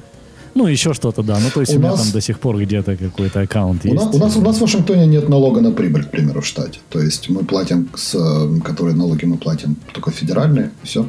Ну, 0.55 0.67
еще 0.67 0.93
что-то, 0.93 1.23
да. 1.23 1.39
Ну, 1.39 1.49
то 1.53 1.61
есть 1.61 1.73
у, 1.73 1.77
У 1.77 1.80
меня 1.80 1.91
нас- 1.91 2.01
там 2.01 2.11
до 2.11 2.21
сих 2.21 2.39
пор 2.39 2.57
где-то 2.61 2.95
какой-то 2.95 3.41
аккаунт 3.41 3.85
У 3.85 3.88
есть. 3.88 4.05
нас, 4.05 4.15
у, 4.15 4.17
нас, 4.19 4.35
у 4.38 4.41
нас 4.41 4.57
в 4.57 4.61
Вашингтоне 4.61 5.07
нет 5.07 5.30
налога 5.30 5.61
на 5.61 5.71
прибыль, 5.71 6.03
к 6.03 6.11
примеру, 6.11 6.41
в 6.41 6.45
штате. 6.45 6.80
То 6.89 6.99
есть 7.01 7.30
мы 7.30 7.43
платим, 7.43 7.89
с, 7.95 8.15
которые 8.63 8.95
налоги 8.95 9.25
мы 9.25 9.38
платим 9.38 9.75
только 9.93 10.11
федеральные, 10.11 10.69
все. 10.84 11.07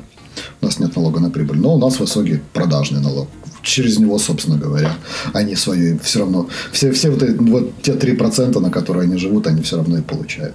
У 0.63 0.65
нас 0.67 0.79
нет 0.81 0.97
налога 0.97 1.21
на 1.21 1.31
прибыль. 1.31 1.59
Но 1.59 1.75
у 1.75 1.79
нас 1.79 2.01
высокий 2.01 2.41
продажный 2.53 3.01
налог. 3.01 3.29
Через 3.63 3.99
него, 3.99 4.19
собственно 4.19 4.59
говоря, 4.59 4.91
они 5.33 5.57
свою 5.57 5.99
все 5.99 6.19
равно... 6.21 6.49
Все, 6.73 6.91
все 6.93 7.11
вот, 7.11 7.23
эти- 7.23 7.37
вот 7.39 7.71
те 7.83 7.93
3%, 7.93 8.61
на 8.61 8.71
которые 8.71 9.05
они 9.05 9.17
живут, 9.19 9.47
они 9.47 9.63
все 9.63 9.77
равно 9.77 9.99
и 9.99 10.03
получают. 10.03 10.55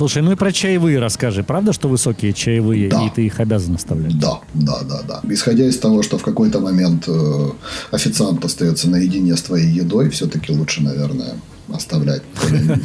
Слушай, 0.00 0.22
ну 0.22 0.32
и 0.32 0.34
про 0.34 0.50
чаевые 0.50 0.98
расскажи. 0.98 1.42
Правда, 1.42 1.74
что 1.74 1.86
высокие 1.86 2.32
чаевые, 2.32 2.88
Да. 2.88 3.04
и 3.04 3.10
ты 3.10 3.26
их 3.26 3.38
обязан 3.38 3.74
оставлять? 3.74 4.18
Да, 4.18 4.40
да, 4.54 4.80
да, 4.82 5.02
да. 5.06 5.20
Исходя 5.28 5.66
из 5.66 5.76
того, 5.78 6.02
что 6.02 6.16
в 6.16 6.22
какой-то 6.22 6.58
момент 6.58 7.04
э, 7.06 7.48
официант 7.90 8.42
остается 8.42 8.88
наедине 8.88 9.36
с 9.36 9.42
твоей 9.42 9.68
едой, 9.70 10.08
все-таки 10.08 10.52
лучше, 10.54 10.82
наверное, 10.82 11.34
оставлять 11.74 12.22
более- 12.42 12.80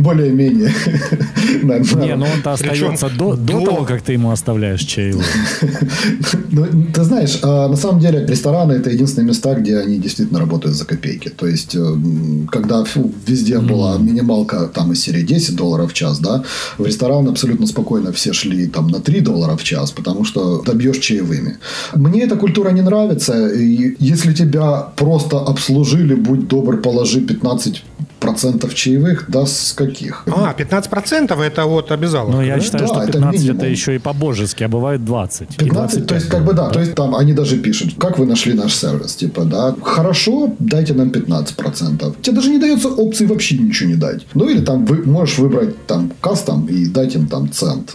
более-менее. 0.00 0.72
Не, 1.62 2.16
ну 2.16 2.26
он-то 2.26 2.52
остается 2.52 3.08
до, 3.08 3.36
того, 3.36 3.84
как 3.84 4.02
ты 4.02 4.12
ему 4.12 4.30
оставляешь 4.30 4.80
чаевые. 4.82 5.24
Ну, 6.54 6.66
ты 6.94 7.02
знаешь, 7.04 7.38
а, 7.42 7.68
на 7.68 7.76
самом 7.76 7.98
деле 8.00 8.26
рестораны 8.26 8.72
это 8.72 8.90
единственные 8.90 9.28
места, 9.28 9.54
где 9.54 9.78
они 9.78 9.98
действительно 9.98 10.38
работают 10.38 10.76
за 10.76 10.84
копейки. 10.84 11.30
То 11.30 11.46
есть, 11.46 11.74
э, 11.74 11.96
когда 12.50 12.84
фу, 12.84 13.10
везде 13.26 13.58
была 13.58 13.96
минималка 13.98 14.66
там 14.74 14.92
из 14.92 15.00
серии 15.00 15.22
10 15.22 15.56
долларов 15.56 15.90
в 15.92 15.94
час, 15.94 16.18
да, 16.18 16.42
в 16.78 16.84
ресторан 16.86 17.28
абсолютно 17.28 17.66
спокойно 17.66 18.12
все 18.12 18.32
шли 18.34 18.66
там 18.66 18.88
на 18.88 19.00
3 19.00 19.20
доллара 19.20 19.56
в 19.56 19.64
час, 19.64 19.92
потому 19.92 20.24
что 20.24 20.62
добьешь 20.66 20.98
чаевыми. 20.98 21.56
Мне 21.94 22.24
эта 22.24 22.36
культура 22.36 22.70
не 22.70 22.82
нравится. 22.82 23.48
И 23.48 23.96
если 23.98 24.34
тебя 24.34 24.88
просто 24.96 25.38
обслужили, 25.38 26.14
будь 26.14 26.48
добр, 26.48 26.82
положи 26.82 27.20
15 27.20 27.82
процентов 28.22 28.74
чаевых, 28.74 29.24
да 29.28 29.44
с 29.46 29.72
каких? 29.76 30.24
А, 30.26 30.54
15% 30.58 31.40
это 31.42 31.64
вот 31.66 31.90
обязаловка, 31.92 32.36
Но 32.36 32.42
я 32.42 32.54
да? 32.56 32.60
считаю, 32.60 32.86
Да, 32.86 32.94
что 32.94 33.02
это 33.02 33.12
15 33.12 33.40
это, 33.44 33.52
минимум. 33.52 33.70
еще 33.72 33.94
и 33.94 33.98
по-божески, 33.98 34.64
а 34.64 34.68
бывает 34.68 35.04
20. 35.04 35.54
и 35.54 35.56
15, 35.58 36.06
то 36.06 36.14
есть, 36.14 36.28
как 36.28 36.44
бы, 36.44 36.52
да, 36.52 36.68
то 36.70 36.80
есть, 36.80 36.94
там 36.94 37.14
они 37.14 37.32
даже 37.32 37.58
пишут, 37.58 37.94
как 37.98 38.18
вы 38.18 38.26
нашли 38.26 38.54
наш 38.54 38.74
сервис, 38.74 39.14
типа, 39.16 39.44
да, 39.44 39.74
хорошо, 39.82 40.54
дайте 40.58 40.94
нам 40.94 41.08
15%. 41.10 42.14
Тебе 42.22 42.34
даже 42.36 42.50
не 42.50 42.58
дается 42.58 42.88
опции 42.88 43.26
вообще 43.26 43.58
ничего 43.58 43.90
не 43.90 43.96
дать. 43.96 44.26
Ну, 44.34 44.48
или 44.48 44.60
там 44.60 44.86
вы 44.86 45.02
можешь 45.06 45.38
выбрать 45.38 45.86
там 45.86 46.12
кастом 46.20 46.66
и 46.66 46.86
дать 46.86 47.14
им 47.14 47.26
там 47.26 47.50
цент, 47.52 47.94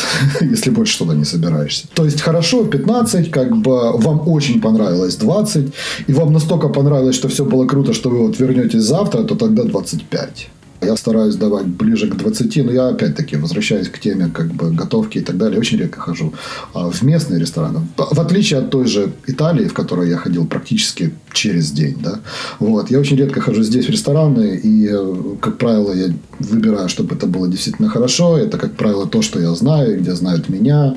если 0.40 0.70
больше 0.70 0.98
туда 0.98 1.14
не 1.14 1.24
собираешься. 1.24 1.86
То 1.94 2.04
есть, 2.04 2.20
хорошо, 2.20 2.64
15, 2.64 3.30
как 3.30 3.56
бы, 3.56 3.92
вам 3.98 4.22
очень 4.28 4.60
понравилось 4.60 5.16
20, 5.16 5.72
и 6.08 6.12
вам 6.12 6.32
настолько 6.32 6.68
понравилось, 6.68 7.14
что 7.16 7.28
все 7.28 7.44
было 7.44 7.66
круто, 7.66 7.92
что 7.92 8.10
вы 8.10 8.18
вот 8.26 8.38
вернетесь 8.40 8.82
завтра, 8.82 9.22
то 9.22 9.34
тогда 9.34 9.64
25. 9.68 10.57
Я 10.80 10.96
стараюсь 10.96 11.34
давать 11.36 11.66
ближе 11.66 12.08
к 12.08 12.16
20, 12.16 12.64
но 12.64 12.72
я 12.72 12.88
опять-таки 12.88 13.36
возвращаюсь 13.36 13.88
к 13.88 13.98
теме 13.98 14.30
как 14.32 14.46
бы 14.52 14.70
готовки 14.70 15.18
и 15.18 15.20
так 15.20 15.36
далее. 15.36 15.58
Очень 15.58 15.78
редко 15.78 16.00
хожу 16.00 16.32
а, 16.74 16.88
в 16.90 17.02
местные 17.02 17.40
рестораны. 17.40 17.80
В 17.96 18.20
отличие 18.20 18.60
от 18.60 18.70
той 18.70 18.86
же 18.86 19.10
Италии, 19.26 19.66
в 19.66 19.74
которой 19.74 20.08
я 20.08 20.16
ходил 20.16 20.46
практически 20.46 21.12
через 21.32 21.72
день. 21.72 21.96
Да? 22.02 22.20
Вот. 22.60 22.90
Я 22.90 23.00
очень 23.00 23.16
редко 23.16 23.40
хожу 23.40 23.62
здесь 23.62 23.86
в 23.86 23.90
рестораны. 23.90 24.60
И, 24.62 24.88
э, 24.90 25.14
как 25.40 25.58
правило, 25.58 25.92
я 25.92 26.12
выбираю, 26.38 26.88
чтобы 26.88 27.16
это 27.16 27.26
было 27.26 27.48
действительно 27.48 27.88
хорошо. 27.88 28.38
Это, 28.38 28.56
как 28.58 28.72
правило, 28.74 29.06
то, 29.06 29.22
что 29.22 29.40
я 29.40 29.54
знаю, 29.54 29.98
где 30.00 30.14
знают 30.14 30.48
меня. 30.48 30.94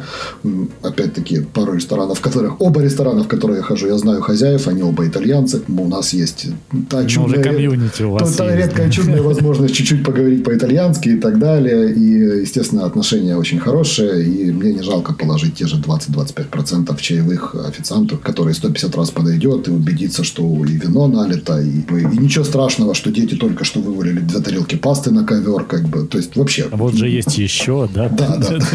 Опять-таки, 0.84 1.42
пару 1.54 1.74
ресторанов, 1.74 2.20
в 2.20 2.22
которых... 2.22 2.62
Оба 2.62 2.82
ресторана, 2.82 3.24
в 3.24 3.28
которые 3.28 3.58
я 3.58 3.64
хожу, 3.64 3.88
я 3.88 3.98
знаю 3.98 4.22
хозяев. 4.22 4.68
Они 4.68 4.84
оба 4.84 5.08
итальянцы. 5.08 5.62
У 5.68 5.88
нас 5.88 6.14
есть 6.14 6.48
та 6.90 7.02
Ну, 7.02 7.08
чудная... 7.08 7.44
комьюнити 7.44 8.04
у 8.04 8.12
вас 8.12 8.32
та- 8.32 8.38
та 8.38 8.56
есть, 8.56 8.68
редкая 8.68 8.88
да. 8.88 8.92
чудная 8.94 9.22
возможность 9.22 9.71
чуть-чуть 9.72 10.04
поговорить 10.04 10.44
по-итальянски 10.44 11.10
и 11.10 11.16
так 11.18 11.40
далее. 11.40 11.94
И, 11.94 12.42
естественно, 12.42 12.86
отношения 12.86 13.36
очень 13.36 13.60
хорошие. 13.60 14.26
И 14.26 14.52
мне 14.52 14.74
не 14.74 14.82
жалко 14.82 15.14
положить 15.14 15.56
те 15.56 15.68
же 15.68 15.78
20-25% 15.78 17.00
чаевых 17.02 17.56
официанту, 17.56 18.18
который 18.18 18.54
150 18.54 18.96
раз 18.96 19.12
подойдет 19.12 19.68
и 19.68 19.72
убедится, 19.72 20.24
что 20.24 20.44
и 20.66 20.74
вино 20.74 21.08
налито, 21.08 21.62
и, 21.62 21.80
и 21.80 22.18
ничего 22.18 22.44
страшного, 22.44 22.94
что 22.94 23.12
дети 23.12 23.36
только 23.36 23.64
что 23.64 23.80
вывалили 23.80 24.20
две 24.20 24.40
тарелки 24.40 24.76
пасты 24.76 25.12
на 25.12 25.26
ковер, 25.26 25.66
как 25.66 25.88
бы. 25.88 26.08
То 26.08 26.18
есть, 26.18 26.36
вообще... 26.36 26.68
А 26.72 26.76
вот 26.76 26.94
же 26.96 27.08
есть 27.10 27.38
еще, 27.38 27.90
да? 27.94 28.10
Да, 28.10 28.38
да. 28.38 28.60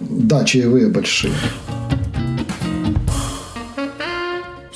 Да, 0.00 0.44
чаевые 0.44 0.88
большие. 0.88 1.32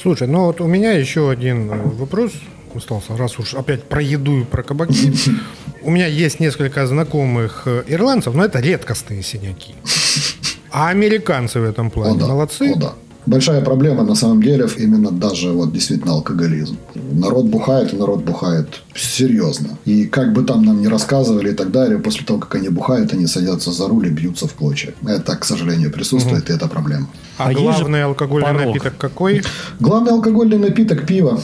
Слушай, 0.02 0.26
ну 0.26 0.46
вот 0.46 0.60
у 0.60 0.66
меня 0.66 0.92
еще 0.92 1.30
один 1.30 1.68
вопрос 1.68 2.32
остался, 2.76 3.16
раз 3.16 3.38
уж 3.38 3.54
опять 3.54 3.84
про 3.84 4.00
еду 4.02 4.40
и 4.40 4.44
про 4.44 4.62
кабаки. 4.62 5.12
У 5.82 5.90
меня 5.90 6.06
есть 6.06 6.40
несколько 6.40 6.86
знакомых 6.86 7.62
э, 7.66 7.84
ирландцев, 7.88 8.34
но 8.34 8.44
это 8.44 8.60
редкостные 8.60 9.22
синяки. 9.22 9.74
А 10.70 10.88
американцы 10.88 11.60
в 11.60 11.64
этом 11.64 11.88
О, 11.88 11.90
плане 11.90 12.18
да. 12.18 12.26
молодцы. 12.26 12.72
О, 12.72 12.78
да. 12.78 12.92
Большая 13.26 13.60
проблема 13.60 14.02
на 14.02 14.14
самом 14.16 14.42
деле 14.42 14.66
именно 14.78 15.10
даже 15.12 15.50
вот 15.50 15.72
действительно 15.72 16.12
алкоголизм. 16.12 16.76
Народ 16.94 17.46
бухает, 17.46 17.94
и 17.94 17.96
народ 17.96 18.24
бухает 18.24 18.82
серьезно. 18.94 19.78
И 19.84 20.04
как 20.06 20.32
бы 20.32 20.42
там 20.42 20.64
нам 20.64 20.80
не 20.80 20.88
рассказывали 20.88 21.50
и 21.50 21.54
так 21.54 21.70
далее, 21.70 21.98
после 21.98 22.24
того, 22.24 22.38
как 22.38 22.54
они 22.56 22.68
бухают, 22.68 23.12
они 23.12 23.26
садятся 23.26 23.72
за 23.72 23.88
руль 23.88 24.06
и 24.06 24.10
бьются 24.10 24.46
в 24.46 24.52
клочья. 24.54 24.92
Это, 25.06 25.36
к 25.36 25.44
сожалению, 25.44 25.90
присутствует, 25.90 26.50
и 26.50 26.52
это 26.52 26.68
проблема. 26.68 27.08
А, 27.38 27.48
А 27.48 27.54
главный 27.54 28.04
алкогольный 28.04 28.52
порог. 28.52 28.66
напиток 28.66 28.96
какой? 28.98 29.42
Главный 29.80 30.12
алкогольный 30.12 30.58
напиток– 30.58 31.06
пиво. 31.08 31.40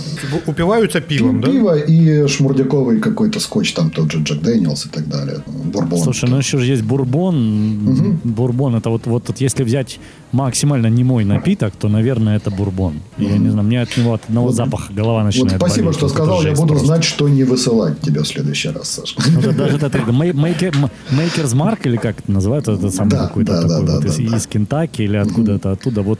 Упиваются 0.46 1.00
пивом, 1.00 1.40
да? 1.40 1.50
Пиво 1.50 1.78
и 1.78 2.26
шмурдяковый 2.28 3.00
какой-то 3.00 3.40
скотч, 3.40 3.72
там 3.72 3.90
тот 3.90 4.12
же 4.12 4.22
Jack 4.22 4.40
Daniel's 4.42 4.86
и 4.86 4.88
так 4.90 5.08
далее. 5.08 5.42
Бурбон. 5.46 6.00
Слушай, 6.00 6.28
ну 6.28 6.36
еще 6.38 6.58
же 6.58 6.66
есть 6.66 6.82
бурбон. 6.82 8.18
Бурбон 8.24 8.76
это 8.76 8.90
вот, 8.90 9.06
вот, 9.06 9.28
вот 9.28 9.38
если 9.40 9.64
взять 9.64 9.98
максимально 10.32 10.88
не 10.88 11.04
мой 11.04 11.24
напиток, 11.24 11.74
то, 11.76 11.88
наверное, 11.88 12.36
это 12.36 12.50
бурбон. 12.50 13.00
Я 13.16 13.38
не 13.38 13.48
знаю, 13.48 13.66
мне 13.66 13.80
от 13.80 13.96
него 13.96 14.12
от 14.14 14.24
одного 14.24 14.52
запаха 14.52 14.92
голова 14.92 15.20
вот 15.20 15.26
начинает 15.26 15.56
спасибо, 15.56 15.86
болеть. 15.86 15.96
что 15.96 16.06
Вот 16.06 16.14
сказал. 16.14 16.42
Я 16.42 16.52
буду 16.52 16.68
просто. 16.68 16.86
знать, 16.86 17.04
что 17.04 17.28
не 17.38 17.44
высылать 17.44 18.00
тебе 18.00 18.20
в 18.20 18.26
следующий 18.26 18.70
раз, 18.70 18.88
Саша. 18.90 19.14
Ну, 19.32 19.40
это 19.40 19.52
даже 19.52 19.76
это 19.76 20.12
Maker's 20.12 21.54
Mark 21.54 21.86
или 21.86 21.96
как 21.96 22.18
это 22.18 22.32
называют, 22.32 22.68
это 22.68 22.90
самый 22.90 23.10
Да, 23.10 23.28
какой-то 23.28 23.52
да, 23.52 23.62
такой 23.62 23.86
да, 23.86 23.92
вот 23.94 24.02
да, 24.02 24.08
из, 24.08 24.16
да. 24.16 24.36
из 24.36 24.46
Кентукки 24.46 25.02
или 25.02 25.16
откуда-то 25.16 25.70
оттуда. 25.72 26.02
Вот 26.02 26.18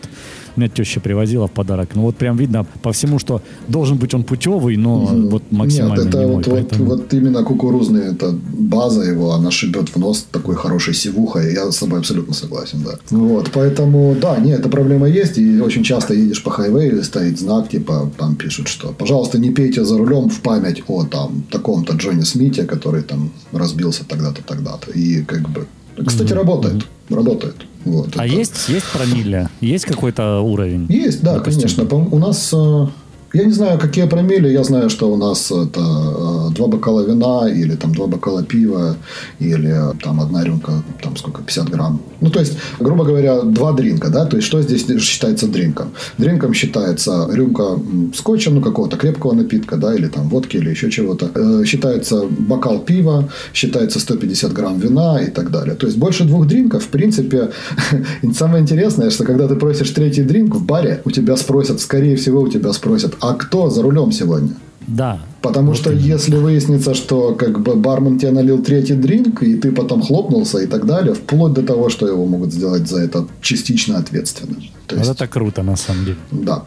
меня 0.58 0.68
теща 0.68 1.00
привозила 1.00 1.46
в 1.46 1.50
подарок. 1.50 1.90
Ну 1.94 2.02
вот 2.02 2.16
прям 2.16 2.36
видно 2.36 2.66
по 2.82 2.92
всему, 2.92 3.18
что 3.18 3.40
должен 3.68 3.96
быть 3.96 4.14
он 4.14 4.24
путевый, 4.24 4.76
но 4.76 4.98
вот 5.30 5.42
максимально 5.50 6.02
Нет, 6.02 6.08
это 6.08 6.18
не 6.18 6.26
мой. 6.26 6.34
вот, 6.36 6.46
вот, 6.46 6.54
поэтому- 6.54 6.84
вот 6.84 7.14
именно 7.14 7.42
кукурузный, 7.44 8.12
это 8.12 8.34
база 8.58 9.02
его, 9.02 9.32
она 9.32 9.50
шибет 9.50 9.88
в 9.88 9.96
нос 9.98 10.26
такой 10.30 10.54
хорошей 10.54 10.94
сивухой. 10.94 11.54
Я 11.54 11.70
с 11.70 11.78
тобой 11.78 11.98
абсолютно 12.00 12.34
согласен, 12.34 12.82
да. 12.84 12.98
Вот, 13.10 13.50
поэтому, 13.52 14.16
да, 14.20 14.36
нет, 14.38 14.60
эта 14.60 14.68
проблема 14.68 15.08
есть. 15.08 15.38
И 15.38 15.60
очень 15.60 15.82
часто 15.82 16.14
едешь 16.14 16.42
по 16.42 16.50
хайвею, 16.50 17.02
стоит 17.04 17.38
знак, 17.38 17.68
типа, 17.68 18.10
там 18.18 18.36
пишут, 18.36 18.68
что, 18.68 18.88
пожалуйста, 18.98 19.38
не 19.38 19.50
пейте 19.50 19.84
за 19.84 19.98
рулем 19.98 20.28
в 20.28 20.40
память 20.40 20.82
о 20.88 21.04
там 21.04 21.42
таком-то 21.50 21.94
Джонни 21.94 22.22
Смите, 22.22 22.64
который 22.64 23.02
там 23.02 23.30
разбился 23.52 24.04
тогда-то, 24.08 24.42
тогда-то. 24.42 24.90
И 24.92 25.22
как 25.22 25.48
бы, 25.48 25.66
кстати, 26.06 26.32
работает, 26.32 26.84
работает. 27.10 27.56
Вот, 27.84 28.10
А 28.16 28.26
это- 28.26 28.34
есть, 28.34 28.68
есть 28.68 28.86
промилле? 28.92 29.48
Есть 29.60 29.84
какой-то 29.86 30.40
уровень? 30.40 30.86
Есть, 30.88 31.22
да, 31.22 31.34
Допустим. 31.34 31.62
конечно. 31.62 31.84
У 32.12 32.18
нас, 32.18 32.50
э, 32.52 32.86
Я 33.34 33.44
не 33.44 33.52
знаю, 33.52 33.78
какие 33.78 34.06
промили. 34.06 34.48
Я 34.48 34.64
знаю, 34.64 34.88
что 34.88 35.12
у 35.12 35.16
нас 35.16 35.50
это 35.50 35.80
э, 35.80 36.54
два 36.54 36.66
бокала 36.66 37.02
вина 37.02 37.48
или 37.48 37.76
там 37.76 37.94
два 37.94 38.06
бокала 38.06 38.42
пива 38.42 38.96
или 39.38 39.74
там 40.02 40.20
одна 40.20 40.44
рюмка, 40.44 40.82
там 41.02 41.16
сколько, 41.16 41.42
50 41.42 41.68
грамм. 41.68 42.00
Ну, 42.20 42.30
то 42.30 42.40
есть, 42.40 42.58
грубо 42.80 43.04
говоря, 43.04 43.42
два 43.42 43.72
дринка, 43.72 44.08
да? 44.08 44.24
То 44.24 44.36
есть, 44.36 44.48
что 44.48 44.62
здесь 44.62 44.86
считается 45.02 45.46
дринком? 45.46 45.90
Дринком 46.16 46.54
считается 46.54 47.28
рюмка 47.30 47.78
скотча, 48.14 48.50
ну, 48.50 48.62
какого-то 48.62 48.96
крепкого 48.96 49.34
напитка, 49.34 49.76
да, 49.76 49.94
или 49.94 50.08
там 50.08 50.28
водки, 50.28 50.56
или 50.56 50.70
еще 50.70 50.90
чего-то. 50.90 51.30
Э, 51.34 51.64
считается 51.66 52.22
бокал 52.30 52.78
пива, 52.78 53.28
считается 53.52 54.00
150 54.00 54.52
грамм 54.54 54.80
вина 54.80 55.20
и 55.20 55.30
так 55.30 55.50
далее. 55.50 55.74
То 55.74 55.86
есть, 55.86 55.98
больше 55.98 56.24
двух 56.24 56.46
дринков, 56.46 56.84
в 56.84 56.88
принципе, 56.88 57.50
самое 58.34 58.62
интересное, 58.62 59.10
что 59.10 59.24
когда 59.24 59.46
ты 59.48 59.56
просишь 59.56 59.90
третий 59.90 60.22
дринк 60.22 60.54
в 60.54 60.64
баре, 60.64 61.02
у 61.04 61.10
тебя 61.10 61.36
спросят, 61.36 61.80
скорее 61.80 62.16
всего, 62.16 62.40
у 62.40 62.48
тебя 62.48 62.72
спросят, 62.72 63.17
а 63.20 63.34
кто 63.34 63.70
за 63.70 63.82
рулем 63.82 64.12
сегодня? 64.12 64.54
Да. 64.86 65.20
Потому 65.42 65.74
что 65.74 65.92
если 65.92 66.36
выяснится, 66.36 66.94
что 66.94 67.34
как 67.34 67.60
бы 67.60 67.74
бармен 67.74 68.18
тебе 68.18 68.32
налил 68.32 68.62
третий 68.62 68.94
дринк, 68.94 69.42
и 69.42 69.54
ты 69.56 69.70
потом 69.70 70.02
хлопнулся 70.02 70.58
и 70.58 70.66
так 70.66 70.86
далее, 70.86 71.14
вплоть 71.14 71.52
до 71.52 71.62
того, 71.62 71.90
что 71.90 72.06
его 72.06 72.26
могут 72.26 72.52
сделать 72.52 72.88
за 72.88 73.00
это 73.00 73.26
частично 73.40 73.98
ответственным. 73.98 74.62
То 74.86 74.96
Вот 74.96 75.04
есть, 75.04 75.10
это 75.10 75.26
круто, 75.28 75.62
на 75.62 75.76
самом 75.76 76.04
деле. 76.04 76.16
да. 76.30 76.62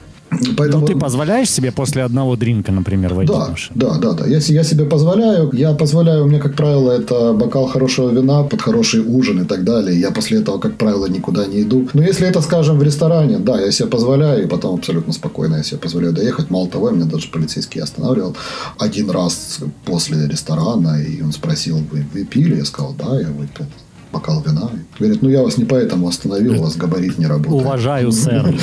Поэтому, 0.57 0.81
Ну, 0.81 0.87
ты 0.87 0.95
позволяешь 0.95 1.49
себе 1.49 1.71
после 1.71 2.03
одного 2.03 2.35
дринка, 2.37 2.71
например, 2.71 3.13
войти 3.13 3.33
в 3.33 3.35
да, 3.35 3.47
машину? 3.49 3.79
да, 3.79 3.97
да, 3.97 4.13
да. 4.13 4.25
Если 4.27 4.53
я 4.53 4.63
себе 4.63 4.85
позволяю, 4.85 5.49
я 5.53 5.73
позволяю, 5.73 6.23
у 6.23 6.27
меня, 6.27 6.39
как 6.39 6.55
правило, 6.55 6.91
это 6.91 7.33
бокал 7.33 7.67
хорошего 7.67 8.09
вина 8.09 8.43
под 8.43 8.61
хороший 8.61 9.01
ужин 9.01 9.41
и 9.41 9.45
так 9.45 9.63
далее. 9.63 9.99
Я 9.99 10.11
после 10.11 10.39
этого, 10.39 10.57
как 10.57 10.77
правило, 10.77 11.05
никуда 11.07 11.45
не 11.45 11.61
иду. 11.63 11.87
Но 11.93 12.01
если 12.01 12.27
это, 12.27 12.41
скажем, 12.41 12.79
в 12.79 12.83
ресторане, 12.83 13.39
да, 13.39 13.59
я 13.59 13.71
себе 13.71 13.89
позволяю, 13.89 14.43
и 14.43 14.47
потом 14.47 14.75
абсолютно 14.75 15.13
спокойно 15.13 15.57
я 15.57 15.63
себе 15.63 15.79
позволяю 15.79 16.13
доехать. 16.13 16.49
Мало 16.49 16.67
того, 16.69 16.89
меня 16.91 17.05
даже 17.05 17.27
полицейский 17.27 17.81
останавливал 17.81 18.35
один 18.79 19.09
раз 19.11 19.59
после 19.85 20.27
ресторана, 20.27 21.01
и 21.01 21.21
он 21.21 21.33
спросил, 21.33 21.77
вы, 21.91 22.05
вы 22.13 22.23
пили? 22.23 22.55
Я 22.55 22.65
сказал, 22.65 22.95
да, 22.97 23.19
я 23.19 23.27
выпил 23.27 23.65
бокал 24.11 24.41
вина. 24.45 24.69
Говорит, 24.99 25.21
ну 25.21 25.29
я 25.29 25.41
вас 25.41 25.57
не 25.57 25.65
поэтому 25.65 26.07
остановил, 26.07 26.59
у 26.59 26.63
вас 26.63 26.75
габарит 26.75 27.17
не 27.17 27.25
работает. 27.25 27.61
Уважаю, 27.61 28.11
сэр. 28.11 28.55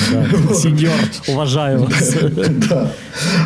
Сеньор, 0.54 0.94
уважаю 1.28 1.84
вас. 1.84 2.16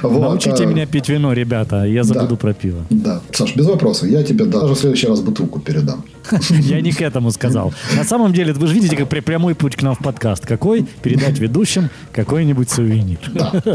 Научите 0.02 0.64
а, 0.64 0.66
меня 0.66 0.86
пить 0.86 1.08
вино, 1.08 1.32
ребята, 1.32 1.84
я 1.84 2.04
забуду 2.04 2.36
про 2.36 2.52
пиво. 2.52 2.84
Да. 2.90 3.20
Саш, 3.32 3.56
без 3.56 3.66
вопросов. 3.66 4.08
Я 4.08 4.22
тебе 4.22 4.44
даже 4.44 4.74
в 4.74 4.78
следующий 4.78 5.06
раз 5.06 5.20
бутылку 5.20 5.60
передам. 5.60 6.04
Я 6.50 6.80
не 6.80 6.92
к 6.92 7.00
этому 7.00 7.30
сказал. 7.30 7.72
На 7.96 8.04
самом 8.04 8.32
деле, 8.32 8.52
вы 8.52 8.66
же 8.66 8.74
видите, 8.74 8.96
как 8.96 9.08
прямой 9.08 9.54
путь 9.54 9.76
к 9.76 9.82
нам 9.82 9.94
в 9.94 9.98
подкаст. 9.98 10.46
Какой? 10.46 10.86
Передать 11.02 11.38
ведущим 11.38 11.90
какой-нибудь 12.12 12.70
сувенир. 12.70 13.18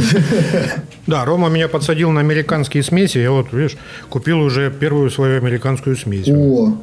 Да, 1.07 1.23
Рома 1.23 1.47
меня 1.47 1.69
подсадил 1.69 2.11
на 2.11 2.19
американские 2.19 2.83
смеси. 2.83 3.17
Я 3.19 3.31
вот, 3.31 3.53
видишь, 3.53 3.77
купил 4.09 4.41
уже 4.41 4.69
первую 4.69 5.09
свою 5.09 5.37
американскую 5.37 5.95
смесь. 5.95 6.27
О, 6.27 6.77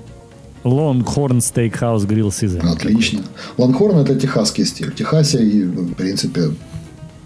Longhorn 0.65 1.39
Steakhouse 1.39 2.07
Grill 2.07 2.29
Season. 2.29 2.67
Отлично. 2.73 3.23
Ланхорн 3.59 3.99
это 3.99 4.15
техасский 4.19 4.65
стиль. 4.65 4.91
В 4.91 4.95
Техасе, 4.95 5.45
и, 5.45 5.63
в 5.65 5.95
принципе, 5.95 6.51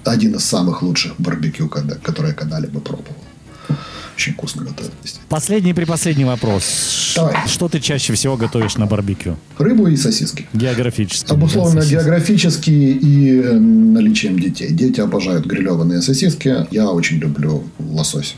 один 0.04 0.34
из 0.34 0.44
самых 0.44 0.82
лучших 0.82 1.14
барбекю, 1.18 1.68
которые 1.68 2.30
я 2.30 2.34
когда-либо 2.34 2.80
пробовал. 2.80 3.16
Очень 4.16 4.32
вкусно 4.32 4.64
готовят. 4.64 4.92
Последний 5.28 5.72
припоследний 5.72 6.24
вопрос. 6.24 7.12
Давай. 7.14 7.36
Что 7.46 7.68
ты 7.68 7.78
чаще 7.78 8.12
всего 8.14 8.36
готовишь 8.36 8.76
на 8.76 8.86
барбекю? 8.86 9.36
Рыбу 9.58 9.86
и 9.86 9.96
сосиски. 9.96 10.48
Географически. 10.52 11.30
Обусловлено 11.30 11.76
Да, 11.76 11.80
сосиски. 11.82 11.94
географически 11.94 12.70
и 12.70 13.40
э, 13.40 13.52
наличием 13.52 14.36
детей. 14.40 14.72
Дети 14.72 15.00
обожают 15.00 15.46
грилеванные 15.46 16.02
сосиски. 16.02 16.66
Я 16.72 16.88
очень 16.90 17.18
люблю 17.18 17.62
лосось. 17.78 18.34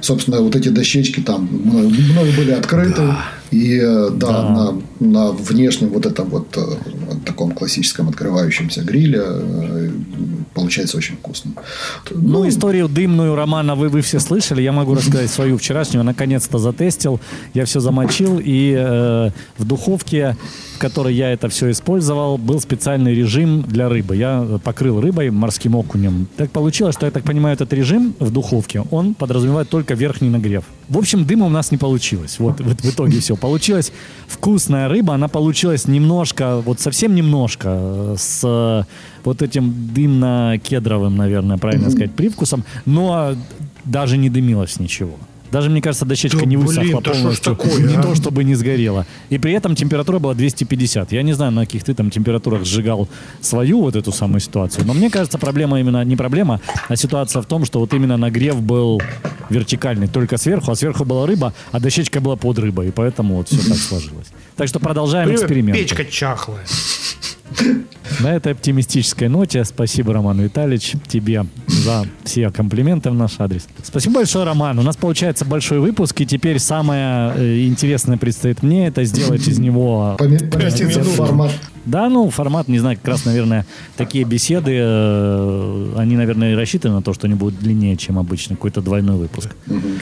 Собственно, 0.00 0.40
вот 0.40 0.56
эти 0.56 0.68
дощечки 0.68 1.20
там 1.20 1.44
мною, 1.52 1.90
были 2.34 2.52
открыты. 2.52 3.02
И 3.50 3.78
э, 3.82 4.10
да, 4.10 4.26
Да. 4.26 4.50
На, 4.50 4.82
на 5.00 5.32
внешнем 5.32 5.88
вот 5.88 6.06
этом 6.06 6.28
вот 6.28 6.56
э, 6.56 6.60
таком 7.24 7.52
классическом 7.52 8.08
открывающемся 8.08 8.82
гриле 8.82 9.22
э, 9.22 9.90
получается 10.54 10.96
очень 10.96 11.16
вкусно. 11.16 11.52
Ну, 12.10 12.48
историю 12.48 12.88
дымную 12.88 13.34
романа 13.34 13.74
вы, 13.74 13.88
вы 13.88 14.00
все 14.00 14.20
слышали. 14.20 14.62
Я 14.62 14.72
могу 14.72 14.94
рассказать 14.94 15.30
свою 15.30 15.56
вчерашнюю. 15.56 16.04
Наконец-то 16.04 16.58
затестил. 16.58 17.20
Я 17.54 17.64
все 17.64 17.80
замочил. 17.80 18.40
И 18.42 18.74
э, 18.76 19.30
в 19.58 19.64
духовке, 19.64 20.36
в 20.76 20.78
которой 20.78 21.14
я 21.14 21.32
это 21.32 21.48
все 21.48 21.70
использовал, 21.70 22.38
был 22.38 22.60
специальный 22.60 23.14
режим 23.14 23.62
для 23.62 23.88
рыбы. 23.88 24.16
Я 24.16 24.60
покрыл 24.64 25.00
рыбой 25.00 25.30
морским 25.30 25.76
окунем. 25.76 26.26
Так 26.36 26.50
получилось, 26.50 26.94
что, 26.94 27.06
я 27.06 27.12
так 27.12 27.24
понимаю, 27.24 27.54
этот 27.54 27.72
режим 27.72 28.14
в 28.18 28.30
духовке, 28.30 28.82
он 28.90 29.14
подразумевает 29.14 29.68
только 29.68 29.94
верхний 29.94 30.28
нагрев. 30.28 30.64
В 30.88 30.98
общем, 30.98 31.24
дыма 31.24 31.46
у 31.46 31.50
нас 31.50 31.70
не 31.70 31.78
получилось. 31.78 32.36
Вот, 32.38 32.60
вот 32.60 32.80
в 32.80 32.90
итоге 32.90 33.20
все. 33.20 33.36
Получилась 33.40 33.92
вкусная 34.26 34.88
рыба. 34.88 35.14
Она 35.14 35.28
получилась 35.28 35.88
немножко, 35.88 36.60
вот 36.60 36.80
совсем 36.80 37.14
немножко, 37.14 37.68
э, 37.72 38.14
с 38.18 38.40
э, 38.44 38.82
вот 39.24 39.42
этим 39.42 39.72
дымно-кедровым, 39.94 41.16
наверное, 41.16 41.58
правильно 41.58 41.90
сказать, 41.90 42.12
привкусом, 42.12 42.64
но 42.86 43.34
даже 43.84 44.16
не 44.16 44.30
дымилось 44.30 44.78
ничего. 44.78 45.16
Даже, 45.50 45.70
мне 45.70 45.82
кажется, 45.82 46.04
дощечка 46.04 46.40
Да 46.40 46.46
не 46.46 46.56
блин, 46.56 46.66
высохла 46.66 47.02
да 47.02 47.12
что 47.12 47.14
ж 47.14 47.22
полностью. 47.22 47.56
такое, 47.56 47.80
не 47.80 47.96
а? 47.96 48.02
то, 48.02 48.14
чтобы 48.14 48.44
не 48.44 48.54
сгорела. 48.54 49.06
И 49.30 49.38
при 49.38 49.52
этом 49.52 49.74
температура 49.74 50.18
была 50.18 50.34
250. 50.34 51.12
Я 51.12 51.22
не 51.22 51.32
знаю, 51.32 51.52
на 51.52 51.62
каких 51.62 51.84
ты 51.84 51.94
там 51.94 52.10
температурах 52.10 52.64
сжигал 52.64 53.08
свою 53.40 53.80
вот 53.80 53.96
эту 53.96 54.12
самую 54.12 54.40
ситуацию. 54.40 54.86
Но 54.86 54.94
мне 54.94 55.10
кажется, 55.10 55.38
проблема 55.38 55.80
именно 55.80 56.04
не 56.04 56.16
проблема, 56.16 56.60
а 56.88 56.96
ситуация 56.96 57.42
в 57.42 57.46
том, 57.46 57.64
что 57.64 57.80
вот 57.80 57.92
именно 57.94 58.16
нагрев 58.16 58.60
был 58.60 59.00
вертикальный, 59.48 60.06
только 60.06 60.36
сверху, 60.36 60.70
а 60.70 60.76
сверху 60.76 61.04
была 61.04 61.26
рыба, 61.26 61.52
а 61.72 61.80
дощечка 61.80 62.20
была 62.20 62.36
под 62.36 62.58
рыбой. 62.58 62.88
И 62.88 62.90
поэтому 62.90 63.36
вот 63.36 63.48
все 63.48 63.68
так 63.68 63.78
сложилось. 63.78 64.28
Так 64.56 64.68
что 64.68 64.78
продолжаем 64.78 65.34
эксперимент. 65.34 65.78
Печка 65.78 66.04
чахлая. 66.04 66.64
На 68.20 68.34
этой 68.34 68.52
оптимистической 68.52 69.28
ноте 69.28 69.64
спасибо, 69.64 70.12
Роман 70.12 70.40
Витальевич, 70.40 70.94
тебе 71.08 71.46
за 71.66 72.06
все 72.24 72.50
комплименты 72.50 73.10
в 73.10 73.14
наш 73.14 73.38
адрес. 73.38 73.66
Спасибо 73.82 74.16
большое, 74.16 74.44
Роман. 74.44 74.78
У 74.78 74.82
нас 74.82 74.96
получается 74.96 75.44
большой 75.44 75.80
выпуск, 75.80 76.20
и 76.20 76.26
теперь 76.26 76.58
самое 76.58 77.32
э, 77.36 77.66
интересное 77.66 78.16
предстоит 78.18 78.62
мне, 78.62 78.88
это 78.88 79.04
сделать 79.04 79.46
из 79.48 79.58
него... 79.58 80.16
Поме- 80.18 80.38
Поместиться 80.50 81.00
в 81.00 81.08
формат. 81.08 81.52
Да, 81.86 82.08
ну, 82.10 82.28
формат, 82.30 82.68
не 82.68 82.78
знаю, 82.78 82.98
как 82.98 83.08
раз, 83.08 83.24
наверное, 83.24 83.64
такие 83.96 84.24
беседы, 84.24 84.76
э, 84.78 85.94
они, 85.96 86.16
наверное, 86.16 86.56
рассчитаны 86.56 86.96
на 86.96 87.02
то, 87.02 87.14
что 87.14 87.26
они 87.26 87.36
будут 87.36 87.58
длиннее, 87.58 87.96
чем 87.96 88.18
обычно, 88.18 88.56
какой-то 88.56 88.82
двойной 88.82 89.16
выпуск. 89.16 89.50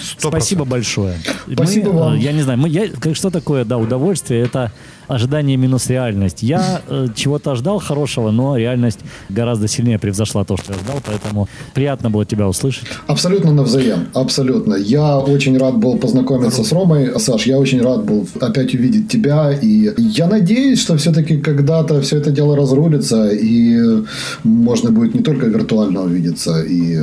Сто 0.02 0.28
Спасибо 0.28 0.64
процентов. 0.64 0.68
большое. 0.68 1.14
Спасибо 1.52 1.92
Мы, 1.92 1.98
э, 1.98 2.02
вам. 2.02 2.18
Я 2.18 2.32
не 2.32 2.42
знаю, 2.42 2.58
мы, 2.58 2.68
я, 2.68 2.88
как, 2.88 3.14
что 3.14 3.30
такое, 3.30 3.64
да, 3.64 3.78
удовольствие? 3.78 4.40
Это 4.42 4.72
ожидание 5.09 5.56
минус 5.56 5.89
реальность. 5.89 6.43
Я 6.43 6.82
э, 6.86 7.09
чего-то 7.14 7.55
ждал 7.55 7.78
хорошего, 7.78 8.30
но 8.30 8.56
реальность 8.56 9.01
гораздо 9.28 9.68
сильнее 9.68 9.98
превзошла 9.98 10.44
то, 10.44 10.56
что 10.56 10.72
я 10.72 10.78
ждал, 10.78 10.97
поэтому 11.05 11.48
приятно 11.74 12.10
было 12.10 12.24
тебя 12.24 12.47
услышать. 12.48 12.86
Абсолютно 13.06 13.52
навзаем, 13.52 14.09
абсолютно. 14.14 14.74
Я 14.74 15.18
очень 15.18 15.59
рад 15.59 15.78
был 15.78 15.98
познакомиться 15.98 16.62
с 16.62 16.72
Ромой. 16.72 17.18
Саш, 17.18 17.47
я 17.47 17.59
очень 17.59 17.82
рад 17.82 18.05
был 18.05 18.28
опять 18.40 18.74
увидеть 18.74 19.09
тебя. 19.09 19.52
И 19.52 19.93
я 19.97 20.26
надеюсь, 20.26 20.80
что 20.80 20.97
все-таки 20.97 21.39
когда-то 21.39 22.01
все 22.02 22.18
это 22.18 22.30
дело 22.30 22.56
разрулится, 22.56 23.30
и 23.30 24.02
можно 24.44 24.90
будет 24.90 25.14
не 25.14 25.22
только 25.22 25.47
виртуально 25.47 26.02
увидеться. 26.02 26.62
И 26.62 26.98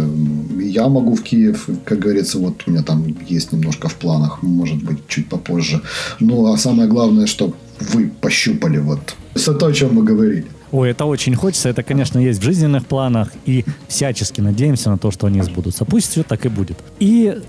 я 0.59 0.87
могу 0.87 1.15
в 1.15 1.23
Киев, 1.23 1.67
как 1.85 1.99
говорится, 1.99 2.37
вот 2.37 2.63
у 2.67 2.71
меня 2.71 2.83
там 2.83 3.05
есть 3.27 3.51
немножко 3.51 3.87
в 3.87 3.95
планах, 3.95 4.43
может 4.43 4.83
быть, 4.83 5.07
чуть 5.07 5.27
попозже. 5.27 5.81
Ну, 6.19 6.53
а 6.53 6.57
самое 6.57 6.87
главное, 6.87 7.25
что 7.25 7.53
вы 7.79 8.07
пощупали 8.21 8.77
вот 8.77 9.15
все 9.35 9.53
то, 9.53 9.67
о 9.67 9.73
чем 9.73 9.95
мы 9.95 10.03
говорили. 10.03 10.45
Ой, 10.71 10.89
это 10.91 11.05
очень 11.05 11.35
хочется, 11.35 11.69
это, 11.69 11.83
конечно, 11.83 12.19
есть 12.19 12.39
в 12.39 12.43
жизненных 12.43 12.85
планах, 12.85 13.29
и 13.45 13.63
всячески 13.87 14.41
надеемся 14.41 14.89
на 14.89 14.97
то, 14.97 15.11
что 15.11 15.27
они 15.27 15.41
сбудутся. 15.41 15.85
Пусть 15.85 16.11
все 16.11 16.23
так 16.23 16.45
и 16.45 16.49
будет. 16.49 16.77
И 16.99 17.39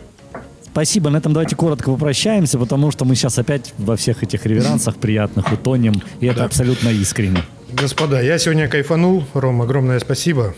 Спасибо. 0.71 1.09
На 1.09 1.17
этом 1.17 1.33
давайте 1.33 1.57
коротко 1.57 1.91
попрощаемся, 1.91 2.59
потому 2.59 2.91
что 2.91 3.07
мы 3.07 3.15
сейчас 3.15 3.39
опять 3.39 3.73
во 3.79 3.97
всех 3.97 4.23
этих 4.23 4.45
реверансах 4.45 4.97
приятных 4.97 5.51
утонем, 5.51 6.03
и 6.21 6.27
это 6.27 6.41
Да. 6.41 6.45
абсолютно 6.45 6.91
искренне. 6.91 7.39
Господа, 7.73 8.21
я 8.21 8.37
сегодня 8.39 8.69
кайфанул. 8.69 9.25
Ром, 9.33 9.63
огромное 9.63 9.99
спасибо. 10.01 10.55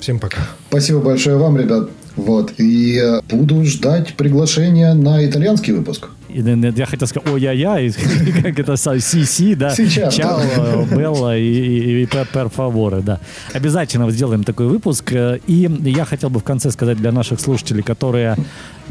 Всем 0.00 0.18
пока. 0.18 0.48
Спасибо 0.68 0.98
большое 0.98 1.36
вам, 1.36 1.56
ребят. 1.56 1.90
Вот. 2.16 2.52
И 2.58 2.98
э, 3.02 3.20
буду 3.34 3.64
ждать 3.64 4.14
приглашения 4.14 4.94
на 4.94 5.24
итальянский 5.24 5.72
выпуск. 5.72 6.08
И, 6.28 6.40
э, 6.40 6.72
Я 6.76 6.86
хотел 6.86 7.08
сказать 7.08 7.28
ой-я-я, 7.28 7.90
как 8.42 8.58
это 8.58 8.76
си-си, 8.76 9.54
да, 9.54 9.74
Сейчас, 9.74 10.14
чао, 10.14 10.38
да. 10.38 10.86
э, 10.92 10.96
белла 10.96 11.38
и, 11.38 11.42
и, 11.44 12.02
и 12.02 12.06
пер, 12.06 12.26
пер 12.32 12.48
фаворе, 12.48 13.00
да. 13.02 13.20
Обязательно 13.54 14.10
сделаем 14.10 14.44
такой 14.44 14.66
выпуск. 14.66 15.12
И 15.46 15.70
я 15.84 16.04
хотел 16.04 16.30
бы 16.30 16.40
в 16.40 16.44
конце 16.44 16.70
сказать 16.70 16.98
для 16.98 17.12
наших 17.12 17.40
слушателей, 17.40 17.82
которые... 17.82 18.36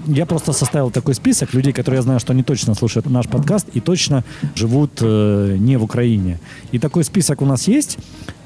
Я 0.07 0.26
просто 0.26 0.52
составил 0.53 0.89
такой 0.89 1.14
список 1.14 1.53
людей, 1.53 1.73
которые 1.73 1.98
я 1.98 2.02
знаю, 2.02 2.19
что 2.19 2.34
они 2.34 2.41
точно 2.43 2.73
слушают 2.76 3.07
наш 3.10 3.27
подкаст 3.27 3.68
и 3.73 3.80
точно 3.80 4.23
живут 4.56 4.91
э, 5.02 5.57
не 5.60 5.77
в 5.77 5.84
Украине. 5.84 6.39
И 6.72 6.80
такой 6.80 7.03
список 7.03 7.41
у 7.41 7.45
нас 7.45 7.68
есть, 7.68 7.98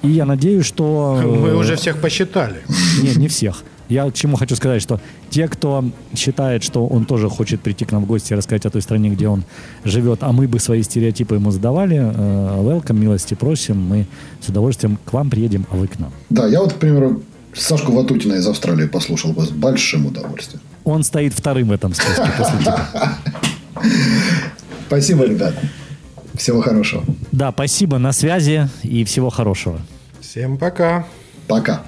и 0.02 0.10
я 0.10 0.26
надеюсь, 0.26 0.66
что... 0.66 1.22
э, 1.24 1.28
Мы 1.28 1.56
уже 1.56 1.76
всех 1.78 2.02
посчитали. 2.02 2.58
нет, 3.02 3.16
не 3.18 3.28
всех. 3.30 3.64
Я 3.90 4.10
к 4.10 4.14
чему 4.14 4.38
хочу 4.38 4.56
сказать, 4.56 4.82
что 4.82 5.00
те, 5.30 5.48
кто 5.48 5.84
считает, 6.16 6.64
что 6.64 6.88
он 6.88 7.06
тоже 7.06 7.30
хочет 7.30 7.62
прийти 7.62 7.86
к 7.86 7.92
нам 7.92 8.04
в 8.04 8.08
гости 8.08 8.34
и 8.34 8.36
рассказать 8.36 8.66
о 8.66 8.70
той 8.70 8.82
стране, 8.82 9.10
где 9.10 9.28
он 9.28 9.44
живет, 9.84 10.20
а 10.22 10.32
мы 10.32 10.48
бы 10.48 10.60
свои 10.60 10.82
стереотипы 10.84 11.36
ему 11.36 11.52
задавали, 11.52 11.98
э, 11.98 12.62
welcome, 12.62 12.98
милости 12.98 13.34
просим, 13.34 13.80
мы 13.80 14.08
с 14.42 14.50
удовольствием 14.50 14.98
к 15.06 15.14
вам 15.14 15.30
приедем, 15.30 15.66
а 15.72 15.76
вы 15.76 15.88
к 15.88 16.00
нам. 16.00 16.12
Да, 16.30 16.48
я 16.48 16.62
вот, 16.62 16.74
к 16.74 16.78
примеру, 16.78 17.22
Сашку 17.54 17.92
Ватутина 17.94 18.34
из 18.34 18.48
Австралии 18.48 18.88
послушал 18.88 19.34
бы 19.34 19.46
с 19.46 19.50
большим 19.50 20.08
удовольствием. 20.08 20.62
Он 20.84 21.04
стоит 21.04 21.34
вторым 21.34 21.70
в 21.70 21.72
этом 21.72 21.94
списке 21.94 22.28
после 22.38 22.60
тебя. 22.60 22.90
Спасибо, 24.88 25.26
ребят. 25.26 25.56
Всего 26.36 26.62
хорошего. 26.62 27.04
Да, 27.32 27.52
спасибо, 27.52 27.98
на 27.98 28.12
связи 28.12 28.70
и 28.84 29.04
всего 29.06 29.30
хорошего. 29.30 29.80
Всем 30.20 30.58
пока. 30.58 31.08
Пока. 31.48 31.84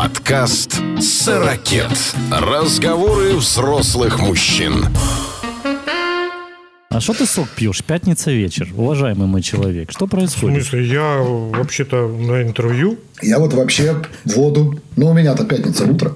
Подкаст 0.00 0.78
«Сорокет». 1.00 1.88
Разговоры 2.30 3.34
взрослых 3.36 4.20
мужчин. 4.20 4.84
А 6.90 7.00
что 7.00 7.14
ты 7.14 7.24
сок 7.24 7.48
пьешь? 7.48 7.82
Пятница 7.82 8.30
вечер, 8.30 8.68
уважаемый 8.76 9.26
мой 9.26 9.40
человек. 9.40 9.90
Что 9.90 10.04
В 10.04 10.10
происходит? 10.10 10.66
смысле, 10.66 10.86
я 10.86 11.16
вообще-то 11.22 12.08
на 12.08 12.42
интервью. 12.42 12.98
Я 13.22 13.38
вот 13.38 13.54
вообще 13.54 13.96
воду. 14.26 14.78
Ну, 14.96 15.06
у 15.06 15.14
меня-то 15.14 15.46
пятница 15.46 15.84
утро. 15.86 16.14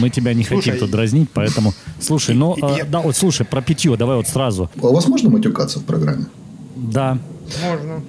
Мы 0.00 0.10
тебя 0.10 0.32
не 0.32 0.44
Слушай, 0.44 0.70
хотим 0.70 0.78
тут 0.78 0.92
дразнить, 0.92 1.28
поэтому... 1.34 1.74
Слушай, 2.00 2.36
ну, 2.36 2.54
я- 2.56 2.84
э, 2.84 2.84
да, 2.84 3.00
вот 3.00 3.16
слушай, 3.16 3.44
про 3.44 3.60
питье 3.62 3.96
давай 3.96 4.16
вот 4.16 4.28
сразу. 4.28 4.70
А 4.80 4.86
у 4.86 4.94
вас 4.94 5.08
можно 5.08 5.28
матюкаться 5.28 5.80
в 5.80 5.84
программе? 5.84 6.26
Да, 6.76 7.18
Можно. 7.64 8.02